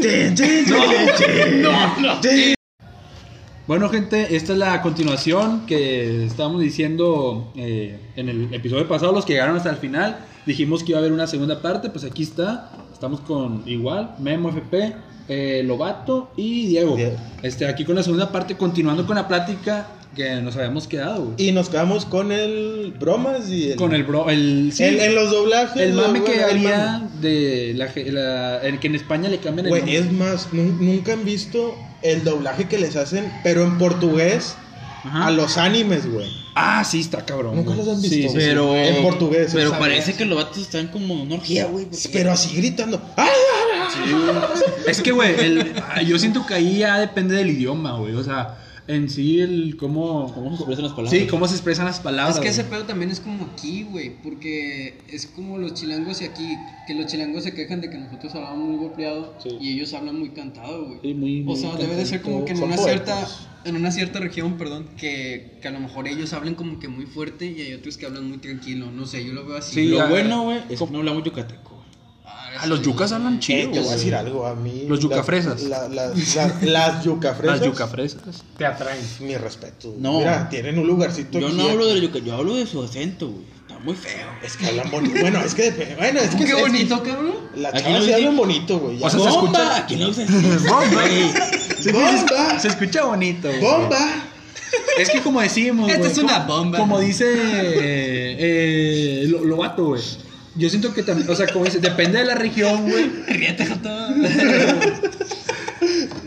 tin, 0.00 0.34
tin. 0.34 0.64
Tin. 2.20 2.54
Bueno, 3.66 3.88
gente, 3.88 4.34
esta 4.34 4.52
es 4.52 4.58
la 4.58 4.82
continuación 4.82 5.64
que 5.66 6.24
estábamos 6.26 6.60
diciendo 6.60 7.52
eh, 7.56 7.98
en 8.16 8.28
el 8.28 8.52
episodio 8.52 8.88
pasado. 8.88 9.12
Los 9.12 9.24
que 9.24 9.34
llegaron 9.34 9.56
hasta 9.56 9.70
el 9.70 9.76
final, 9.76 10.18
dijimos 10.50 10.82
que 10.84 10.92
iba 10.92 10.98
a 10.98 11.00
haber 11.00 11.12
una 11.12 11.26
segunda 11.26 11.60
parte. 11.62 11.90
Pues 11.90 12.04
aquí 12.04 12.22
está. 12.22 12.70
Estamos 12.92 13.20
con 13.20 13.62
igual, 13.66 14.14
Memo 14.18 14.50
FP, 14.50 14.94
eh, 15.28 15.62
Lobato 15.64 16.30
y 16.36 16.66
Diego. 16.66 16.96
Diego. 16.96 17.16
Este, 17.42 17.66
aquí 17.66 17.84
con 17.84 17.96
la 17.96 18.02
segunda 18.02 18.30
parte, 18.30 18.56
continuando 18.56 19.06
con 19.06 19.16
la 19.16 19.26
plática 19.26 19.88
que 20.14 20.34
nos 20.42 20.56
habíamos 20.56 20.86
quedado, 20.88 21.22
güey. 21.26 21.34
Y 21.48 21.52
nos 21.52 21.68
quedamos 21.70 22.04
con 22.04 22.32
el 22.32 22.92
bromas 22.98 23.48
y 23.48 23.70
el. 23.70 23.76
Con 23.76 23.94
el 23.94 24.02
bro, 24.04 24.28
el, 24.28 24.70
sí, 24.74 24.82
el- 24.84 24.98
en 25.00 25.14
los 25.14 25.30
doblajes. 25.30 25.80
el 25.80 25.94
mame 25.94 26.22
que 26.24 26.42
había 26.42 26.98
mame. 26.98 27.08
de 27.20 27.72
la, 27.76 27.88
la- 28.12 28.58
el 28.58 28.80
que 28.80 28.88
en 28.88 28.96
España 28.96 29.28
le 29.30 29.38
cambian 29.38 29.66
el 29.66 29.70
Güey, 29.70 29.96
es 29.96 30.12
más, 30.12 30.48
nu- 30.52 30.76
nunca 30.80 31.12
han 31.14 31.24
visto 31.24 31.74
el 32.02 32.24
doblaje 32.24 32.66
que 32.66 32.78
les 32.78 32.96
hacen, 32.96 33.32
pero 33.44 33.62
en 33.62 33.78
portugués, 33.78 34.56
Ajá. 35.02 35.26
a 35.26 35.30
los 35.30 35.56
animes, 35.56 36.10
güey. 36.10 36.30
Ah, 36.54 36.84
sí, 36.84 37.00
está 37.00 37.24
cabrón. 37.24 37.56
Nunca 37.56 37.74
güey. 37.74 37.78
los 37.86 37.88
han 37.96 38.00
Sí, 38.02 38.08
visto. 38.10 38.32
sí, 38.32 38.38
sí. 38.40 38.46
Pero. 38.46 38.74
En 38.76 39.02
portugués, 39.02 39.50
Pero 39.54 39.70
¿sabes? 39.70 39.80
parece 39.80 40.14
que 40.14 40.24
los 40.26 40.36
vatos 40.42 40.58
están 40.58 40.88
como 40.88 41.14
en 41.14 41.20
una 41.22 41.34
orgía, 41.36 41.66
güey. 41.66 41.86
porque- 41.86 42.08
Pero 42.12 42.32
así 42.32 42.54
gritando. 42.56 43.00
¡Ah! 43.16 43.26
Es 44.86 45.00
que, 45.02 45.12
güey, 45.12 45.34
el- 45.38 45.74
yo 46.06 46.18
siento 46.18 46.44
que 46.46 46.54
ahí 46.54 46.78
ya 46.78 46.98
depende 46.98 47.34
del 47.36 47.50
idioma, 47.50 47.96
güey. 47.98 48.14
O 48.14 48.22
sea, 48.24 48.56
en 48.94 49.08
sí, 49.08 49.40
el 49.40 49.76
cómo. 49.76 50.32
¿Cómo 50.34 50.50
se 50.50 50.56
expresan 50.62 50.84
las 50.84 50.92
palabras? 50.94 51.10
Sí, 51.20 51.26
cómo 51.26 51.46
se 51.48 51.54
expresan 51.54 51.84
las 51.86 52.00
palabras. 52.00 52.36
Es 52.36 52.42
que 52.42 52.48
ese 52.48 52.64
pedo 52.64 52.84
también 52.84 53.10
es 53.10 53.20
como 53.20 53.44
aquí, 53.44 53.84
güey, 53.84 54.10
porque 54.22 54.98
es 55.08 55.26
como 55.26 55.58
los 55.58 55.74
chilangos 55.74 56.20
y 56.22 56.24
aquí, 56.24 56.66
que 56.86 56.94
los 56.94 57.06
chilangos 57.06 57.44
se 57.44 57.54
quejan 57.54 57.80
de 57.80 57.90
que 57.90 57.98
nosotros 57.98 58.34
hablamos 58.34 58.58
muy 58.68 58.76
golpeado 58.78 59.36
Sí. 59.42 59.50
y 59.60 59.72
ellos 59.74 59.94
hablan 59.94 60.18
muy 60.18 60.30
cantado, 60.30 60.86
güey. 60.86 60.98
Sí, 61.02 61.14
muy- 61.14 61.40
o 61.42 61.44
muy 61.44 61.56
sea, 61.56 61.74
debe 61.76 61.96
de 61.96 62.06
ser 62.06 62.22
como 62.22 62.44
que 62.44 62.52
en 62.52 62.58
Son 62.58 62.66
una 62.68 62.76
poetas. 62.76 63.28
cierta 63.28 63.46
en 63.62 63.76
una 63.76 63.90
cierta 63.92 64.20
región, 64.20 64.56
perdón, 64.56 64.88
que, 64.96 65.58
que 65.60 65.68
a 65.68 65.70
lo 65.70 65.80
mejor 65.80 66.08
ellos 66.08 66.32
hablen 66.32 66.54
como 66.54 66.78
que 66.78 66.88
muy 66.88 67.04
fuerte 67.04 67.44
y 67.46 67.60
hay 67.60 67.74
otros 67.74 67.98
que 67.98 68.06
hablan 68.06 68.26
muy 68.26 68.38
tranquilo, 68.38 68.90
no 68.90 69.04
sé, 69.06 69.22
yo 69.22 69.34
lo 69.34 69.44
veo 69.44 69.58
así. 69.58 69.74
Sí, 69.74 69.86
Lo 69.88 70.08
bueno, 70.08 70.44
güey, 70.44 70.60
es 70.70 70.78
que 70.80 70.86
no 70.90 70.98
hablamos 70.98 71.22
yucateco. 71.24 71.79
Güey. 72.50 72.58
Ah, 72.62 72.66
los 72.66 72.82
yucas 72.82 73.12
hablan 73.12 73.36
Eh, 73.36 73.40
chido. 73.40 73.70
te 73.72 73.80
voy 73.80 73.88
a 73.88 73.92
decir 73.92 74.14
algo 74.14 74.46
a 74.46 74.54
mí. 74.54 74.84
Los 74.88 74.98
las- 74.98 75.00
yucafresas. 75.00 75.62
la- 75.62 75.88
la- 75.88 76.08
la- 76.08 76.54
las 76.62 77.04
yucafresas. 77.04 77.56
Las 77.58 77.66
yucafresas. 77.66 78.22
Te 78.58 78.66
atraen. 78.66 79.00
Mi 79.20 79.36
respeto. 79.36 79.94
No. 79.98 80.18
Mira, 80.18 80.48
tienen 80.48 80.78
un 80.78 80.86
lugarcito 80.86 81.38
Yo 81.38 81.48
aquí, 81.48 81.56
no 81.56 81.62
hablo 81.68 81.84
aquí. 81.84 81.94
de 81.94 82.00
yuca, 82.00 82.18
yo 82.18 82.34
hablo 82.34 82.54
de 82.56 82.66
su 82.66 82.82
acento, 82.82 83.28
güey. 83.28 83.44
Está 83.60 83.78
muy 83.78 83.94
feo. 83.94 84.26
Es 84.44 84.56
que 84.56 84.66
hablan 84.66 84.90
bonito. 84.90 85.20
Bueno, 85.20 85.40
es 85.44 85.54
que. 85.54 85.70
Bueno, 85.98 86.20
es 86.20 86.30
que. 86.34 86.44
Qué 86.44 86.52
es- 86.52 86.60
bonito, 86.60 87.02
cabrón. 87.02 87.34
Las 87.56 87.74
Aquí 87.74 87.90
no 87.92 87.98
sí 88.00 88.06
dice- 88.06 88.14
hablan 88.16 88.36
bonito, 88.36 88.78
güey. 88.78 88.98
ya. 88.98 89.06
O 89.06 89.10
sea, 89.10 89.20
se 89.20 89.28
¡Bomba! 89.28 89.58
escucha- 89.60 89.86
¿Quién 89.86 90.00
lo 90.00 90.08
usa? 90.10 90.24
Bomba. 90.68 91.04
Se- 91.80 91.92
¡Bomba! 91.92 92.60
Se 92.60 92.68
escucha 92.68 93.04
bonito. 93.04 93.48
güey. 93.48 93.60
¡Bomba! 93.60 94.24
Es 94.98 95.10
que 95.10 95.20
como 95.20 95.40
decimos. 95.40 95.90
Esta 95.90 96.06
es 96.08 96.18
una 96.18 96.46
como- 96.46 96.58
bomba. 96.58 96.78
Como 96.78 97.00
dice 97.00 97.24
eh, 97.32 99.24
lo, 99.28 99.44
Lobato, 99.44 99.86
güey. 99.86 100.02
Yo 100.56 100.68
siento 100.68 100.92
que 100.92 101.02
también, 101.02 101.28
o 101.30 101.34
sea, 101.34 101.46
como 101.52 101.64
dice, 101.64 101.78
depende 101.78 102.18
de 102.18 102.24
la 102.24 102.34
región, 102.34 102.88
güey. 102.90 103.10
Ríete, 103.28 103.66
Joto. 103.66 103.88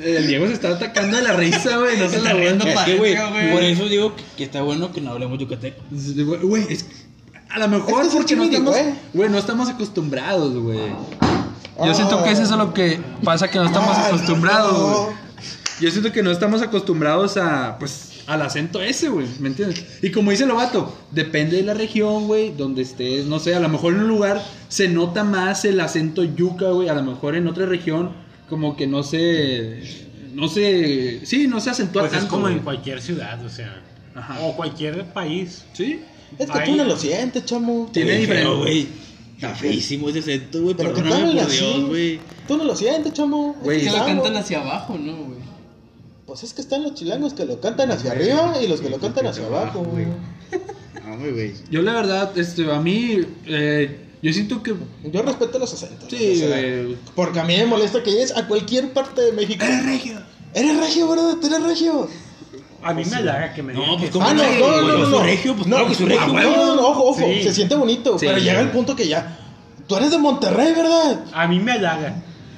El 0.04 0.28
Diego 0.28 0.48
se 0.48 0.54
está 0.54 0.70
atacando 0.70 1.18
de 1.18 1.24
la 1.24 1.34
risa, 1.34 1.78
güey. 1.78 1.98
No 1.98 2.10
se 2.10 2.22
la 2.22 2.34
riendo 2.34 2.66
que, 2.86 2.98
güey, 2.98 3.16
por 3.52 3.64
eso 3.64 3.88
digo 3.88 4.16
que, 4.16 4.24
que 4.38 4.44
está 4.46 4.62
bueno 4.62 4.92
que 4.92 5.02
no 5.02 5.12
hablemos 5.12 5.38
yucateco. 5.40 5.82
Güey, 6.44 6.66
es 6.70 6.86
a 7.50 7.60
lo 7.60 7.68
mejor 7.68 8.04
Es 8.04 8.08
que 8.08 8.08
es 8.08 8.14
porque 8.16 8.36
no 8.36 8.44
estamos, 8.44 8.76
eh. 8.76 8.96
güey, 9.14 9.30
no 9.30 9.38
estamos 9.38 9.70
acostumbrados, 9.70 10.56
güey. 10.58 10.80
Yo 11.78 11.92
Ah. 11.92 11.94
siento 11.94 12.24
que 12.24 12.32
es 12.32 12.40
eso 12.40 12.56
lo 12.58 12.74
que 12.74 13.00
pasa 13.24 13.50
que 13.50 13.60
no 13.60 13.66
estamos 13.66 13.96
Ah, 13.98 14.08
acostumbrados, 14.08 14.74
güey. 15.06 15.16
Yo 15.80 15.92
siento 15.92 16.12
que 16.12 16.24
no 16.24 16.32
estamos 16.32 16.62
acostumbrados 16.62 17.38
a, 17.38 17.78
pues, 17.80 18.10
al 18.28 18.42
acento 18.42 18.82
ese, 18.82 19.10
güey, 19.10 19.28
¿me 19.40 19.50
entiendes? 19.50 19.86
Y 20.02 20.12
como 20.12 20.32
dice 20.32 20.46
Lobato, 20.46 20.96
depende 21.12 21.58
de 21.58 21.64
la 21.64 21.74
región, 21.74 22.28
güey, 22.28 22.52
donde 22.56 22.82
estés, 22.82 23.26
no 23.26 23.40
sé, 23.40 23.54
a 23.56 23.60
lo 23.60 23.70
mejor 23.70 23.94
en 23.94 24.00
un 24.02 24.08
lugar 24.08 24.42
se 24.70 24.88
nota 24.88 25.24
más 25.24 25.66
el 25.66 25.80
acento 25.80 26.24
yuca, 26.24 26.70
güey, 26.70 26.90
a 26.90 26.94
lo 26.94 27.04
mejor 27.04 27.36
en 27.36 27.48
otra 27.48 27.66
región 27.66 28.12
como 28.50 28.76
que 28.78 28.88
no 28.88 29.04
se 29.04 29.82
no 30.34 30.48
se, 30.48 31.26
sí, 31.26 31.48
no 31.48 31.60
se 31.60 31.70
acentúa 31.70 32.04
Pues 32.04 32.14
es 32.14 32.20
tanto. 32.20 32.36
como 32.36 32.50
en 32.50 32.60
cualquier 32.60 33.02
ciudad, 33.02 33.44
o 33.46 33.50
sea. 33.50 33.82
Ajá. 34.16 34.40
O 34.42 34.56
cualquier 34.56 35.06
país. 35.14 35.64
Sí. 35.74 36.00
Es 36.40 36.50
que 36.50 36.58
Ahí- 36.58 36.70
tú 36.72 36.76
no 36.76 36.84
lo 36.86 36.98
sientes, 36.98 37.46
chamo. 37.46 37.90
Tiene 37.94 38.26
feo, 38.26 38.58
güey. 38.60 38.88
Está 39.36 39.54
feísimo 39.54 40.10
ese 40.10 40.20
acento, 40.20 40.62
güey. 40.64 40.76
Pero 40.76 40.94
que 40.94 41.02
Perdóname 41.02 41.34
por 41.34 41.42
así. 41.44 41.58
Dios, 41.58 41.86
güey. 41.88 42.20
Tú 42.48 42.58
no 42.58 42.64
lo 42.64 42.76
sientes, 42.76 43.14
chamo. 43.14 43.56
Güey, 43.62 43.82
Que 43.82 43.86
Es 43.88 43.92
lo 43.94 44.00
chilango. 44.00 44.24
cantan 44.24 44.42
hacia 44.42 44.62
abajo, 44.62 44.98
¿no, 44.98 45.16
güey? 45.16 45.38
Pues 46.26 46.44
es 46.44 46.54
que 46.54 46.62
están 46.62 46.84
los 46.84 46.94
chilangos 46.94 47.34
que 47.34 47.46
lo 47.46 47.60
cantan 47.60 47.92
hacia 47.92 48.12
arriba 48.12 48.54
y 48.62 48.68
los 48.68 48.80
que 48.82 48.90
lo 48.90 48.98
cantan 48.98 49.28
hacia 49.28 49.46
abajo, 49.46 49.84
güey. 49.84 50.06
No, 51.06 51.18
güey, 51.18 51.32
güey. 51.32 51.54
Yo 51.70 51.82
la 51.82 51.94
verdad, 51.94 52.38
este, 52.38 52.72
a 52.72 52.80
mí, 52.80 53.20
eh, 53.46 54.00
yo 54.22 54.32
siento 54.32 54.64
que... 54.64 54.74
Yo 55.12 55.22
respeto 55.22 55.60
los 55.60 55.74
acentos. 55.74 56.08
Sí, 56.10 56.42
o 56.44 56.48
sea, 56.48 56.58
güey. 56.62 56.98
Porque 57.16 57.40
a 57.40 57.44
mí 57.44 57.58
me 57.58 57.66
molesta 57.66 58.02
que 58.02 58.12
llegues 58.12 58.36
a 58.38 58.48
cualquier 58.48 58.94
parte 58.94 59.22
de 59.22 59.32
México. 59.34 59.66
Eres 59.66 59.86
regio. 59.86 60.22
Eres 60.54 60.78
regio, 60.80 61.10
¿verdad? 61.10 61.36
Eres 61.44 61.64
regio. 61.64 62.08
A 62.82 62.94
mí 62.94 63.04
me 63.06 63.16
halaga 63.18 63.54
que 63.54 63.64
me 63.64 63.74
No, 63.74 63.98
pues 63.98 64.04
que 64.04 64.10
¿cómo 64.12 64.26
Ah, 64.28 64.34
no, 64.34 64.44
no, 64.44 64.82
no, 64.82 64.82
no, 64.82 64.98
güey? 64.98 65.10
no, 65.12 65.24
regio, 65.24 65.56
pues 65.56 65.68
no, 65.68 65.76
claro 65.76 65.90
que 65.90 65.96
soy 65.96 66.06
ah, 66.06 66.10
regio, 66.10 66.32
güey. 66.32 66.44
no, 66.46 66.76
no, 66.76 66.88
ojo, 66.88 67.04
ojo. 67.10 67.20
Sí. 67.20 67.44
Se 67.44 67.54
siente 67.54 67.76
bonito, 67.76 68.18
Sí, 68.18 68.26
pero 68.26 68.40
llega 68.40 68.54
güey. 68.56 68.66
el 68.66 68.72
punto 68.72 68.96
que 68.96 69.08
ya. 69.08 69.40
Tú 69.88 69.96
eres 69.98 70.12
de 70.12 70.18
Monterrey, 70.18 70.74
¿verdad? 70.74 71.26
A 71.34 71.48
mí 71.48 71.60
me 71.60 71.74
halaga. 71.74 72.16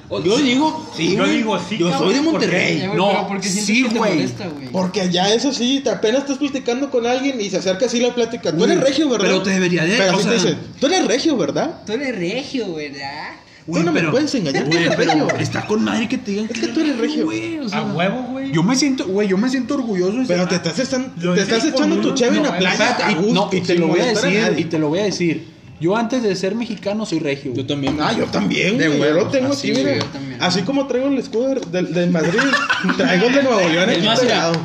Yo 0.08 0.36
digo, 0.38 0.90
sí, 0.96 1.16
Yo 1.16 1.24
güey. 1.24 1.36
digo, 1.38 1.58
sí, 1.68 1.78
Yo 1.78 1.90
cabrón, 1.90 2.08
soy 2.08 2.14
de 2.18 2.22
¿por 2.22 2.32
Monterrey. 2.32 2.78
Ya, 2.78 2.86
güey, 2.88 2.96
No, 2.98 3.26
porque 3.28 3.48
sientes 3.48 3.66
sí, 3.76 3.82
que 3.82 3.88
te 3.90 3.98
güey. 3.98 4.14
molesta, 4.14 4.48
güey. 4.48 4.68
Porque 4.68 5.00
allá 5.00 5.34
es 5.34 5.44
así, 5.44 5.80
te 5.82 5.90
apenas 5.90 6.22
estás 6.22 6.38
platicando 6.38 6.90
con 6.90 7.06
alguien 7.06 7.40
y 7.40 7.50
se 7.50 7.56
acerca 7.58 7.86
así 7.86 8.00
la 8.00 8.14
plática. 8.14 8.52
Tú 8.56 8.64
eres 8.64 8.80
regio, 8.80 9.08
¿verdad? 9.08 9.26
pero 9.26 9.42
te 9.42 9.50
debería 9.50 9.84
de- 9.84 9.96
Pero 9.96 10.14
o 10.14 10.16
te 10.18 10.22
sea- 10.22 10.32
dicen, 10.34 10.58
tú 10.80 10.86
eres 10.86 11.06
regio, 11.06 11.36
¿verdad? 11.36 11.82
Tú 11.84 11.92
eres 11.92 12.16
regio, 12.16 12.72
¿verdad? 12.74 13.30
Tú 13.66 13.80
no 13.82 13.90
me 13.90 14.00
puedes 14.04 14.32
engañar, 14.36 14.62
tú 14.62 14.70
Güey, 14.70 14.84
eres 14.84 14.96
pero 14.96 15.12
regio. 15.26 15.28
está 15.40 15.66
con 15.66 15.82
madre 15.82 16.08
que 16.08 16.18
te 16.18 16.30
digan 16.30 16.46
Es 16.48 16.60
que 16.60 16.68
tú 16.68 16.78
eres 16.80 16.98
regio. 16.98 17.24
güey. 17.24 17.58
O 17.58 17.68
sea, 17.68 17.80
A 17.80 17.82
huevo, 17.92 18.22
güey. 18.30 18.52
Yo 18.52 18.62
me 18.62 18.76
siento, 18.76 19.06
güey, 19.08 19.26
yo 19.26 19.36
me 19.36 19.48
siento 19.50 19.74
orgulloso. 19.74 20.18
Pero 20.28 20.46
te 20.46 20.54
estás, 20.54 20.78
Lo 21.20 21.34
te 21.34 21.42
estás 21.42 21.64
echando 21.64 21.96
tu 22.00 22.14
cheve 22.14 22.36
en 22.36 22.44
la 22.44 22.56
playa. 22.56 22.96
Y, 23.10 23.14
gusto, 23.16 23.32
no, 23.34 23.50
y 23.52 23.60
te 23.62 23.74
lo 23.74 23.88
voy 23.88 23.98
a 23.98 24.06
decir, 24.06 24.54
y 24.56 24.64
te 24.66 24.78
lo 24.78 24.88
voy 24.88 25.00
a 25.00 25.04
decir. 25.06 25.55
Yo 25.80 25.96
antes 25.96 26.22
de 26.22 26.34
ser 26.36 26.54
mexicano 26.54 27.04
soy 27.04 27.18
regio. 27.18 27.52
Yo 27.54 27.66
también. 27.66 27.98
Ah, 28.00 28.12
yo 28.12 28.24
también, 28.26 28.78
De 28.78 28.88
güey. 28.88 28.98
Yo 28.98 29.04
lo 29.06 29.14
huevos, 29.16 29.32
tengo 29.32 29.52
así, 29.52 29.72
aquí, 29.72 29.84
mira. 29.84 30.06
Así 30.40 30.62
como 30.62 30.86
traigo 30.86 31.08
el 31.08 31.18
escudo 31.18 31.54
de, 31.54 31.82
de 31.82 32.06
Madrid, 32.06 32.40
traigo 32.96 33.26
el 33.26 33.34
de 33.34 33.42
Nuevo 33.42 33.68
León 33.68 33.90
Es 33.90 34.04
más, 34.04 34.20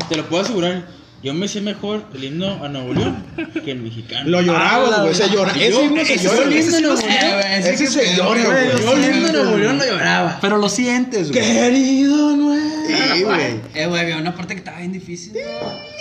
te 0.08 0.16
lo 0.16 0.26
puedo 0.28 0.44
asegurar. 0.44 1.01
Yo 1.24 1.36
me 1.36 1.48
sé 1.48 1.62
mejor 1.62 2.04
el 2.16 2.24
himno 2.24 2.64
a 2.64 2.68
Nuevo 2.68 2.94
León 2.96 3.24
que 3.64 3.70
el 3.72 3.80
mexicano. 3.82 4.28
Lo 4.28 4.42
lloraba, 4.42 4.90
Ah, 4.98 5.02
güey. 5.04 5.14
Se 5.14 5.30
llora. 5.30 5.52
Ese 5.52 5.72
yo- 5.72 5.84
himno 5.84 6.04
se 6.04 6.14
ese 6.16 6.24
llora. 6.24 6.44
el 6.44 6.52
himno 6.58 6.80
Nuevo 6.82 7.02
León. 7.02 7.40
Ese 7.64 7.88
se 7.88 8.16
llora, 8.16 8.44
güey. 8.44 8.82
Yo 8.82 8.94
el 8.94 9.06
himno 9.06 9.28
de 9.28 9.34
Nuevo 9.34 9.58
León 9.58 9.78
lo 9.78 9.86
lloraba. 9.86 10.40
Pero 10.42 10.58
lo 10.58 10.68
sientes, 10.68 11.32
güey. 11.32 11.44
Querido 11.44 12.36
nuevo. 12.36 12.72
Sí, 12.88 13.24
güey. 13.24 13.60
Eh, 13.76 13.86
güey, 13.86 14.02
había 14.02 14.18
una 14.18 14.36
parte 14.36 14.56
que 14.56 14.60
estaba 14.60 14.80
bien 14.80 14.92
difícil. 14.94 15.34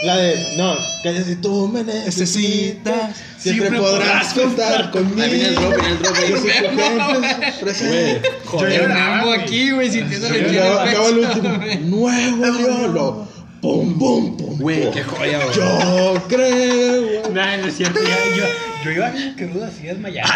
La 0.05 0.17
de, 0.17 0.55
no, 0.57 0.75
que 1.03 1.23
si 1.23 1.37
tú 1.37 1.69
me 1.69 1.85
necesitas, 1.85 3.15
siempre, 3.39 3.79
podrás 3.79 4.33
contar 4.33 4.91
conmigo. 4.91 5.21
Ahí 5.23 5.35
viene 5.35 5.49
el 5.49 5.55
drop, 5.57 5.75
viene 5.75 5.89
el 5.91 5.99
drop, 5.99 6.17
Yo 6.31 6.41
güey. 8.59 8.89
Memo 8.89 9.33
aquí, 9.33 9.71
güey, 9.71 9.91
luego 9.91 10.83
el 10.83 10.89
acaba 10.89 11.09
el 11.09 11.19
último. 11.19 11.59
Nuevo 11.83 12.47
León. 12.95 13.29
pum, 13.61 13.99
pum. 13.99 14.30
Güey, 14.61 14.91
qué 14.91 15.03
joya, 15.03 15.39
güey. 15.45 15.57
Yo 15.57 16.23
creo. 16.29 17.31
Nah, 17.33 17.57
no 17.57 17.67
es 17.67 17.77
cierto. 17.77 17.99
ya- 18.03 18.37
yo, 18.37 18.45
yo 18.85 18.91
iba 18.91 19.11
bien 19.11 19.35
crudo 19.35 19.65
así 19.65 19.83
desmayado. 19.87 20.29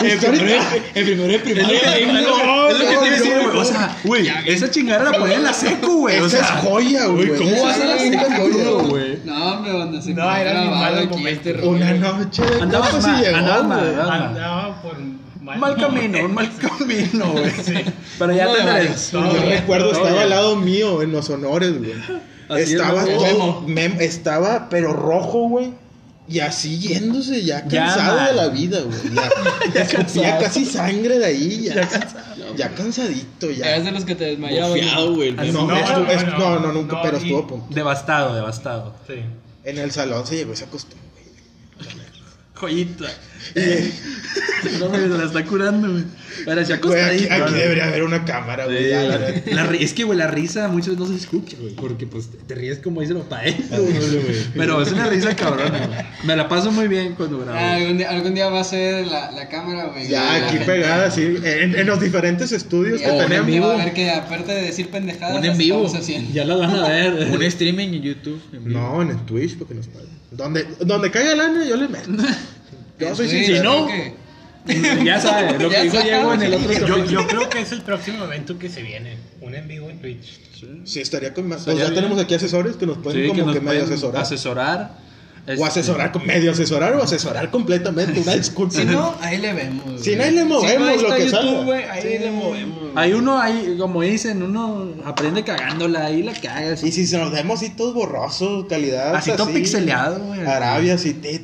En 0.00 0.18
primero, 0.20 0.62
en 0.94 1.04
primero, 1.04 1.32
en 1.34 1.42
primaria. 1.42 1.68
Es 2.70 2.78
lo 2.78 2.78
que 2.78 2.86
te 2.86 2.92
iba 2.92 3.02
a 3.02 3.10
decir, 3.10 3.32
güey. 3.42 3.56
O 3.58 3.64
sea, 3.64 3.96
güey, 4.04 4.28
esa 4.46 4.70
chingada 4.70 5.10
la 5.10 5.18
ponía 5.18 5.36
en 5.36 5.44
la 5.44 5.52
seco, 5.52 5.96
güey. 5.98 6.16
Esa 6.24 6.38
es 6.40 6.50
joya, 6.62 7.06
güey. 7.06 7.28
¿cómo 7.36 7.62
vas 7.64 7.80
a 7.80 7.84
la 7.84 7.96
joya. 7.96 8.70
güey? 8.88 9.18
No, 9.24 9.60
me 9.60 9.72
van 9.72 9.94
a 9.94 9.98
hacer 9.98 10.14
No, 10.14 10.36
era 10.36 10.60
mi 10.62 10.68
malo 10.70 11.06
momento. 11.06 11.50
Una 11.64 11.92
noche 11.94 12.42
güey. 12.42 12.60
¿verdad? 13.82 14.10
Andaba 14.26 14.82
por 14.82 14.96
mal, 15.48 15.58
mal 15.58 15.76
camino, 15.76 16.24
un 16.24 16.34
mal 16.34 16.50
camino, 16.56 17.32
güey. 17.32 17.52
Pero 18.18 18.32
ya 18.32 18.46
te. 18.52 18.94
Yo 19.12 19.20
No, 19.20 19.32
recuerdo, 19.32 19.92
estaba 19.92 20.10
ya. 20.14 20.22
al 20.22 20.30
lado 20.30 20.56
mío 20.56 21.02
en 21.02 21.12
los 21.12 21.28
honores, 21.30 21.78
güey. 21.78 21.92
Es, 22.58 22.70
Estaba 22.70 23.04
todo, 23.04 23.64
estaba 24.00 24.68
pero 24.68 24.92
rojo, 24.92 25.48
güey. 25.48 25.72
Y 26.30 26.40
así 26.40 26.78
yéndose, 26.78 27.42
ya 27.42 27.66
Ya, 27.68 27.86
cansado 27.86 28.26
de 28.26 28.32
la 28.34 28.48
vida, 28.48 28.80
güey. 28.82 28.98
Ya, 30.14 30.38
casi 30.38 30.66
sangre 30.66 31.18
de 31.18 31.24
ahí, 31.24 31.62
ya, 31.64 31.88
ya, 32.54 32.68
cansadito, 32.74 33.50
ya. 33.50 33.70
Eres 33.70 33.84
de 33.86 33.92
los 33.92 34.04
que 34.04 34.14
te 34.14 34.26
güey. 35.14 35.28
el 35.28 35.52
No. 35.54 35.66
No, 35.66 36.60
no, 36.60 36.72
nunca, 36.72 36.96
no, 36.96 37.02
pero 37.02 37.16
y- 37.16 37.22
estuvo 37.22 37.38
a 37.38 37.46
punto. 37.46 37.74
Devastado, 37.74 38.34
devastado. 38.34 38.94
Sí. 39.06 39.14
En 39.64 39.78
el 39.78 39.90
salón 39.90 40.26
se 40.26 40.36
llegó 40.36 40.52
esa 40.52 40.66
costumbre. 40.66 41.07
Joyita. 42.60 43.08
No 44.80 44.88
me 44.90 45.06
la 45.06 45.24
está 45.24 45.44
curando, 45.44 45.90
güey. 45.90 46.04
Parecía 46.44 46.76
aquí, 46.76 46.86
acostadito. 46.88 47.32
aquí 47.34 47.42
güey. 47.42 47.54
debería 47.62 47.84
haber 47.88 48.02
una 48.02 48.24
cámara, 48.24 48.64
güey. 48.66 48.84
Sí, 48.84 48.90
ya, 48.90 49.02
la 49.02 49.18
la- 49.64 49.74
es 49.78 49.92
que, 49.92 50.04
güey, 50.04 50.18
la 50.18 50.26
risa 50.26 50.68
muchas 50.68 50.88
veces 50.90 50.98
no 51.00 51.06
se 51.06 51.14
escucha, 51.16 51.56
güey. 51.60 51.74
Porque, 51.74 52.06
pues, 52.06 52.28
te, 52.28 52.38
te 52.38 52.54
ríes 52.54 52.78
como 52.78 53.00
dice 53.00 53.14
los 53.14 53.24
padres. 53.26 53.56
Pero 54.54 54.80
es 54.82 54.92
una 54.92 55.06
risa 55.06 55.34
cabrona, 55.36 55.78
güey. 55.86 55.98
Me 56.24 56.36
la 56.36 56.48
paso 56.48 56.70
muy 56.72 56.88
bien 56.88 57.14
cuando 57.14 57.38
grabo. 57.40 57.58
Ah, 57.58 57.74
algún, 57.74 57.98
día, 57.98 58.10
algún 58.10 58.34
día 58.34 58.48
va 58.48 58.60
a 58.60 58.64
ser 58.64 59.06
la, 59.06 59.30
la 59.32 59.48
cámara, 59.48 59.86
güey. 59.86 60.08
Ya, 60.08 60.34
aquí 60.36 60.56
gente- 60.58 60.64
pegada, 60.66 61.10
sí. 61.10 61.36
En, 61.42 61.74
en 61.78 61.86
los 61.86 62.00
diferentes 62.00 62.52
estudios 62.52 63.00
Y 63.00 63.04
que 63.04 63.10
tenemos. 63.10 63.68
va 63.68 63.74
a 63.74 63.84
ver 63.84 63.92
que 63.92 64.10
aparte 64.10 64.52
de 64.52 64.62
decir 64.62 64.88
pendejadas, 64.88 65.38
Un 65.38 65.44
en 65.44 65.58
vivo. 65.58 65.90
Ya 66.32 66.44
las 66.44 66.58
van 66.58 66.70
a 66.70 66.88
ver. 66.88 67.28
Un 67.32 67.42
streaming 67.42 67.88
en 67.94 68.02
YouTube. 68.02 68.40
en 68.52 68.64
vivo. 68.64 68.78
No, 68.80 69.02
en 69.02 69.10
el 69.10 69.16
Twitch, 69.24 69.56
porque 69.58 69.74
nos 69.74 69.86
pagan. 69.88 70.08
Donde, 70.30 70.66
donde 70.80 71.10
caiga 71.10 71.34
lana, 71.34 71.64
yo 71.64 71.76
le 71.76 71.88
meto. 71.88 72.10
Yo 73.00 73.14
soy 73.14 73.28
sincero. 73.28 73.86
creo 73.86 73.86
que- 73.86 74.27
Ya 75.04 75.20
sabes, 75.20 75.60
lo 75.60 75.70
que 75.70 75.82
dijo. 75.84 76.00
Diego 76.02 76.34
en 76.34 76.42
el 76.42 76.54
otro 76.54 77.06
Yo, 77.06 77.26
creo 77.26 77.48
que 77.48 77.60
es 77.60 77.72
el 77.72 77.82
próximo 77.82 78.24
evento 78.24 78.58
que 78.58 78.68
se 78.68 78.82
viene. 78.82 79.16
Un 79.40 79.54
en 79.54 79.66
vivo 79.68 79.88
en 79.90 79.98
Twitch. 80.00 80.40
Sí, 80.84 81.00
estaría 81.00 81.32
con 81.34 81.48
más. 81.48 81.58
Pues 81.64 81.68
Estaría 81.76 81.84
ya 81.84 81.90
bien. 81.90 82.02
tenemos 82.02 82.22
aquí 82.24 82.34
asesores 82.34 82.76
que 82.76 82.86
nos 82.86 82.98
pueden 82.98 83.20
Sí, 83.22 83.26
que 83.26 83.28
como 83.40 83.46
nos 83.46 83.54
que 83.54 83.60
medio 83.60 83.80
pueden 83.80 83.92
asesorar. 83.94 84.22
asesorar. 84.22 85.08
O 85.46 85.50
Este, 85.52 85.64
asesorar, 85.64 86.12
con 86.12 86.26
medio 86.26 86.50
asesorar 86.52 86.94
o 86.96 87.02
asesorar 87.02 87.50
completamente. 87.50 88.20
Una 88.20 88.34
disculpa. 88.36 88.74
Si 88.74 88.84
no, 88.84 89.16
ahí 89.22 89.38
le 89.38 89.54
vemos. 89.54 90.02
Si 90.02 90.14
no, 90.14 90.22
ahí 90.24 90.32
le 90.34 90.44
movemos 90.44 90.70
Si 90.70 90.76
no, 90.78 90.84
ahí 90.88 90.96
lo 90.98 91.02
está 91.04 91.16
que 91.16 91.24
YouTube, 91.24 91.40
salga. 91.40 91.62
güey, 91.64 91.84
ahí 91.84 92.02
Sí. 92.02 92.08
le 92.18 92.30
movemos. 92.32 92.78
Hay 92.96 93.12
uno 93.14 93.40
ahí, 93.40 93.76
como 93.78 94.02
dicen, 94.02 94.42
uno 94.42 94.92
aprende 95.06 95.44
cagándola, 95.44 96.04
ahí 96.06 96.22
la 96.22 96.34
cagas. 96.34 96.82
Y 96.84 96.92
si 96.92 97.06
se 97.06 97.16
nos 97.16 97.32
vemos 97.32 97.60
así 97.62 97.70
todos 97.70 97.94
borrosos, 97.94 98.66
calidad. 98.68 99.14
Así 99.16 99.30
todo 99.38 99.50
pixeleado, 99.50 100.22
güey. 100.22 100.40
Arabia, 100.44 100.94
así. 100.94 101.14
te. 101.14 101.40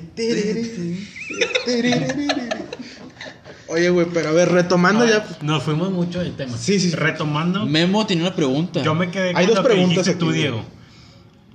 Oye, 3.68 3.88
güey, 3.90 4.06
pero 4.12 4.28
a 4.28 4.32
ver, 4.32 4.50
retomando 4.50 5.06
ya. 5.06 5.24
Nos 5.42 5.62
fuimos 5.62 5.90
mucho 5.90 6.20
del 6.20 6.32
tema. 6.34 6.56
Sí, 6.56 6.78
sí. 6.78 6.90
Retomando, 6.90 7.64
Memo 7.66 8.04
tenía 8.06 8.24
una 8.24 8.34
pregunta. 8.36 8.82
yo 8.82 8.94
me 8.94 9.10
quedé 9.10 9.28
Hay 9.34 9.46
con 9.46 9.46
dos 9.46 9.56
lo 9.56 9.62
que 9.62 9.68
preguntas 9.68 10.04
dijiste 10.06 10.10
aquí, 10.10 10.18
tú. 10.18 10.32
Diego. 10.32 10.62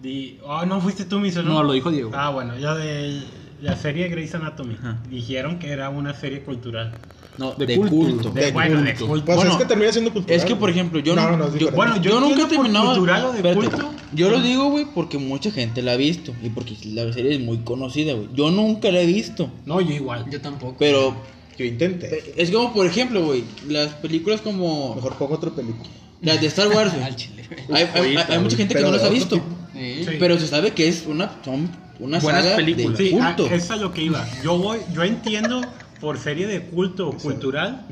Di- 0.01 0.39
oh, 0.43 0.65
no 0.65 0.79
fuiste 0.81 1.05
tú, 1.05 1.19
Miso, 1.19 1.43
¿no? 1.43 1.53
No, 1.55 1.63
lo 1.63 1.73
dijo 1.73 1.91
Diego. 1.91 2.11
Ah, 2.13 2.29
bueno, 2.29 2.57
yo 2.57 2.73
de 2.75 3.21
la 3.61 3.75
serie 3.75 4.07
Grey's 4.07 4.33
Anatomy. 4.33 4.75
Ajá. 4.79 4.97
Dijeron 5.09 5.59
que 5.59 5.69
era 5.71 5.89
una 5.89 6.13
serie 6.13 6.41
cultural. 6.41 6.93
No, 7.37 7.53
De 7.53 7.65
de, 7.65 7.77
culto. 7.77 7.95
culto. 7.95 8.29
De, 8.31 8.45
De 8.45 8.51
bueno, 8.51 8.81
de 8.81 8.91
culto. 8.93 9.07
culto. 9.07 9.25
Pues 9.25 9.35
Bueno, 9.37 9.51
es 9.51 9.57
que 9.57 9.65
termina 9.65 9.91
siendo 9.91 10.11
cultural. 10.11 10.37
Es 10.37 10.43
que, 10.45 10.51
por 10.55 10.59
güey. 10.61 10.73
ejemplo, 10.73 10.99
yo, 10.99 11.15
no, 11.15 11.29
no, 11.31 11.37
no, 11.37 11.45
es 11.45 11.51
yo, 11.51 11.53
diferente. 11.67 11.75
bueno, 11.75 12.01
yo 12.01 12.19
nunca 12.19 12.39
he 12.39 12.41
entiendo 12.43 12.47
por 12.55 12.63
terminado. 12.63 12.85
cultural 12.87 13.25
o 13.25 13.31
de 13.31 13.37
espérate, 13.37 13.59
culto. 13.59 13.93
Yo 14.13 14.29
lo 14.29 14.41
digo, 14.41 14.69
güey, 14.71 14.85
porque 14.93 15.17
mucha 15.17 15.51
gente 15.51 15.81
la 15.81 15.91
ha 15.93 15.97
visto. 15.97 16.33
Y 16.41 16.49
porque 16.49 16.75
la 16.85 17.11
serie 17.13 17.35
es 17.35 17.39
muy 17.41 17.59
conocida, 17.59 18.13
güey. 18.13 18.27
Yo 18.33 18.51
nunca 18.51 18.91
la 18.91 19.01
he 19.01 19.05
visto. 19.05 19.49
No, 19.65 19.79
yo 19.81 19.93
igual. 19.93 20.25
Yo 20.31 20.41
tampoco. 20.41 20.75
Pero 20.79 21.13
Yo 21.59 21.65
intenté. 21.65 22.33
es 22.37 22.49
como, 22.51 22.73
por 22.73 22.85
ejemplo, 22.87 23.23
güey, 23.25 23.43
las 23.67 23.93
películas 23.95 24.41
como 24.41 24.95
Mejor 24.95 25.15
pongo 25.17 25.35
otra 25.35 25.51
película. 25.51 25.89
las 26.21 26.39
de 26.41 26.47
Star 26.47 26.69
Wars, 26.69 26.91
güey. 26.93 27.03
Hay, 27.73 27.83
hay- 27.93 28.15
hay- 28.17 28.25
hay 28.29 28.39
mucha 28.39 28.55
gente 28.57 28.73
que 28.75 28.81
no 28.81 28.91
las 28.91 29.03
ha 29.03 29.09
visto. 29.09 29.35
tipo. 29.35 29.47
Sí. 29.73 30.03
Sí. 30.05 30.15
Pero 30.19 30.39
se 30.39 30.47
sabe 30.47 30.71
que 30.71 30.87
es 30.87 31.05
una, 31.07 31.31
son 31.43 31.69
una 31.99 32.19
Buenas 32.19 32.43
saga 32.45 32.55
películas. 32.55 32.97
de 32.97 33.09
Sí, 33.09 33.17
ah, 33.19 33.35
culto. 33.35 33.45
eso 33.53 33.55
es 33.55 33.71
a 33.71 33.75
lo 33.75 33.91
que 33.93 34.03
iba. 34.03 34.27
Yo 34.43 34.57
voy, 34.57 34.79
yo 34.93 35.03
entiendo 35.03 35.61
por 35.99 36.17
serie 36.17 36.47
de 36.47 36.61
culto 36.61 37.09
o 37.09 37.17
cultural 37.17 37.85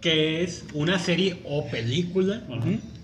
que 0.00 0.42
es 0.42 0.64
una 0.74 0.98
serie 0.98 1.40
o 1.44 1.66
película 1.68 2.42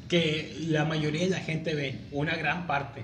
que 0.09 0.57
la 0.69 0.85
mayoría 0.85 1.23
de 1.25 1.31
la 1.31 1.39
gente 1.41 1.75
ve, 1.75 2.01
una 2.13 2.35
gran 2.37 2.67
parte. 2.67 3.03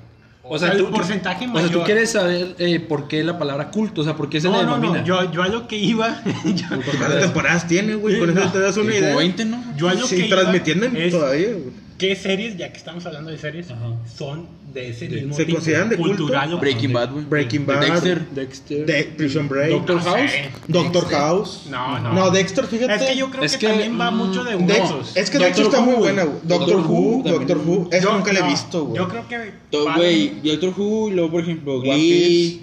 O, 0.49 0.55
O 0.55 0.59
sea, 0.59 0.73
el 0.73 0.79
tú, 0.79 0.91
porcentaje 0.91 1.45
o 1.45 1.49
mayor. 1.49 1.69
sea, 1.71 1.79
tú 1.79 1.85
quieres 1.85 2.11
saber 2.13 2.55
eh, 2.59 2.81
por 2.81 3.07
qué 3.09 3.23
la 3.23 3.39
palabra 3.39 3.71
culto, 3.71 4.01
o 4.01 4.05
sea, 4.05 4.17
por 4.17 4.29
qué 4.31 4.41
se 4.41 4.49
no, 4.49 4.57
le 4.59 4.65
no, 4.65 4.77
denomina. 4.77 5.01
no, 5.01 5.05
yo, 5.07 5.31
yo 5.33 5.43
a 5.43 5.49
lo 5.49 5.69
que 5.69 5.77
iba, 5.77 6.23
yo, 6.45 6.67
¿Cuántas 6.99 7.21
temporadas 7.21 7.67
tiene, 7.69 7.95
güey? 7.95 8.19
Con 8.19 8.31
eso 8.37 8.49
te 8.51 8.61
das 8.61 8.77
una 8.79 8.95
idea. 8.95 9.15
20, 9.17 9.45
¿no? 9.45 9.63
yo 9.77 9.89
a 9.89 9.95
lo 9.95 10.07
Sí, 10.07 10.17
que 10.17 10.27
iba 10.27 10.37
transmitiendo 10.41 10.87
es 10.87 11.11
todavía, 11.13 11.49
güey. 11.51 11.78
¿Qué 11.99 12.15
series, 12.15 12.57
ya 12.57 12.71
que 12.71 12.79
estamos 12.79 13.05
hablando 13.07 13.31
de 13.31 13.39
series, 13.39 13.71
Ajá. 13.73 13.91
son 14.17 14.47
de 14.73 14.91
ese 14.91 15.09
¿Se 15.09 15.17
mismo 15.17 15.37
consideran 15.57 15.89
de 15.89 15.97
culto? 15.97 16.17
cultural 16.19 16.55
o- 16.55 16.59
Breaking 16.61 16.93
Bad, 16.93 17.11
güey. 17.13 17.25
Breaking 17.25 17.67
Bad, 17.67 17.81
Dexter. 17.81 18.27
Dexter. 18.31 18.87
de 18.87 19.05
Prison 19.17 19.49
Break, 19.49 19.71
Doctor 19.73 19.97
No 19.97 20.03
House. 20.03 20.31
sé. 20.31 20.51
Doctor 20.69 20.93
Dexter. 21.03 21.19
House. 21.19 21.63
No, 21.69 21.99
no. 21.99 22.13
No, 22.13 22.31
Dexter, 22.31 22.67
fíjate. 22.67 22.95
Es 22.95 23.03
que 23.03 23.17
yo 23.17 23.31
creo 23.31 23.43
Es 23.43 23.53
que, 23.57 23.59
que, 23.59 23.67
también 23.69 24.01
va 24.01 24.11
mm, 24.13 24.17
mucho 24.17 24.45
de 24.45 24.57
Dex- 24.57 24.81
gustos. 24.81 25.17
es 25.17 25.29
que 25.31 25.39
Dexter 25.39 25.65
está 25.67 25.81
Who, 25.81 25.85
muy 25.87 25.95
buena, 25.97 26.23
güey. 26.23 26.39
Doctor, 26.45 26.69
Doctor 26.77 26.87
Who, 26.91 27.23
Doctor. 27.25 27.59
Who. 27.59 27.89
Esa 27.91 28.05
Yo- 28.05 28.13
nunca 28.17 28.33
la 28.33 28.39
he 28.39 28.43
no, 28.43 28.49
visto, 28.49 28.85
güey. 28.85 28.97
Yo 28.97 29.09
creo 29.09 29.27
que. 29.29 29.37
Va- 29.79 29.97
Güey, 29.97 30.41
Doctor 30.45 30.75
Who 30.77 31.09
y 31.09 31.13
luego, 31.15 31.31
por 31.33 31.43
ejemplo, 31.43 31.79
One 31.81 31.97
Glee. 31.97 32.63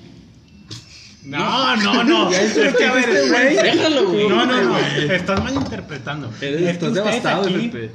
No, 1.26 1.76
no, 1.78 2.04
no. 2.04 2.30
Es 2.32 2.54
que 2.54 2.86
a 2.86 2.94
ver, 2.94 3.28
güey. 3.30 3.56
Déjalo, 3.56 4.08
güey. 4.10 4.30
No, 4.30 4.46
no, 4.46 4.62
no. 4.62 4.78
Estás 4.80 5.44
malinterpretando. 5.44 6.30
Estás 6.40 6.94
devastado, 6.94 7.44
Pepe. 7.50 7.92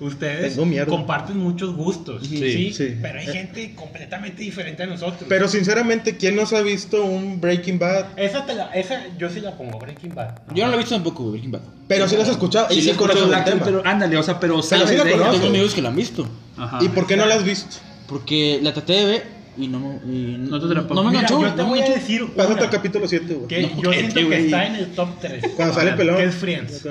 Ustedes 0.00 0.58
comparten 0.88 1.38
muchos 1.38 1.74
gustos. 1.74 2.26
Sí, 2.26 2.38
Sí, 2.38 2.72
sí. 2.72 2.96
Pero 3.00 3.18
hay 3.20 3.26
gente 3.26 3.74
completamente 3.74 4.42
diferente 4.42 4.82
a 4.82 4.86
nosotros. 4.86 5.24
Pero 5.28 5.46
sinceramente, 5.48 6.16
¿quién 6.16 6.36
nos 6.36 6.52
ha 6.52 6.62
visto 6.62 7.04
un 7.04 7.40
Breaking 7.40 7.78
Bad? 7.78 8.06
esa, 8.16 8.44
te 8.44 8.54
la, 8.54 8.66
esa 8.74 9.02
yo 9.18 9.30
sí 9.30 9.40
la 9.40 9.56
pongo, 9.56 9.78
Breaking 9.78 10.14
Bad. 10.14 10.34
Yo 10.54 10.64
no 10.64 10.70
lo 10.70 10.74
he 10.76 10.78
visto 10.78 10.94
tampoco, 10.94 11.30
Breaking 11.30 11.52
Bad. 11.52 11.62
Pero 11.86 12.08
sí 12.08 12.16
lo 12.16 12.22
has 12.22 12.28
escuchado 12.28 12.68
Sí, 12.70 12.78
y 12.78 12.82
sí 12.82 12.92
Pero, 12.98 13.12
el 13.24 13.30
la- 13.30 13.44
tema. 13.44 13.62
pero 13.64 13.82
ándale, 13.84 14.16
o 14.16 14.22
sea, 14.22 14.40
pero 14.40 14.62
sabes 14.62 14.88
sí 14.90 14.96
la 14.96 15.04
conozco. 15.08 15.32
Tengo 15.32 15.46
amigos 15.46 15.74
que 15.74 15.82
la 15.82 15.88
han 15.90 15.96
visto. 15.96 16.26
Ajá. 16.56 16.78
¿Y 16.82 16.88
por 16.88 17.06
qué 17.06 17.16
no 17.16 17.26
la 17.26 17.34
has 17.36 17.44
visto? 17.44 17.76
Porque 18.08 18.58
la 18.62 18.72
traté 18.72 18.92
de 18.94 19.04
ver 19.06 19.26
y 19.56 19.68
no, 19.68 20.00
y 20.06 20.36
No 20.38 20.58
te 20.60 20.66
atrapó. 20.66 20.94
No 20.94 21.04
me 21.04 21.10
enganchó, 21.10 21.40
yo 21.40 21.54
te 21.54 21.62
voy 21.62 21.80
a 21.80 21.88
decir 21.88 22.26
Pásate 22.34 22.64
al 22.64 22.70
capítulo 22.70 23.06
7, 23.06 23.34
güey. 23.34 23.70
yo 23.80 23.92
siento 23.92 24.28
que 24.28 24.44
está 24.46 24.66
en 24.66 24.74
el 24.76 24.86
top 24.92 25.08
3. 25.20 25.44
Cuando 25.56 25.74
sale 25.74 25.92
pelón. 25.92 26.16
Que 26.16 26.24
es 26.24 26.34
Friends. 26.34 26.82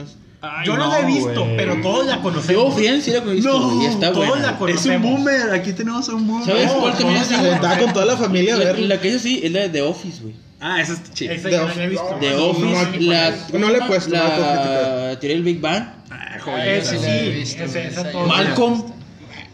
Ay, 0.46 0.68
yo 0.68 0.76
no, 0.76 0.90
la 0.90 1.00
he 1.00 1.06
visto, 1.06 1.46
güey. 1.46 1.56
pero 1.56 1.82
todos 1.82 2.06
la 2.06 2.16
Yo, 2.18 2.22
conocemos. 2.22 2.74
Friends, 2.76 3.06
sí 3.06 3.12
la 3.12 3.18
he 3.20 3.22
visto, 3.22 3.60
No, 3.60 3.82
y 3.82 3.86
está 3.86 4.12
todos 4.12 4.28
buena. 4.28 4.42
la 4.42 4.48
Es 4.50 4.54
un 4.54 4.58
conocemos. 4.60 5.12
boomer, 5.12 5.52
aquí 5.54 5.72
tenemos 5.72 6.10
a 6.10 6.14
un 6.16 6.28
boomer. 6.28 6.46
¿Sabes 6.48 6.66
No, 6.68 6.80
cuál 6.82 6.94
también 6.98 7.14
no, 7.16 7.22
es 7.24 7.32
no, 7.32 7.38
así? 7.38 7.46
Se 7.46 7.52
está 7.54 7.80
con 7.80 7.94
toda 7.94 8.06
la 8.06 8.18
familia 8.18 8.56
a 8.56 8.58
La, 8.58 8.66
verlo. 8.66 8.88
la 8.88 9.00
que 9.00 9.08
es 9.08 9.16
así 9.16 9.40
es 9.42 9.52
la 9.54 9.60
de 9.62 9.70
The 9.70 9.82
Office, 9.84 10.22
güey. 10.22 10.36
Ah, 10.60 10.82
esa 10.82 10.94
está 10.94 11.14
chida. 11.14 11.34
Esa 11.34 11.50
The 11.50 11.56
yo 11.56 11.60
no 11.62 11.66
Office. 11.66 11.78
la 11.80 11.84
he 11.86 11.90
visto. 11.90 12.18
The 12.20 12.30
no, 12.32 12.46
Office, 12.48 13.00
no, 13.00 13.12
la... 13.12 13.36
no 13.60 13.70
le 13.70 13.78
he 13.78 13.82
puesto, 13.88 14.10
no. 14.10 14.16
La 14.18 15.20
teoría 15.20 15.36
del 15.38 15.44
Big 15.44 15.62
Bang. 15.62 15.84
Ah, 16.12 16.38
Ah, 16.46 16.62
sí 16.82 16.98
sí, 16.98 16.98
güey, 16.98 17.42
esa 17.42 18.12
yo- 18.12 18.28
Malcolm. 18.28 18.84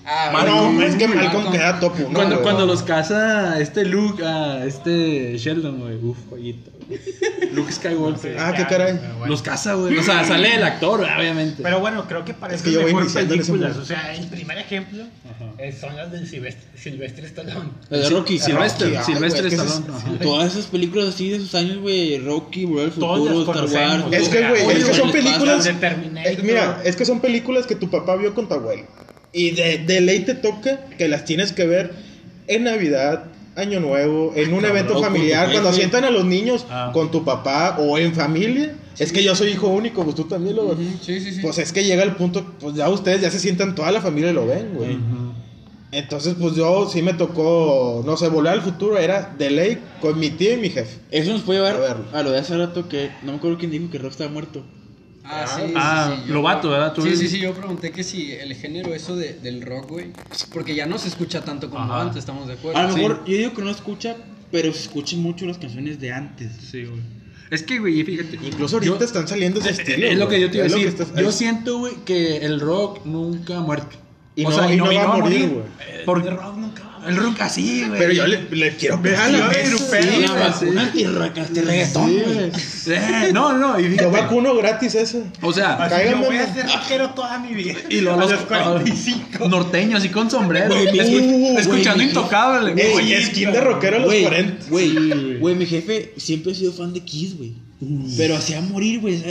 Ah, 0.06 0.44
No, 0.44 0.64
bueno, 0.72 0.84
es 0.84 0.96
que 0.96 1.08
Malcolm 1.08 1.44
Malcolm. 1.44 1.52
queda 1.52 1.80
top 1.80 1.94
1. 2.00 2.10
Cuando, 2.16 2.42
cuando 2.42 2.66
los 2.66 2.82
casa 2.82 3.60
este 3.62 3.86
Luke 3.86 4.26
a 4.26 4.66
este 4.66 5.38
Sheldon, 5.38 5.80
güey. 5.82 5.98
Uf, 5.98 6.18
joyita. 6.32 6.72
Luke 7.54 7.72
Skywalker. 7.72 8.38
Ah, 8.40 8.54
qué 8.56 8.66
caray. 8.66 8.94
Bueno. 8.98 9.28
Los 9.28 9.42
casa, 9.42 9.74
güey. 9.76 9.98
O 9.98 10.04
sea, 10.04 10.24
sale 10.24 10.56
el 10.56 10.64
actor, 10.64 11.02
obviamente. 11.02 11.62
Pero 11.64 11.80
bueno, 11.80 12.06
creo 12.08 12.26
que 12.26 12.34
para 12.34 12.54
Es 12.54 12.62
esas 12.62 12.68
que 12.68 12.74
yo 12.74 12.82
voy 12.82 13.06
películas, 13.08 13.78
o 13.78 13.86
sea, 13.86 14.16
el 14.16 14.28
primer 14.28 14.58
ejemplo 14.58 15.04
eh, 15.58 15.72
son 15.72 15.96
las 15.96 16.12
del 16.12 16.28
Silvestre, 16.28 16.68
Silvestre 16.76 17.26
Stallone. 17.28 17.70
La 17.90 17.98
de 18.00 18.10
Rocky. 18.10 18.40
Silvestre, 18.40 18.88
Rocky, 18.88 18.98
ay, 18.98 19.04
Silvestre 19.06 19.48
Stallone. 19.50 19.86
ajá. 19.94 20.10
Todas 20.22 20.52
esas 20.54 20.66
películas 20.68 21.10
así 21.10 21.30
de 21.30 21.38
esos 21.38 21.54
años, 21.56 21.78
güey. 21.80 22.18
Rocky, 22.20 22.64
al 22.66 22.92
Todas 22.92 23.20
Futuro, 23.20 23.24
las 23.26 23.40
Star 23.40 23.56
conocemos. 23.56 24.04
Wars. 24.12 24.18
Es 24.24 24.30
que, 24.30 24.48
güey, 24.50 24.66
Oye, 24.66 24.78
es 24.80 24.86
que 24.86 24.94
son 24.94 25.12
películas- 25.12 25.64
de 25.64 25.74
Terminator. 25.74 26.32
Eh, 26.32 26.40
mira, 26.44 26.82
es 26.84 26.96
que 26.96 27.06
son 27.06 27.20
películas 27.20 27.66
que 27.68 27.76
tu 27.76 27.90
papá 27.90 28.16
vio 28.16 28.34
con 28.34 28.48
tu 28.48 28.54
abuelo. 28.56 28.84
Y 29.32 29.52
de, 29.52 29.78
de 29.80 30.02
ley 30.02 30.22
te 30.22 30.34
toca 30.34 30.80
que 30.98 31.08
las 31.08 31.24
tienes 31.26 31.52
que 31.52 31.66
ver 31.68 31.94
en 32.48 32.64
Navidad, 32.64 33.26
Año 33.60 33.80
Nuevo, 33.80 34.34
en 34.36 34.54
un 34.54 34.66
evento 34.66 35.02
familiar, 35.02 35.52
cuando 35.52 35.74
sientan 35.74 36.04
a 36.06 36.10
los 36.10 36.26
niños 36.26 36.66
Ah. 36.70 36.92
con 36.94 37.12
tu 37.12 37.24
papá 37.24 37.78
o 37.80 37.98
en 37.98 38.14
familia. 38.14 38.76
Es 38.98 39.12
que 39.14 39.24
yo 39.24 39.34
soy 39.36 39.52
hijo 39.52 39.68
único, 39.68 40.04
pues 40.04 40.16
tú 40.16 40.26
también 40.26 40.56
lo 40.58 40.64
Ujú, 40.66 40.82
Sí, 41.02 41.20
sí, 41.22 41.32
sí. 41.34 41.40
Pues 41.42 41.58
es 41.58 41.72
que 41.72 41.84
llega 41.86 42.04
el 42.04 42.16
punto, 42.16 42.46
pues 42.60 42.76
ya 42.76 42.90
ustedes 42.90 43.22
ya 43.22 43.32
se 43.32 43.40
sientan 43.40 43.74
toda 43.76 43.92
la 43.92 44.02
familia 44.02 44.32
y 44.32 44.34
lo 44.34 44.46
ven, 44.46 44.74
güey. 44.74 44.98
Entonces, 45.92 46.36
pues 46.40 46.56
yo 46.56 46.88
sí 46.88 47.02
me 47.02 47.14
tocó, 47.14 48.04
no 48.06 48.16
sé, 48.16 48.28
volar 48.30 48.54
al 48.54 48.62
futuro 48.62 48.98
era 48.98 49.34
de 49.38 49.50
ley 49.50 49.80
con 50.02 50.20
mi 50.20 50.30
tío 50.30 50.54
y 50.54 50.58
mi 50.58 50.70
jefe. 50.70 51.00
Eso 51.10 51.32
nos 51.32 51.42
puede 51.42 51.60
llevar 51.60 51.98
a 52.14 52.22
lo 52.24 52.30
de 52.32 52.38
hace 52.38 52.56
rato 52.58 52.88
que 52.88 53.10
no 53.24 53.32
me 53.32 53.38
acuerdo 53.40 53.58
quién 53.58 53.72
dijo 53.72 53.90
que 53.90 53.98
Rock 53.98 54.12
estaba 54.12 54.30
muerto. 54.30 54.64
Ah, 55.32 55.46
sí, 55.48 55.74
Ah, 55.76 56.12
sí, 56.16 56.22
sí, 56.24 56.28
yo- 56.30 56.34
Lobato, 56.34 56.70
¿verdad? 56.72 56.92
Tú 56.94 57.04
Sí, 57.04 57.16
sí, 57.16 57.28
sí, 57.28 57.40
yo 57.40 57.54
pregunté 57.54 57.92
que 57.92 58.04
si 58.04 58.32
el 58.32 58.56
género 58.56 58.96
eso 58.96 59.16
de, 59.16 59.34
del 59.34 59.62
rock, 59.62 59.90
güey, 59.90 60.08
porque 60.54 60.74
ya 60.74 60.88
no 60.88 60.98
se 60.98 61.08
escucha 61.08 61.42
tanto 61.44 61.70
como 61.70 61.84
Ajá. 61.84 62.02
antes, 62.02 62.18
estamos 62.18 62.48
de 62.48 62.54
acuerdo. 62.54 62.80
A 62.80 62.84
lo 62.84 62.90
Sí. 62.94 62.96
mejor 63.02 63.24
yo 63.26 63.38
digo 63.38 63.54
que 63.54 63.62
no 63.62 63.70
escucha, 63.70 64.16
pero 64.52 64.74
se 64.74 64.80
escuchan 64.82 65.20
mucho 65.22 65.46
las 65.46 65.60
canciones 65.60 66.00
de 66.00 66.12
antes. 66.12 66.52
Sí, 66.72 66.84
güey. 66.86 67.00
Es 67.52 67.64
que, 67.64 67.80
güey, 67.80 68.04
fíjate. 68.04 68.40
Incluso 68.44 68.78
ahorita 68.78 68.98
yo- 69.00 69.06
están 69.06 69.28
saliendo 69.28 69.60
ese 69.60 69.70
Eh, 69.70 69.74
estilo. 69.74 70.08
Es 70.08 70.18
lo 70.18 70.28
que 70.28 70.40
yo 70.42 70.50
te 70.50 70.58
iba 70.58 70.64
a 70.64 70.68
Es 70.68 70.72
lo 70.74 70.78
decir. 70.80 71.00
estás- 71.02 71.16
Yo 71.22 71.30
es- 71.30 71.36
siento, 71.36 71.78
güey, 71.80 71.94
que 72.06 72.38
el 72.38 72.60
rock 72.60 73.06
nunca 73.06 73.58
ha 73.58 73.62
muerto. 73.62 73.98
Y 74.36 74.44
no- 74.46 74.72
y 74.74 74.78
no 74.78 74.86
va 74.94 75.04
a 75.16 75.18
morir, 75.18 75.50
güey. 75.50 75.64
Porque 76.06 76.30
El 76.30 76.38
rock 76.38 76.58
nunca 76.58 76.84
el 77.10 77.18
rock 77.18 77.42
así, 77.42 77.84
güey. 77.88 78.00
Pero 78.00 78.14
yo 78.14 78.28
le, 78.28 78.44
le 78.52 78.76
quiero 78.76 79.02
pegar 79.02 79.34
a 79.36 79.50
pero- 79.50 79.78
Sí, 79.78 79.84
Sí, 79.90 80.18
Una 80.18 80.28
güey, 80.34 80.50
vacuna 80.50 80.92
sí. 80.94 81.06
Eh, 82.92 83.32
no, 83.34 83.54
no, 83.58 83.80
y 83.80 83.96
Yo 83.98 84.10
vacuno 84.12 84.56
gratis 84.56 84.96
ese. 84.96 85.24
O 85.42 85.54
sea, 85.54 85.76
Así, 85.76 86.10
yo 86.10 86.18
voy 86.18 86.38
a 86.38 86.48
¿no? 86.48 86.54
ser 86.54 86.66
rockero 86.68 87.10
toda 87.12 87.38
mi 87.40 87.54
vida. 87.54 87.74
y 87.90 88.02
lo 88.02 88.14
a 88.14 88.18
los 88.18 88.32
los 88.32 88.42
45. 88.42 89.48
norteños 89.50 90.04
y 90.06 90.10
con 90.10 90.30
sombrero. 90.32 90.68
Güey, 90.68 90.86
güey, 90.92 91.58
escuchando 91.58 92.04
intocable. 92.04 92.74
Ey, 92.82 92.92
güey. 92.94 93.24
skin 93.26 93.52
de 93.52 93.62
rockero 93.62 93.98
a 93.98 94.00
los 94.00 94.08
Güey, 94.08 94.24
40. 94.24 94.66
güey, 94.70 95.38
güey, 95.40 95.56
mi 95.56 95.66
jefe 95.66 96.14
siempre 96.18 96.52
ha 96.52 96.56
sido 96.56 96.72
fan 96.74 96.94
de 96.94 97.02
Kiss, 97.02 97.38
güey. 97.38 97.54
Pero 98.18 98.36
hacía 98.36 98.60
morir, 98.62 99.00
güey. 99.00 99.22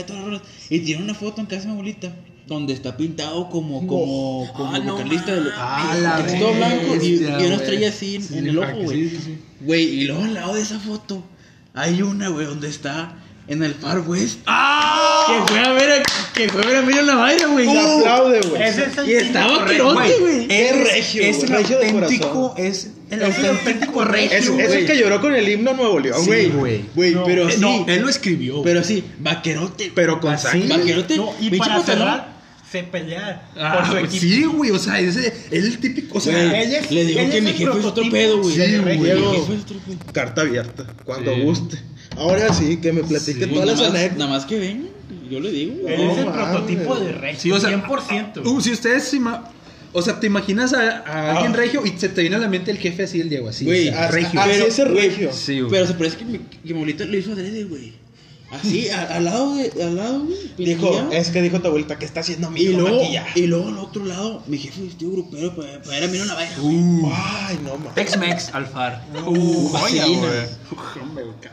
Y 0.70 0.78
tiene 0.80 1.02
una 1.02 1.14
foto 1.14 1.40
en 1.40 1.46
casa 1.46 1.62
de 1.62 1.66
mi 1.68 1.72
abuelita 1.72 2.12
donde 2.49 2.72
está 2.72 2.96
pintado 2.96 3.49
como, 3.51 3.86
como, 3.86 4.51
como 4.57 4.74
Ah, 4.74 4.78
no 4.80 4.94
vocalista 4.94 5.34
de 5.36 5.51
Ah, 5.57 6.22
que 6.26 6.32
todo 6.38 6.55
blanco 6.55 6.96
y, 7.01 7.07
y 7.07 7.24
una 7.24 7.55
estrella 7.57 7.88
así 7.90 8.16
en, 8.16 8.22
Sí, 8.22 8.38
el 8.38 8.59
ojo, 8.59 8.74
güey. 8.82 9.09
sí, 9.11 9.11
sí, 9.11 9.22
sí. 9.24 9.38
Güey, 9.61 9.84
y 9.84 10.05
luego 10.07 10.24
al 10.24 10.34
lado 10.34 10.55
de 10.55 10.62
esa 10.62 10.78
foto 10.80 11.22
hay 11.74 12.03
una, 12.03 12.28
güey, 12.28 12.46
donde 12.46 12.68
está 12.68 13.14
en 13.46 13.62
el 13.62 13.74
Far 13.74 14.01
West. 14.01 14.40
¡Ah! 14.46 15.24
Que 15.46 15.53
fue 15.53 15.61
a 15.61 15.72
ver 15.72 15.90
a, 15.90 16.03
que 16.34 16.49
fue 16.49 16.62
a 16.62 16.66
ver 16.66 16.76
a 16.76 16.78
Emilio 16.80 17.03
Navaira, 17.03 17.46
güey. 17.46 17.66
Se 17.66 17.78
aplaude, 17.78 18.40
güey. 18.49 18.62
Es 18.62 18.78
el 18.78 19.09
Y 19.09 19.12
estaba 19.14 19.64
querote, 19.66 20.18
güey. 20.20 20.46
Es 20.51 20.76
regio, 20.92 21.22
es 21.22 21.36
güey, 21.38 21.51
el 21.51 21.57
regio 21.59 21.78
de 21.78 21.88
auténtico, 21.90 22.30
corazón. 22.55 22.64
es 22.66 22.90
el 23.11 23.22
auténtico 23.24 24.05
regio. 24.05 24.59
Es, 24.59 24.72
el 24.74 24.86
que 24.86 24.99
lloró 24.99 25.20
con 25.20 25.34
el 25.34 25.49
himno 25.49 25.72
Nuevo 25.74 25.99
León, 25.99 26.20
Sí, 26.22 26.28
güey. 26.28 26.49
güey. 26.51 26.84
Güey, 26.94 27.14
No, 27.14 27.24
pero 27.24 27.49
Eh, 27.49 27.53
sí. 27.53 27.61
No, 27.61 27.84
él 27.86 28.03
lo 28.03 28.09
escribió. 28.11 28.62
Pero 28.62 28.82
sí, 28.84 29.03
vaquerote. 29.18 29.92
Pero 29.94 30.20
con 30.20 30.36
sangre. 30.38 30.68
Vaquerote. 30.68 31.16
No, 31.16 31.32
y 31.40 31.51
para 31.57 31.80
cerrar, 31.82 32.38
se 32.70 32.82
pelea 32.82 33.48
Ah, 33.56 33.78
por 33.78 33.86
su 33.92 34.04
equipo. 34.04 34.20
sí, 34.20 34.44
güey, 34.44 34.70
o 34.70 34.78
sea, 34.78 35.00
ese 35.00 35.32
es 35.50 35.64
el 35.64 35.78
típico, 35.78 36.18
o 36.18 36.20
sea, 36.20 36.32
Güey, 36.48 36.62
Él 36.64 36.74
es- 36.74 36.90
le 36.90 37.04
digo 37.04 37.20
que 37.30 37.38
es 37.38 37.42
mi 37.42 37.52
jefe 37.52 37.78
es 37.78 37.84
otro 37.84 38.10
pedo, 38.10 38.42
güey. 38.42 38.54
Sí, 38.54 38.60
Mi 38.84 38.96
güey. 38.96 39.12
Carta 40.12 40.42
abierta, 40.42 40.86
cuando 41.04 41.34
Sí. 41.34 41.40
guste. 41.40 41.78
Ahora 42.16 42.52
sí, 42.52 42.78
que 42.78 42.92
me 42.92 43.02
platique 43.04 43.46
Pues 43.46 43.52
todas 43.52 43.66
las 43.68 43.76
nada, 43.78 43.88
más, 43.90 43.98
anécdotas. 43.98 44.18
nada 44.18 44.30
más 44.30 44.44
que 44.46 44.58
vengan, 44.58 44.88
yo 45.30 45.40
le 45.40 45.50
digo. 45.50 45.74
güey. 45.82 45.94
Él 45.94 46.00
es 46.10 46.18
el 46.18 46.24
prototipo 46.26 46.96
de 46.96 47.12
rey. 47.12 47.36
Sí, 47.38 47.50
o 47.52 47.60
sea, 47.60 47.70
100%. 47.70 48.42
Uh, 48.44 48.60
si 48.60 48.72
ustedes 48.72 49.04
o 49.92 50.02
sea, 50.02 50.20
te 50.20 50.26
imaginas 50.26 50.74
a, 50.74 50.98
a 51.06 51.30
alguien 51.32 51.52
Ah. 51.52 51.56
regio 51.56 51.82
y 51.86 51.98
se 51.98 52.08
te 52.10 52.20
viene 52.20 52.36
a 52.36 52.38
la 52.40 52.48
mente 52.48 52.70
el 52.70 52.78
jefe 52.78 53.04
así, 53.04 53.20
el 53.20 53.28
Diego, 53.30 53.48
así. 53.48 53.64
Güey, 53.64 53.88
o 53.88 53.92
sea, 53.92 54.04
Así- 54.08 54.14
regio. 54.16 54.40
así 54.40 54.50
pero, 54.52 54.66
es 54.66 54.78
el 54.78 54.92
güey, 54.92 55.08
regio. 55.08 55.32
Sí, 55.32 55.60
güey. 55.60 55.70
Pero 55.70 55.86
se 55.86 55.94
parece 55.94 56.16
que 56.18 56.24
mi, 56.26 56.38
que 56.38 56.58
mi 56.64 56.72
abuelita 56.72 57.04
lo 57.06 57.16
hizo 57.16 57.32
adrede, 57.32 57.64
güey. 57.64 57.92
Así, 58.51 58.88
a- 58.88 59.16
al 59.16 59.24
lado 59.26 59.55
de, 59.57 59.70
al 59.82 59.96
lado, 59.96 60.20
güey. 60.24 60.36
Dijo, 60.57 60.90
pintilla. 60.90 61.18
es 61.18 61.28
que 61.30 61.42
dijo 61.42 61.61
tu 61.61 61.66
abuelita 61.68 61.99
que 61.99 62.07
está 62.07 62.20
haciendo 62.20 62.51
mi 62.51 62.61
y 62.61 62.68
hijo 62.68 62.80
luego, 62.80 62.96
maquillaje. 63.03 63.40
y 63.40 63.46
luego 63.46 63.68
al 63.68 63.78
otro 63.78 64.05
lado, 64.07 64.42
mi 64.46 64.57
jefe 64.57 64.82
vestido 64.82 65.12
grupero 65.12 65.55
para, 65.55 65.82
para 65.82 65.99
ir 65.99 66.03
a 66.03 66.07
Emilio 66.07 66.24
Navaira. 66.24 66.53
Uh, 66.62 67.12
Ay, 67.14 67.59
no 67.62 67.76
mames. 67.76 67.94
Tex-Mex, 67.94 68.55
Alfar. 68.55 69.05
Uh, 69.26 69.68
vaselina. 69.70 70.18
güey. 70.18 70.46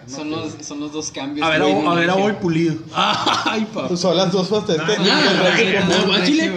Son 0.07 0.29
los, 0.31 0.53
son 0.61 0.79
los 0.79 0.93
dos 0.93 1.11
cambios. 1.11 1.45
A 1.45 1.49
ver, 1.49 1.61
a, 1.61 1.65
ver, 1.65 2.09
a 2.09 2.13
una 2.15 2.23
voy 2.23 2.33
pulido. 2.33 2.75
Ay, 2.93 3.65
papá. 3.73 3.95
Son 3.97 4.15
las 4.15 4.31
dos 4.31 4.47
facetas. 4.47 4.85
Ah, 4.87 4.95
Ah, 4.97 5.85
no, 5.89 6.07
no, 6.07 6.13
al 6.13 6.25
chile, 6.25 6.51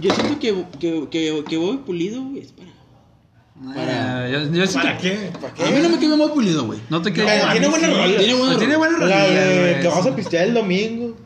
yo 0.00 0.14
siento 0.14 0.38
que, 0.38 0.64
que, 0.78 1.08
que, 1.10 1.44
que 1.48 1.56
voy 1.58 1.76
pulido, 1.78 2.22
güey, 2.22 2.40
es 2.42 2.52
para... 2.52 2.68
Para... 3.74 4.28
Yo, 4.28 4.38
yo 4.52 4.66
siento- 4.66 4.82
¿Para 4.88 4.98
qué? 4.98 5.30
A 5.66 5.70
mí 5.70 5.78
no 5.82 5.88
me 5.88 5.98
queda 5.98 6.16
muy 6.16 6.28
pulido, 6.28 6.64
güey. 6.66 6.78
No 6.90 7.02
te 7.02 7.12
quedes. 7.12 7.50
tiene 7.52 7.68
buena 7.68 7.88
rola. 7.88 8.16
Tiene 8.18 8.34
buena 8.34 8.56
Tiene 8.58 8.74
rola. 8.74 8.88
buena 8.88 9.06
La 9.06 9.24
rolilla, 9.24 9.40
de 9.44 9.58
güey. 9.70 9.80
que 9.80 9.88
vamos 9.88 10.06
a 10.06 10.16
pistear 10.16 10.44
el 10.48 10.54
domingo. 10.54 11.16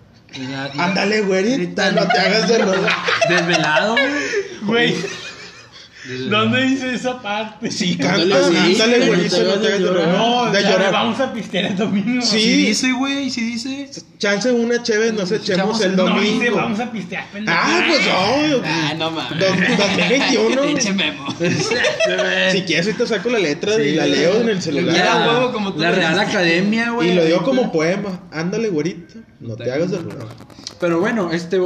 Ándale, 0.78 1.20
güerita, 1.22 1.92
no 1.92 2.06
te 2.08 2.18
hagas 2.18 2.48
de 2.48 2.58
rola. 2.58 2.88
Desvelado, 3.28 3.92
güey. 3.96 4.12
Güey, 4.62 4.96
¿dónde 6.28 6.62
dice 6.62 6.94
esa 6.94 7.20
parte? 7.22 7.70
Sí, 7.70 7.96
Ándale, 8.00 8.30
canta, 8.34 8.48
sí, 8.48 8.56
ándale, 8.82 8.98
no 8.98 9.12
te 9.12 9.18
no 9.22 9.28
te 9.28 9.36
hagas 9.38 9.62
de 9.62 9.78
llorar. 9.80 10.06
rola. 10.06 10.18
No, 10.18 10.50
de 10.52 10.62
ya, 10.62 10.70
llorar. 10.70 10.92
vamos 10.92 11.20
a 11.20 11.32
pistear 11.32 11.64
el 11.66 11.76
domingo. 11.76 12.22
Sí. 12.22 12.38
Sí 12.40 12.52
dice, 12.66 12.92
güey, 12.92 13.30
sí 13.30 13.40
dice. 13.42 13.90
Chance 14.18 14.52
una 14.52 14.82
chévere, 14.82 15.12
nos 15.12 15.30
echemos 15.32 15.80
Echamos 15.80 15.80
el 15.80 15.90
el 15.90 15.96
No 15.96 16.20
dice, 16.20 16.34
domingo. 16.34 16.56
vamos 16.56 16.80
a 16.80 16.92
pistear, 16.92 17.26
pendejo. 17.32 17.58
Ah, 17.60 17.84
pues 17.88 18.00
no. 18.06 18.62
Ah, 18.64 18.94
no 18.96 19.10
mames. 19.10 19.38
Dos- 19.40 19.78
2021. 19.78 20.62
Pinche 20.66 20.92
memo. 20.92 21.26
Si 22.52 22.62
quieres, 22.62 22.86
ahorita 22.86 23.06
saco 23.06 23.30
la 23.30 23.38
letra 23.38 23.82
y 23.82 23.94
la 23.94 24.06
leo 24.06 24.40
en 24.40 24.48
el 24.48 24.62
celular. 24.62 24.94
Era 24.96 25.18
La- 25.18 25.26
huevo 25.28 25.52
como 25.52 25.72
tú 25.72 25.80
La 25.80 25.90
lo 25.90 25.96
Real. 25.96 26.18
Academia, 26.20 26.90
güey. 26.90 27.10
Y 27.10 27.14
lo 27.14 27.24
digo 27.24 27.42
como 27.42 27.72
poema. 27.72 28.20
Ándale, 28.30 28.68
güerita, 28.68 29.14
no 29.40 29.56
te 29.56 29.70
hagas 29.72 29.90
de. 29.90 29.98
Pero 30.80 31.00
bueno, 31.00 31.30
este, 31.32 31.58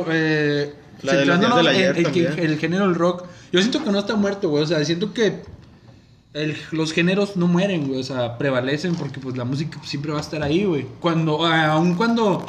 de 1.03 1.09
centrándonos 1.19 1.57
en- 1.91 1.97
que- 2.13 2.45
el 2.45 2.59
género 2.59 2.87
del 2.87 2.95
rock, 2.95 3.25
yo 3.53 3.61
siento 3.61 3.83
que 3.85 3.91
no 3.91 3.99
está 3.99 4.17
muerto, 4.17 4.49
güey. 4.49 4.63
O 4.63 4.67
sea, 4.67 4.85
siento 4.85 5.13
que 5.13 5.43
el- 6.35 6.57
los 6.73 6.93
géneros 6.93 7.37
no 7.37 7.47
mueren, 7.47 7.89
güey. 7.89 8.01
O 8.01 8.05
sea, 8.05 8.37
prevalecen 8.39 8.95
porque 8.95 9.21
pues 9.21 9.37
la 9.37 9.45
música 9.45 9.79
siempre 9.85 10.13
va 10.13 10.19
a 10.19 10.23
estar 10.23 10.43
ahí, 10.43 10.65
güey. 10.65 10.87
Cuando, 11.01 11.45
aun 11.47 11.95
cuando, 11.95 12.45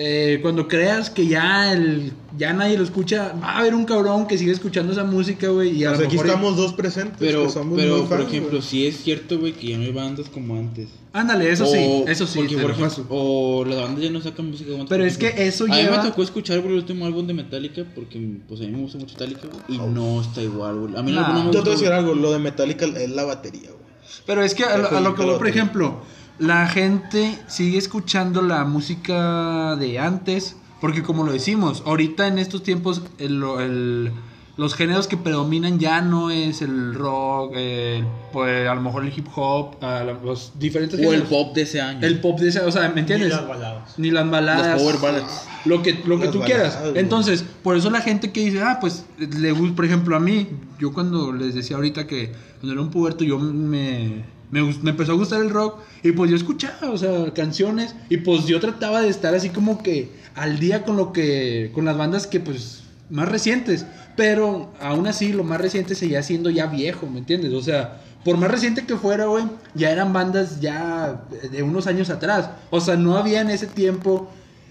eh, 0.00 0.38
cuando 0.42 0.68
creas 0.68 1.10
que 1.10 1.26
ya 1.26 1.72
el, 1.72 2.12
ya 2.36 2.52
nadie 2.52 2.78
lo 2.78 2.84
escucha, 2.84 3.32
va 3.42 3.54
a 3.54 3.58
haber 3.58 3.74
un 3.74 3.84
cabrón 3.84 4.28
que 4.28 4.38
sigue 4.38 4.52
escuchando 4.52 4.92
esa 4.92 5.02
música, 5.02 5.48
güey. 5.48 5.70
Y 5.76 5.84
a 5.84 5.88
Pues 5.88 6.00
lo 6.00 6.06
aquí 6.06 6.14
mejor 6.14 6.26
estamos 6.28 6.56
dos 6.56 6.72
presentes 6.72 7.16
Pero, 7.18 7.46
que 7.46 7.50
somos 7.50 7.76
pero 7.76 8.04
por 8.04 8.20
ejemplo, 8.20 8.62
sí 8.62 8.86
es 8.86 9.02
cierto, 9.02 9.40
güey, 9.40 9.54
que 9.54 9.68
ya 9.70 9.76
no 9.78 9.82
hay 9.82 9.92
bandas 9.92 10.28
como 10.28 10.54
antes. 10.56 10.88
Ándale, 11.12 11.50
eso 11.50 11.66
sí, 11.66 11.78
O- 11.80 12.06
eso 12.06 12.28
sí. 12.28 12.38
Porque, 12.38 12.54
por 12.58 12.78
lo 12.78 12.86
ejemplo, 12.86 13.06
o 13.08 13.64
las 13.64 13.80
bandas 13.80 14.00
ya 14.04 14.10
no 14.10 14.20
sacan 14.20 14.50
música 14.50 14.70
como 14.70 14.82
antes. 14.82 14.90
Pero 14.96 15.04
es 15.04 15.18
que 15.18 15.48
eso 15.48 15.64
A 15.64 15.66
mí 15.66 15.74
lleva- 15.74 16.00
me 16.00 16.08
tocó 16.10 16.22
escuchar 16.22 16.60
por 16.60 16.70
el 16.70 16.76
último 16.76 17.04
álbum 17.04 17.26
de 17.26 17.34
Metallica 17.34 17.82
porque 17.92 18.20
pues 18.46 18.60
a 18.60 18.64
mí 18.64 18.70
me 18.70 18.78
gusta 18.82 18.98
mucho 18.98 19.14
Metallica 19.14 19.48
güey, 19.48 19.80
y 19.80 19.90
no 19.92 20.20
está 20.20 20.40
igual, 20.42 20.76
güey. 20.78 20.96
A 20.96 21.02
mí 21.02 21.10
Nah. 21.10 21.22
no, 21.28 21.34
no 21.34 21.44
me 21.46 21.46
Yo 21.46 21.50
te 21.50 21.58
voy 21.58 21.70
a 21.70 21.70
gusta, 21.70 21.70
decir 21.72 21.92
algo, 21.92 22.14
lo 22.14 22.30
de 22.30 22.38
Metallica 22.38 22.86
es 22.86 23.10
la 23.10 23.24
batería, 23.24 23.70
güey. 23.70 23.78
Pero 24.26 24.42
es 24.44 24.54
que 24.54 24.62
a, 24.64 24.78
lo- 24.78 24.90
a 24.96 25.00
lo 25.00 25.14
que 25.16 25.24
voy, 25.24 25.38
por 25.38 25.48
ejemplo, 25.48 26.02
la 26.38 26.66
gente 26.68 27.38
sigue 27.48 27.78
escuchando 27.78 28.42
la 28.42 28.64
música 28.64 29.76
de 29.76 29.98
antes, 29.98 30.56
porque 30.80 31.02
como 31.02 31.24
lo 31.24 31.32
decimos, 31.32 31.82
ahorita 31.86 32.26
en 32.28 32.38
estos 32.38 32.62
tiempos 32.62 33.02
el- 33.18 33.42
el- 33.60 34.12
los 34.56 34.74
géneros 34.74 35.06
que 35.06 35.16
predominan 35.16 35.78
ya 35.78 36.00
no 36.00 36.30
es 36.30 36.62
el 36.62 36.92
rock, 36.94 37.52
el- 37.56 38.04
pues 38.32 38.68
a 38.68 38.74
lo 38.74 38.80
mejor 38.80 39.04
el 39.04 39.12
hip 39.16 39.26
hop, 39.36 39.76
los 40.24 40.52
diferentes 40.58 40.98
O 41.04 41.12
el 41.12 41.22
pop 41.24 41.54
de 41.54 41.62
ese 41.62 41.80
año. 41.80 42.04
El 42.04 42.20
pop 42.20 42.38
de 42.40 42.48
esa, 42.48 42.66
o 42.66 42.72
sea, 42.72 42.88
¿me 42.88 42.94
Ni 42.96 43.00
entiendes? 43.00 43.30
las 43.30 43.46
baladas. 43.46 43.98
Ni 43.98 44.10
las 44.10 44.28
baladas. 44.28 44.66
Las 44.66 44.80
power 44.82 44.96
ballads. 45.00 45.48
Lo 45.64 45.82
que, 45.82 45.92
lo 46.04 46.18
que 46.18 46.24
Las 46.26 46.32
tú 46.32 46.40
baladas, 46.40 46.76
quieras. 46.76 46.96
Entonces, 46.96 47.44
por 47.62 47.76
eso 47.76 47.88
la 47.90 48.00
gente 48.00 48.32
que 48.32 48.44
dice, 48.44 48.60
ah, 48.62 48.78
pues, 48.80 49.04
le 49.18 49.52
gusta, 49.52 49.76
por 49.76 49.84
ejemplo, 49.84 50.16
a 50.16 50.20
mí, 50.20 50.48
yo 50.80 50.92
cuando 50.92 51.32
les 51.32 51.54
decía 51.54 51.76
ahorita 51.76 52.06
que 52.08 52.32
cuando 52.60 52.72
era 52.72 52.80
un 52.82 52.90
puberto, 52.90 53.22
yo 53.24 53.38
me, 53.38 54.24
me, 54.50 54.62
me 54.62 54.90
empezó 54.90 55.12
a 55.12 55.16
gustar 55.16 55.40
el 55.40 55.50
rock 55.50 55.80
y 56.02 56.12
pues 56.12 56.30
yo 56.30 56.36
escuchaba, 56.36 56.90
o 56.90 56.98
sea, 56.98 57.32
canciones 57.34 57.94
y 58.08 58.18
pues 58.18 58.46
yo 58.46 58.60
trataba 58.60 59.00
de 59.00 59.08
estar 59.08 59.34
así 59.34 59.50
como 59.50 59.82
que 59.82 60.10
al 60.34 60.58
día 60.58 60.84
con 60.84 60.96
lo 60.96 61.12
que, 61.12 61.70
con 61.74 61.84
las 61.84 61.96
bandas 61.96 62.26
que 62.26 62.40
pues 62.40 62.82
más 63.10 63.28
recientes, 63.28 63.86
pero 64.16 64.72
aún 64.80 65.06
así 65.06 65.32
lo 65.32 65.44
más 65.44 65.60
reciente 65.60 65.94
seguía 65.94 66.22
siendo 66.22 66.50
ya 66.50 66.66
viejo, 66.66 67.06
¿me 67.06 67.18
entiendes? 67.18 67.52
O 67.52 67.62
sea, 67.62 68.02
por 68.24 68.36
más 68.36 68.50
reciente 68.50 68.84
que 68.84 68.96
fuera, 68.96 69.26
güey, 69.26 69.44
ya 69.74 69.90
eran 69.90 70.12
bandas 70.12 70.60
ya 70.60 71.22
de 71.50 71.62
unos 71.62 71.86
años 71.86 72.10
atrás. 72.10 72.50
O 72.70 72.80
sea, 72.80 72.96
no 72.96 73.16
había 73.16 73.40
en 73.40 73.50
ese 73.50 73.66
tiempo 73.66 74.28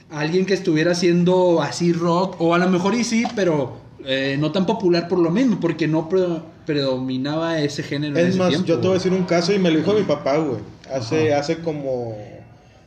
alguien 0.10 0.46
que 0.46 0.54
estuviera 0.54 0.92
haciendo 0.92 1.62
así 1.62 1.94
rock, 1.94 2.36
o 2.40 2.54
a 2.54 2.58
lo 2.58 2.70
mejor 2.70 2.96
y 2.96 3.04
sí, 3.04 3.24
pero 3.36 3.78
eh, 4.06 4.38
no 4.40 4.52
tan 4.52 4.66
popular 4.66 5.08
por 5.08 5.20
lo 5.20 5.30
mismo, 5.32 5.60
porque 5.60 5.88
no 5.88 6.08
pre- 6.10 6.42
predominaba 6.66 7.60
ese 7.62 7.84
género. 7.84 8.18
en 8.18 8.24
Es 8.24 8.30
ese 8.30 8.38
más, 8.40 8.50
tiempo, 8.50 8.68
yo 8.68 8.76
te 8.80 8.88
voy 8.88 8.92
a 8.92 9.00
decir 9.00 9.14
un 9.14 9.24
caso 9.24 9.54
y 9.54 9.60
me 9.60 9.72
lo 9.72 9.80
dijo 9.80 9.94
mi 9.94 10.04
papá, 10.04 10.38
güey. 10.38 10.60
Hace, 10.94 11.34
hace 11.34 11.58
como. 11.60 12.16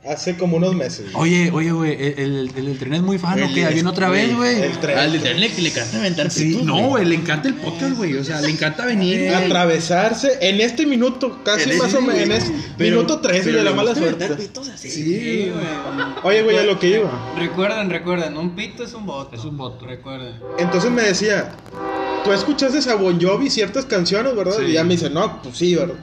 Hace 0.03 0.39
como 0.39 0.57
unos 0.57 0.75
meses. 0.75 1.13
güey. 1.13 1.15
Oye, 1.15 1.51
oye, 1.51 1.73
güey, 1.73 1.93
el, 1.93 2.19
el, 2.19 2.53
el, 2.57 2.69
el 2.69 2.79
tren 2.79 2.95
es 2.95 3.03
muy 3.03 3.19
fan, 3.19 3.43
¿o 3.43 3.53
qué? 3.53 3.67
Ahí 3.67 3.75
viene 3.75 3.91
otra 3.91 4.09
vez, 4.09 4.35
güey. 4.35 4.63
El 4.63 4.79
tren. 4.79 4.97
Al 4.99 5.21
que 5.21 5.61
le 5.61 5.71
canta 5.73 5.99
aventar 5.99 6.31
Sí, 6.31 6.45
pitos, 6.53 6.65
no, 6.65 6.89
güey, 6.89 7.05
le 7.05 7.17
encanta 7.17 7.49
el 7.49 7.55
podcast, 7.57 7.97
güey. 7.99 8.17
O 8.17 8.25
sea, 8.25 8.41
le 8.41 8.49
encanta 8.49 8.87
venir. 8.87 9.19
güey. 9.31 9.35
Atravesarse 9.35 10.39
en 10.41 10.63
este 10.63 10.87
minuto, 10.87 11.41
casi 11.45 11.73
más 11.75 11.93
o 11.93 12.01
menos, 12.01 12.19
en 12.19 12.27
güey. 12.29 12.39
este 12.39 12.53
Pero- 12.79 12.97
minuto 12.97 13.21
13 13.21 13.45
pero 13.45 13.59
de 13.59 13.65
la 13.65 13.71
le 13.71 13.77
mala 13.77 13.95
suerte. 13.95 14.27
pitos 14.37 14.69
así. 14.71 14.91
Sí, 14.91 15.53
güey. 15.53 15.65
Oye, 16.23 16.43
güey, 16.45 16.57
a 16.57 16.63
lo 16.63 16.79
que 16.79 16.97
iba. 16.97 17.35
Recuerden, 17.39 17.91
recuerden, 17.91 18.39
un 18.39 18.57
pito 18.57 18.83
es 18.85 18.95
un 18.95 19.05
voto. 19.05 19.37
Es 19.37 19.45
un 19.45 19.59
voto. 19.59 19.85
Recuerden. 19.85 20.33
Entonces 20.59 20.91
me 20.91 21.03
decía, 21.03 21.53
tú 22.25 22.33
escuchaste 22.33 22.89
a 22.91 22.95
Bon 22.95 23.21
Jovi 23.21 23.51
ciertas 23.51 23.85
canciones, 23.85 24.35
¿verdad? 24.35 24.55
Sí. 24.59 24.65
Y 24.69 24.73
ya 24.73 24.83
me 24.83 24.95
dice, 24.95 25.11
no, 25.11 25.43
pues 25.43 25.59
sí, 25.59 25.75
¿verdad? 25.75 25.97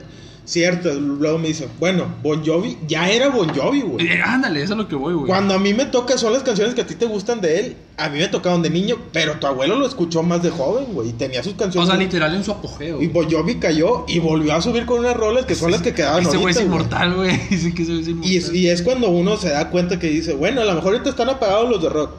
Ciertas. 0.48 0.95
Luego 0.95 1.38
me 1.38 1.49
dice, 1.49 1.68
bueno, 1.78 2.06
Bon 2.24 2.41
Jovi 2.45 2.78
ya 2.88 3.10
era 3.11 3.28
Bon 3.28 3.49
Jovi, 3.53 3.82
güey. 3.82 4.07
Eh, 4.07 4.22
ándale, 4.24 4.64
eso 4.64 4.74
es 4.74 4.78
lo 4.78 4.88
que 4.88 4.95
voy, 4.95 5.14
güey. 5.14 5.28
Cuando 5.28 5.53
a 5.53 5.60
mí 5.60 5.74
me 5.74 5.86
toca, 5.88 6.18
son 6.18 6.32
las 6.32 6.41
canciones 6.41 6.74
que 6.74 6.82
a 6.82 6.88
ti 6.88 6.95
te 6.95 7.06
gustan 7.06 7.41
de 7.41 7.60
él. 7.60 7.76
A 7.98 8.07
mí 8.07 8.18
me 8.19 8.30
tocaron 8.30 8.61
de 8.61 8.69
niño, 8.69 8.95
pero 9.11 9.34
tu 9.40 9.45
abuelo 9.48 9.76
lo 9.78 9.86
escuchó 9.86 10.24
más 10.24 10.41
de 10.41 10.49
joven, 10.49 10.86
güey. 10.94 11.10
Y 11.10 11.14
tenía 11.14 11.44
sus 11.44 11.53
O 11.53 11.57
canciones. 11.57 11.90
sea, 11.90 11.98
literal 11.99 12.34
en 12.34 12.45
su 12.45 12.52
apogeo. 12.53 13.02
y. 13.02 13.07
Bon 13.07 13.30
Jovi 13.30 13.56
cayó 13.56 14.06
y 14.07 14.19
volvió 14.19 14.53
a 14.56 14.61
subir 14.61 14.86
con 14.86 14.99
unas 14.99 15.18
rolas 15.18 15.45
que 15.45 15.53
son 15.56 15.69
las 15.72 15.82
que 15.82 15.94
quedaban 15.94 16.24
Ese 16.26 16.38
güey 16.38 16.53
es 16.56 16.61
inmortal, 16.61 17.14
güey. 17.15 17.38
Que 17.49 17.56
ese 17.84 17.99
es 17.99 18.07
inmortal. 18.07 18.32
Y 18.32 18.38
es, 18.38 18.53
y 18.53 18.69
es 18.69 18.82
cuando 18.84 19.10
uno 19.10 19.36
se 19.36 19.49
da 19.49 19.69
cuenta 19.69 19.99
que 19.99 20.07
dice, 20.07 20.34
bueno, 20.34 20.61
a 20.61 20.65
lo 20.65 20.76
mejor 20.76 20.94
ahorita 20.94 21.10
están 21.10 21.28
apagados 21.30 21.69
los 21.69 21.84
de 21.84 21.90
rock. 21.90 22.11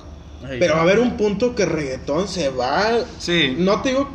Ay, 0.44 0.58
Pero 0.60 0.74
va 0.74 0.80
a 0.80 0.82
haber 0.82 0.98
un 1.00 1.16
punto 1.16 1.54
que 1.54 1.64
reggaetón 1.64 2.28
se 2.28 2.50
va. 2.50 2.90
Sí. 3.18 3.54
No 3.58 3.80
te 3.80 3.88
digo, 3.88 4.06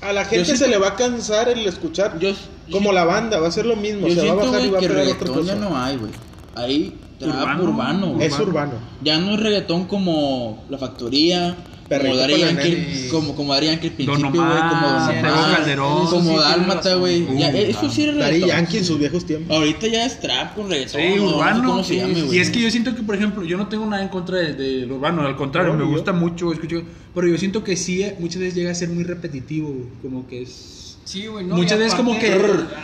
a 0.00 0.12
la 0.12 0.24
gente 0.24 0.46
siento- 0.46 0.64
se 0.64 0.68
le 0.70 0.78
va 0.78 0.88
a 0.88 0.96
cansar 0.96 1.48
el 1.48 1.64
escuchar. 1.64 2.18
Yo, 2.18 2.32
como 2.72 2.92
la 2.92 3.04
banda, 3.04 3.38
va 3.38 3.48
a 3.48 3.52
ser 3.52 3.66
lo 3.66 3.76
mismo. 3.76 4.08
yo 4.08 4.14
se 4.14 4.20
va 4.20 4.22
a 4.22 4.36
siento, 4.36 4.46
bajar 4.52 4.60
y 4.66 4.68
güey, 4.68 4.70
va 4.72 4.78
a 4.78 4.80
que 4.80 4.88
pegar 4.88 5.02
otra 5.06 5.18
reggaetón 5.28 5.46
ya 5.46 5.54
no 5.54 5.76
hay, 5.78 5.96
güey. 5.96 6.12
Hay 6.54 6.94
trap 7.18 7.34
Urbano. 7.34 7.62
urbano, 7.64 8.06
güey. 8.14 8.26
Es 8.26 8.38
urbano. 8.38 8.72
Ya 9.02 9.18
no 9.18 9.34
es 9.34 9.40
reggaetón 9.40 9.84
como 9.86 10.64
La 10.68 10.78
Factoría, 10.78 11.56
Perrito 11.88 12.16
como 12.20 12.36
Yankee, 12.36 12.70
nenes. 12.70 13.08
como, 13.10 13.34
como 13.36 13.52
Daddy 13.52 13.66
Yankee 13.66 13.88
al 13.88 13.92
principio, 13.94 14.30
Don 14.30 14.32
güey, 14.32 14.50
como 14.60 14.86
Don 14.88 15.18
Omar, 15.18 15.56
Calderón. 15.56 16.06
como 16.08 16.30
sí, 16.32 16.36
Dálmata, 16.38 16.94
güey. 16.94 17.22
Uh, 17.22 17.42
Eso 17.42 17.90
sí 17.90 18.02
era 18.04 18.12
reggaetón. 18.14 18.48
Yankee 18.48 18.78
en 18.78 18.84
sus 18.84 18.98
viejos 18.98 19.26
tiempos. 19.26 19.56
Ahorita 19.56 19.86
ya 19.88 20.06
es 20.06 20.18
trap 20.20 20.54
con 20.54 20.70
reggaetón. 20.70 21.00
Sí, 21.02 21.08
no, 21.16 21.22
no 21.24 21.28
sé 21.30 21.34
urbano. 21.36 21.68
¿Cómo 21.68 21.84
se 21.84 21.96
llame, 21.96 22.22
güey? 22.22 22.38
y 22.38 22.40
es 22.40 22.50
que 22.50 22.60
yo 22.62 22.70
siento 22.70 22.94
que, 22.96 23.02
por 23.02 23.14
ejemplo, 23.14 23.44
yo 23.44 23.56
no 23.58 23.68
tengo 23.68 23.84
nada 23.86 24.02
en 24.02 24.08
contra 24.08 24.38
de, 24.38 24.54
de 24.54 24.86
lo 24.86 24.94
urbano, 24.96 25.22
al 25.26 25.36
contrario, 25.36 25.72
No, 25.74 25.78
me 25.80 25.84
yo. 25.84 25.90
gusta 25.90 26.12
mucho, 26.12 26.52
escucho, 26.52 26.82
pero 27.14 27.26
yo 27.28 27.36
siento 27.36 27.62
que 27.62 27.76
sí, 27.76 28.02
eh, 28.02 28.16
muchas 28.18 28.40
veces 28.40 28.54
llega 28.54 28.70
a 28.70 28.74
ser 28.74 28.88
muy 28.88 29.04
repetitivo, 29.04 29.68
güey, 29.68 29.88
como 30.02 30.26
que 30.26 30.42
es... 30.42 30.78
Sí, 31.04 31.26
güey, 31.26 31.44
no. 31.44 31.56
muchas 31.56 31.78
veces 31.78 31.94
como 31.94 32.16
que, 32.18 32.32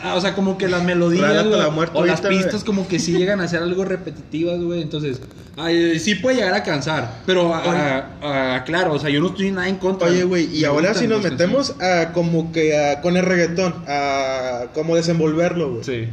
ah, 0.03 0.15
o 0.16 0.20
sea, 0.20 0.35
como 0.35 0.59
que 0.59 0.66
las 0.69 0.82
melodías 0.82 1.47
güey, 1.47 1.59
la 1.59 1.70
muerte 1.70 1.97
o 1.97 2.05
las 2.05 2.20
güey. 2.20 2.36
pistas 2.39 2.65
como 2.65 2.89
que 2.89 2.99
sí 2.99 3.12
llegan 3.16 3.40
a 3.40 3.47
ser 3.49 3.62
algo 3.62 3.85
repetitivas, 3.85 4.61
güey, 4.61 4.82
entonces, 4.82 5.20
ay, 5.57 5.99
sí 6.01 6.16
puede 6.16 6.36
llegar 6.39 6.55
a 6.55 6.62
cansar, 6.65 7.20
pero, 7.27 7.55
ah, 7.55 8.11
ah, 8.23 8.62
claro, 8.66 8.95
o 8.95 8.99
sea, 8.99 9.09
yo 9.09 9.20
no 9.20 9.28
estoy 9.28 9.53
nada 9.53 9.69
en 9.69 9.77
contra. 9.77 10.09
Oye, 10.09 10.24
güey, 10.24 10.47
y 10.55 10.65
ahora 10.65 10.95
si 10.95 11.07
nos 11.07 11.23
metemos 11.23 11.77
a 11.81 12.12
como 12.12 12.51
que 12.51 12.77
a, 12.77 13.01
con 13.01 13.16
el 13.16 13.24
reggaetón, 13.24 13.73
a 13.86 14.66
como 14.74 14.97
desenvolverlo, 14.97 15.70
güey. 15.74 15.85
Sí. 15.85 16.09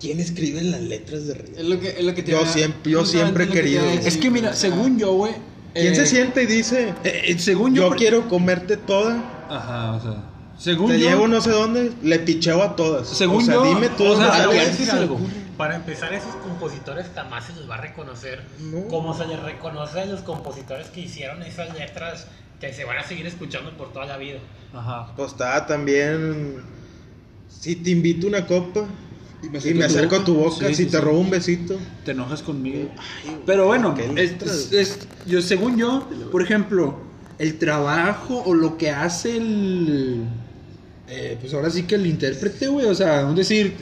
¿Quién 0.00 0.20
escribe 0.20 0.62
las 0.62 0.80
letras 0.82 1.26
de 1.26 1.32
Es 1.32 1.38
reggaetón? 1.38 1.70
lo 1.70 1.80
que, 1.80 1.88
es 1.88 2.04
lo 2.04 2.14
que 2.14 2.22
te 2.22 2.30
Yo 2.30 2.46
siempre- 2.46 2.92
yo 2.92 3.04
siempre 3.04 3.44
he 3.44 3.46
es 3.46 3.52
que 3.52 3.58
a 3.58 3.62
querido. 3.62 3.82
decir, 3.84 4.06
Es 4.06 4.16
que 4.18 4.30
mira, 4.30 4.52
según 4.52 4.98
yo, 4.98 5.12
güey... 5.14 5.32
¿Quién 5.74 5.92
eh, 5.92 5.96
se 5.96 6.06
siente 6.06 6.42
y 6.42 6.46
dice, 6.46 6.94
eh, 7.04 7.22
eh, 7.26 7.36
según 7.38 7.74
yo... 7.74 7.82
yo 7.82 7.88
por- 7.88 7.96
quiero 7.96 8.28
comerte 8.28 8.76
toda? 8.76 9.46
Ajá, 9.50 9.92
o 9.94 10.00
sea, 10.02 10.27
según 10.58 10.90
Te 10.90 10.98
yo... 11.00 11.08
llevo 11.08 11.28
no 11.28 11.40
sé 11.40 11.50
dónde, 11.50 11.92
le 12.02 12.18
picheo 12.18 12.62
a 12.62 12.76
todas. 12.76 13.08
Según 13.08 13.42
o 13.42 13.46
sea, 13.46 13.54
yo, 13.54 13.64
dime 13.64 13.88
tú 13.90 14.04
o 14.04 14.16
sea, 14.16 14.46
voy 14.46 14.58
a 14.58 14.64
decir 14.64 14.90
algo. 14.90 15.16
empezar, 15.16 15.56
Para 15.56 15.76
empezar, 15.76 16.12
esos 16.12 16.34
compositores 16.36 17.06
jamás 17.14 17.44
se 17.46 17.54
los 17.54 17.68
va 17.70 17.76
a 17.76 17.80
reconocer 17.80 18.42
No. 18.60 18.88
como 18.88 19.16
se 19.16 19.26
les 19.26 19.40
reconoce 19.40 20.00
a 20.00 20.06
los 20.06 20.20
compositores 20.22 20.88
que 20.88 21.00
hicieron 21.00 21.42
esas 21.42 21.72
letras 21.78 22.26
que 22.60 22.72
se 22.72 22.84
van 22.84 22.98
a 22.98 23.04
seguir 23.04 23.26
escuchando 23.26 23.70
por 23.76 23.92
toda 23.92 24.04
la 24.06 24.16
vida. 24.16 24.38
Ajá. 24.74 25.12
Pues 25.16 25.30
está 25.32 25.64
también. 25.66 26.56
Si 27.48 27.76
te 27.76 27.90
invito 27.90 28.26
una 28.26 28.46
copa 28.46 28.84
y 29.42 29.48
me 29.48 29.58
acerco, 29.58 29.84
acerco 29.84 30.16
a 30.16 30.18
tu 30.18 30.22
a 30.22 30.24
tu 30.24 30.34
boca. 30.34 30.66
Sí, 30.68 30.74
si 30.74 30.84
sí, 30.84 30.90
te 30.90 30.98
sí. 30.98 31.04
robo 31.04 31.20
un 31.20 31.30
besito. 31.30 31.76
te 32.04 32.10
enojas 32.10 32.42
conmigo. 32.42 32.90
Pero 33.46 33.66
bueno, 33.66 33.94
qué 33.94 34.06
es, 34.06 34.12
letras. 34.12 34.50
es- 34.50 34.72
es- 34.72 34.98
yo, 35.26 35.40
según 35.40 35.76
yo, 35.78 36.08
por 36.32 36.42
ejemplo, 36.42 36.98
el 37.38 37.58
trabajo 37.58 38.42
o 38.44 38.54
lo 38.54 38.76
que 38.76 38.90
hace 38.90 39.36
el. 39.36 40.24
Eh, 41.08 41.36
pues 41.40 41.52
ahora 41.54 41.70
sí 41.70 41.82
que 41.84 41.94
el 41.96 42.06
intérprete, 42.06 42.68
güey. 42.68 42.86
O 42.86 42.94
sea, 42.94 43.26
un 43.26 43.34
decir, 43.34 43.74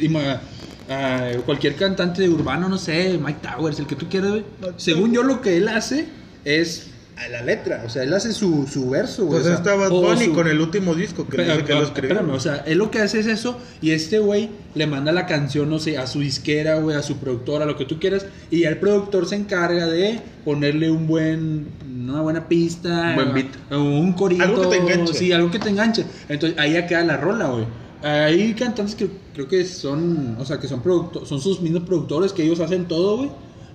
ah, 0.89 1.31
cualquier 1.44 1.74
cantante 1.74 2.23
de 2.23 2.28
urbano, 2.28 2.69
no 2.69 2.78
sé, 2.78 3.19
Mike 3.23 3.40
Towers, 3.43 3.78
el 3.81 3.86
que 3.86 3.97
tú 3.97 4.09
quieras, 4.09 4.31
güey. 4.31 4.44
Según 4.77 5.12
yo, 5.12 5.23
lo 5.23 5.40
que 5.40 5.57
él 5.57 5.69
hace 5.69 6.07
es 6.44 6.89
a 7.16 7.28
la 7.28 7.43
letra. 7.43 7.82
O 7.86 7.89
sea, 7.89 8.03
él 8.03 8.12
hace 8.12 8.32
su, 8.32 8.66
su 8.70 8.90
verso, 8.90 9.24
güey. 9.24 9.40
Pues 9.40 9.44
o 9.44 9.48
sea, 9.48 9.55
está 9.57 9.74
Bad 9.74 9.90
o 9.90 10.03
Bunny 10.03 10.27
su- 10.27 10.35
con 10.35 10.47
el 10.48 10.61
último 10.61 10.94
disco 10.94 11.27
que, 11.27 11.39
Pero, 11.39 11.65
que 11.65 11.73
lo 11.73 11.82
escribió. 11.85 12.11
espérame, 12.12 12.35
o 12.35 12.40
sea, 12.40 12.57
él 12.66 12.77
lo 12.78 12.90
que 12.90 13.01
hace 13.01 13.20
es 13.20 13.27
eso 13.27 13.59
y 13.81 13.93
este 13.93 14.19
güey 14.19 14.51
le 14.74 14.86
manda 14.86 15.12
la 15.12 15.24
canción, 15.24 15.70
no 15.70 15.78
sé, 15.78 15.97
a 15.97 16.07
su 16.07 16.20
disquera, 16.20 16.77
güey, 16.78 16.94
a 16.94 17.03
su 17.03 17.16
productora, 17.16 17.65
lo 17.65 17.77
que 17.78 17.86
tú 17.86 17.98
quieras, 17.98 18.27
y 18.51 18.61
ya 18.61 18.69
el 18.69 18.77
productor 18.77 19.27
se 19.27 19.36
encarga 19.36 19.86
de 19.86 20.20
ponerle 20.44 20.90
un 20.90 21.07
buen, 21.07 21.69
una 22.12 22.23
buena 22.23 22.49
pista, 22.49 23.11
Un 23.11 23.15
buen 23.16 23.35
beat. 23.35 23.73
o 23.73 23.81
un 23.83 24.12
corito, 24.12 24.43
Algo 24.45 24.62
que 24.62 24.77
te 24.77 24.83
enganche. 24.83 25.15
sí, 25.15 25.33
algo 25.33 25.51
que 25.51 25.59
te 25.59 25.69
enganche. 25.70 26.05
Entonces 26.28 26.59
ahí 26.59 26.73
ya 26.74 26.87
queda 26.87 27.05
la 27.05 27.16
rola, 27.16 27.49
güey. 27.49 27.65
Hay 28.03 28.55
cantantes 28.55 28.95
que 28.95 29.09
creo 29.35 29.49
que 29.49 29.65
son, 29.65 30.37
o 30.39 30.45
sea, 30.45 30.59
que 30.61 30.69
son 30.69 30.83
productores, 30.83 31.28
son 31.28 31.41
sus 31.41 31.61
mismos 31.61 31.83
productores, 31.85 32.33
que 32.33 32.43
ellos 32.45 32.61
hacen 32.61 32.87
todo, 32.87 33.16
güey. 33.19 33.31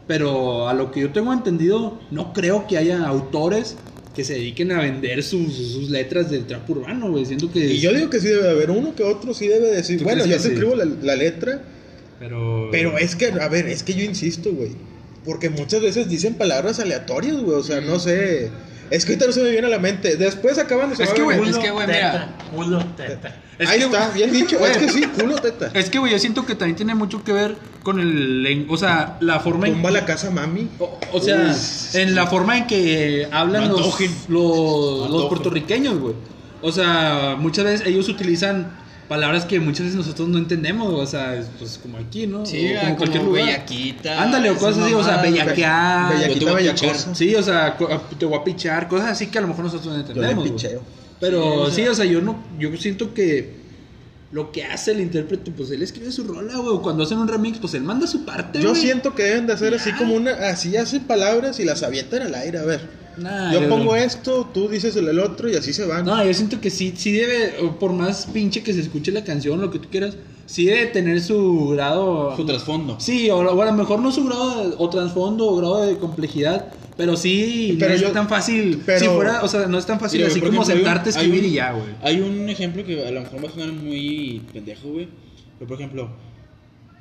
Pero 0.08 0.68
a 0.68 0.74
lo 0.74 0.92
que 0.92 1.02
yo 1.02 1.12
tengo 1.12 1.32
entendido, 1.34 2.00
no 2.12 2.34
creo 2.34 2.68
que 2.68 2.78
haya 2.78 3.06
autores 3.08 3.76
que 4.16 4.24
se 4.26 4.34
dediquen 4.34 4.72
a 4.74 4.82
vender 4.82 5.24
sus, 5.24 5.54
sus 5.54 5.90
letras 5.90 6.30
del 6.30 6.46
trap 6.46 6.70
urbano, 6.70 7.10
güey. 7.12 7.26
Siento 7.26 7.52
que. 7.52 7.66
Y 7.66 7.80
yo 7.80 7.94
digo 7.94 8.10
que 8.10 8.20
sí 8.20 8.28
debe 8.28 8.50
haber 8.50 8.72
uno 8.72 8.94
que 8.96 9.04
otro 9.04 9.34
sí 9.34 9.48
debe 9.48 9.68
decir, 9.68 10.00
¿Tú 10.00 10.04
bueno, 10.04 10.26
yo 10.26 10.36
te 10.38 10.40
sí? 10.44 10.50
escribo 10.50 10.76
la, 10.76 10.86
la 10.86 11.16
letra, 11.16 11.62
Pero. 12.20 12.70
pero 12.72 12.98
es 12.98 13.16
que, 13.16 13.28
a 13.28 13.48
ver, 13.48 13.68
es 13.68 13.84
que 13.84 13.94
yo 13.94 14.04
insisto, 14.04 14.52
güey. 14.52 14.72
Porque 15.26 15.50
muchas 15.50 15.82
veces 15.82 16.10
dicen 16.10 16.36
palabras 16.36 16.80
aleatorias, 16.80 17.38
güey. 17.38 17.58
O 17.58 17.64
sea, 17.64 17.82
no 17.82 18.00
sé. 18.00 18.50
Es 18.90 19.06
que 19.06 19.14
ahorita 19.14 19.28
no 19.28 19.32
se 19.32 19.42
me 19.44 19.52
viene 19.52 19.68
a 19.68 19.70
la 19.70 19.80
mente. 19.80 20.18
Después 20.18 20.58
acaban 20.58 20.90
de 20.94 21.02
Es 21.02 21.10
que, 21.12 21.22
güey, 21.22 21.50
es 21.50 21.58
que, 21.58 21.72
güey, 21.72 21.88
mira. 21.88 22.36
culo, 22.54 22.84
teta. 22.98 23.38
Es 23.58 23.70
Ahí 23.70 23.80
que, 23.80 23.86
está, 23.86 24.10
bien 24.10 24.32
dicho. 24.34 24.58
güey. 24.60 24.72
Es 24.72 24.78
que 24.78 24.90
sí, 24.90 25.04
culo 25.04 25.36
teta. 25.36 25.72
Es 25.74 25.90
que, 25.90 26.00
güey, 26.00 26.12
yo 26.12 26.20
siento 26.20 26.46
que 26.46 26.56
también 26.56 26.76
tiene 26.76 26.96
mucho 26.96 27.24
que 27.24 27.32
ver 27.32 27.56
con 27.84 28.00
el. 28.00 28.66
O 28.70 28.76
sea, 28.76 29.18
la 29.22 29.40
forma 29.40 29.68
en. 29.68 29.76
Tumba 29.76 29.92
la 29.92 30.04
casa, 30.06 30.30
mami. 30.32 30.68
O, 30.80 31.00
o 31.14 31.22
sea, 31.22 31.56
en 31.94 32.16
la 32.16 32.28
forma 32.28 32.58
en 32.58 32.68
que 32.68 33.30
hablan 33.32 33.70
los, 33.70 33.78
antojen. 33.80 34.12
los, 34.28 34.44
No 34.44 34.98
los 34.98 35.06
antojen. 35.06 35.30
puertorriqueños, 35.30 35.98
güey. 36.00 36.16
O 36.62 36.72
sea, 36.72 37.36
muchas 37.40 37.64
veces 37.66 37.88
ellos 37.88 38.10
utilizan 38.10 38.72
palabras 39.12 39.44
que 39.44 39.60
muchas 39.60 39.88
veces 39.88 39.98
nosotros 39.98 40.30
no 40.30 40.38
entendemos, 40.38 40.88
o 40.94 41.06
sea, 41.06 41.36
es, 41.36 41.48
pues 41.60 41.78
como 41.82 41.98
aquí, 41.98 42.28
¿no? 42.28 42.46
Sí, 42.46 42.72
o 42.74 42.78
ah, 42.78 42.82
como 42.84 42.96
cualquier 42.96 43.24
como 43.24 43.32
lugar. 43.36 43.46
bellaquita. 43.48 44.22
Ándale, 44.24 44.50
o 44.52 44.56
cosas 44.58 44.86
así, 44.86 44.94
o 44.94 45.04
sea, 45.04 45.22
bellaquear. 45.22 46.14
Bellaquita, 46.16 46.46
yo 46.46 46.56
bellacosa. 46.56 47.14
Sí, 47.14 47.36
o 47.36 47.44
sea, 47.44 47.76
co- 47.76 47.90
te 48.18 48.26
voy 48.26 48.40
a 48.40 48.44
pichar, 48.46 48.88
cosas 48.88 49.10
así 49.12 49.28
que 49.28 49.38
a 49.38 49.42
lo 49.42 49.48
mejor 49.50 49.66
nosotros 49.66 49.88
no 49.88 49.96
Yo 49.96 50.00
entendemos. 50.08 50.50
picheo. 50.50 50.82
Pero 51.20 51.70
Sí, 51.70 51.82
sí, 51.84 51.88
o 51.90 51.94
sea- 51.94 52.06
yo 52.06 52.22
no, 52.22 52.42
yo 52.58 52.70
siento 52.78 53.14
que 53.14 53.60
lo 54.32 54.54
que 54.54 54.64
hace 54.64 54.92
el 54.92 55.02
intérprete, 55.02 55.52
pues 55.52 55.70
él 55.72 55.82
escribe 55.82 56.10
su 56.14 56.24
rola, 56.24 56.56
güey. 56.56 56.70
o 56.76 56.82
Cuando 56.82 57.04
hacen 57.04 57.18
un 57.18 57.28
remix, 57.28 57.58
pues 57.60 57.74
él 57.74 57.84
manda 57.84 58.08
su 58.08 58.24
parte, 58.24 58.62
Yo 58.62 58.74
siento 58.76 59.14
que 59.14 59.24
deben 59.24 59.46
de 59.46 59.52
hacer 59.52 59.74
así 59.74 59.92
como 59.92 60.14
una. 60.16 60.32
Así 60.32 60.78
hacen 60.78 61.04
palabras 61.04 61.60
y 61.60 61.66
las 61.66 61.84
avientan 61.84 62.22
al 62.22 62.36
aire. 62.36 62.60
A 62.60 62.64
ver. 62.64 63.01
Nah, 63.18 63.52
Yo 63.54 63.62
yo- 63.62 63.70
pongo 63.70 63.96
esto, 63.96 64.50
tú 64.54 64.68
dices 64.70 64.96
el, 64.96 65.08
el 65.08 65.20
otro 65.20 65.50
y 65.50 65.56
así 65.56 65.74
se 65.74 65.86
van. 65.86 66.06
No, 66.06 66.24
yo 66.26 66.34
siento 66.34 66.60
que 66.62 66.70
sí, 66.70 66.94
sí 66.96 67.12
debe, 67.12 67.54
por 67.80 67.94
más 67.94 68.26
pinche 68.28 68.64
que 68.64 68.74
se 68.74 68.82
escuche 68.82 69.12
la 69.12 69.24
canción, 69.24 69.60
lo 69.62 69.70
que 69.70 69.80
tú 69.80 69.90
quieras, 69.90 70.18
sí 70.46 70.66
debe 70.66 70.88
tener 70.88 71.22
su 71.22 71.70
grado. 71.70 72.36
Su 72.36 72.46
trasfondo. 72.46 72.98
Sí, 73.00 73.30
o, 73.30 73.38
o 73.40 73.62
a 73.62 73.66
lo 73.66 73.74
mejor 73.74 74.00
no 74.00 74.12
su 74.12 74.26
grado 74.26 74.70
de- 74.70 74.76
o 74.78 74.90
trasfondo 74.90 75.48
o 75.48 75.56
grado 75.58 75.82
de 75.86 75.98
complejidad, 75.98 76.68
pero 76.98 77.16
sí 77.18 77.76
Pero 77.80 77.98
no 77.98 78.08
es 78.08 78.14
tan 78.14 78.30
fácil. 78.30 78.82
pero- 78.86 79.00
si 79.00 79.06
fuera, 79.08 79.44
o 79.44 79.48
sea, 79.48 79.68
no 79.68 79.78
es 79.78 79.86
tan 79.86 80.00
fácil 80.00 80.20
Mira, 80.22 80.32
así 80.32 80.40
como 80.40 80.62
ejemplo, 80.64 80.74
sentarte 80.76 81.10
a 81.10 81.12
escribir 81.12 81.44
un- 81.44 81.50
y 81.50 81.54
ya, 81.54 81.72
güey. 81.74 81.86
Hay 82.04 82.22
un 82.22 82.48
ejemplo 82.50 82.84
que 82.86 83.06
a 83.08 83.12
lo 83.12 83.22
mejor 83.22 83.44
va 83.44 83.50
a 83.50 83.52
sonar 83.52 83.72
muy 83.74 84.42
pendejo, 84.54 84.90
güey. 84.90 85.08
Pero 85.60 85.68
por 85.68 85.78
ejemplo, 85.78 86.10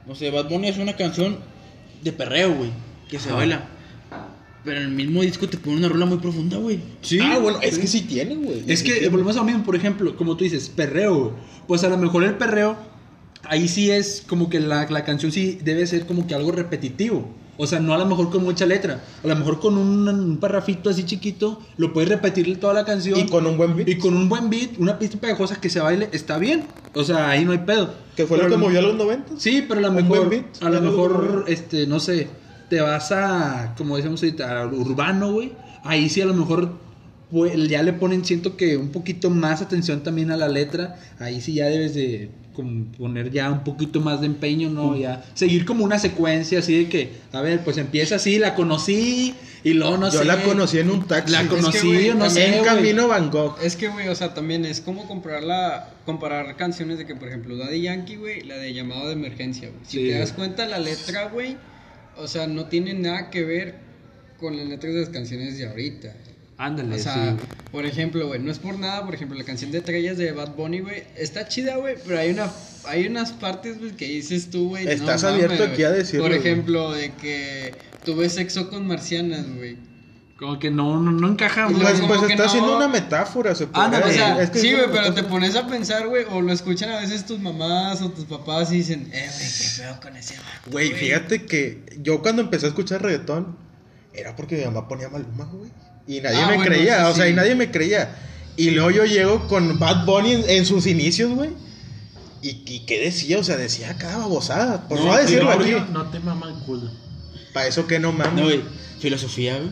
no 0.07 0.15
sé, 0.15 0.31
Bad 0.31 0.49
Bunny 0.49 0.69
es 0.69 0.78
una 0.78 0.95
canción 0.97 1.37
de 2.03 2.12
perreo, 2.12 2.55
güey. 2.55 2.70
Que 3.09 3.19
se 3.19 3.28
Ajá. 3.28 3.39
baila. 3.39 3.69
Pero 4.65 4.78
en 4.78 4.87
el 4.87 4.91
mismo 4.91 5.23
disco 5.23 5.49
te 5.49 5.57
pone 5.57 5.77
una 5.77 5.89
rola 5.89 6.07
muy 6.07 6.19
profunda, 6.19 6.59
güey. 6.59 6.81
Sí. 7.01 7.19
Ah, 7.23 7.39
bueno, 7.39 7.59
es 7.62 7.78
que 7.78 7.87
sí 7.87 8.03
tiene, 8.03 8.37
güey. 8.37 8.65
Es 8.66 8.81
Sí 8.81 8.87
que 8.87 9.09
volvemos 9.09 9.37
a 9.37 9.41
lo 9.41 9.47
mismo, 9.47 9.65
por 9.65 9.74
ejemplo, 9.74 10.16
como 10.16 10.37
tú 10.37 10.45
dices, 10.45 10.69
perreo, 10.69 11.19
güey. 11.19 11.32
Pues 11.66 11.85
a 11.85 11.89
lo 11.89 11.97
mejor 11.97 12.24
el 12.24 12.35
perreo, 12.35 12.77
ahí 13.45 13.69
sí 13.69 13.91
es 13.91 14.23
como 14.27 14.51
que 14.51 14.61
la, 14.61 14.87
la 14.91 15.05
canción 15.05 15.32
sí 15.32 15.59
debe 15.62 15.87
ser 15.87 16.07
como 16.07 16.27
que 16.27 16.35
algo 16.35 16.53
repetitivo. 16.53 17.28
O 17.62 17.66
sea, 17.66 17.78
no 17.78 17.93
a 17.93 17.99
lo 17.99 18.07
mejor 18.07 18.31
con 18.31 18.43
mucha 18.43 18.65
letra. 18.65 19.05
A 19.23 19.27
lo 19.27 19.37
mejor 19.37 19.61
con 19.61 19.77
un, 19.77 20.09
un 20.09 20.39
parrafito 20.39 20.89
así 20.89 21.05
chiquito, 21.05 21.61
lo 21.77 21.93
puedes 21.93 22.09
repetir 22.09 22.59
toda 22.59 22.73
la 22.73 22.87
canción. 22.87 23.19
Y 23.19 23.27
con 23.27 23.47
un 23.47 23.59
buen 23.59 23.77
beat. 23.77 23.87
Y 23.87 23.99
con 23.99 24.16
un 24.16 24.31
buen 24.31 24.49
beat, 24.49 24.78
una 24.78 24.99
pista 24.99 25.19
pegajosa 25.19 25.61
que 25.61 25.69
se 25.69 25.78
baile, 25.78 26.09
está 26.12 26.39
bien. 26.39 26.65
O 26.95 27.05
sea, 27.05 27.28
ahí 27.28 27.45
no 27.45 27.53
hay 27.53 27.59
pedo. 27.59 27.93
Que 28.16 28.24
fue 28.24 28.39
lo 28.39 28.45
Pero 28.45 28.57
que 28.57 28.62
movió 28.62 28.78
a 28.78 28.82
los 28.82 28.97
90. 28.97 29.35
Sí, 29.37 29.62
pero 29.69 29.81
a 29.81 29.82
lo 29.82 29.91
Un 29.91 29.97
mejor, 29.97 30.19
buen 30.27 30.31
beat, 30.31 30.62
a 30.62 30.70
lo 30.70 30.81
mejor, 30.81 31.45
este, 31.49 31.87
no 31.87 32.01
sé, 32.01 32.28
te 32.70 32.80
vas 32.80 33.12
a, 33.12 33.74
como 33.76 33.97
decíamos 33.97 34.22
ahorita, 34.22 34.62
a 34.62 34.66
urbano, 34.66 35.32
güey. 35.32 35.52
Ahí 35.82 36.09
sí 36.09 36.20
a 36.22 36.26
lo 36.26 36.34
mejor 36.34 36.78
pues, 37.30 37.52
ya 37.68 37.82
le 37.82 37.92
ponen, 37.92 38.24
siento 38.24 38.56
que 38.56 38.76
un 38.76 38.88
poquito 38.90 39.28
más 39.28 39.60
atención 39.60 40.02
también 40.02 40.30
a 40.30 40.36
la 40.36 40.48
letra. 40.48 40.98
Ahí 41.18 41.40
sí 41.40 41.55
ya 41.55 41.66
debes 41.66 41.94
de 41.94 42.30
como 42.55 42.86
poner 42.92 43.30
ya 43.30 43.51
un 43.51 43.62
poquito 43.64 44.01
más 44.01 44.20
de 44.20 44.26
empeño, 44.26 44.70
¿no? 44.70 44.97
Ya 44.97 45.24
seguir 45.34 45.64
como 45.64 45.84
una 45.84 45.98
secuencia 45.98 46.59
así 46.59 46.76
de 46.84 46.88
que, 46.88 47.12
a 47.32 47.40
ver, 47.40 47.62
pues 47.64 47.76
empieza 47.78 48.16
así, 48.16 48.38
la 48.38 48.55
conocí 48.56 49.34
y 49.62 49.72
luego 49.74 49.97
no 49.98 50.10
Yo 50.10 50.18
sé. 50.20 50.24
la 50.24 50.42
conocí 50.42 50.78
en 50.78 50.90
un 50.90 51.06
taxi. 51.06 51.32
La 51.32 51.42
Es 51.42 51.48
que, 51.48 51.56
conocí, 51.56 52.05
yo 52.06 52.14
no 52.14 52.28
sé. 52.28 52.56
en 52.59 52.64
camino 52.64 53.06
Van 53.09 53.30
Gogh. 53.30 53.56
Es 53.62 53.76
que, 53.76 53.88
güey, 53.88 54.09
o 54.09 54.14
sea, 54.14 54.34
también 54.34 54.64
es 54.64 54.80
como 54.80 55.06
comparar, 55.06 55.44
la, 55.44 55.90
comparar 56.05 56.56
canciones 56.56 56.98
de 56.98 57.06
que, 57.06 57.14
por 57.14 57.28
ejemplo, 57.28 57.56
Daddy 57.56 57.82
Yankee, 57.82 58.16
güey, 58.16 58.42
la 58.42 58.56
de 58.56 58.74
llamado 58.74 59.06
de 59.06 59.12
emergencia, 59.14 59.68
güey. 59.68 59.80
Si 59.84 59.98
Sí, 59.98 60.09
te 60.09 60.18
das 60.18 60.32
cuenta, 60.32 60.66
la 60.66 60.78
letra, 60.80 61.28
güey, 61.28 61.56
o 62.20 62.28
sea, 62.28 62.47
no 62.47 62.66
tiene 62.66 62.94
nada 62.94 63.30
que 63.30 63.44
ver 63.44 63.74
con 64.38 64.56
las 64.56 64.66
letras 64.66 64.94
de 64.94 65.01
las 65.01 65.09
canciones 65.09 65.59
de 65.59 65.66
ahorita. 65.66 66.14
Ándale, 66.56 66.97
O 66.97 66.98
sea, 66.98 67.36
sí. 67.38 67.47
por 67.72 67.86
ejemplo, 67.86 68.26
güey, 68.26 68.38
no 68.40 68.51
es 68.51 68.59
por 68.59 68.78
nada, 68.78 69.05
por 69.05 69.14
ejemplo, 69.14 69.38
la 69.38 69.44
canción 69.44 69.70
de 69.70 69.78
Estrellas 69.78 70.18
de 70.18 70.32
Bad 70.32 70.55
Bunny, 70.56 70.80
güey, 70.80 71.05
está 71.16 71.48
chida, 71.48 71.76
güey, 71.76 71.97
pero 72.06 72.18
hay 72.18 72.30
una 72.30 72.51
hay 72.84 73.06
unas 73.06 73.32
partes, 73.32 73.78
güey, 73.78 73.92
que 73.92 74.06
dices 74.06 74.51
tú, 74.51 74.70
güey, 74.70 74.86
Estás 74.88 75.24
abierto 75.24 75.64
aquí 75.64 75.82
a 75.82 75.90
decirlo, 75.90 76.26
Por 76.26 76.34
ejemplo, 76.34 76.92
de 76.92 77.12
que 77.12 77.74
tuve 78.05 78.28
sexo 78.28 78.70
con 78.70 78.86
marcianas, 78.86 79.47
güey. 79.55 79.76
Como 80.41 80.59
que 80.59 80.71
no, 80.71 80.99
no, 80.99 81.12
no 81.12 81.29
encaja. 81.29 81.69
Pues, 81.69 82.01
como 82.01 82.09
pues 82.09 82.21
que 82.23 82.33
está 82.33 82.45
no- 82.45 82.49
haciendo 82.49 82.77
una 82.79 82.89
metáfora, 82.89 83.55
se 83.55 83.67
puede 83.67 83.85
Ándale, 83.85 84.07
O 84.07 84.11
sea, 84.11 84.43
Es 84.43 84.49
que 84.49 84.59
sí, 84.59 84.73
güey, 84.73 84.87
pero 84.91 85.12
te 85.12 85.23
pones 85.23 85.55
a 85.55 85.67
pensar, 85.67 86.09
güey, 86.09 86.25
o 86.31 86.41
lo 86.41 86.51
escuchan 86.51 86.89
a 86.89 86.99
veces 86.99 87.27
tus 87.27 87.39
mamás 87.39 88.01
o 88.01 88.09
tus 88.11 88.25
papás 88.25 88.73
y 88.73 88.77
dicen, 88.77 89.11
eh, 89.12 89.29
güey, 89.29 89.49
qué 89.49 89.65
feo 89.69 90.01
con 90.01 90.17
ese 90.17 90.37
vato, 90.39 90.71
Güey, 90.71 90.93
fíjate 90.95 91.45
que 91.45 91.85
yo 92.01 92.23
cuando 92.23 92.41
empecé 92.41 92.65
a 92.65 92.69
escuchar 92.71 93.03
reggaetón 93.03 93.55
era 94.15 94.35
porque 94.35 94.57
mi 94.57 94.65
mamá 94.65 94.89
ponía 94.89 95.11
Maluma, 95.11 95.45
güey. 95.45 95.71
Y 96.07 96.23
nadie 96.23 96.39
Ah, 96.39 96.49
me 96.49 96.57
bueno, 96.57 96.65
creía, 96.73 97.09
o 97.09 97.15
sea, 97.15 97.29
y 97.29 97.35
nadie 97.35 97.55
me 97.55 97.71
creía. 97.71 98.17
Y 98.57 98.71
luego 98.71 98.91
yo 98.91 99.05
llego 99.05 99.47
con 99.47 99.79
Bad 99.79 100.07
Bunny 100.07 100.33
en, 100.33 100.49
en 100.49 100.65
sus 100.65 100.87
inicios, 100.87 101.33
güey. 101.33 101.51
Y, 102.41 102.62
y 102.67 102.87
qué 102.87 102.99
decía, 102.99 103.39
o 103.39 103.45
sea, 103.45 103.59
decía 103.59 103.95
cada 103.99 104.17
babosada. 104.17 104.89
Por 104.89 104.99
no, 104.99 105.15
decirlo 105.15 105.51
aquí. 105.51 105.77
No 105.93 106.07
te 106.07 106.19
mama 106.19 106.49
el 106.49 106.55
culo. 106.65 106.91
Para 107.53 107.67
eso 107.67 107.87
que 107.87 107.99
no 107.99 108.12
mames. 108.12 108.33
No, 108.33 108.45
güey. 108.45 108.62
Filosofía, 109.01 109.59
güey. 109.59 109.69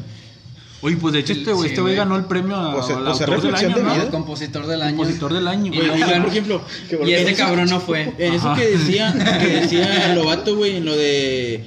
Oye, 0.80 0.96
pues 0.96 1.12
de 1.14 1.20
hecho 1.20 1.32
este 1.32 1.52
güey 1.52 1.68
Sí, 1.68 1.72
este 1.72 1.80
güey 1.80 1.96
ganó 1.96 2.16
el 2.16 2.24
premio 2.26 2.54
a, 2.54 2.72
Pues, 2.74 2.88
al 2.90 3.02
pues, 3.04 3.16
es 3.20 3.22
autor 3.28 3.42
del 3.42 3.54
año, 3.54 3.76
de 3.76 3.82
¿no? 3.82 3.94
El 3.94 4.08
compositor 4.10 4.66
del 4.66 4.82
año. 4.82 4.96
Compositor 4.96 5.34
del 5.34 5.48
año. 5.48 5.72
Y, 5.74 5.76
güey. 5.76 5.88
y, 6.00 6.04
por 6.20 6.26
ejemplo, 6.28 6.62
Y 7.04 7.12
este 7.12 7.30
eso- 7.32 7.44
cabrón 7.44 7.68
no 7.68 7.80
fue. 7.80 8.12
En 8.18 8.34
eso 8.34 8.50
Ajá. 8.50 8.60
que 8.60 8.68
decía, 8.70 9.38
que 9.40 9.46
decía 9.48 10.12
Lobato, 10.14 10.56
güey, 10.56 10.76
en 10.76 10.84
lo 10.84 10.96
de. 10.96 11.64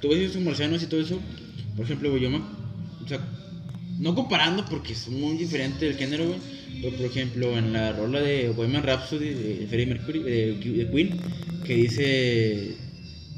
Tú 0.00 0.10
ves 0.10 0.30
esos 0.30 0.42
marcianos 0.42 0.82
y 0.82 0.86
todo 0.86 1.00
eso. 1.00 1.18
Por 1.76 1.84
ejemplo, 1.86 2.10
güey, 2.10 2.22
yo 2.22 2.30
me. 2.30 2.36
O 2.38 3.08
sea, 3.08 3.18
no 3.98 4.14
comparando 4.14 4.64
porque 4.66 4.92
es 4.92 5.08
muy 5.08 5.36
diferente 5.38 5.86
el 5.88 5.96
género, 5.96 6.26
güey. 6.26 6.38
Pero 6.82 6.96
por 6.96 7.06
ejemplo, 7.06 7.56
en 7.58 7.72
la 7.72 7.92
rola 7.92 8.20
de 8.20 8.50
Bohemian 8.50 8.82
Rhapsody 8.82 9.28
de 9.34 9.66
Freddie 9.68 9.86
Mercury, 9.86 10.22
de, 10.22 10.52
de 10.54 10.90
Queen, 10.90 11.20
que 11.64 11.74
dice. 11.74 12.76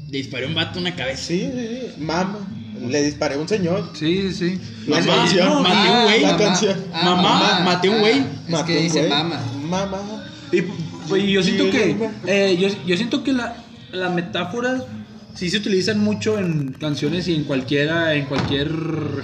Le 0.09 0.17
disparé 0.17 0.45
a 0.45 0.47
un 0.49 0.53
vato 0.55 0.77
en 0.79 0.83
la 0.85 0.95
cabeza. 0.95 1.23
Sí, 1.23 1.49
sí, 1.53 1.67
sí. 1.95 2.01
Mama. 2.03 2.39
Le 2.87 3.03
disparé 3.03 3.35
a 3.35 3.37
un 3.39 3.47
señor. 3.47 3.89
Sí, 3.93 4.31
sí, 4.31 4.33
sí. 4.33 4.61
La 4.87 4.99
Mamá, 4.99 5.15
canción. 5.15 5.47
no, 5.49 5.61
maté 5.61 5.89
un 5.89 6.03
güey. 6.03 6.21
La 6.21 6.27
mamá. 6.31 6.37
canción. 6.37 6.79
Ah, 6.93 7.03
Mamá, 7.03 7.59
maté 7.65 7.89
un 7.89 7.99
güey. 7.99 8.17
Es 8.49 8.63
que 8.63 8.77
un 8.77 8.83
dice 8.83 8.99
güey. 8.99 9.09
mama. 9.09 9.39
Mamá. 9.69 10.23
Y 10.51 10.61
pues, 11.07 11.23
yo 11.23 11.41
siento 11.43 11.69
que 11.71 11.97
eh, 12.27 12.57
yo, 12.59 12.67
yo 12.85 12.95
siento 12.97 13.23
que 13.23 13.33
la, 13.33 13.55
la 13.91 14.09
metáfora 14.09 14.83
sí 15.33 15.49
se 15.49 15.57
utilizan 15.57 15.99
mucho 15.99 16.37
en 16.37 16.73
canciones 16.73 17.27
y 17.27 17.33
en 17.35 17.43
cualquiera 17.45 18.13
en 18.13 18.25
cualquier 18.25 18.69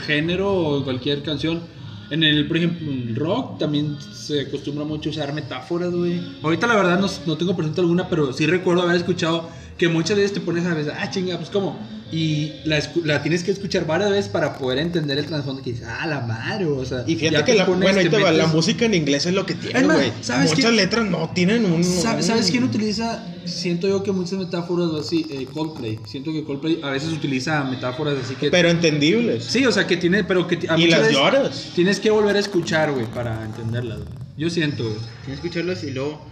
género 0.06 0.52
o 0.54 0.78
en 0.80 0.84
cualquier 0.84 1.22
canción. 1.24 1.62
En 2.10 2.24
el, 2.24 2.48
por 2.48 2.58
ejemplo, 2.58 2.92
en 2.92 3.16
rock 3.16 3.60
también 3.60 3.96
se 4.12 4.42
acostumbra 4.42 4.84
mucho 4.84 5.12
usar 5.12 5.32
metáforas, 5.34 5.92
güey. 5.92 6.20
Ahorita 6.42 6.66
la 6.66 6.76
verdad 6.76 7.00
no, 7.00 7.08
no 7.28 7.38
tengo 7.38 7.56
presente 7.56 7.82
alguna, 7.82 8.10
pero 8.10 8.34
sí 8.34 8.48
recuerdo 8.48 8.82
haber 8.82 8.96
escuchado 8.96 9.48
que 9.78 9.88
muchas 9.90 10.18
veces 10.18 10.34
te 10.34 10.40
pones 10.42 10.66
a 10.66 10.74
veces, 10.74 10.92
ah, 10.98 11.10
chinga, 11.12 11.38
pues 11.38 11.52
cómo. 11.52 11.78
Y 12.12 12.54
la, 12.66 12.82
la 13.04 13.22
tienes 13.22 13.44
que 13.44 13.52
escuchar 13.52 13.86
varias 13.86 14.10
veces 14.10 14.30
para 14.30 14.58
poder 14.58 14.80
entender 14.80 15.20
el 15.20 15.26
trasfondo 15.28 15.62
que 15.62 15.74
dices, 15.74 15.86
ah, 15.88 16.08
la 16.08 16.22
madre, 16.22 16.66
o 16.66 16.84
sea. 16.84 17.04
Y 17.06 17.16
fíjate 17.16 17.38
te 17.44 17.52
que 17.52 17.58
la, 17.58 17.66
bueno, 17.66 18.00
ahí 18.00 18.10
te 18.10 18.18
va, 18.18 18.32
la 18.32 18.48
música 18.48 18.86
en 18.86 18.96
inglés 18.96 19.28
es 19.28 19.34
lo 19.34 19.46
que 19.46 19.54
tiene, 19.54 19.84
güey. 19.84 20.12
¿sabes 20.22 20.50
Muchas 20.52 20.72
qué? 20.72 20.76
letras 20.78 21.06
no 21.06 21.30
tienen 21.36 21.66
un... 21.66 21.84
¿Sabes, 21.84 22.26
un- 22.26 22.32
¿Sabes 22.32 22.50
quién 22.50 22.64
utiliza? 22.64 23.24
Siento 23.46 23.88
yo 23.88 24.02
que 24.02 24.12
muchas 24.12 24.40
metáforas 24.40 24.90
así, 25.00 25.26
eh, 25.30 25.46
Coldplay. 25.54 26.00
Siento 26.08 26.32
que 26.32 26.44
Coldplay 26.44 26.80
a 26.84 26.90
veces 26.90 27.12
utiliza 27.12 27.64
metáforas 27.64 28.16
así 28.24 28.34
que. 28.36 28.50
Pero 28.50 28.70
entendibles. 28.70 29.44
sí, 29.44 29.66
o 29.66 29.72
sea, 29.72 29.86
que 29.86 29.98
tiene, 29.98 30.24
pero 30.24 30.48
que 30.48 30.60
a 30.68 30.78
y 30.80 30.88
las 30.88 31.02
veces 31.02 31.16
lloras. 31.16 31.68
Tienes 31.76 32.00
que 32.00 32.10
volver 32.12 32.36
a 32.36 32.40
escuchar, 32.40 32.92
güey, 32.92 33.06
para 33.06 33.44
entenderlas. 33.46 34.00
güey. 34.00 34.10
Yo 34.38 34.50
siento, 34.50 34.84
güey. 34.84 34.96
Tienes 35.26 35.42
que 35.42 35.48
escucharlas 35.48 35.84
y 35.84 35.92
luego. 35.92 36.26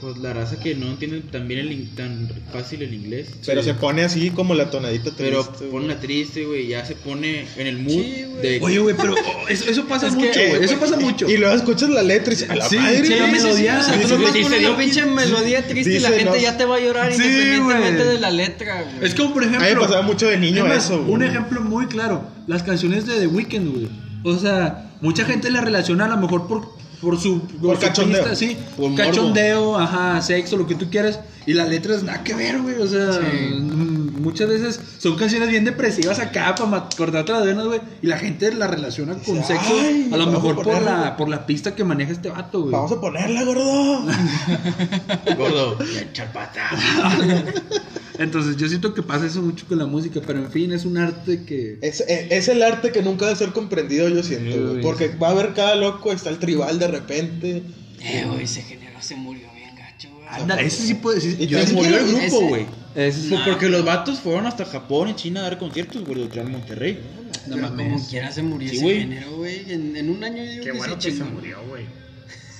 Pues 0.00 0.18
la 0.18 0.32
raza 0.34 0.58
que 0.60 0.74
no 0.74 0.86
entiende 0.86 1.20
tan 1.20 1.48
bien 1.48 1.60
el, 1.60 1.88
tan 1.94 2.28
fácil 2.52 2.82
el 2.82 2.92
inglés. 2.92 3.28
Pero 3.46 3.62
Sí. 3.62 3.68
se 3.70 3.74
pone 3.74 4.02
así 4.02 4.30
como 4.30 4.54
la 4.54 4.70
tonadita 4.70 5.10
Pero 5.16 5.44
triste, 5.44 5.66
pone 5.66 5.86
una 5.86 5.98
triste, 6.00 6.44
güey. 6.44 6.66
Ya 6.68 6.84
se 6.84 6.94
pone 6.94 7.46
en 7.56 7.66
el 7.66 7.78
mood 7.78 7.92
Sí, 7.92 8.24
güey. 8.28 8.42
de. 8.42 8.60
Oye, 8.62 8.78
güey, 8.80 8.94
pero 8.96 9.14
oh, 9.44 9.48
eso, 9.48 9.68
eso 9.70 9.84
pasa 9.86 10.08
Es 10.08 10.14
mucho, 10.14 10.28
güey. 10.34 10.62
Eso 10.64 10.76
güey, 10.76 10.90
pasa 10.90 11.00
y- 11.00 11.04
mucho. 11.04 11.28
Y 11.30 11.36
luego 11.38 11.54
escuchas 11.54 11.88
la 11.90 12.02
letra 12.02 12.32
y 12.32 12.36
dices, 12.36 12.50
a 12.50 12.56
la 12.56 12.68
Sí, 12.68 12.76
madre. 12.76 13.04
sí, 13.06 13.14
la 13.14 13.26
melodía. 13.28 13.78
O 13.78 13.82
sea, 13.82 13.94
tú 13.94 13.98
Dice- 14.32 14.60
la 14.60 14.76
pinche 14.76 15.06
melodía 15.06 15.66
triste 15.66 15.94
y 15.96 16.00
la 16.00 16.10
gente 16.10 16.24
no. 16.24 16.36
ya 16.36 16.56
te 16.56 16.64
va 16.66 16.76
a 16.76 16.80
llorar 16.80 17.12
Sí, 17.14 17.22
independientemente 17.22 18.04
de 18.04 18.20
la 18.20 18.30
letra, 18.30 18.82
güey. 18.82 19.06
Es 19.08 19.14
como, 19.14 19.32
por 19.32 19.42
ejemplo. 19.44 19.64
A 19.64 19.68
mí 19.68 19.74
me 19.74 19.80
pasaba 19.80 20.02
mucho 20.02 20.26
de 20.28 20.36
niño 20.38 20.70
eso. 20.72 21.00
Un 21.00 21.22
ejemplo 21.22 21.60
muy 21.62 21.86
claro: 21.86 22.28
las 22.46 22.62
canciones 22.62 23.06
de 23.06 23.18
The 23.20 23.26
Weeknd, 23.28 23.68
güey. 23.72 23.88
O 24.24 24.38
sea, 24.38 24.90
mucha 25.00 25.24
gente 25.24 25.50
la 25.50 25.60
relaciona 25.62 26.04
a 26.04 26.08
lo 26.08 26.16
mejor 26.18 26.46
por. 26.46 26.74
Por 27.00 27.20
su, 27.20 27.40
Por 27.40 27.76
su 27.76 27.80
cachondeo. 27.82 28.22
pista, 28.22 28.36
sí, 28.36 28.56
Por 28.76 28.90
morbo. 28.90 28.96
cachondeo, 29.04 29.78
ajá, 29.78 30.20
sexo, 30.22 30.56
lo 30.56 30.66
que 30.66 30.74
tú 30.74 30.88
quieras. 30.90 31.20
Y 31.46 31.52
la 31.52 31.66
letra 31.66 31.94
es 31.94 32.02
nada 32.02 32.24
que 32.24 32.34
ver, 32.34 32.60
güey. 32.62 32.76
O 32.80 32.86
sea, 32.86 33.12
Sí. 33.12 33.54
mm, 33.60 34.22
muchas 34.22 34.48
veces 34.48 34.80
son 34.98 35.14
canciones 35.16 35.50
bien 35.50 35.64
depresivas 35.66 36.18
acá 36.18 36.54
para 36.54 36.88
cortarte 36.96 37.32
las 37.32 37.44
venas, 37.44 37.66
güey. 37.66 37.80
Y 38.00 38.06
la 38.06 38.16
gente 38.18 38.50
la 38.54 38.66
relaciona 38.66 39.12
con 39.14 39.34
Dice, 39.36 39.48
sexo. 39.48 39.74
"Ay, 39.78 40.08
a 40.10 40.16
lo 40.16 40.22
a 40.22 40.26
mejor 40.30 40.54
por 40.62 40.80
la, 40.82 40.98
güey". 41.00 41.16
por 41.18 41.28
la 41.28 41.44
pista 41.44 41.74
que 41.74 41.84
maneja 41.84 42.12
este 42.12 42.30
vato, 42.30 42.60
güey. 42.62 42.72
Vamos 42.72 42.92
a 42.92 43.00
ponerla, 43.00 43.44
gordo. 43.44 44.04
Gordo, 45.36 45.78
chapata. 46.14 46.70
Entonces 48.18 48.56
yo 48.56 48.68
siento 48.68 48.94
que 48.94 49.02
pasa 49.02 49.26
eso 49.26 49.42
mucho 49.42 49.66
con 49.66 49.78
la 49.78 49.86
música, 49.86 50.20
pero 50.26 50.38
en 50.38 50.50
fin, 50.50 50.72
es 50.72 50.84
un 50.84 50.96
arte 50.98 51.42
que... 51.44 51.78
Es, 51.82 52.00
es- 52.00 52.30
es 52.30 52.48
el 52.48 52.62
arte 52.62 52.92
que 52.92 53.02
nunca 53.02 53.26
debe 53.26 53.36
ser 53.36 53.50
comprendido, 53.50 54.08
yo 54.08 54.22
siento, 54.22 54.68
güey. 54.70 54.82
Porque 54.82 55.08
va 55.08 55.28
a 55.28 55.30
haber 55.32 55.52
cada 55.54 55.74
loco, 55.74 56.12
está 56.12 56.30
el 56.30 56.38
tribal 56.38 56.78
de 56.78 56.88
repente. 56.88 57.62
Eh, 58.00 58.24
güey, 58.28 58.44
ese 58.44 58.62
género 58.62 59.00
se 59.02 59.16
murió 59.16 59.48
bien 59.54 59.74
gacho, 59.74 60.08
güey. 60.14 60.26
Ándale, 60.28 60.64
ese 60.66 60.86
sí 60.86 60.94
puede 60.94 61.16
decir. 61.16 61.36
Y 61.40 61.46
Yo 61.46 61.58
Se 61.66 61.72
murió 61.72 61.98
el 61.98 62.06
grupo, 62.06 62.40
güey. 62.48 62.66
ese 62.94 63.20
sí- 63.22 63.28
Pues 63.30 63.40
porque 63.48 63.68
los 63.68 63.84
vatos 63.84 64.20
fueron 64.20 64.46
hasta 64.46 64.64
Japón 64.64 65.08
y 65.08 65.14
China 65.14 65.40
a 65.40 65.44
dar 65.44 65.58
conciertos, 65.58 66.04
güey, 66.04 66.28
de 66.28 66.42
Monterrey. 66.44 67.00
No 67.48 67.56
mames. 67.56 67.92
como 67.92 68.08
quiera 68.08 68.30
se 68.30 68.42
murió 68.42 68.68
Sí, 68.70 68.76
ese 68.76 68.84
güey. 68.84 68.98
género, 69.00 69.36
güey. 69.36 69.72
En, 69.72 69.96
en 69.96 70.08
un 70.08 70.22
año 70.24 70.42
yo 70.44 70.60
Qué 70.62 70.70
que 70.70 70.72
bueno 70.72 71.00
se 71.00 71.10
que 71.10 71.16
se 71.16 71.24
murió, 71.24 71.58
güey. 71.68 71.84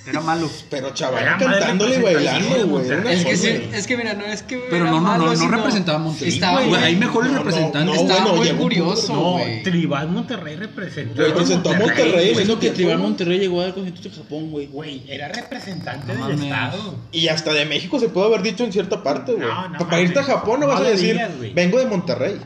Era 0.07 0.21
malo. 0.21 0.49
Pero 0.69 0.93
chaval 0.93 1.23
Era 1.23 1.37
cantándole 1.37 1.95
y 1.97 2.01
bailando, 2.01 2.55
de 2.55 2.63
güey. 2.63 2.85
Es 3.11 3.25
que, 3.25 3.35
sí, 3.37 3.69
es 3.73 3.87
que 3.87 3.97
mira, 3.97 4.13
no 4.13 4.25
es 4.25 4.43
que. 4.43 4.57
Pero 4.69 4.85
no, 4.85 4.91
no, 4.91 5.01
malo, 5.01 5.33
no, 5.33 5.33
no 5.35 5.47
representaba 5.57 5.97
a 5.97 6.01
Monterrey. 6.01 6.33
Estaba 6.33 6.59
güey. 6.59 6.69
muy- 6.69 6.77
Hay 6.79 6.95
mejores 6.95 7.31
no, 7.31 7.37
representantes. 7.39 7.95
no, 7.95 8.01
Estaba 8.01 8.31
bueno, 8.31 8.53
muy 8.53 8.61
curioso, 8.63 9.13
No. 9.13 9.37
Tribal 9.63 10.09
Monterrey 10.09 10.55
representó. 10.57 11.21
Representó 11.21 11.69
a 11.71 11.73
Monterrey, 11.79 12.35
siento 12.35 12.59
que 12.59 12.67
que 12.67 12.73
Tribal 12.73 12.99
Monterrey 12.99 13.39
llegó 13.39 13.61
a 13.61 13.65
dar 13.65 13.73
conciertos 13.73 14.05
en 14.05 14.11
Japón, 14.13 14.51
güey. 14.51 14.67
Güey, 14.67 15.03
era 15.07 15.27
representante 15.29 16.07
No 16.13 16.27
del 16.27 16.37
mames. 16.37 16.43
estado. 16.43 16.95
Y 17.11 17.27
hasta 17.27 17.53
de 17.53 17.65
México 17.65 17.99
se 17.99 18.09
puede 18.09 18.27
haber 18.27 18.41
dicho 18.43 18.63
en 18.63 18.71
cierta 18.71 19.01
parte, 19.03 19.33
güey. 19.33 19.47
No, 19.47 19.69
no 19.69 19.77
para 19.79 19.91
mames. 19.91 20.09
irte 20.09 20.19
a 20.19 20.23
Japón 20.23 20.59
no 20.59 20.67
vas 20.67 20.81
a 20.81 20.83
decir, 20.83 21.19
vengo 21.53 21.79
de 21.79 21.85
Monterrey. 21.87 22.37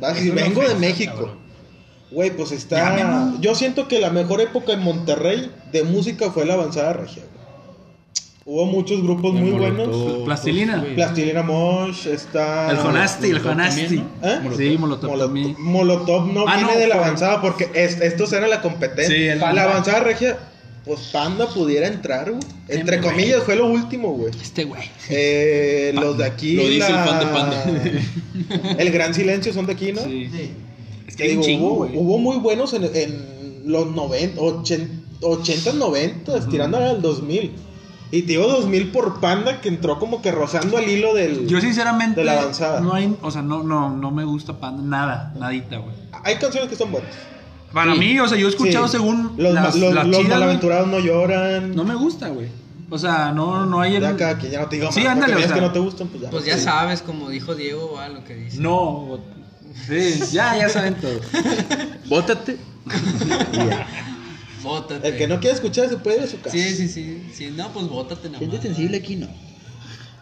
Vas 0.00 0.10
a 0.10 0.12
Es 0.12 0.18
decir, 0.24 0.34
vengo 0.34 0.62
de 0.62 0.74
México. 0.76 1.36
Güey, 2.10 2.30
pues 2.30 2.52
está. 2.52 3.34
Yo 3.40 3.54
siento 3.54 3.86
que 3.88 3.98
la 4.00 4.10
mejor 4.10 4.40
época 4.40 4.72
en 4.72 4.80
Monterrey 4.80 5.50
de 5.72 5.82
música 5.84 6.30
fue 6.30 6.46
la 6.46 6.54
avanzada 6.54 6.92
regia, 6.94 7.22
güey. 7.22 7.38
Hubo 8.50 8.64
muchos 8.64 9.02
grupos 9.02 9.34
muy 9.34 9.50
buenos. 9.50 10.24
Plastilina. 10.24 10.78
güey. 10.78 10.94
Plastilina 10.94 11.42
Mosh, 11.42 12.06
está. 12.06 12.70
El 12.70 12.78
Jonasti, 12.78 13.28
el 13.28 13.40
Jonasti. 13.40 14.02
¿Eh? 14.22 14.38
Sí, 14.56 14.76
Molotov 14.78 15.30
Molotov, 15.58 16.32
no 16.32 16.44
Ah, 16.48 16.56
viene 16.56 16.72
no, 16.72 16.78
de 16.78 16.86
la 16.88 16.94
avanzada 16.94 17.42
porque 17.42 17.68
es- 17.74 18.00
estos 18.00 18.32
eran 18.32 18.48
la 18.48 18.62
competencia. 18.62 19.14
Sí, 19.14 19.26
el 19.28 19.38
la 19.38 19.46
Panda. 19.48 19.62
avanzada 19.64 20.00
regia, 20.00 20.38
pues 20.86 21.00
Panda 21.12 21.46
pudiera 21.48 21.88
entrar, 21.88 22.30
güey. 22.30 22.42
Entre 22.68 23.00
comillas, 23.02 23.42
fue 23.42 23.54
lo 23.56 23.66
último, 23.66 24.12
güey. 24.14 24.32
Este 24.40 24.64
güey. 24.64 24.82
Eh, 25.10 25.92
los 25.94 26.16
de 26.16 26.24
aquí. 26.24 26.54
Lo 26.56 26.66
dice 26.66 26.86
el 26.88 26.94
fan 26.94 27.18
de 27.20 27.26
Panda. 27.26 27.64
el 28.78 28.90
Gran 28.90 29.12
Silencio 29.12 29.52
son 29.52 29.66
de 29.66 29.74
aquí, 29.74 29.92
¿no? 29.92 30.00
Sí. 30.04 30.30
Es 30.32 30.32
Que 31.18 31.28
digo, 31.28 31.42
chingo, 31.42 31.66
hubo, 31.66 31.74
güey. 31.76 31.90
hubo 31.96 32.18
muy 32.18 32.36
buenos 32.38 32.72
en, 32.72 32.84
en 32.84 33.62
los 33.66 33.88
90, 33.94 34.40
80, 34.40 35.72
90, 35.74 36.48
tirando 36.48 36.78
al 36.78 37.02
2000. 37.02 37.52
Y 38.10 38.22
te 38.22 38.28
digo 38.28 38.46
2000 38.48 38.90
por 38.90 39.20
Panda 39.20 39.60
que 39.60 39.68
entró 39.68 39.98
como 39.98 40.22
que 40.22 40.32
rozando 40.32 40.78
al 40.78 40.88
hilo 40.88 41.12
del. 41.12 41.46
Yo 41.46 41.60
sinceramente 41.60 42.20
De 42.20 42.24
la 42.26 42.40
avanzada. 42.40 42.80
no 42.80 42.94
hay, 42.94 43.14
o 43.20 43.30
sea, 43.30 43.42
no, 43.42 43.62
no, 43.62 43.90
no 43.90 44.10
me 44.10 44.24
gusta 44.24 44.58
Panda, 44.58 44.82
nada, 44.82 45.34
nadita, 45.38 45.76
güey. 45.76 45.94
Hay 46.24 46.36
canciones 46.36 46.68
que 46.68 46.74
están 46.74 46.90
buenas. 46.90 47.10
Para 47.72 47.92
Sí. 47.92 47.98
mí, 47.98 48.18
o 48.18 48.26
sea, 48.26 48.38
yo 48.38 48.46
he 48.46 48.50
escuchado 48.50 48.86
Sí. 48.88 48.92
según 48.92 49.34
Los, 49.36 49.52
las, 49.52 49.74
los, 49.76 49.92
las 49.92 50.06
los 50.06 50.16
chidas, 50.16 50.30
malaventurados 50.38 50.88
no 50.88 50.98
lloran. 51.00 51.74
no 51.76 51.84
me 51.84 51.94
gusta, 51.96 52.28
güey. 52.28 52.48
O 52.90 52.96
sea, 52.96 53.32
no, 53.32 53.66
no 53.66 53.82
hay 53.82 53.96
el... 53.96 54.00
Ya 54.00 54.16
cada 54.16 54.38
quien 54.38 54.52
ya 54.52 54.60
no 54.62 54.68
te 54.70 54.76
digo 54.76 54.90
Sí, 54.90 55.00
más, 55.00 55.08
ándale, 55.12 55.34
o 55.34 55.38
sea. 55.40 55.52
que 55.54 55.60
no 55.60 55.72
te 55.72 55.78
gustan, 55.78 56.08
pues 56.08 56.22
ya. 56.22 56.30
Pues 56.30 56.46
ya 56.46 56.56
sabes, 56.56 57.02
como 57.02 57.28
dijo 57.28 57.54
Diego, 57.54 57.92
va 57.94 58.08
lo 58.08 58.24
que 58.24 58.34
dice. 58.34 58.58
No, 58.58 59.18
sí, 59.86 60.20
ya, 60.32 60.56
ya 60.58 60.68
saben 60.68 60.94
todo. 60.96 61.20
Bótate. 62.08 62.56
Bótate. 64.62 65.08
El 65.08 65.16
que 65.16 65.28
no 65.28 65.38
quiera 65.40 65.54
escuchar 65.54 65.88
se 65.88 65.96
puede 65.96 66.18
ir 66.18 66.22
a 66.24 66.26
su 66.26 66.40
casa. 66.40 66.50
Sí, 66.50 66.74
sí, 66.74 66.88
sí. 66.88 67.22
sí. 67.32 67.50
No, 67.56 67.68
pues 67.72 67.86
bótate 67.88 68.28
nada 68.28 68.40
Gente 68.40 68.60
sensible 68.60 68.96
aquí 68.96 69.16
no. 69.16 69.28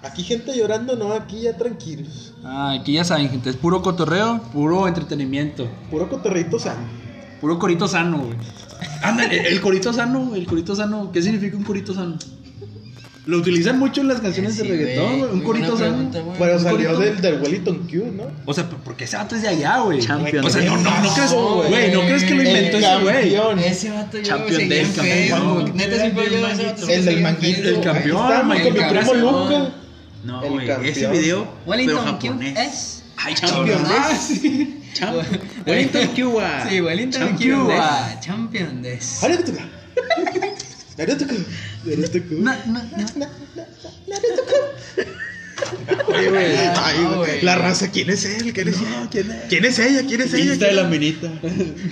Aquí 0.03 0.23
gente 0.23 0.57
llorando, 0.57 0.95
no, 0.95 1.13
aquí 1.13 1.43
ya 1.43 1.57
tranquilos. 1.57 2.35
Ah, 2.45 2.77
aquí 2.79 2.93
ya 2.93 3.03
saben, 3.05 3.29
gente, 3.31 3.51
es 3.51 3.57
puro 3.57 3.83
cotorreo, 3.83 4.41
puro 4.53 4.87
entretenimiento, 4.87 5.69
Puro 5.91 6.09
cotorrito 6.09 6.59
sano. 6.59 6.87
puro 7.41 7.59
corito 7.59 7.89
sano, 7.89 8.19
güey. 8.19 8.37
Ándale, 9.03 9.49
el 9.49 9.61
corito 9.61 9.93
sano, 9.93 10.35
el 10.35 10.47
corito 10.47 10.77
sano, 10.77 11.11
¿qué 11.11 11.23
significa 11.23 11.57
un 11.57 11.65
corito 11.65 11.93
sano? 11.95 12.19
Lo 13.27 13.39
utilizan 13.39 13.79
mucho 13.81 14.03
en 14.03 14.09
las 14.09 14.21
canciones 14.21 14.55
Sí, 14.55 14.63
de 14.63 14.69
reggaetón, 14.69 15.19
güey, 15.19 15.31
un 15.33 15.41
corito. 15.41 15.77
Pero 15.77 16.57
Un 16.57 16.63
salió 16.63 16.97
del, 16.97 17.21
del 17.21 17.43
Wellington 17.43 17.79
Q, 17.91 18.13
¿no? 18.17 18.31
O 18.45 18.55
sea, 18.55 18.69
porque 18.85 19.03
ese 19.05 19.17
vato 19.17 19.35
es 19.35 19.43
de 19.43 19.49
allá, 19.49 19.81
güey. 19.81 19.99
Champion. 20.01 20.45
O 20.45 20.49
sea, 20.49 20.63
no, 20.63 20.77
no, 20.77 21.03
no 21.03 21.13
crees, 21.13 21.33
Güey. 21.33 21.91
no 21.93 22.01
crees 22.03 22.23
que 22.25 22.35
lo 22.37 22.43
inventó 22.45 22.77
El 22.79 22.85
ese 22.85 22.99
güey. 23.03 23.15
campeón. 23.35 23.59
Ese 23.59 23.91
vato 23.91 24.19
yo 24.19 24.23
Champion 24.25 24.69
del 24.69 24.93
campeón. 24.95 25.73
Neta, 25.77 25.97
siempre 25.99 26.25
yo 26.31 26.47
ese 26.49 26.65
vato 26.67 26.89
El 26.89 27.05
del 27.05 27.21
manguito. 27.21 27.69
El 27.69 27.81
campeón, 27.81 28.29
con 28.29 28.73
mi 28.73 28.81
primo 28.81 29.15
Luca. 29.15 29.71
No, 30.25 30.41
güey. 30.43 30.67
campeón. 30.69 30.85
Ese 30.93 31.07
video, 31.09 31.49
Wellington 31.67 31.97
pero 32.05 32.19
Q 32.19 32.27
japonés. 32.29 32.59
es. 32.59 33.03
Ay, 33.17 33.35
Champion 33.35 33.83
Ah, 33.87 34.09
Des. 34.09 34.19
sí. 34.21 34.81
Cham- 34.95 35.17
Wellington 35.67 36.07
Cuba. 36.15 36.67
Sí, 36.69 36.81
Wellington 36.81 37.21
Champion 37.29 37.61
Q. 37.63 37.69
des. 37.73 37.79
ah, 37.81 38.21
Champion 38.21 38.83
Naruto-ka. 40.99 41.35
Naruto-ka. 41.85 42.35
Na- 42.47 42.59
na- 42.67 42.89
na- 43.17 43.31
Oye, 46.09 46.29
güey. 46.31 46.47
Ay, 46.57 46.99
no, 47.03 47.17
güey. 47.17 47.31
güey. 47.31 47.43
La 47.43 47.57
raza, 47.57 47.91
¿quién 47.91 48.11
es 48.11 48.25
él? 48.25 48.53
¿Quién 48.53 48.69
es 48.69 48.77
ella? 48.79 49.09
¿Quién 49.11 49.31
es? 49.31 49.37
¿Quién 49.49 49.65
es 49.65 49.79
ella? 49.79 50.03
¿Quién 50.07 50.21
es 50.21 50.35
ella? 50.35 50.51
Insta 50.53 50.67
de 50.67 50.73
la 50.75 50.85
minita. 50.85 51.29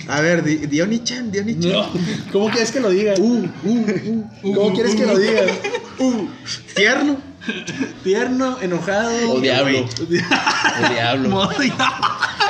A 0.07 0.21
ver, 0.21 0.43
di- 0.43 0.67
Diony-chan, 0.67 1.31
Diony-chan. 1.31 1.71
No, 1.71 1.89
¿Cómo 2.31 2.49
quieres 2.49 2.71
que 2.71 2.79
lo 2.79 2.89
diga? 2.91 3.15
Uh, 3.17 3.45
uh, 3.63 3.85
uh. 4.43 4.53
¿Cómo 4.55 4.73
quieres 4.73 4.95
que 4.95 5.05
lo 5.05 5.17
diga? 5.17 5.41
Uh, 5.99 6.27
tierno. 6.75 7.17
Tierno, 8.03 8.57
enojado. 8.61 9.31
O 9.31 9.39
diablo. 9.39 9.85
O 9.85 10.89
diablo. 10.93 11.29
Modo- 11.35 11.51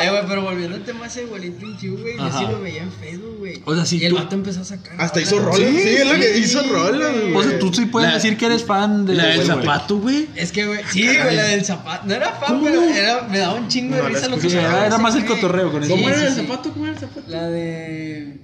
Eh, 0.02 0.10
güey, 0.10 0.24
pero 0.28 0.42
volviendo 0.42 0.76
al 0.76 0.84
tema 0.84 1.08
ese 1.08 1.24
Wellington 1.26 1.78
Q, 1.78 1.98
güey. 2.02 2.18
Yo 2.18 2.30
sí 2.38 2.44
lo 2.52 2.60
veía 2.62 2.84
en 2.84 2.92
Facebook, 2.92 3.38
güey. 3.40 3.62
O 3.64 3.74
sea, 3.76 3.86
sí, 3.86 3.98
Y 3.98 4.04
el 4.04 4.10
tú- 4.12 4.18
vato 4.18 4.36
empezó 4.36 4.60
a 4.60 4.66
sacar. 4.66 4.94
Hasta 5.00 5.22
hizo 5.22 5.40
rolas. 5.40 5.58
Sí, 5.58 5.66
es 5.88 6.06
lo 6.06 6.16
que 6.20 6.38
hizo 6.38 6.62
rolas, 6.64 7.14
güey. 7.14 7.34
O 7.34 7.44
sea, 7.44 7.60
tú 7.60 7.74
sí 7.74 7.86
puedes 7.86 8.10
La- 8.10 8.16
decir 8.16 8.38
que 8.38 8.46
eres 8.48 8.66
fan 8.66 9.06
de 9.06 9.16
La 9.16 9.26
del 9.28 9.36
güey. 9.38 9.48
zapato, 9.48 9.98
güey. 10.00 10.28
Es 10.36 10.52
que, 10.52 10.66
güey, 10.68 10.82
sí, 10.92 11.06
güey, 11.06 11.36
la 11.36 11.44
del 11.44 11.64
zapato. 11.64 12.06
No 12.08 12.14
era 12.14 12.32
fan, 12.34 12.62
pero 12.62 12.82
era, 12.84 13.22
me 13.30 13.38
daba 13.40 13.54
un 13.56 13.70
chingo 13.70 13.96
de 13.96 14.02
No, 14.02 14.10
risa 14.10 14.28
lo 14.28 14.38
que 14.38 14.48
era 14.52 14.88
ese 14.88 14.98
más 14.98 15.16
el 15.16 15.24
güey. 15.24 15.34
cotorreo 15.36 15.72
con 15.72 15.82
eso. 15.84 15.92
¿Cómo 15.96 16.10
era 16.10 16.20
sí, 16.20 16.26
el 16.26 16.34
sí. 16.34 16.42
zapato? 16.46 16.72
¿Cómo 16.74 16.86
era 16.86 16.94
el 16.94 17.00
zapato? 17.00 17.24
La 17.30 17.48
de. 17.48 18.38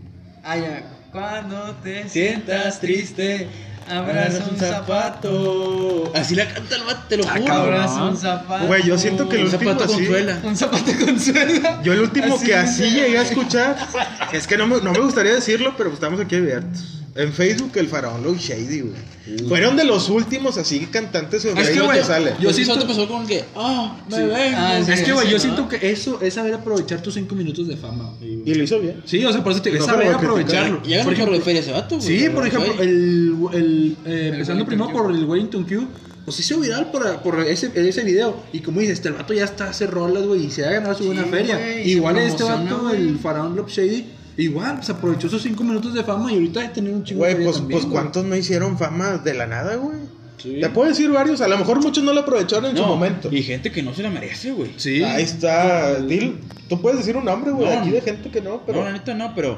Ah, 0.45 0.55
ya. 0.57 0.83
Cuando 1.11 1.75
te 1.83 2.07
sientas 2.07 2.79
triste, 2.79 3.49
abraza 3.91 4.45
un 4.49 4.57
zapato. 4.57 6.11
Así 6.15 6.35
la 6.35 6.47
canta 6.47 6.75
el 6.75 6.83
vato, 6.83 7.01
te 7.09 7.17
lo 7.17 7.23
Ah, 7.27 7.35
juro. 7.39 7.53
Abraza 7.53 8.03
un 8.05 8.17
zapato. 8.17 8.65
Güey, 8.67 8.83
yo 8.83 8.97
siento 8.97 9.27
que 9.29 9.35
el 9.37 9.45
Un 9.47 9.53
último 9.53 9.71
zapato 9.71 9.85
así- 9.85 9.93
consuela. 10.05 10.39
Un 10.43 10.55
zapato 10.57 10.91
consuela. 11.05 11.81
Yo 11.83 11.93
el 11.93 12.01
último 12.01 12.35
Así 12.35 12.45
que 12.45 12.55
así 12.55 12.89
llegué 12.91 13.17
a 13.17 13.21
escuchar, 13.23 13.75
es 14.31 14.47
que 14.47 14.57
no 14.57 14.67
me, 14.67 14.81
no 14.81 14.91
me 14.91 14.99
gustaría 14.99 15.33
decirlo, 15.33 15.73
pero 15.77 15.91
estamos 15.93 16.19
aquí 16.19 16.35
abiertos. 16.35 17.00
En 17.13 17.33
Facebook, 17.33 17.71
el 17.75 17.87
faraón 17.89 18.23
Low 18.23 18.35
Shady, 18.35 18.81
güey. 18.81 19.47
Fueron 19.49 19.75
de 19.75 19.83
los 19.83 20.09
últimos 20.09 20.57
así 20.57 20.79
cantantes 20.87 21.43
en 21.43 21.57
Es 21.57 21.69
que, 21.71 21.81
güey, 21.81 21.99
que 21.99 22.05
sale. 22.05 22.33
yo 22.39 22.53
siento- 22.53 22.79
te 22.79 22.85
pasó 22.85 23.07
con 23.07 23.27
que, 23.27 23.43
ah, 23.55 23.97
me 24.09 24.15
Sí. 24.15 24.21
vengo. 24.23 24.57
Ah, 24.57 24.79
sí. 24.85 24.91
Es 24.93 25.01
que, 25.01 25.11
güey, 25.11 25.27
yo 25.27 25.33
¿no? 25.33 25.39
siento 25.39 25.67
que 25.67 25.91
eso 25.91 26.21
es 26.21 26.33
saber 26.35 26.53
aprovechar 26.53 27.01
tus 27.01 27.13
cinco 27.15 27.35
minutos 27.35 27.67
de 27.67 27.75
fama. 27.75 28.13
güey. 28.17 28.41
Y 28.45 28.53
lo 28.53 28.63
hizo 28.63 28.79
bien. 28.79 29.01
Sí, 29.05 29.23
o 29.25 29.31
sea, 29.33 29.43
por 29.43 29.51
eso 29.51 29.61
te 29.61 29.71
digo, 29.71 29.81
es 29.83 29.87
No, 29.87 29.93
saber 29.93 30.13
aprovecharlo. 30.13 30.81
Ganó 30.87 31.03
Por 31.03 31.13
ejemplo, 31.13 31.35
de 31.37 31.41
feria 31.43 31.59
ese 31.61 31.71
vato, 31.71 31.97
güey. 31.97 32.07
Sí, 32.07 32.29
por 32.29 32.47
ejemplo, 32.47 32.73
el, 32.81 33.35
el, 33.53 33.97
eh, 34.05 34.29
empezando 34.33 34.65
primero 34.65 34.89
por 34.91 35.11
el 35.11 35.25
Wellington 35.25 35.65
Q, 35.65 35.87
pues 36.23 36.37
se 36.37 36.43
hizo 36.43 36.59
viral 36.61 36.91
por, 36.91 37.21
por 37.23 37.41
ese, 37.41 37.71
ese 37.75 38.03
video. 38.03 38.37
Y 38.53 38.59
como 38.59 38.79
dices, 38.79 38.99
este 38.99 39.09
el 39.09 39.15
vato 39.15 39.33
ya 39.33 39.43
está 39.43 39.69
hace 39.69 39.85
rolas, 39.85 40.23
güey, 40.25 40.45
y 40.45 40.51
se 40.51 40.65
ha 40.65 40.71
ganado 40.71 40.95
su 40.97 41.05
buena 41.07 41.23
Sí, 41.25 41.29
feria. 41.29 41.57
güey, 41.57 41.81
y 41.81 41.83
se 41.83 41.89
Igual 41.89 42.17
este 42.19 42.43
vato, 42.43 42.79
güey. 42.83 42.95
el 42.95 43.19
Faraón 43.19 43.55
Love 43.57 43.69
Shady, 43.69 44.05
igual, 44.37 44.75
pues 44.77 44.89
aprovechó 44.89 45.27
esos 45.27 45.41
cinco 45.41 45.63
minutos 45.63 45.93
de 45.93 46.03
fama 46.03 46.31
y 46.31 46.35
ahorita 46.35 46.61
debe 46.61 46.73
tener 46.73 46.93
un 46.93 47.03
chingo 47.03 47.19
Güey, 47.19 47.35
de 47.35 47.43
pues, 47.43 47.57
también, 47.57 47.79
pues 47.79 47.89
güey. 47.89 48.01
¿cuántos 48.01 48.25
no 48.25 48.35
hicieron 48.35 48.77
fama 48.77 49.17
de 49.17 49.33
la 49.33 49.47
nada, 49.47 49.75
güey? 49.75 49.97
Sí. 50.37 50.57
Te 50.59 50.69
puedo 50.69 50.89
decir 50.89 51.11
varios, 51.11 51.39
a 51.41 51.47
lo 51.47 51.57
mejor 51.57 51.81
muchos 51.83 52.03
no 52.03 52.13
lo 52.13 52.21
aprovecharon 52.21 52.71
en 52.71 52.77
su 52.77 52.83
momento. 52.83 53.29
Y 53.31 53.43
gente 53.43 53.71
que 53.71 53.83
no 53.83 53.93
se 53.93 54.01
la 54.01 54.09
merece, 54.09 54.51
güey. 54.51 54.71
Sí. 54.77 55.03
Ahí 55.03 55.23
está, 55.23 55.99
Dil. 56.01 56.39
Tú 56.67 56.81
puedes 56.81 56.97
decir 56.99 57.15
un 57.15 57.25
nombre, 57.25 57.51
güey, 57.51 57.69
No, 57.69 57.79
aquí 57.79 57.91
de 57.91 58.01
gente 58.01 58.29
que 58.31 58.41
no, 58.41 58.63
pero... 58.65 58.79
No, 58.79 58.85
la 58.85 58.93
neta 58.93 59.13
no, 59.13 59.35
pero 59.35 59.57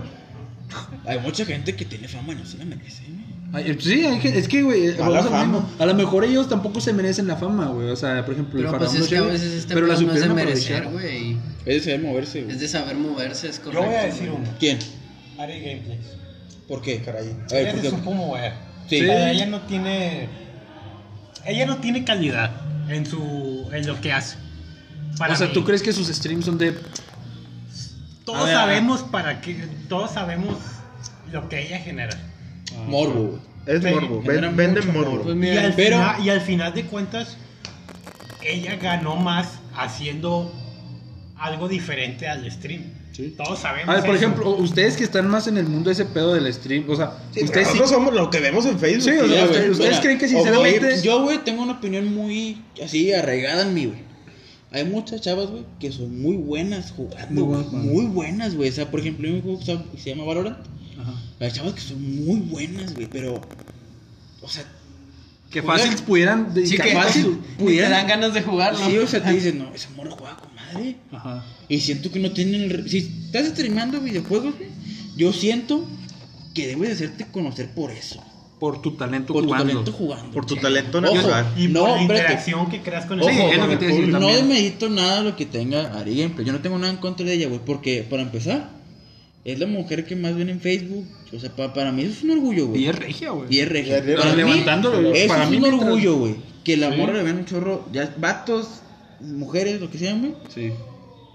hay 1.05 1.19
mucha 1.19 1.45
gente 1.45 1.75
que 1.75 1.85
tiene 1.85 2.07
fama 2.07 2.33
y 2.33 2.35
no 2.35 2.45
se 2.45 2.57
la 2.57 2.65
merece, 2.65 3.03
güey. 3.07 3.22
Ay, 3.55 3.69
eh, 3.71 3.77
sí, 3.79 4.03
hay 4.03 4.19
que- 4.19 4.37
es 4.37 4.47
que, 4.47 4.63
güey, 4.63 4.87
a 4.99 5.09
lo 5.09 5.23
fama. 5.23 5.43
mismo. 5.45 5.69
A 5.79 5.85
lo 5.85 5.93
mejor 5.93 6.25
ellos 6.25 6.49
tampoco 6.49 6.81
se 6.81 6.91
merecen 6.91 7.27
la 7.27 7.35
fama, 7.37 7.67
güey. 7.67 7.87
O 7.89 7.95
sea, 7.95 8.25
por 8.25 8.33
ejemplo, 8.33 8.59
el 8.59 8.65
Pero 8.65 8.71
Faraón 8.71 8.91
pues 8.95 8.95
es 8.95 8.99
Love 9.01 9.09
que 9.11 9.15
a 9.15 9.19
Shady, 9.21 9.31
veces 9.31 9.53
este 9.59 9.73
pero 9.75 9.87
la 9.87 9.93
no 9.95 10.11
es 10.13 10.21
de 10.21 10.29
merecer, 10.29 10.87
güey. 10.87 11.37
Es 11.65 11.85
de 11.85 11.91
saber 11.91 12.01
moverse, 12.01 12.41
güey. 12.41 12.55
Es 12.55 12.59
de 12.61 12.67
saber 12.67 12.95
moverse, 12.95 13.47
es 13.49 13.57
Yo 13.57 13.63
correcto. 13.65 13.85
voy 13.87 13.95
a 13.95 14.03
decir 14.03 14.29
uno. 14.31 14.45
¿Quién? 14.59 14.79
Ari 15.37 15.53
Gameplays. 15.61 16.05
¿Por 16.67 16.81
qué? 16.81 17.01
Caray. 17.01 17.29
A 17.49 17.53
ver, 17.53 17.61
Ella 17.61 17.71
¿por 17.73 17.81
se 17.81 17.89
qué? 17.89 17.95
supo 17.95 18.13
mover. 18.13 18.53
Sí. 18.89 18.99
Sea, 18.99 19.31
ella 19.31 19.45
no 19.45 19.61
tiene. 19.61 20.27
Ella 21.45 21.65
no 21.67 21.77
tiene 21.77 22.03
calidad 22.03 22.51
en 22.89 23.05
su. 23.05 23.69
en 23.71 23.85
lo 23.85 24.01
que 24.01 24.11
hace. 24.13 24.37
Para 25.17 25.33
o 25.33 25.37
sea, 25.37 25.47
mí. 25.47 25.53
¿tú 25.53 25.63
crees 25.63 25.83
que 25.83 25.93
sus 25.93 26.07
streams 26.07 26.45
son 26.45 26.57
de 26.57 26.75
Todos 28.25 28.45
ver, 28.45 28.55
sabemos 28.55 29.01
para 29.03 29.41
qué, 29.41 29.67
todos 29.89 30.11
sabemos 30.11 30.57
lo 31.31 31.49
que 31.49 31.67
ella 31.67 31.77
genera. 31.79 32.17
Morbo, 32.87 33.23
güey. 33.27 33.39
Es 33.65 33.81
Sí, 33.83 33.89
morbo. 33.89 34.21
Venden 34.23 34.73
mucho 34.73 34.91
morbo. 34.93 35.11
morbo. 35.11 35.23
Pues 35.23 35.37
Y 35.53 35.57
al, 35.57 35.73
pero- 35.73 35.97
final, 35.97 36.25
y 36.25 36.29
al 36.29 36.41
final 36.41 36.73
de 36.73 36.83
cuentas, 36.85 37.37
ella 38.41 38.75
ganó 38.75 39.15
más 39.15 39.59
haciendo 39.75 40.51
algo 41.37 41.67
diferente 41.67 42.27
al 42.27 42.49
stream. 42.51 42.83
Todos 43.37 43.59
sabemos. 43.59 43.89
A 43.89 43.93
ver, 43.97 44.05
por 44.05 44.15
eso. 44.15 44.25
ejemplo, 44.25 44.49
ustedes 44.55 44.97
que 44.97 45.03
están 45.03 45.27
más 45.29 45.47
en 45.47 45.57
el 45.57 45.67
mundo 45.67 45.89
de 45.89 45.93
ese 45.93 46.05
pedo 46.05 46.33
del 46.33 46.51
stream, 46.51 46.85
o 46.89 46.95
sea, 46.95 47.11
Sí, 47.31 47.43
ustedes 47.43 47.67
sí, 47.67 47.73
nosotros 47.77 47.91
somos 47.91 48.13
lo 48.15 48.29
que 48.31 48.39
vemos 48.39 48.65
en 48.65 48.79
Facebook. 48.79 49.03
Sí, 49.03 49.17
o 49.19 49.27
sea, 49.27 49.35
Ya, 49.37 49.43
ustedes- 49.45 49.49
güey. 49.59 49.69
ustedes 49.71 49.89
Mira, 49.91 50.01
creen 50.01 50.17
que 50.17 50.27
sinceramente 50.27 51.01
Yo, 51.03 51.21
güey, 51.21 51.37
tengo 51.43 51.61
una 51.61 51.73
opinión 51.73 52.13
muy 52.13 52.63
así 52.83 53.13
arraigada 53.13 53.61
en 53.63 53.73
mí, 53.75 53.85
güey. 53.85 53.99
Hay 54.71 54.85
muchas 54.85 55.21
chavas, 55.21 55.51
güey, 55.51 55.63
que 55.79 55.91
son 55.91 56.19
muy 56.19 56.35
buenas 56.37 56.91
jugando, 56.91 57.45
Muy 57.45 57.55
buenas. 57.63 57.71
Muy 57.71 58.05
buenas, 58.07 58.55
güey. 58.55 58.69
O 58.69 58.73
sea, 58.73 58.89
por 58.89 58.99
ejemplo, 58.99 59.27
hay 59.27 59.35
un 59.35 59.41
juego 59.43 59.59
que 59.59 59.65
se 59.65 59.73
llama- 59.73 59.85
que 59.91 59.97
se 59.99 60.09
llama 60.09 60.23
Valorant. 60.23 60.57
Ajá. 60.99 61.13
Hay 61.39 61.51
chavas 61.51 61.73
que 61.73 61.81
son 61.81 62.25
muy 62.25 62.39
buenas, 62.39 62.93
güey, 62.93 63.07
pero. 63.07 63.41
O 64.41 64.47
sea, 64.49 64.63
que 65.49 65.61
fácil 65.61 65.93
pudieran 66.05 66.53
sí 66.65 66.77
que 66.77 66.93
fácil, 66.93 67.27
ni 67.29 67.35
te 67.35 67.63
pudieran- 67.63 67.91
dan 67.91 68.07
ganas 68.07 68.33
de 68.33 68.41
jugarlo. 68.41 68.85
sí, 68.85 68.97
o 68.97 69.07
sea, 69.07 69.23
te 69.23 69.31
dicen, 69.33 69.59
no, 69.59 69.73
esa 69.73 69.89
morra 69.95 70.11
juega 70.11 70.35
con 70.37 70.53
madre. 70.55 70.95
Ajá. 71.11 71.43
Y 71.69 71.79
siento 71.79 72.11
que 72.11 72.19
no 72.19 72.31
tienen. 72.31 72.71
el 72.71 72.89
Si 72.89 72.97
estás 73.25 73.47
streamando 73.49 73.99
videojuegos, 74.01 74.55
güey, 74.57 74.69
yo 75.15 75.31
siento 75.31 75.87
que 76.55 76.67
debes 76.67 76.89
de 76.89 76.95
hacerte 76.95 77.25
conocer 77.31 77.69
por 77.73 77.91
eso. 77.91 78.23
por 78.59 78.81
tu 78.81 78.91
talento 78.91 79.33
Por 79.33 79.41
tu 79.43 79.49
jugando. 79.49 79.67
talento 79.67 79.91
jugando. 79.91 80.31
Por 80.31 80.45
tu 80.45 80.55
talento 80.55 80.99
Ojo, 80.99 81.13
natural. 81.13 81.53
Y 81.57 81.67
no, 81.67 81.81
por 81.81 81.95
la 81.97 82.01
interacción 82.03 82.69
que 82.69 82.81
creas 82.81 83.05
con 83.05 83.19
el 83.19 83.25
Sí, 83.25 83.31
Ojo, 83.37 83.49
es 83.51 83.57
lo 83.57 83.67
que 83.67 83.75
te 83.75 84.07
no 84.07 84.27
demedito 84.27 84.89
nada 84.89 85.21
lo 85.21 85.35
que 85.35 85.45
tenga 85.45 85.99
Ari 85.99 86.15
Gameplay. 86.15 86.45
Yo 86.47 86.53
no 86.53 86.61
tengo 86.61 86.77
nada 86.79 86.93
en 86.93 86.97
contra 86.99 87.25
de 87.25 87.33
ella, 87.33 87.47
güey. 87.49 87.59
Porque, 87.65 88.07
para 88.09 88.21
empezar, 88.21 88.69
es 89.45 89.59
la 89.59 89.67
mujer 89.67 90.05
que 90.05 90.15
más 90.15 90.35
ven 90.35 90.49
en 90.49 90.59
Facebook. 90.61 91.05
O 91.35 91.39
sea, 91.39 91.49
pa- 91.55 91.73
para 91.73 91.91
mí 91.91 92.03
eso 92.03 92.11
es 92.11 92.23
un 92.23 92.31
orgullo, 92.31 92.67
güey. 92.67 92.83
Y 92.83 92.87
es 92.87 92.95
regia, 92.97 93.31
güey. 93.31 93.47
Y 93.49 93.59
es 93.59 93.69
regia. 93.69 93.97
Y 94.05 94.11
es. 94.11 94.17
Para 94.19 94.31
mí, 94.31 94.37
Levantándolo, 94.37 95.13
Eso 95.13 95.27
para 95.27 95.43
es 95.43 95.49
mí 95.49 95.55
un 95.57 95.61
mientras- 95.63 95.83
orgullo, 95.89 96.15
güey. 96.17 96.35
Que 96.63 96.77
la 96.77 96.91
Sí. 96.91 96.97
morra 96.97 97.13
le 97.13 97.23
vean 97.23 97.37
un 97.39 97.45
chorro. 97.45 97.85
Ya, 97.91 98.13
vatos, 98.17 98.81
mujeres, 99.19 99.81
lo 99.81 99.89
que 99.91 99.97
sean, 99.97 100.19
güey. 100.21 100.33
Sí. 100.53 100.71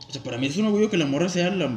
O 0.08 0.12
sea, 0.12 0.22
para 0.22 0.38
mí 0.38 0.46
es 0.46 0.56
un 0.56 0.66
orgullo 0.66 0.88
que 0.90 0.96
la 0.96 1.06
morra 1.06 1.28
sea 1.28 1.50
la. 1.50 1.70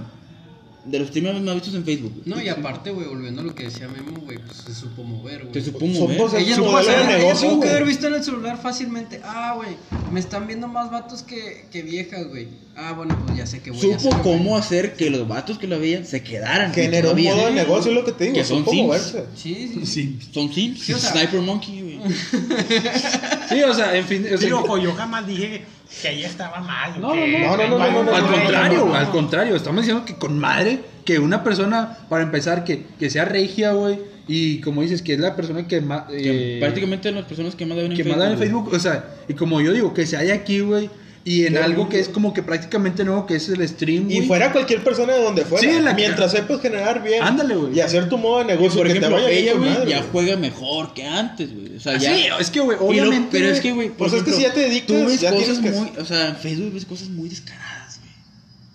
De 0.83 0.97
los 0.97 1.09
streamers 1.09 1.39
más 1.41 1.53
vistos 1.55 1.75
en 1.75 1.85
Facebook. 1.85 2.11
güey. 2.15 2.23
No, 2.25 2.41
y 2.41 2.49
aparte, 2.49 2.89
güey, 2.89 3.07
volviendo 3.07 3.41
a 3.41 3.43
lo 3.43 3.53
que 3.53 3.65
decía 3.65 3.87
Memo, 3.87 4.19
güey, 4.21 4.39
pues 4.39 4.57
se 4.65 4.73
supo 4.73 5.03
mover, 5.03 5.41
güey. 5.41 5.51
Que 5.51 5.61
supo 5.61 5.79
Somos 5.79 5.99
mover. 5.99 6.17
el- 6.19 6.43
Ella 6.47 6.55
su 6.55 6.61
no 6.65 6.71
modelo 6.71 6.89
ella- 6.89 6.99
de 6.99 7.07
ella 7.07 7.17
negocio, 7.19 7.49
tuvo 7.49 7.61
que 7.61 7.69
haber 7.69 7.85
visto 7.85 8.07
en 8.07 8.13
el 8.15 8.23
celular 8.23 8.59
fácilmente. 8.61 9.21
Ah, 9.23 9.53
güey, 9.55 9.69
me 10.11 10.19
están 10.19 10.47
viendo 10.47 10.67
más 10.67 10.89
vatos 10.89 11.21
que, 11.21 11.65
que 11.71 11.83
viejas, 11.83 12.27
güey. 12.27 12.47
Ah, 12.75 12.93
bueno, 12.93 13.21
pues 13.25 13.37
ya 13.37 13.45
sé 13.45 13.59
que 13.61 13.69
voy 13.71 13.79
a 13.91 13.95
hacer. 13.95 14.11
Supo 14.11 14.23
cómo 14.23 14.57
hacer 14.57 14.95
que 14.95 15.09
los 15.11 15.27
vatos 15.27 15.59
que 15.59 15.67
la 15.67 15.77
veían 15.77 16.05
se 16.05 16.23
quedaran. 16.23 16.73
Generó 16.73 17.11
un 17.11 17.21
modo 17.23 17.45
de 17.45 17.51
negocio, 17.51 17.91
es 17.91 17.97
lo 17.97 18.03
que 18.05 18.13
te 18.13 18.23
digo. 18.25 18.35
Que 18.37 18.43
son 18.45 18.59
supo 18.59 18.71
sims. 18.71 18.83
moverse. 18.87 19.25
Sí, 19.35 19.71
sí. 19.73 19.85
Sí. 19.85 20.19
Son 20.33 20.51
Sims. 20.51 20.79
Sí, 20.81 20.93
o 20.93 20.97
sea- 20.97 21.11
Sniper 21.11 21.41
Monkey, 21.41 21.81
güey. 21.81 21.99
Sí, 23.51 23.63
o 23.63 23.73
sea, 23.73 23.95
en 23.95 24.05
fin, 24.05 24.25
o 24.33 24.37
sea, 24.37 24.49
yo 24.49 24.93
jamás 24.93 25.27
dije 25.27 25.63
que 26.01 26.09
ella 26.09 26.27
estaba 26.27 26.59
mal. 26.61 26.99
No, 26.99 27.13
que- 27.13 27.39
no, 27.39 27.57
no, 27.57 27.67
no, 27.67 27.77
no, 27.79 27.91
no, 27.91 28.03
no, 28.03 28.15
al 28.15 28.25
contrario, 28.27 28.79
no, 28.79 28.85
no, 28.85 28.91
no. 28.91 28.95
al 28.97 29.09
contrario, 29.09 29.55
estamos 29.55 29.81
diciendo 29.81 30.05
que 30.05 30.15
con 30.15 30.39
madre, 30.39 30.79
que 31.05 31.19
una 31.19 31.43
persona, 31.43 31.97
para 32.09 32.23
empezar, 32.23 32.63
que, 32.63 32.85
que 32.99 33.09
sea 33.09 33.25
regia, 33.25 33.73
güey, 33.73 33.99
y 34.27 34.61
como 34.61 34.81
dices, 34.81 35.01
que 35.01 35.13
es 35.13 35.19
la 35.19 35.35
persona 35.35 35.67
que 35.67 35.81
más... 35.81 36.03
Que 36.03 36.57
prácticamente 36.59 37.11
las 37.11 37.25
personas 37.25 37.55
que 37.55 37.65
más 37.65 37.75
la 37.75 37.83
ven 37.83 37.91
en 37.91 37.97
que 37.97 38.03
Facebook. 38.03 38.19
mandan 38.19 38.31
en 38.33 38.37
güey. 38.37 38.49
Facebook, 38.49 38.73
o 38.73 38.79
sea, 38.79 39.05
y 39.27 39.33
como 39.33 39.59
yo 39.61 39.73
digo, 39.73 39.93
que 39.93 40.05
se 40.05 40.15
haya 40.15 40.33
aquí, 40.33 40.61
güey, 40.61 40.89
y 41.23 41.45
en 41.45 41.55
algo 41.57 41.87
que 41.87 41.99
es 41.99 42.09
como 42.09 42.33
que 42.33 42.41
prácticamente 42.41 43.03
nuevo, 43.03 43.25
que 43.27 43.35
es 43.35 43.47
el 43.49 43.67
stream, 43.67 44.09
Y 44.09 44.15
güey. 44.15 44.27
fuera 44.27 44.51
cualquier 44.51 44.83
persona 44.83 45.13
de 45.13 45.23
donde 45.23 45.45
fuera. 45.45 45.71
Sí, 45.71 45.79
la- 45.79 45.93
mientras 45.93 46.31
sepas 46.31 46.61
generar 46.61 47.03
bien. 47.03 47.21
Ándale, 47.21 47.55
güey. 47.55 47.75
Y 47.77 47.79
hacer 47.81 48.09
tu 48.09 48.17
modo 48.17 48.39
de 48.39 48.45
negocio. 48.45 48.79
por 48.79 48.87
que 48.87 48.93
ejemplo, 48.97 49.17
te 49.17 49.23
vaya 49.23 49.29
ella, 49.29 49.53
güey, 49.53 49.69
madre, 49.69 49.89
ya 49.91 49.97
güey. 49.99 50.09
juega 50.11 50.35
mejor 50.37 50.93
que 50.95 51.05
antes, 51.05 51.53
güey. 51.53 51.75
O 51.75 51.79
sea, 51.79 51.93
Ah, 51.93 51.97
ya. 51.97 52.15
sí, 52.15 52.23
es 52.39 52.49
que, 52.49 52.59
güey, 52.59 52.77
lo- 52.79 52.85
obviamente... 52.87 53.27
pero 53.31 53.49
es 53.49 53.59
que, 53.59 53.71
güey, 53.71 53.89
Pues 53.89 54.13
es 54.13 54.23
que 54.23 54.31
si 54.33 54.41
ya 54.41 54.53
te 54.53 54.61
dedicas, 54.61 54.87
tú 54.87 55.05
ves 55.05 55.21
ya 55.21 55.31
cosas 55.31 55.59
que- 55.59 55.69
muy. 55.71 55.89
O 55.99 56.05
sea, 56.05 56.29
en 56.29 56.35
Facebook 56.37 56.73
ves 56.73 56.85
cosas 56.85 57.09
muy 57.09 57.29
descaradas, 57.29 57.99
güey. 57.99 58.11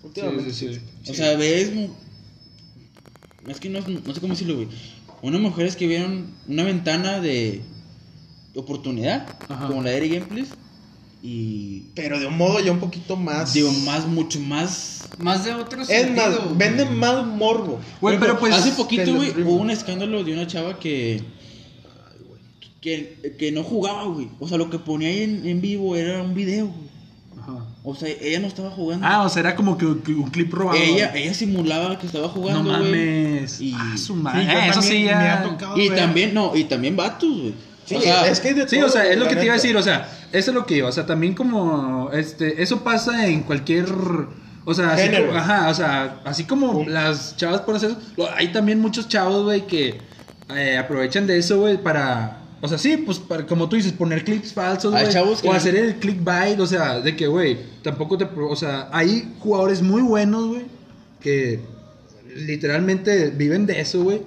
Últimamente. 0.03 0.53
Sí, 0.53 0.67
sí, 0.73 0.81
sí. 1.03 1.11
O 1.11 1.13
sea, 1.15 1.35
ves. 1.35 1.71
Es 3.47 3.59
que 3.59 3.69
no, 3.69 3.79
no 3.81 4.13
sé 4.13 4.19
cómo 4.21 4.33
decirlo, 4.33 4.55
güey. 4.55 4.67
Unas 5.21 5.41
mujeres 5.41 5.75
que 5.75 5.87
vieron 5.87 6.27
una 6.47 6.63
ventana 6.63 7.19
de 7.19 7.61
oportunidad, 8.55 9.27
Ajá. 9.49 9.67
como 9.67 9.81
la 9.83 9.91
de 9.91 9.97
Eri 9.97 10.09
Gameplays, 10.09 10.49
y. 11.29 11.83
Pero 11.95 12.19
de 12.19 12.27
un 12.27 12.37
modo 12.37 12.59
ya 12.59 12.71
un 12.71 12.79
poquito 12.79 13.15
más. 13.17 13.53
Digo, 13.53 13.71
más, 13.85 14.05
mucho 14.07 14.39
más. 14.39 15.07
Más 15.17 15.43
de 15.43 15.53
otro 15.53 15.81
es 15.81 15.87
sentido. 15.87 16.15
más, 16.27 16.35
güey. 16.43 16.55
venden 16.57 16.95
más 16.95 17.25
morbo. 17.25 17.79
Güey, 17.99 18.19
pero 18.19 18.39
pues... 18.39 18.53
Hace 18.55 18.71
poquito, 18.71 19.13
güey, 19.15 19.31
hubo 19.41 19.55
un 19.55 19.69
escándalo 19.69 20.23
de 20.23 20.33
una 20.33 20.47
chava 20.47 20.79
que. 20.79 21.21
Que, 22.81 23.35
que 23.37 23.51
no 23.51 23.63
jugaba, 23.63 24.03
güey. 24.05 24.29
O 24.39 24.47
sea, 24.47 24.57
lo 24.57 24.69
que 24.69 24.79
ponía 24.79 25.09
ahí 25.09 25.23
en, 25.23 25.45
en 25.47 25.59
vivo 25.61 25.95
era 25.95 26.21
un 26.21 26.33
video, 26.35 26.67
güey. 26.67 26.87
Ajá. 27.41 27.65
O 27.83 27.95
sea, 27.95 28.07
ella 28.21 28.39
no 28.39 28.47
estaba 28.47 28.69
jugando. 28.69 29.05
Ah, 29.05 29.23
o 29.23 29.29
sea, 29.29 29.39
era 29.41 29.55
como 29.55 29.77
que 29.77 29.85
que 30.05 30.11
un 30.13 30.29
clip 30.29 30.53
robado. 30.53 30.77
ella, 30.79 31.13
ella 31.15 31.33
simulaba 31.33 31.97
que 31.97 32.05
estaba 32.05 32.27
No 32.27 32.33
jugando, 32.33 32.69
güey. 32.69 32.83
mames. 32.91 33.59
Y- 33.59 33.73
Ah, 33.75 33.93
su 33.97 34.13
Sí, 34.13 34.19
madre. 34.21 34.45
yo 34.45 34.51
Eh, 34.51 34.67
eso 34.69 34.81
sí 34.81 35.03
me 35.03 35.11
ha 35.11 35.43
ya... 35.43 35.49
tocado 35.49 35.77
Y 35.77 35.89
también, 35.89 36.33
no, 36.33 36.55
y 36.55 36.63
también 36.65 36.95
vatos, 36.95 37.29
güey. 37.29 37.53
Sí, 37.85 37.95
o 37.95 38.01
sea, 38.01 38.27
es 38.29 38.39
que 38.41 38.53
de 38.53 38.67
Sí, 38.67 38.77
todo, 38.77 38.87
o 38.87 38.89
sea, 38.89 39.05
es 39.11 39.17
lo 39.17 39.27
que 39.27 39.35
te 39.37 39.45
iba 39.45 39.53
a 39.53 39.57
decir, 39.57 39.75
o 39.77 39.81
sea, 39.83 40.09
eso 40.31 40.51
es 40.51 40.55
lo 40.55 40.65
que 40.65 40.77
iba, 40.77 40.89
o 40.89 40.91
sea, 40.91 41.05
también 41.05 41.33
como, 41.33 42.09
este, 42.11 42.61
eso 42.61 42.83
pasa 42.83 43.27
en 43.27 43.43
cualquier, 43.43 43.87
o 44.65 44.73
sea, 44.73 44.91
así 44.93 45.03
Género. 45.03 45.27
como, 45.27 45.39
ajá, 45.39 45.69
o 45.69 45.73
sea, 45.73 46.21
así 46.25 46.43
como 46.43 46.85
las 46.85 47.37
chavas 47.37 47.61
por 47.61 47.75
hacer 47.75 47.91
eso, 47.91 48.29
hay 48.35 48.51
también 48.51 48.79
muchos 48.79 49.07
chavos, 49.07 49.43
güey, 49.43 49.65
que 49.67 49.99
eh, 50.53 50.77
aprovechan 50.77 51.27
de 51.27 51.37
eso, 51.37 51.59
güey, 51.59 51.81
para, 51.81 52.39
o 52.61 52.67
sea, 52.67 52.77
sí, 52.77 52.97
pues, 52.97 53.19
para, 53.19 53.45
como 53.45 53.69
tú 53.69 53.77
dices, 53.77 53.93
poner 53.93 54.23
clips 54.23 54.53
falsos, 54.53 54.91
güey, 54.91 55.05
o 55.43 55.53
hacer 55.53 55.75
el 55.75 55.95
clickbait, 55.95 56.59
o 56.59 56.67
sea, 56.67 56.99
de 56.99 57.15
que, 57.15 57.27
güey, 57.27 57.57
tampoco 57.81 58.17
te, 58.17 58.25
o 58.25 58.55
sea, 58.55 58.89
hay 58.91 59.33
jugadores 59.39 59.81
muy 59.81 60.01
buenos, 60.01 60.47
güey, 60.47 60.65
que 61.21 61.61
literalmente 62.35 63.29
viven 63.29 63.65
de 63.65 63.79
eso, 63.79 64.03
güey, 64.03 64.21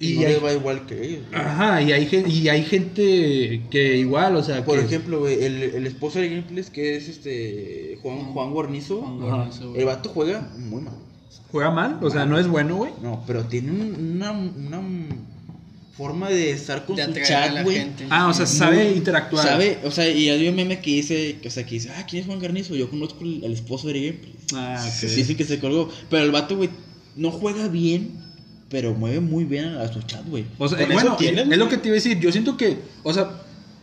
y 0.00 0.12
y 0.12 0.14
no 0.16 0.20
hay- 0.26 0.32
les 0.32 0.42
va 0.44 0.52
igual 0.52 0.86
que 0.86 0.94
ellos. 1.04 1.22
güey. 1.30 1.40
Ajá, 1.40 1.82
y 1.82 1.92
hay, 1.92 2.24
y 2.28 2.48
hay 2.48 2.64
gente 2.64 3.62
que 3.70 3.96
igual, 3.98 4.34
o 4.36 4.42
sea, 4.42 4.64
Por 4.64 4.78
que- 4.78 4.86
ejemplo, 4.86 5.20
güey, 5.20 5.44
el, 5.44 5.62
el 5.62 5.86
esposo 5.86 6.18
de 6.18 6.30
Gameplays, 6.30 6.70
que 6.70 6.96
es 6.96 7.08
este 7.08 7.98
Juan, 8.02 8.18
Juan 8.32 8.50
Guarnizo, 8.52 9.02
Juan. 9.02 9.20
Guarnizo, 9.20 9.68
güey. 9.68 9.80
el 9.80 9.86
vato 9.86 10.08
juega 10.08 10.50
muy 10.58 10.82
mal. 10.82 10.94
juega 11.52 11.70
mal, 11.70 11.98
o 12.02 12.10
sea, 12.10 12.24
no 12.26 12.38
es 12.38 12.48
bueno, 12.48 12.76
güey. 12.76 12.92
No, 13.02 13.22
pero 13.26 13.44
tiene 13.44 13.70
un- 13.72 14.14
una, 14.16 14.32
una 14.32 14.80
forma 15.96 16.30
de 16.30 16.50
estar 16.52 16.86
con 16.86 16.96
De 16.96 17.04
su 17.04 17.12
chat, 17.12 17.52
la 17.52 17.62
güey. 17.62 17.76
gente. 17.76 18.06
Ah, 18.08 18.28
o 18.28 18.32
sea, 18.32 18.46
Muy- 18.46 18.54
sabe 18.54 18.92
interactuar. 18.96 19.46
Sabe, 19.46 19.78
o 19.84 19.90
sea, 19.90 20.08
y 20.08 20.30
hay 20.30 20.48
un 20.48 20.54
meme 20.56 20.80
que 20.80 20.90
dice, 20.92 21.36
o 21.44 21.50
sea, 21.50 21.64
que 21.66 21.74
dice, 21.74 21.90
ah, 21.94 22.06
¿quién 22.08 22.22
es 22.22 22.26
Juan 22.26 22.38
Garnizo? 22.38 22.74
Yo 22.74 22.88
conozco 22.88 23.22
al, 23.24 23.52
esposo 23.52 23.88
de 23.88 23.94
Gameplays. 23.94 24.36
Ah, 24.54 24.82
ok. 24.82 25.08
Sí, 25.08 25.24
sí 25.24 25.34
que 25.34 25.44
se 25.44 25.58
colgó. 25.60 25.90
Pero 26.08 26.24
el 26.24 26.30
vato, 26.30 26.56
güey, 26.56 26.70
no 27.16 27.30
juega 27.30 27.68
bien, 27.68 28.12
pero 28.70 28.94
mueve 28.94 29.20
muy 29.20 29.44
bien 29.44 29.64
a, 29.74 29.82
a 29.82 29.92
su 29.92 30.00
chat, 30.02 30.24
güey. 30.28 30.44
O 30.58 30.68
sea, 30.68 30.78
Con 30.78 30.92
bueno, 30.92 31.16
tienen, 31.16 31.52
es 31.52 31.58
lo 31.58 31.68
que 31.68 31.76
te 31.76 31.88
iba 31.88 31.94
a 31.94 31.96
decir. 31.96 32.18
Yo 32.20 32.30
siento 32.32 32.56
que, 32.56 32.78
o 33.02 33.12
sea, 33.12 33.30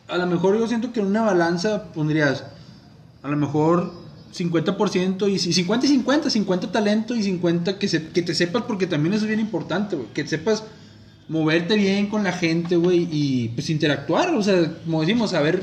a 0.08 0.18
lo 0.18 0.26
mejor 0.28 0.58
yo 0.58 0.68
siento 0.68 0.94
que 0.94 1.02
en 1.02 1.08
una 1.08 1.24
balanza 1.24 1.92
pondrías, 1.94 2.44
a 3.22 3.28
lo 3.28 3.36
mejor 3.38 3.92
50% 4.34 5.30
y 5.32 5.40
si- 5.40 5.54
50 5.54 5.86
y 5.86 5.90
50, 5.90 6.30
50 6.30 6.72
talento 6.72 7.16
y 7.16 7.24
50 7.24 7.78
que, 7.80 7.88
se, 7.88 8.08
que 8.10 8.22
te 8.22 8.34
sepas, 8.34 8.64
porque 8.64 8.88
también 8.88 9.14
eso 9.14 9.24
es 9.26 9.28
bien 9.28 9.40
importante, 9.40 9.96
güey. 9.96 10.08
Que 10.14 10.26
sepas 10.28 10.64
moverte 11.28 11.76
bien 11.76 12.08
con 12.08 12.24
la 12.24 12.32
gente, 12.32 12.78
güey, 12.78 13.08
y 13.12 13.50
pues 13.50 13.70
interactuar, 13.70 14.34
o 14.34 14.42
sea, 14.44 14.72
como 14.86 15.02
decimos, 15.02 15.32
saber 15.32 15.62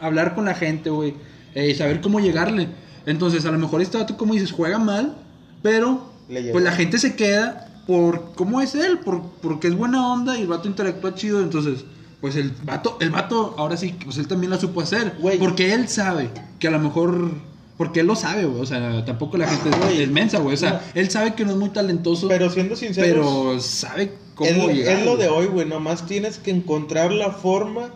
hablar 0.00 0.34
con 0.34 0.44
la 0.44 0.54
gente, 0.54 0.90
güey, 0.90 1.14
eh, 1.54 1.72
saber 1.74 2.00
cómo 2.00 2.18
llegarle. 2.20 2.68
Entonces, 3.06 3.46
a 3.46 3.52
lo 3.52 3.58
mejor 3.58 3.80
este 3.80 3.98
vato, 3.98 4.16
como 4.16 4.34
dices, 4.34 4.50
juega 4.50 4.78
mal, 4.80 5.16
pero 5.62 6.12
pues 6.52 6.64
la 6.64 6.72
gente 6.72 6.98
se 6.98 7.14
queda 7.14 7.68
por 7.86 8.32
cómo 8.34 8.60
es 8.60 8.74
él, 8.74 8.98
por, 8.98 9.22
porque 9.42 9.68
es 9.68 9.76
buena 9.76 10.12
onda 10.12 10.36
y 10.36 10.42
el 10.42 10.48
vato 10.48 10.68
interactúa 10.68 11.14
chido, 11.14 11.40
entonces, 11.40 11.84
pues 12.20 12.34
el 12.36 12.50
vato, 12.64 12.96
el 13.00 13.10
vato, 13.10 13.54
ahora 13.58 13.76
sí, 13.76 13.94
pues 14.04 14.18
él 14.18 14.26
también 14.26 14.50
la 14.50 14.58
supo 14.58 14.80
hacer, 14.80 15.14
Güey. 15.20 15.38
porque 15.38 15.72
él 15.72 15.88
sabe 15.88 16.30
que 16.58 16.66
a 16.68 16.70
lo 16.72 16.78
mejor, 16.80 17.30
porque 17.76 18.00
él 18.00 18.06
lo 18.06 18.16
sabe, 18.16 18.44
güey, 18.46 18.60
o 18.62 18.66
sea, 18.66 19.04
tampoco 19.04 19.36
la 19.36 19.46
gente 19.46 19.68
es- 19.70 19.78
Güey. 19.78 20.02
es 20.02 20.10
mensa, 20.10 20.38
güey, 20.40 20.54
o 20.54 20.58
sea, 20.58 20.72
No. 20.72 21.00
él 21.00 21.10
sabe 21.10 21.34
que 21.34 21.44
no 21.44 21.52
es 21.52 21.56
muy 21.58 21.68
talentoso, 21.68 22.26
Pero 22.28 22.50
siendo 22.50 22.74
sinceros, 22.74 23.26
pero 23.26 23.60
sabe 23.60 24.12
cómo 24.34 24.50
es, 24.50 24.56
lo- 24.56 24.68
llegar. 24.72 24.98
es 24.98 25.04
lo 25.04 25.16
de 25.16 25.28
hoy, 25.28 25.46
güey. 25.46 25.66
Nomás 25.68 26.06
tienes 26.06 26.38
que 26.38 26.50
encontrar 26.50 27.12
la 27.12 27.30
forma 27.30 27.90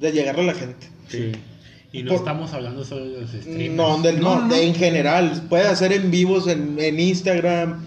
de 0.00 0.12
llegar 0.12 0.38
a 0.40 0.42
la 0.42 0.54
gente. 0.54 0.88
Sí. 1.08 1.32
Y 1.92 2.02
no 2.02 2.10
Por- 2.10 2.18
estamos 2.18 2.52
hablando 2.52 2.84
solo 2.84 3.04
de 3.06 3.20
los 3.20 3.30
streamers. 3.30 3.74
No, 3.74 3.98
del, 4.02 4.20
No, 4.20 4.34
no, 4.36 4.40
no, 4.42 4.46
no. 4.48 4.54
en 4.54 4.74
general. 4.74 5.44
Puede 5.48 5.66
hacer 5.66 5.92
en 5.92 6.10
vivos 6.10 6.46
en, 6.48 6.76
en 6.78 7.00
Instagram, 7.00 7.86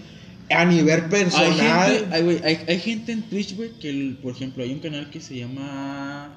a 0.50 0.64
nivel 0.64 1.02
Hay 1.04 1.08
personal. 1.08 1.92
gente, 1.92 2.14
hay, 2.14 2.22
güey, 2.22 2.40
hay, 2.44 2.58
hay 2.68 2.78
gente 2.78 3.12
en 3.12 3.22
Twitch, 3.22 3.56
güey, 3.56 3.70
que, 3.80 3.88
el- 3.90 4.18
por 4.22 4.32
ejemplo, 4.34 4.62
hay 4.64 4.72
un 4.72 4.80
canal 4.80 5.08
que 5.10 5.20
se 5.20 5.36
llama... 5.38 6.36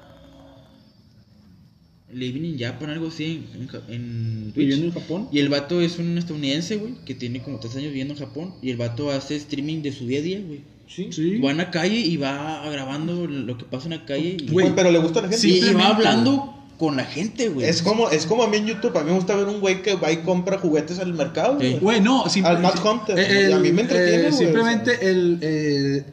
Living 2.12 2.44
in 2.44 2.58
Japan, 2.58 2.90
algo 2.90 3.08
así, 3.08 3.42
en, 3.88 4.52
Twitch. 4.52 4.54
Viviendo 4.54 4.86
en 4.86 4.92
Japón. 4.92 5.28
Y 5.32 5.40
el 5.40 5.48
vato 5.48 5.80
es 5.80 5.98
un 5.98 6.16
estadounidense, 6.16 6.76
güey, 6.76 6.94
que 7.04 7.14
tiene 7.14 7.42
como 7.42 7.58
tres 7.58 7.74
años 7.74 7.88
viviendo 7.88 8.14
en 8.14 8.20
Japón. 8.20 8.54
Y 8.62 8.70
el 8.70 8.76
vato 8.76 9.10
hace 9.10 9.34
streaming 9.34 9.82
de 9.82 9.90
su 9.90 10.06
día 10.06 10.20
a 10.20 10.22
día, 10.22 10.40
güey. 10.46 10.60
Sí. 10.86 11.08
Sí. 11.10 11.38
Va 11.38 11.50
a 11.50 11.54
la 11.54 11.72
calle 11.72 11.98
y 11.98 12.16
va 12.16 12.68
grabando 12.70 13.26
lo 13.26 13.58
que 13.58 13.64
pasa 13.64 13.86
en 13.86 13.92
la 13.98 14.04
calle. 14.04 14.36
Y, 14.40 14.46
Güey, 14.48 14.72
pero 14.76 14.92
le 14.92 14.98
gusta 14.98 15.18
a 15.20 15.22
la 15.22 15.28
gente. 15.28 15.40
sí, 15.42 15.58
y 15.68 15.72
va 15.74 15.88
hablando 15.88 16.63
con 16.78 16.96
la 16.96 17.04
gente, 17.04 17.48
güey. 17.48 17.66
Es 17.66 17.82
como, 17.82 18.10
es 18.10 18.26
como 18.26 18.42
a 18.42 18.48
mí 18.48 18.56
en 18.56 18.66
YouTube. 18.66 18.96
A 18.96 19.02
mí 19.02 19.10
me 19.10 19.16
gusta 19.16 19.34
ver 19.36 19.46
un 19.46 19.60
güey 19.60 19.82
que 19.82 19.94
va 19.94 20.10
y 20.10 20.18
compra 20.18 20.58
juguetes 20.58 20.98
al 20.98 21.12
mercado. 21.14 21.58
Sí. 21.60 21.68
güey. 21.68 21.80
Güey, 21.80 22.00
no, 22.00 22.24
Al 22.44 22.60
Mad 22.60 22.84
Hunter, 22.84 23.18
eh, 23.18 23.48
y 23.50 23.52
a 23.52 23.58
mí 23.58 23.72
me 23.72 23.82
entretiene, 23.82 24.30
güey, 24.30 24.32
Simplemente 24.32 25.10
el, 25.10 25.38
eh, 25.40 26.04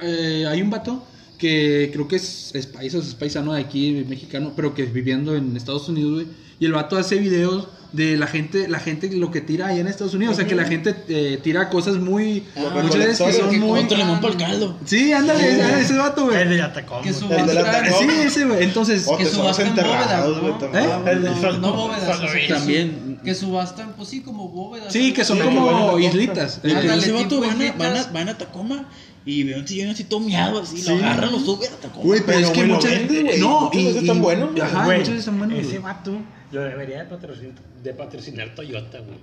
eh, 0.00 0.46
hay 0.48 0.62
un 0.62 0.70
vato 0.70 1.02
que 1.38 1.90
creo 1.92 2.08
que 2.08 2.16
es, 2.16 2.50
es 2.54 2.66
paisa, 2.66 2.98
es 2.98 3.14
paisano 3.14 3.52
de 3.52 3.60
aquí, 3.60 4.04
mexicano, 4.08 4.52
pero 4.56 4.74
que 4.74 4.82
es 4.82 4.92
viviendo 4.92 5.34
en 5.36 5.56
Estados 5.56 5.88
Unidos, 5.88 6.12
güey. 6.14 6.26
Y 6.60 6.66
el 6.66 6.72
vato 6.72 6.96
hace 6.96 7.16
videos 7.16 7.68
de 7.92 8.16
la 8.18 8.26
gente, 8.26 8.66
la 8.68 8.80
gente 8.80 9.08
lo 9.12 9.30
que 9.30 9.40
tira 9.40 9.68
allá 9.68 9.80
en 9.80 9.86
Estados 9.86 10.12
Unidos. 10.14 10.34
O 10.34 10.36
sea, 10.36 10.46
que 10.46 10.56
la 10.56 10.64
gente 10.64 10.94
eh, 11.08 11.38
tira 11.42 11.70
cosas 11.70 11.96
muy... 11.98 12.42
Ah, 12.56 12.80
muchas 12.82 12.98
veces 12.98 13.20
que 13.26 13.32
son 13.32 13.50
que 13.50 13.58
muy... 13.58 13.80
Otro 13.80 13.96
limón 13.96 14.20
para 14.20 14.32
el 14.32 14.38
caldo. 14.40 14.76
Sí, 14.84 15.12
ándale, 15.12 15.52
ese- 15.52 15.80
ese 15.82 15.96
vato, 15.96 16.24
güey. 16.24 16.42
El 16.42 16.48
de 16.50 16.56
la 16.58 16.72
Tacoma. 16.72 17.00
Que 17.00 17.12
su 17.14 17.32
El 17.32 17.46
de 17.46 17.54
la 17.54 17.64
Tacoma. 17.64 17.96
Sí, 17.98 18.08
ese, 18.26 18.44
güey. 18.44 18.64
Entonces... 18.64 19.06
O 19.06 19.16
que 19.16 19.24
subastan 19.24 19.76
bóvedas, 19.76 20.28
¿no? 20.28 20.58
también. 20.58 20.84
¿Eh? 20.84 21.10
El 21.12 21.22
No, 21.22 21.58
no 21.58 21.72
bóvedas, 21.74 22.18
o 22.20 22.28
sea. 22.28 22.56
También. 22.58 23.20
Que 23.24 23.34
subastan, 23.36 23.94
pues 23.96 24.08
sí, 24.08 24.20
como 24.20 24.48
bóvedas. 24.48 24.92
Sí, 24.92 25.12
que 25.12 25.24
son 25.24 25.38
Sí, 25.38 25.44
como 25.44 25.96
islitas. 26.00 26.60
Ándale, 26.64 26.96
ese 26.96 27.12
vato 27.12 27.40
van 27.40 27.62
a, 27.62 27.72
van, 27.72 27.96
a, 27.96 28.04
van 28.12 28.28
a 28.30 28.36
Tacoma 28.36 28.88
y 29.30 29.44
ve 29.44 29.58
un 29.58 29.68
sillón 29.68 29.90
así 29.90 30.04
todo 30.04 30.20
miado, 30.20 30.60
así, 30.62 30.78
Sí. 30.80 30.88
lo 30.88 30.96
agarra, 30.96 31.26
lo 31.26 31.38
sube 31.38 31.66
a 31.66 31.70
Tacoma. 31.70 32.04
Güey, 32.04 32.22
Pero 32.24 32.38
es 32.38 32.50
que 32.50 32.64
muchas 32.64 33.06
güey. 33.08 33.38
No, 33.38 33.70
veces 33.70 33.96
están 33.96 34.22
buenos, 34.22 34.50
güey. 34.52 34.62
Ajá, 34.62 34.82
muchas 34.84 34.98
veces 35.00 35.18
están 35.18 35.38
buenos. 35.38 35.58
Ese 35.58 35.78
vato 35.80 36.12
lo 36.52 36.60
debería 36.62 36.98
de 37.00 37.04
patrocinar, 37.04 37.54
de 37.82 37.92
patrocinar 37.94 38.54
Toyota, 38.54 38.98
güey. 39.00 39.18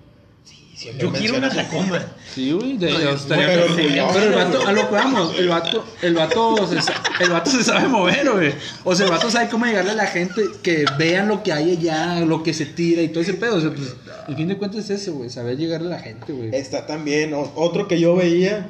Yo 0.99 1.11
quiero 1.13 1.37
una 1.37 1.49
Tacoma. 1.49 2.05
Sí, 2.33 2.51
güey, 2.51 2.77
de, 2.77 2.87
Pero 2.87 3.11
estaría- 3.15 3.45
pero 3.47 3.61
pero, 3.61 3.73
orgulloso, 3.73 4.19
el 4.21 4.33
vato, 4.35 4.67
a 4.67 4.71
lo 4.73 4.89
que 4.89 4.93
vamos, 4.93 5.39
el 5.39 5.47
vato, 5.47 5.85
el 6.01 6.13
vato, 6.13 6.67
se, 6.67 7.23
el 7.23 7.29
vato 7.31 7.49
se 7.49 7.63
sabe 7.63 7.87
mover, 7.87 8.29
güey. 8.29 8.53
O 8.83 8.93
sea, 8.93 9.05
el 9.05 9.11
vato 9.13 9.31
sabe 9.31 9.47
cómo 9.49 9.65
llegarle 9.65 9.91
a 9.91 9.95
la 9.95 10.07
gente 10.07 10.41
que 10.61 10.83
vean 10.99 11.29
lo 11.29 11.41
que 11.43 11.53
hay 11.53 11.71
allá, 11.71 12.19
lo 12.19 12.43
que 12.43 12.53
se 12.53 12.65
tira 12.65 13.01
y 13.01 13.07
todo 13.07 13.21
ese 13.21 13.35
pedo. 13.35 13.55
O 13.55 13.61
sea, 13.61 13.71
pues, 13.73 13.95
al 14.27 14.35
fin 14.35 14.49
de 14.49 14.57
cuentas 14.57 14.89
es 14.89 15.01
eso, 15.01 15.13
güey, 15.13 15.29
saber 15.29 15.55
llegarle 15.57 15.87
a 15.87 15.91
la 15.91 15.99
gente, 15.99 16.33
güey. 16.33 16.53
Está 16.53 16.85
también. 16.85 17.33
Otro 17.33 17.87
que 17.87 17.97
yo 17.99 18.13
veía 18.17 18.67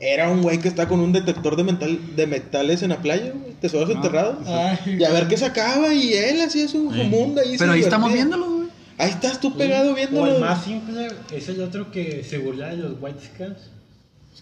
era 0.00 0.28
un 0.28 0.42
güey 0.42 0.58
que 0.58 0.68
está 0.68 0.88
con 0.88 1.00
un 1.00 1.12
detector 1.12 1.56
de, 1.56 1.64
metal, 1.64 1.98
de 2.16 2.26
metales 2.26 2.82
en 2.82 2.90
la 2.90 2.98
playa, 3.00 3.32
güey. 3.34 3.54
Tesoros 3.60 3.90
enterrados. 3.90 4.46
Ay. 4.46 4.96
Y 4.98 5.04
a 5.04 5.10
ver 5.10 5.28
qué 5.28 5.36
sacaba. 5.36 5.92
Y 5.94 6.12
él 6.12 6.40
hacía 6.42 6.66
su, 6.68 6.92
su 6.92 7.04
mundo 7.04 7.40
ahí. 7.40 7.56
Pero 7.58 7.72
ahí 7.72 7.80
estamos 7.80 8.12
viéndolo, 8.12 8.46
güey. 8.50 8.68
Ahí 8.98 9.10
estás 9.10 9.40
tú 9.40 9.56
pegado 9.56 9.92
O 9.92 9.94
viéndolo. 9.94 10.34
el 10.36 10.40
más 10.40 10.64
simple 10.64 11.08
es 11.34 11.48
el 11.48 11.60
otro 11.62 11.90
que 11.90 12.22
se 12.22 12.38
burla 12.38 12.68
de 12.68 12.76
los 12.76 12.92
White 13.00 13.18
Scans. 13.34 13.58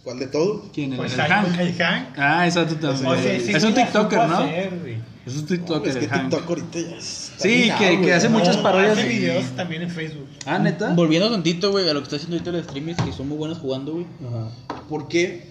¿Cuál 0.03 0.19
de 0.19 0.27
todos? 0.27 0.65
¿Quién? 0.75 0.93
El, 0.93 0.99
Pues 0.99 1.13
el 1.15 1.21
Hank. 1.21 1.31
Hank. 1.49 1.61
El 1.61 1.75
Hank. 1.75 2.07
Ah, 2.19 2.47
exacto 2.47 2.75
también. 2.77 3.07
O 3.07 3.15
sea, 3.17 3.35
es 3.35 3.63
un 3.65 3.73
TikToker, 3.75 4.19
¿no? 4.19 4.37
hacer. 4.39 4.73
Es 5.25 5.37
un 5.37 5.47
TikToker, 5.47 5.91
es 5.91 5.97
que 5.97 6.05
el 6.07 6.11
Hank. 6.11 6.31
TikTok 6.31 6.49
ahorita 6.49 6.79
ya 6.81 6.97
es- 6.97 7.33
Sí, 7.37 7.71
que- 7.79 8.01
que 8.01 8.13
hace 8.13 8.29
No, 8.29 8.39
muchas 8.39 8.57
No, 8.57 8.63
parodias. 8.65 8.99
Hace 8.99 9.07
videos 9.09 9.45
también 9.55 9.83
en 9.83 9.91
Facebook. 9.91 10.27
Ah, 10.47 10.59
neta. 10.59 10.95
Volviendo 10.95 11.31
tantito, 11.31 11.71
güey, 11.71 11.89
a 11.89 11.95
lo 11.95 12.01
que 12.01 12.05
está 12.05 12.17
haciendo 12.17 12.37
ahorita 12.37 12.53
los 12.53 12.65
streamers, 12.65 13.01
que 13.03 13.13
son 13.13 13.29
muy 13.29 13.39
buenos 13.39 13.59
jugando, 13.59 13.93
güey. 13.93 14.07
Ajá. 14.27 14.51
Porque 14.89 15.45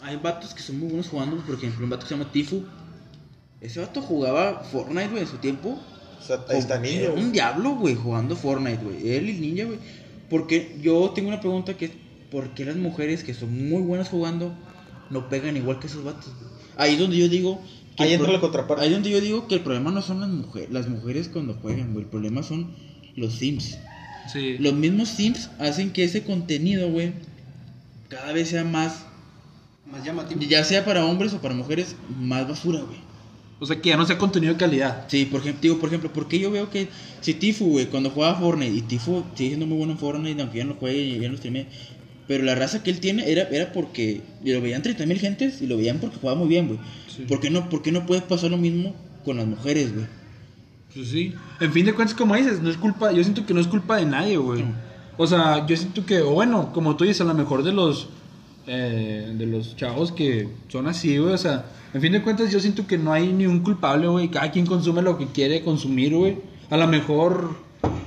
hay 0.00 0.16
vatos 0.16 0.54
que 0.54 0.62
son 0.62 0.78
muy 0.78 0.88
buenos 0.88 1.08
jugando, 1.08 1.36
por 1.38 1.54
ejemplo, 1.54 1.84
un 1.84 1.90
vato 1.90 2.02
que 2.02 2.08
se 2.08 2.16
llama 2.16 2.30
Tifu. 2.32 2.64
Ese 3.60 3.80
vato 3.80 4.02
jugaba 4.02 4.60
Fortnite, 4.64 5.08
güey, 5.08 5.22
en 5.22 5.28
su 5.28 5.36
tiempo. 5.38 5.78
O 6.18 6.22
sea, 6.22 6.44
ahí 6.48 6.58
está 6.58 6.78
niño. 6.78 7.00
Era 7.00 7.12
un 7.12 7.32
diablo, 7.32 7.76
güey, 7.76 7.94
jugando 7.94 8.36
Fortnite, 8.36 8.84
güey. 8.84 9.10
Él 9.10 9.28
y 9.28 9.32
el 9.32 9.40
ninja, 9.40 9.64
güey. 9.64 9.78
Porque 10.28 10.78
yo 10.82 11.10
tengo 11.14 11.28
una 11.28 11.40
pregunta 11.40 11.76
que 11.76 11.86
es: 11.86 11.92
¿por 12.30 12.50
qué 12.54 12.64
las 12.64 12.76
mujeres 12.76 13.24
que 13.24 13.34
son 13.34 13.68
muy 13.68 13.82
buenas 13.82 14.08
jugando 14.08 14.52
no 15.10 15.28
pegan 15.28 15.56
igual 15.56 15.78
que 15.78 15.86
esos 15.86 16.04
vatos? 16.04 16.32
Ahí 16.76 16.94
es 16.94 16.98
donde 17.00 17.16
yo 17.16 17.28
digo. 17.28 17.60
que 17.96 18.04
Ahí 18.04 18.12
el 18.12 18.20
entra 18.20 18.32
la 18.32 18.40
contraparte. 18.40 18.84
Ahí 18.84 18.90
es 18.90 18.94
donde 18.94 19.10
yo 19.10 19.20
digo 19.20 19.48
que 19.48 19.56
el 19.56 19.60
problema 19.62 19.90
no 19.90 20.02
son 20.02 20.20
las 20.20 20.28
mujeres, 20.28 20.70
las 20.70 20.88
mujeres 20.88 21.28
cuando 21.28 21.54
juegan, 21.54 21.92
güey. 21.92 22.04
El 22.04 22.10
problema 22.10 22.42
son 22.42 22.74
los 23.16 23.34
sims. 23.34 23.78
Sí. 24.32 24.56
Los 24.58 24.74
mismos 24.74 25.08
sims 25.08 25.50
hacen 25.58 25.90
que 25.90 26.04
ese 26.04 26.22
contenido, 26.22 26.90
güey, 26.90 27.12
cada 28.08 28.32
vez 28.32 28.48
sea 28.48 28.64
más, 28.64 29.04
Más 29.90 30.04
llamativo. 30.04 30.40
ya 30.42 30.64
sea 30.64 30.84
para 30.84 31.04
hombres 31.04 31.32
o 31.32 31.40
para 31.40 31.54
mujeres, 31.54 31.96
más 32.18 32.46
basura, 32.46 32.80
güey. 32.80 32.98
O 33.60 33.66
sea, 33.66 33.80
que 33.80 33.88
ya 33.88 33.96
no 33.96 34.06
sea 34.06 34.18
contenido 34.18 34.52
de 34.52 34.58
calidad. 34.58 35.06
Sí, 35.08 35.24
por 35.24 35.40
ejemplo, 35.40 35.62
digo, 35.62 35.78
por 35.78 35.88
ejemplo, 35.88 36.12
porque 36.12 36.38
yo 36.38 36.50
veo 36.50 36.70
que 36.70 36.88
si 37.20 37.34
Tifu, 37.34 37.70
güey, 37.70 37.86
cuando 37.86 38.10
jugaba 38.10 38.38
Fortnite, 38.38 38.72
y 38.76 38.82
Tifu 38.82 39.24
sigue 39.34 39.50
siendo 39.50 39.66
muy 39.66 39.78
bueno 39.78 39.94
en 39.94 39.98
Fortnite, 39.98 40.40
aunque 40.40 40.58
ya 40.58 40.64
no 40.64 40.74
lo 40.74 40.76
juegue 40.76 41.00
y 41.00 41.18
ya 41.18 41.26
no 41.26 41.32
lo 41.32 41.38
streamee, 41.38 41.66
pero 42.28 42.44
la 42.44 42.54
raza 42.54 42.82
que 42.82 42.90
él 42.90 43.00
tiene 43.00 43.30
era, 43.32 43.42
era 43.50 43.72
porque 43.72 44.20
lo 44.44 44.60
veían 44.60 44.82
30 44.82 45.06
mil 45.06 45.18
gentes 45.18 45.60
y 45.60 45.66
lo 45.66 45.76
veían 45.76 45.98
porque 45.98 46.18
jugaba 46.20 46.38
muy 46.38 46.48
bien, 46.48 46.68
güey. 46.68 46.78
Sí. 47.08 47.22
¿Por, 47.22 47.40
qué 47.40 47.50
no, 47.50 47.68
¿Por 47.68 47.82
qué 47.82 47.90
no 47.90 48.06
puede 48.06 48.20
pasar 48.20 48.50
lo 48.50 48.58
mismo 48.58 48.94
con 49.24 49.38
las 49.38 49.46
mujeres, 49.46 49.92
güey? 49.92 50.06
Pues 50.94 51.08
sí. 51.08 51.34
En 51.60 51.72
fin 51.72 51.86
de 51.86 51.94
cuentas, 51.94 52.16
como 52.16 52.34
dices, 52.34 52.60
no 52.60 52.70
es 52.70 52.76
culpa, 52.76 53.12
yo 53.12 53.22
siento 53.22 53.44
que 53.46 53.54
no 53.54 53.60
es 53.60 53.66
culpa 53.66 53.96
de 53.96 54.06
nadie, 54.06 54.36
güey. 54.36 54.64
O 55.16 55.26
sea, 55.26 55.66
yo 55.66 55.76
siento 55.76 56.06
que, 56.06 56.20
o 56.20 56.30
bueno, 56.30 56.72
como 56.72 56.96
tú 56.96 57.04
dices, 57.04 57.20
a 57.20 57.24
lo 57.24 57.34
mejor 57.34 57.62
de 57.62 57.72
los 57.72 58.08
eh, 58.70 59.32
de 59.34 59.46
los 59.46 59.76
chavos 59.76 60.12
que 60.12 60.46
son 60.68 60.88
así, 60.88 61.16
güey, 61.16 61.32
o 61.32 61.38
sea, 61.38 61.64
en 61.94 62.02
fin 62.02 62.12
de 62.12 62.20
cuentas 62.20 62.52
yo 62.52 62.60
siento 62.60 62.86
que 62.86 62.98
no 62.98 63.14
hay 63.14 63.32
ni 63.32 63.46
un 63.46 63.60
culpable, 63.60 64.06
güey, 64.08 64.28
cada 64.28 64.50
quien 64.50 64.66
consume 64.66 65.00
lo 65.00 65.16
que 65.16 65.26
quiere 65.26 65.64
consumir, 65.64 66.14
güey. 66.14 66.36
A 66.68 66.76
lo 66.76 66.86
mejor 66.86 67.56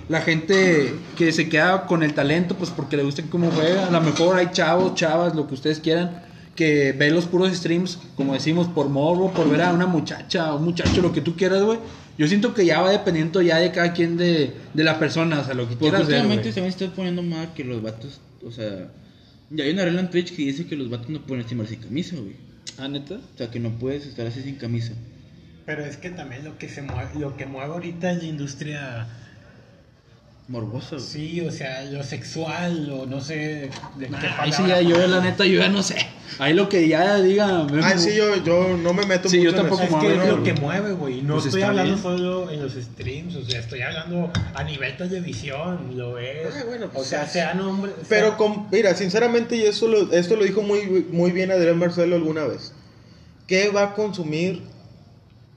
la 0.08 0.22
gente 0.22 0.94
que 1.18 1.32
se 1.32 1.50
queda 1.50 1.88
con 1.88 2.04
el 2.04 2.14
talento, 2.14 2.56
pues 2.56 2.70
porque 2.70 2.96
le 2.96 3.02
gusta 3.02 3.24
cómo 3.28 3.50
juega, 3.50 3.88
a 3.88 3.90
lo 3.90 4.02
mejor 4.02 4.38
hay 4.38 4.50
chavos, 4.52 4.94
chavas, 4.94 5.36
lo 5.36 5.48
que 5.48 5.56
ustedes 5.56 5.80
quieran, 5.80 6.22
que 6.56 6.92
ven 6.92 7.16
los 7.16 7.26
puros 7.26 7.52
streams, 7.52 7.98
como 8.16 8.34
decimos, 8.34 8.68
por 8.68 8.88
morbo, 8.88 9.32
por 9.32 9.50
ver 9.50 9.64
a 9.64 9.74
una 9.74 9.88
muchacha, 9.88 10.54
un 10.54 10.64
muchacho, 10.64 11.02
lo 11.02 11.12
que 11.12 11.22
tú 11.22 11.36
quieras, 11.36 11.64
güey. 11.64 11.80
Yo 12.18 12.28
siento 12.28 12.54
que 12.54 12.66
ya 12.66 12.82
va 12.82 12.92
dependiendo 12.92 13.42
ya 13.42 13.58
de 13.58 13.72
cada 13.72 13.94
quien 13.94 14.18
de, 14.18 14.54
de 14.74 14.84
la 14.84 15.00
persona, 15.00 15.40
o 15.40 15.46
sea, 15.46 15.54
lo 15.54 15.64
que 15.68 15.76
Porque 15.76 15.90
quieras 15.90 16.02
últimamente 16.02 16.44
güey. 16.44 16.54
se 16.54 16.62
me 16.62 16.68
está 16.68 16.88
poniendo 16.92 17.24
mal 17.24 17.54
que 17.54 17.64
los 17.64 17.82
vatos, 17.82 18.20
o 18.46 18.52
sea, 18.52 18.90
ya 19.50 19.64
hay 19.64 19.72
una 19.72 19.86
regla 19.86 20.02
en 20.02 20.10
Twitch 20.10 20.36
que 20.36 20.44
dice 20.44 20.66
que 20.68 20.76
los 20.76 20.90
vatos 20.90 21.10
no 21.10 21.22
pueden 21.22 21.44
streamar 21.44 21.68
sin 21.68 21.80
camisa, 21.80 22.16
güey. 22.18 22.36
¿Ah, 22.78 22.88
neta? 22.88 23.16
O 23.16 23.38
sea, 23.38 23.50
que 23.50 23.60
no 23.60 23.72
puedes 23.80 24.06
estar 24.06 24.26
así 24.28 24.42
sin 24.44 24.56
camisa. 24.56 24.94
Pero 25.66 25.86
es 25.86 25.98
que 25.98 26.10
también 26.10 26.44
lo 26.44 26.58
que 26.58 26.70
se 26.70 26.82
mueve, 26.82 27.12
lo 27.20 27.38
que 27.38 27.46
mueve 27.46 27.74
ahorita 27.74 28.12
es 28.12 28.18
la 28.24 28.30
industria, 28.30 29.08
Morbosa, 30.48 30.98
güey. 30.98 31.08
sí, 31.08 31.42
o 31.42 31.52
sea, 31.52 31.84
lo 31.86 32.04
sexual, 32.04 32.90
o 32.92 33.06
no 33.06 33.22
sé 33.22 33.70
de 33.98 34.08
qué 34.20 34.28
Ah, 34.28 34.44
Ahí 34.44 34.52
sí, 34.52 34.64
ya, 34.68 34.82
yo 34.82 35.06
la 35.08 35.22
neta, 35.22 35.46
yo 35.46 35.60
ya 35.60 35.70
no 35.70 35.82
sé. 35.84 35.96
Ahí 36.40 36.54
lo 36.54 36.70
que 36.70 36.88
ya 36.88 37.22
diga. 37.22 37.68
Ah, 37.84 37.98
sí, 37.98 38.16
yo, 38.16 38.44
yo 38.44 38.78
no 38.78 38.94
me 38.94 39.06
meto 39.06 39.30
Sí, 39.30 39.38
mucho 39.38 39.50
yo 39.52 39.56
en 39.56 39.56
tampoco 39.58 39.84
eso. 39.84 39.98
Es 39.98 40.02
que 40.04 40.14
es 40.24 40.30
lo 40.30 40.44
que 40.44 40.54
mueve, 40.54 40.94
güey. 40.94 41.22
No 41.22 41.34
Pues 41.36 41.46
estoy 41.48 41.62
hablando 41.62 41.92
bien. 41.94 42.02
solo 42.04 42.50
en 42.50 42.62
los 42.64 42.74
streams, 42.74 43.36
o 43.36 43.46
sea, 43.46 43.60
estoy 43.60 43.82
hablando 43.82 44.32
a 44.54 44.64
nivel 44.64 44.98
televisión, 44.98 45.92
lo 45.96 46.14
ves. 46.14 46.54
Ah, 46.56 46.64
bueno, 46.68 46.88
o 46.88 46.90
pues, 46.90 47.08
sea, 47.08 47.26
sí. 47.28 47.34
sean 47.34 47.60
hombres. 47.62 47.94
Pero, 48.10 48.38
con, 48.38 48.68
mira, 48.72 48.96
sinceramente, 48.96 49.56
y 49.56 49.64
esto 49.64 49.88
lo, 49.88 50.12
esto 50.12 50.36
lo 50.36 50.44
dijo 50.44 50.62
muy, 50.62 51.06
muy 51.12 51.32
bien 51.32 51.52
Adrián 51.52 51.78
Marcelo 51.78 52.16
alguna 52.16 52.46
vez. 52.46 52.74
¿Qué 53.48 53.70
va 53.70 53.84
a 53.84 53.94
consumir 53.96 54.62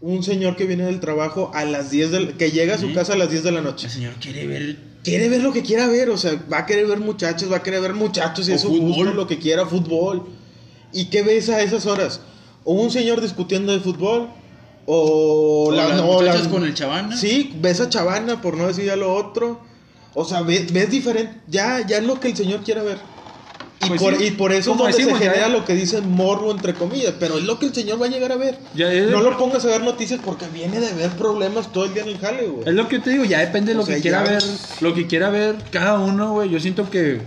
un 0.00 0.22
señor 0.22 0.56
que 0.56 0.66
viene 0.66 0.84
del 0.84 1.00
trabajo 1.00 1.50
a 1.54 1.64
las 1.64 1.90
10 1.90 2.10
del, 2.10 2.36
que 2.36 2.50
llega 2.50 2.74
a 2.74 2.78
su 2.78 2.92
casa 2.92 3.14
a 3.14 3.16
las 3.16 3.30
10 3.30 3.44
de 3.44 3.52
la 3.52 3.60
noche? 3.60 3.86
El 3.86 3.92
señor 3.92 4.14
quiere 4.20 4.46
ver 4.46 4.94
Quiere 5.04 5.28
ver 5.28 5.42
lo 5.42 5.52
que 5.52 5.62
quiera 5.62 5.86
ver, 5.86 6.08
o 6.08 6.16
sea, 6.16 6.32
va 6.50 6.60
a 6.60 6.66
querer 6.66 6.86
ver 6.86 6.98
muchachos, 6.98 7.52
va 7.52 7.58
a 7.58 7.62
querer 7.62 7.82
ver 7.82 7.92
muchachos 7.92 8.48
y 8.48 8.52
O 8.52 8.54
eso 8.54 8.68
fútbol. 8.68 9.14
lo 9.14 9.26
que 9.26 9.38
quiera, 9.38 9.66
fútbol. 9.66 10.24
¿Y 10.94 11.06
qué 11.06 11.22
ves 11.22 11.48
a 11.50 11.60
esas 11.60 11.84
horas? 11.86 12.20
O 12.64 12.72
un 12.74 12.90
señor 12.90 13.20
discutiendo 13.20 13.72
de 13.72 13.80
fútbol, 13.80 14.28
o, 14.86 15.66
O 15.68 15.72
la- 15.72 15.88
las 15.88 15.96
no, 15.98 16.22
la- 16.22 16.40
con 16.50 16.64
el 16.64 16.74
chavana. 16.74 17.16
Sí, 17.16 17.52
ves 17.60 17.80
a 17.80 17.88
Chavana, 17.88 18.40
por 18.40 18.56
no 18.56 18.66
decir 18.68 18.84
ya 18.84 18.96
lo 18.96 19.14
otro. 19.14 19.60
O 20.14 20.24
sea, 20.24 20.42
ves, 20.42 20.72
ves 20.72 20.90
diferente, 20.90 21.40
ya, 21.48 21.84
ya 21.86 21.98
es 21.98 22.04
lo 22.04 22.20
que 22.20 22.28
el 22.28 22.36
señor 22.36 22.60
quiera 22.60 22.82
ver. 22.82 22.98
Y, 23.80 23.88
Pues 23.88 24.00
por, 24.00 24.16
sí, 24.16 24.24
y 24.26 24.30
por 24.30 24.52
eso 24.52 24.72
es 24.72 24.78
donde 24.78 24.92
decimos, 24.92 25.18
se 25.18 25.24
ya- 25.24 25.30
genera 25.32 25.48
lo 25.48 25.64
que 25.64 25.74
dicen 25.74 26.08
morbo, 26.08 26.50
entre 26.52 26.74
comillas. 26.74 27.14
Pero 27.18 27.38
es 27.38 27.44
lo 27.44 27.58
que 27.58 27.66
el 27.66 27.74
señor 27.74 28.00
va 28.00 28.06
a 28.06 28.08
llegar 28.08 28.30
a 28.32 28.36
ver. 28.36 28.58
Ya 28.74 28.90
es- 28.92 29.10
no 29.10 29.20
lo 29.20 29.36
pongas 29.36 29.64
a 29.64 29.68
ver 29.68 29.82
noticias 29.82 30.20
porque 30.24 30.46
viene 30.48 30.80
de 30.80 30.92
ver 30.94 31.10
problemas 31.16 31.72
todo 31.72 31.84
el 31.86 31.92
día 31.92 32.04
en 32.04 32.10
el 32.10 32.18
jale, 32.18 32.46
güey. 32.46 32.68
Es 32.68 32.74
lo 32.74 32.88
que 32.88 32.98
te 33.00 33.10
digo, 33.10 33.24
ya 33.24 33.40
depende 33.40 33.72
de 33.72 33.78
O 33.78 33.80
lo 33.80 33.86
sea, 33.86 33.96
que 33.96 34.02
quiera 34.02 34.24
ya- 34.24 34.30
ver, 34.30 34.42
lo 34.80 34.94
que 34.94 35.06
quiera 35.06 35.28
ver 35.30 35.56
cada 35.70 35.98
uno, 35.98 36.32
güey. 36.34 36.48
Yo 36.50 36.60
siento 36.60 36.88
que 36.88 37.20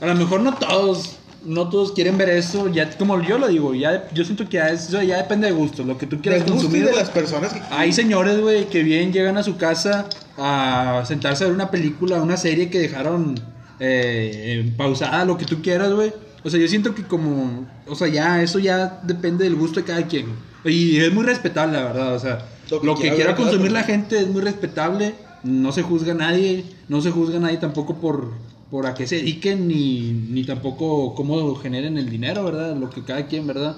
a 0.00 0.06
lo 0.06 0.14
mejor 0.16 0.40
no 0.40 0.54
todos, 0.58 1.16
no 1.44 1.68
todos 1.68 1.92
quieren 1.92 2.16
ver 2.18 2.30
eso, 2.30 2.68
ya 2.68 2.88
como 2.96 3.20
yo 3.22 3.38
lo 3.38 3.48
digo, 3.48 3.74
ya 3.74 4.08
yo 4.12 4.24
siento 4.24 4.48
que 4.48 4.58
ya, 4.58 4.68
eso 4.68 5.02
ya 5.02 5.18
depende 5.18 5.48
de 5.48 5.52
gusto, 5.52 5.82
lo 5.84 5.98
que 5.98 6.06
tú 6.06 6.20
quieras 6.20 6.44
consumir. 6.44 6.84
de 6.84 6.94
las 6.94 7.10
personas 7.10 7.52
que... 7.52 7.60
Hay 7.70 7.92
señores, 7.92 8.40
güey, 8.40 8.68
que 8.68 8.82
bien 8.82 9.12
llegan 9.12 9.36
a 9.36 9.42
su 9.42 9.56
casa 9.56 10.06
a 10.36 11.04
sentarse 11.06 11.44
a 11.44 11.48
ver 11.48 11.54
una 11.54 11.70
película, 11.70 12.22
una 12.22 12.36
serie 12.36 12.70
que 12.70 12.78
dejaron 12.78 13.34
eh, 13.80 14.60
en 14.60 14.76
pausada, 14.76 15.24
lo 15.24 15.36
que 15.36 15.44
tú 15.44 15.62
quieras, 15.62 15.92
güey. 15.92 16.12
O 16.44 16.50
sea, 16.50 16.60
yo 16.60 16.68
siento 16.68 16.94
que 16.94 17.04
como, 17.04 17.66
o 17.86 17.94
sea, 17.94 18.08
ya, 18.08 18.42
eso 18.42 18.58
ya 18.58 19.00
depende 19.02 19.44
del 19.44 19.54
gusto 19.54 19.80
de 19.80 19.86
cada 19.86 20.06
quien. 20.06 20.26
Y 20.64 20.98
es 20.98 21.12
muy 21.12 21.24
respetable, 21.24 21.76
la 21.76 21.84
verdad, 21.84 22.14
o 22.14 22.18
sea. 22.18 22.46
Lo 22.70 22.80
que 22.80 22.86
Lo 22.86 22.94
que 22.94 23.14
quiera 23.14 23.34
consumir 23.34 23.72
la 23.72 23.82
gente 23.82 24.18
es 24.18 24.28
muy 24.28 24.40
respetable. 24.42 25.14
No 25.42 25.72
se 25.72 25.82
juzga 25.82 26.12
a 26.12 26.16
nadie. 26.16 26.64
No 26.88 27.00
se 27.00 27.10
juzga 27.10 27.36
a 27.38 27.40
nadie 27.40 27.58
tampoco 27.58 27.96
por, 27.96 28.32
por 28.72 28.86
a 28.86 28.94
qué 28.94 29.06
se 29.06 29.16
dediquen 29.16 29.68
ni, 29.68 30.12
ni 30.12 30.44
tampoco 30.44 31.14
cómo 31.14 31.54
generen 31.56 31.98
el 31.98 32.08
dinero, 32.08 32.42
¿verdad? 32.42 32.74
Lo 32.74 32.88
que 32.88 33.04
cada 33.04 33.26
quien, 33.26 33.46
¿verdad? 33.46 33.76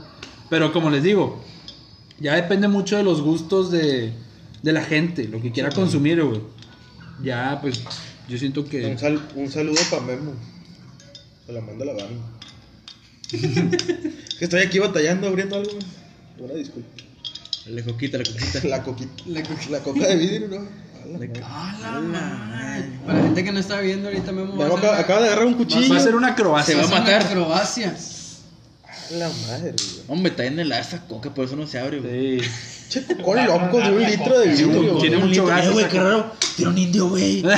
Pero 0.48 0.72
como 0.72 0.88
les 0.88 1.02
digo, 1.02 1.42
ya 2.20 2.36
depende 2.36 2.68
mucho 2.68 2.96
de 2.96 3.02
los 3.02 3.20
gustos 3.20 3.72
de, 3.72 4.12
de 4.62 4.72
la 4.72 4.84
gente, 4.84 5.26
lo 5.26 5.42
que 5.42 5.50
quiera 5.50 5.70
consumir, 5.70 6.22
güey. 6.22 6.40
Ya, 7.24 7.58
pues, 7.60 7.82
yo 8.28 8.38
siento 8.38 8.64
que... 8.68 8.86
Un, 8.86 8.96
sal- 8.96 9.28
un 9.34 9.50
saludo 9.50 9.80
para 9.90 10.02
Memo. 10.02 10.32
Se 11.44 11.52
la 11.52 11.60
manda 11.60 11.84
la 11.86 11.94
banda. 11.94 12.22
que 14.38 14.44
estoy 14.44 14.60
aquí 14.60 14.78
batallando 14.78 15.26
abriendo 15.26 15.56
algo, 15.56 15.72
güey. 15.72 15.84
Una 16.38 16.54
disculpa. 16.54 16.88
La 17.66 17.82
coquita, 17.82 18.18
la 18.18 18.24
coquita. 18.24 18.68
La 18.68 18.82
coquita. 18.84 19.70
La, 19.70 19.80
coca 19.80 20.06
de 20.06 20.16
vidrio, 20.16 20.48
¿no? 20.48 20.68
A 21.04 21.06
la 21.06 21.18
madre. 21.18 21.30
¡Ah! 21.44 22.78
Para 23.06 23.18
la 23.18 23.24
gente 23.24 23.44
que 23.44 23.52
no 23.52 23.60
está 23.60 23.80
viendo 23.80 24.08
ahorita, 24.08 24.32
Memo 24.32 24.56
va 24.56 24.64
a 24.64 24.68
hacer 24.68 24.78
acaba, 24.78 24.98
acaba 24.98 25.20
de 25.20 25.26
agarrar 25.26 25.46
un 25.46 25.52
Va 25.54 25.58
cuchillo. 25.58 25.94
a 25.94 26.00
ser 26.00 26.14
una 26.14 26.28
acrobacia. 26.28 26.74
Se 26.74 26.80
va 26.80 26.86
a 26.96 27.00
matar. 27.00 27.22
acrobacia. 27.22 27.94
A 28.86 29.14
la 29.14 29.28
madre, 29.28 29.72
güey. 29.72 30.00
Hombre, 30.08 30.30
está 30.30 30.44
en 30.46 30.58
el 30.58 30.72
esa 30.72 31.02
coca, 31.06 31.28
por 31.34 31.44
eso 31.44 31.56
no 31.56 31.66
se 31.66 31.78
abre, 31.78 32.00
güey. 32.00 32.40
Sí. 32.40 32.50
Che, 32.88 33.04
con 33.22 33.36
loco 33.44 33.78
de 33.80 33.90
un 33.90 34.02
litro 34.02 34.38
de 34.38 34.54
Tiene 34.54 34.66
vidrio. 34.76 34.92
güey. 34.94 35.10
mucho 35.10 35.26
litro. 35.26 35.46
gas 35.46 35.64
Eh, 35.66 35.70
güey, 35.70 35.88
qué 35.88 36.00
raro. 36.00 36.32
Tiene 36.56 36.70
un 36.70 36.78
indio, 36.78 37.08
güey. 37.08 37.42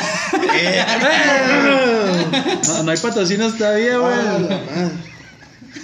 No, 2.68 2.82
no 2.82 2.90
hay 2.90 2.98
patrocinios 2.98 3.56
todavía, 3.56 3.98
güey. 3.98 4.12
Ah, 4.14 4.38
la 4.38 4.56
madre. 4.58 4.90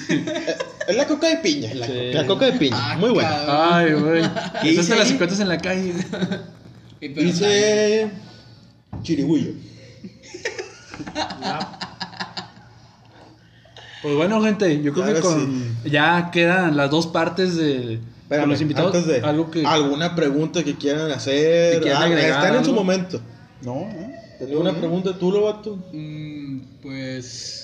Eh, 0.09 0.56
Es 0.89 0.97
la 0.97 1.06
coca 1.06 1.28
de 1.28 1.36
piña. 1.36 1.72
La, 1.74 1.86
Sí. 1.86 1.93
la 2.12 2.26
coca 2.26 2.47
de 2.47 2.52
piña. 2.52 2.76
Ah, 2.78 2.97
Muy 2.98 3.10
buena. 3.10 3.76
Ay, 3.76 3.93
güey. 3.93 4.22
¿Qué 4.62 4.70
Esas 4.72 4.89
te 4.89 4.97
las 4.97 5.06
ahí? 5.06 5.12
encuentras 5.12 5.40
en 5.40 5.48
la 5.48 5.59
calle. 5.59 5.94
Dice. 7.08 8.10
Chirigüillo. 9.02 9.52
Pues 14.02 14.16
bueno, 14.16 14.42
gente, 14.42 14.82
yo 14.82 14.92
creo 14.92 15.06
que 15.14 15.90
ya 15.90 16.30
quedan 16.32 16.76
las 16.76 16.90
dos 16.90 17.06
partes 17.06 17.56
de 17.56 17.94
Espérame, 17.94 18.42
con 18.42 18.50
los 18.50 18.60
invitados. 18.60 18.94
antes 18.94 19.06
de 19.06 19.20
algo 19.26 19.50
que 19.50 19.64
alguna 19.64 20.14
pregunta 20.16 20.64
que 20.64 20.76
quieran 20.76 21.10
hacer, 21.10 21.74
Que 21.74 21.80
quieran 21.82 22.02
agregar 22.02 22.44
están 22.44 22.56
en 22.56 22.64
su 22.64 22.72
momento. 22.72 23.20
No, 23.62 23.74
no. 23.74 24.12
¿Alguna 24.40 24.72
pregunta 24.72 25.16
tú, 25.16 25.30
Lobato? 25.30 25.78
Mm, 25.92 26.60
pues. 26.82 27.61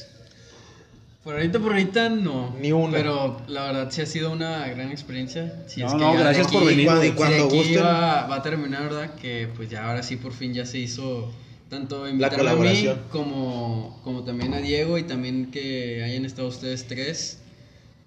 Por 1.24 1.34
ahorita, 1.34 1.58
por 1.58 1.72
ahorita 1.72 2.08
no. 2.10 2.56
Ni 2.60 2.72
una. 2.72 2.92
Pero 2.92 3.42
la 3.48 3.64
verdad 3.64 3.90
sí 3.90 4.00
ha 4.00 4.06
sido 4.06 4.30
una 4.32 4.66
gran 4.68 4.90
experiencia. 4.90 5.64
Si 5.66 5.80
No, 5.80 5.86
es 5.88 5.92
que 5.92 5.98
no, 5.98 6.14
gracias 6.14 6.46
por 6.48 6.64
venir, 6.64 6.86
Cuando, 6.86 7.02
si 7.02 7.08
y 7.08 7.12
cuando 7.12 7.44
aquí 7.46 7.56
gusten. 7.56 7.82
va, 7.82 8.26
va 8.26 8.36
a 8.36 8.42
terminar, 8.42 8.84
¿verdad? 8.84 9.14
Que 9.16 9.48
pues 9.54 9.68
ya 9.68 9.88
ahora 9.88 10.02
sí 10.02 10.16
por 10.16 10.32
fin 10.32 10.54
ya 10.54 10.64
se 10.64 10.78
hizo 10.78 11.30
tanto 11.68 12.08
invitarme 12.08 12.48
a 12.48 12.54
mí 12.56 12.88
como, 13.10 14.00
como 14.02 14.24
también 14.24 14.54
a 14.54 14.58
Diego 14.58 14.96
y 14.96 15.02
también 15.02 15.50
que 15.50 16.02
hayan 16.02 16.24
estado 16.24 16.48
ustedes 16.48 16.86
tres, 16.86 17.40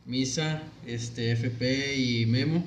Misa, 0.06 0.64
este, 0.88 1.32
FP 1.34 1.96
y 1.96 2.26
Memo. 2.26 2.64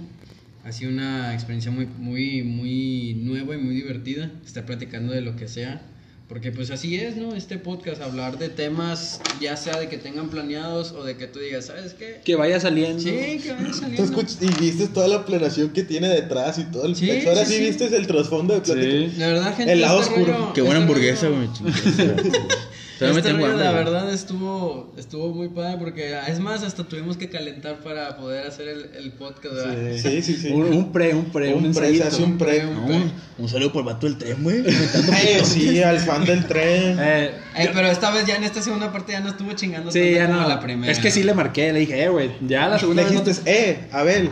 Ha 0.64 0.72
sido 0.72 0.90
una 0.92 1.34
experiencia 1.34 1.70
muy, 1.70 1.86
muy, 1.86 2.42
muy 2.42 3.14
nueva 3.20 3.54
y 3.54 3.58
muy 3.58 3.74
divertida 3.74 4.30
estar 4.46 4.64
platicando 4.64 5.12
de 5.12 5.20
lo 5.20 5.36
que 5.36 5.48
sea. 5.48 5.82
Porque 6.28 6.50
pues 6.50 6.70
así 6.70 6.96
es, 6.96 7.16
¿no? 7.16 7.34
Este 7.34 7.58
podcast, 7.58 8.00
hablar 8.00 8.38
de 8.38 8.48
temas, 8.48 9.20
ya 9.42 9.58
sea 9.58 9.78
de 9.78 9.88
que 9.88 9.98
tengan 9.98 10.30
planeados 10.30 10.92
o 10.92 11.04
de 11.04 11.18
que 11.18 11.26
tú 11.26 11.38
digas, 11.38 11.66
¿sabes 11.66 11.92
qué? 11.92 12.22
que 12.24 12.34
vaya 12.34 12.58
saliendo. 12.58 12.98
Sí, 12.98 13.10
que 13.42 13.52
vayan 13.52 13.70
Tú 13.70 13.74
saliendo. 13.78 14.02
escuchas 14.04 14.38
y 14.40 14.46
viste 14.60 14.88
toda 14.88 15.06
la 15.06 15.26
planeación 15.26 15.68
que 15.70 15.82
tiene 15.82 16.08
detrás 16.08 16.58
y 16.58 16.64
todo 16.64 16.86
el 16.86 16.96
Sí, 16.96 17.06
pecho. 17.06 17.28
Ahora 17.28 17.44
sí, 17.44 17.52
sí, 17.52 17.58
sí. 17.58 17.64
viste 17.66 17.94
el 17.96 18.06
trasfondo 18.06 18.54
de 18.54 18.60
plática. 18.62 18.86
Sí. 18.90 19.12
La 19.18 19.26
verdad, 19.26 19.54
gente. 19.56 19.72
El 19.72 19.80
lado 19.82 20.00
este 20.00 20.14
oscuro. 20.14 20.32
rollo- 20.32 20.52
Qué 20.54 20.62
buena 20.62 20.78
este 20.80 20.82
hamburguesa, 20.92 21.28
güey. 21.28 21.48
Este 22.94 23.06
Solamente 23.06 23.30
hambre, 23.30 23.56
la 23.64 23.72
verdad 23.72 24.12
estuvo 24.12 24.92
estuvo 24.96 25.28
muy 25.34 25.48
padre 25.48 25.76
porque 25.78 26.16
es 26.28 26.38
más 26.38 26.62
hasta 26.62 26.84
tuvimos 26.84 27.16
que 27.16 27.28
calentar 27.28 27.80
para 27.80 28.16
poder 28.16 28.46
hacer 28.46 28.68
el, 28.68 28.90
el 28.96 29.10
podcast 29.12 29.54
¿verdad? 29.54 29.74
Sí, 30.00 30.22
sí, 30.22 30.36
sí. 30.36 30.50
Un, 30.52 30.62
un 30.72 30.92
pre, 30.92 31.12
un 31.12 31.24
pre, 31.26 31.52
un, 31.54 31.64
Un 31.66 31.72
pre, 31.74 31.88
se 31.88 31.90
ensayito. 31.96 32.06
hace 32.06 32.22
un 32.22 32.38
pre. 32.38 32.62
No, 32.62 33.10
un 33.38 33.48
saludo 33.48 33.72
por 33.72 33.80
el 33.80 33.86
vato 33.86 34.06
del 34.06 34.16
tren, 34.16 34.36
güey. 34.42 34.62
Eh, 35.24 35.40
sí, 35.44 35.82
al 35.82 35.98
fan 35.98 36.24
del 36.24 36.46
tren. 36.46 36.96
Eh, 37.00 37.30
Eh, 37.56 37.70
pero 37.72 37.86
esta 37.88 38.10
vez 38.10 38.26
ya 38.26 38.36
en 38.36 38.44
esta 38.44 38.60
segunda 38.62 38.92
parte 38.92 39.12
ya 39.12 39.20
no 39.20 39.28
estuvo 39.30 39.52
chingando 39.52 39.90
sí, 39.90 40.00
tanto 40.00 40.16
ya 40.16 40.26
como 40.26 40.40
no. 40.42 40.48
la 40.48 40.60
primera 40.60 40.92
Es 40.92 40.98
que 40.98 41.10
sí 41.10 41.22
le 41.22 41.34
marqué, 41.34 41.72
le 41.72 41.80
dije, 41.80 42.02
eh, 42.04 42.08
güey, 42.08 42.30
ya 42.46 42.68
la 42.68 42.78
segunda 42.78 43.02
Le 43.02 43.08
vez 43.10 43.18
no 43.18 43.24
dijiste, 43.24 43.50
eh, 43.50 43.88
Abel. 43.92 44.30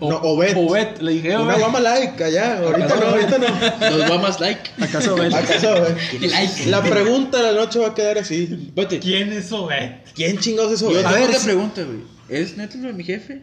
O- 0.00 0.10
no, 0.10 0.16
Obed. 0.18 0.56
Obed, 0.56 0.98
le 1.00 1.12
dije, 1.12 1.36
Una 1.36 1.52
Obed. 1.54 1.58
guama 1.58 1.80
like 1.80 2.22
allá. 2.24 2.58
Ahorita 2.58 2.86
¿Acaso 2.86 3.00
no, 3.04 3.10
ahorita 3.10 3.38
no. 3.38 3.90
Dos 3.98 4.06
guamas 4.08 4.40
like. 4.40 4.60
¿Acaso 4.80 5.14
Obed? 5.14 5.32
¿Acaso, 5.32 5.70
Obed? 5.72 5.96
Like. 6.30 6.66
La 6.66 6.82
pregunta 6.82 7.38
de 7.38 7.52
la 7.52 7.60
noche 7.60 7.78
va 7.84 7.90
a 7.90 7.94
quedar 7.94 8.18
así. 8.18 8.70
Vete. 8.74 8.98
¿Quién 8.98 9.32
es 9.32 9.50
Obed? 9.52 9.90
¿Quién 10.14 10.38
chingados 10.38 10.72
es 10.72 10.80
Yo 10.80 10.88
Obed? 10.88 11.04
A 11.04 11.12
ver, 11.12 11.22
otra 11.28 11.38
si- 11.38 11.44
pregunta, 11.46 11.82
güey. 11.84 11.98
¿Es 12.28 12.56
neta 12.56 12.76
lo 12.78 12.88
de 12.88 12.92
mi 12.94 13.04
jefe? 13.04 13.42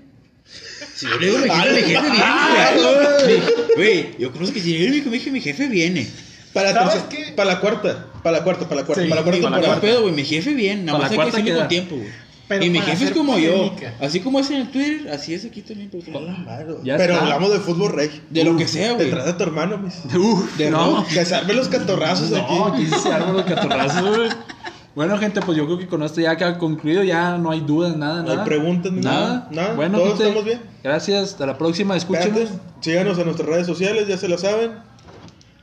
Si 0.96 1.06
yo 1.08 1.18
le 1.20 1.26
digo 1.28 1.38
mi 1.40 1.44
jefe, 1.50 1.58
Vale. 1.58 1.82
mi 1.82 1.88
jefe 1.88 2.08
Ah, 2.24 2.72
viene, 2.76 3.40
güey. 3.40 3.76
Güey, 3.76 4.16
yo 4.20 4.32
conozco 4.32 4.54
que 4.56 4.62
si 4.62 4.74
yo 4.78 4.86
le 4.86 4.92
digo 4.92 5.10
mi 5.12 5.18
jefe, 5.20 5.32
mi 5.32 5.42
jefe 5.42 5.68
viene. 5.68 6.08
Para, 6.54 6.74
la 6.74 6.80
¿Sabes 6.82 7.08
tercera- 7.10 7.28
qué? 7.28 7.32
para 7.34 7.54
la 7.54 7.60
cuarta. 7.62 8.08
Para 8.22 8.38
la 8.40 8.44
cuarta, 8.44 8.68
para 8.68 8.82
la 8.82 8.86
cuarta. 8.88 9.04
Sí, 9.04 9.10
para 9.10 9.22
la 9.22 9.26
cuarta 9.40 9.76
No 9.76 9.82
pedo, 9.82 10.02
güey, 10.02 10.14
mi 10.14 10.26
jefe 10.26 10.54
viene. 10.54 10.84
Nada 10.84 10.98
Para 11.00 11.10
más 11.10 11.18
la 11.18 11.24
hay 11.24 11.30
que 11.30 11.32
cuarta 11.32 11.44
queda. 11.46 11.60
con 11.60 11.68
tiempo, 11.70 11.96
güey. 11.96 12.10
Pero 12.52 12.66
Y 12.66 12.70
mi 12.70 12.80
jefe 12.82 13.06
es 13.06 13.12
como 13.12 13.38
yo. 13.40 13.74
Así 14.02 14.20
como 14.20 14.40
es 14.40 14.50
en 14.50 14.58
el 14.58 14.72
Twitter, 14.72 15.10
así 15.12 15.34
es 15.34 15.46
aquí 15.46 15.62
también. 15.62 15.90
Pero, 15.90 16.20
Claro. 16.44 16.82
Ya 16.84 16.98
Pero 16.98 17.14
está. 17.14 17.24
hablamos 17.26 17.52
de 17.54 17.60
fútbol 17.60 17.94
rey. 17.94 18.22
de 18.30 18.44
lo 18.44 18.58
que 18.58 18.68
sea, 18.68 18.92
güey. 18.94 19.06
Detrás 19.06 19.26
de 19.26 19.34
tu 19.34 19.44
hermano, 19.44 19.78
mis. 19.78 19.96
Uf, 20.14 20.58
De 20.58 20.70
no. 20.70 21.00
no. 21.00 21.08
Que 21.08 21.24
se 21.24 21.34
armen 21.34 21.56
los 21.56 21.70
catorrazos 21.70 22.30
No, 22.30 22.66
aquí. 22.68 22.84
aquí 22.84 22.94
se 23.02 23.12
arman 23.14 23.38
los 23.38 23.46
catorrazos, 23.46 24.18
güey. 24.18 24.30
Bueno, 24.94 25.18
gente, 25.18 25.40
pues 25.40 25.58
yo 25.58 25.66
creo 25.68 25.78
que 25.78 25.88
con 25.88 26.04
esto 26.04 26.20
ya 26.20 26.36
queda 26.36 26.58
concluido, 26.58 27.02
ya 27.02 27.38
no 27.38 27.50
hay 27.52 27.62
dudas, 27.62 27.96
nada, 27.96 28.24
No 28.24 28.30
hay 28.32 28.36
nada. 28.36 28.44
preguntas 28.44 28.92
ni 28.92 29.00
nada. 29.00 29.28
nada. 29.28 29.48
Nada. 29.50 29.74
Bueno, 29.76 29.98
Todos 30.00 30.10
gente, 30.10 30.24
estamos 30.26 30.44
bien. 30.44 30.60
Gracias, 30.84 31.24
hasta 31.32 31.46
la 31.46 31.58
próxima, 31.58 31.96
escúchenos. 31.96 32.50
Síganos 32.82 33.18
en 33.18 33.24
nuestras 33.24 33.48
redes 33.48 33.68
sociales, 33.68 34.10
ya 34.10 34.18
se 34.18 34.28
lo 34.28 34.38
saben. 34.38 34.72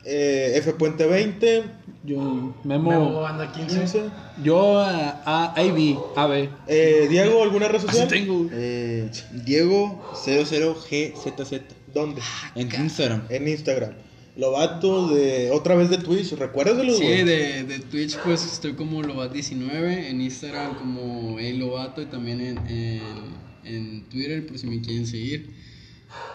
Eh, 0.06 0.52
F 0.56 0.72
Puente 0.72 1.04
20, 1.06 1.64
Yo, 2.08 2.54
Memo, 2.64 2.90
Memo 2.90 3.26
anda 3.26 3.52
15. 3.52 3.78
15. 3.80 4.02
yo 4.42 4.78
a, 4.78 5.20
a 5.26 5.52
AB, 5.54 5.98
AB. 6.16 6.48
Eh, 6.66 7.06
Diego, 7.10 7.42
¿alguna 7.42 7.68
red 7.68 7.76
Así 7.76 7.86
social? 7.88 8.08
tengo. 8.08 8.34
güey. 8.44 8.48
Eh, 8.52 9.10
Diego 9.44 10.00
00GZZ. 10.14 11.60
¿Dónde? 11.92 12.22
En 12.54 12.68
Instagram. 12.74 13.22
En 13.28 13.46
Instagram. 13.48 13.92
Lobato 14.36 15.08
de 15.08 15.50
otra 15.50 15.74
vez 15.74 15.90
de 15.90 15.98
Twitch, 15.98 16.32
recuérdaselo, 16.32 16.92
Sí, 16.94 17.02
güey. 17.02 17.24
de, 17.24 17.64
de 17.64 17.78
Twitch 17.80 18.16
pues 18.18 18.44
estoy 18.44 18.74
como 18.74 19.02
Lobat19, 19.02 20.06
en 20.10 20.20
Instagram 20.20 20.76
como 20.78 21.38
El 21.40 21.58
Lobato 21.58 22.00
y 22.00 22.06
también 22.06 22.40
en, 22.40 22.58
en, 22.68 23.02
en 23.64 24.08
Twitter 24.08 24.46
por 24.46 24.56
si 24.58 24.66
me 24.68 24.80
quieren 24.80 25.06
seguir. 25.08 25.50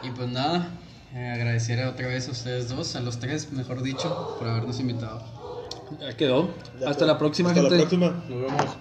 Y 0.03 0.09
pues 0.11 0.27
nada, 0.29 0.69
eh, 1.15 1.31
agradecer 1.33 1.83
otra 1.85 2.07
vez 2.07 2.27
a 2.27 2.31
ustedes 2.31 2.67
dos, 2.67 2.95
a 2.97 2.99
los 2.99 3.19
tres 3.19 3.51
mejor 3.53 3.81
dicho, 3.81 4.35
por 4.37 4.49
habernos 4.49 4.79
invitado. 4.81 5.42
Ya 5.99 6.15
quedó. 6.17 6.49
Ya 6.79 6.89
Hasta 6.89 6.99
quedó. 7.05 7.07
la 7.13 7.17
próxima, 7.17 7.49
Hasta 7.49 7.61
gente. 7.61 7.75
la 7.75 7.81
próxima. 7.81 8.07
Nos 8.29 8.41
vemos. 8.41 8.77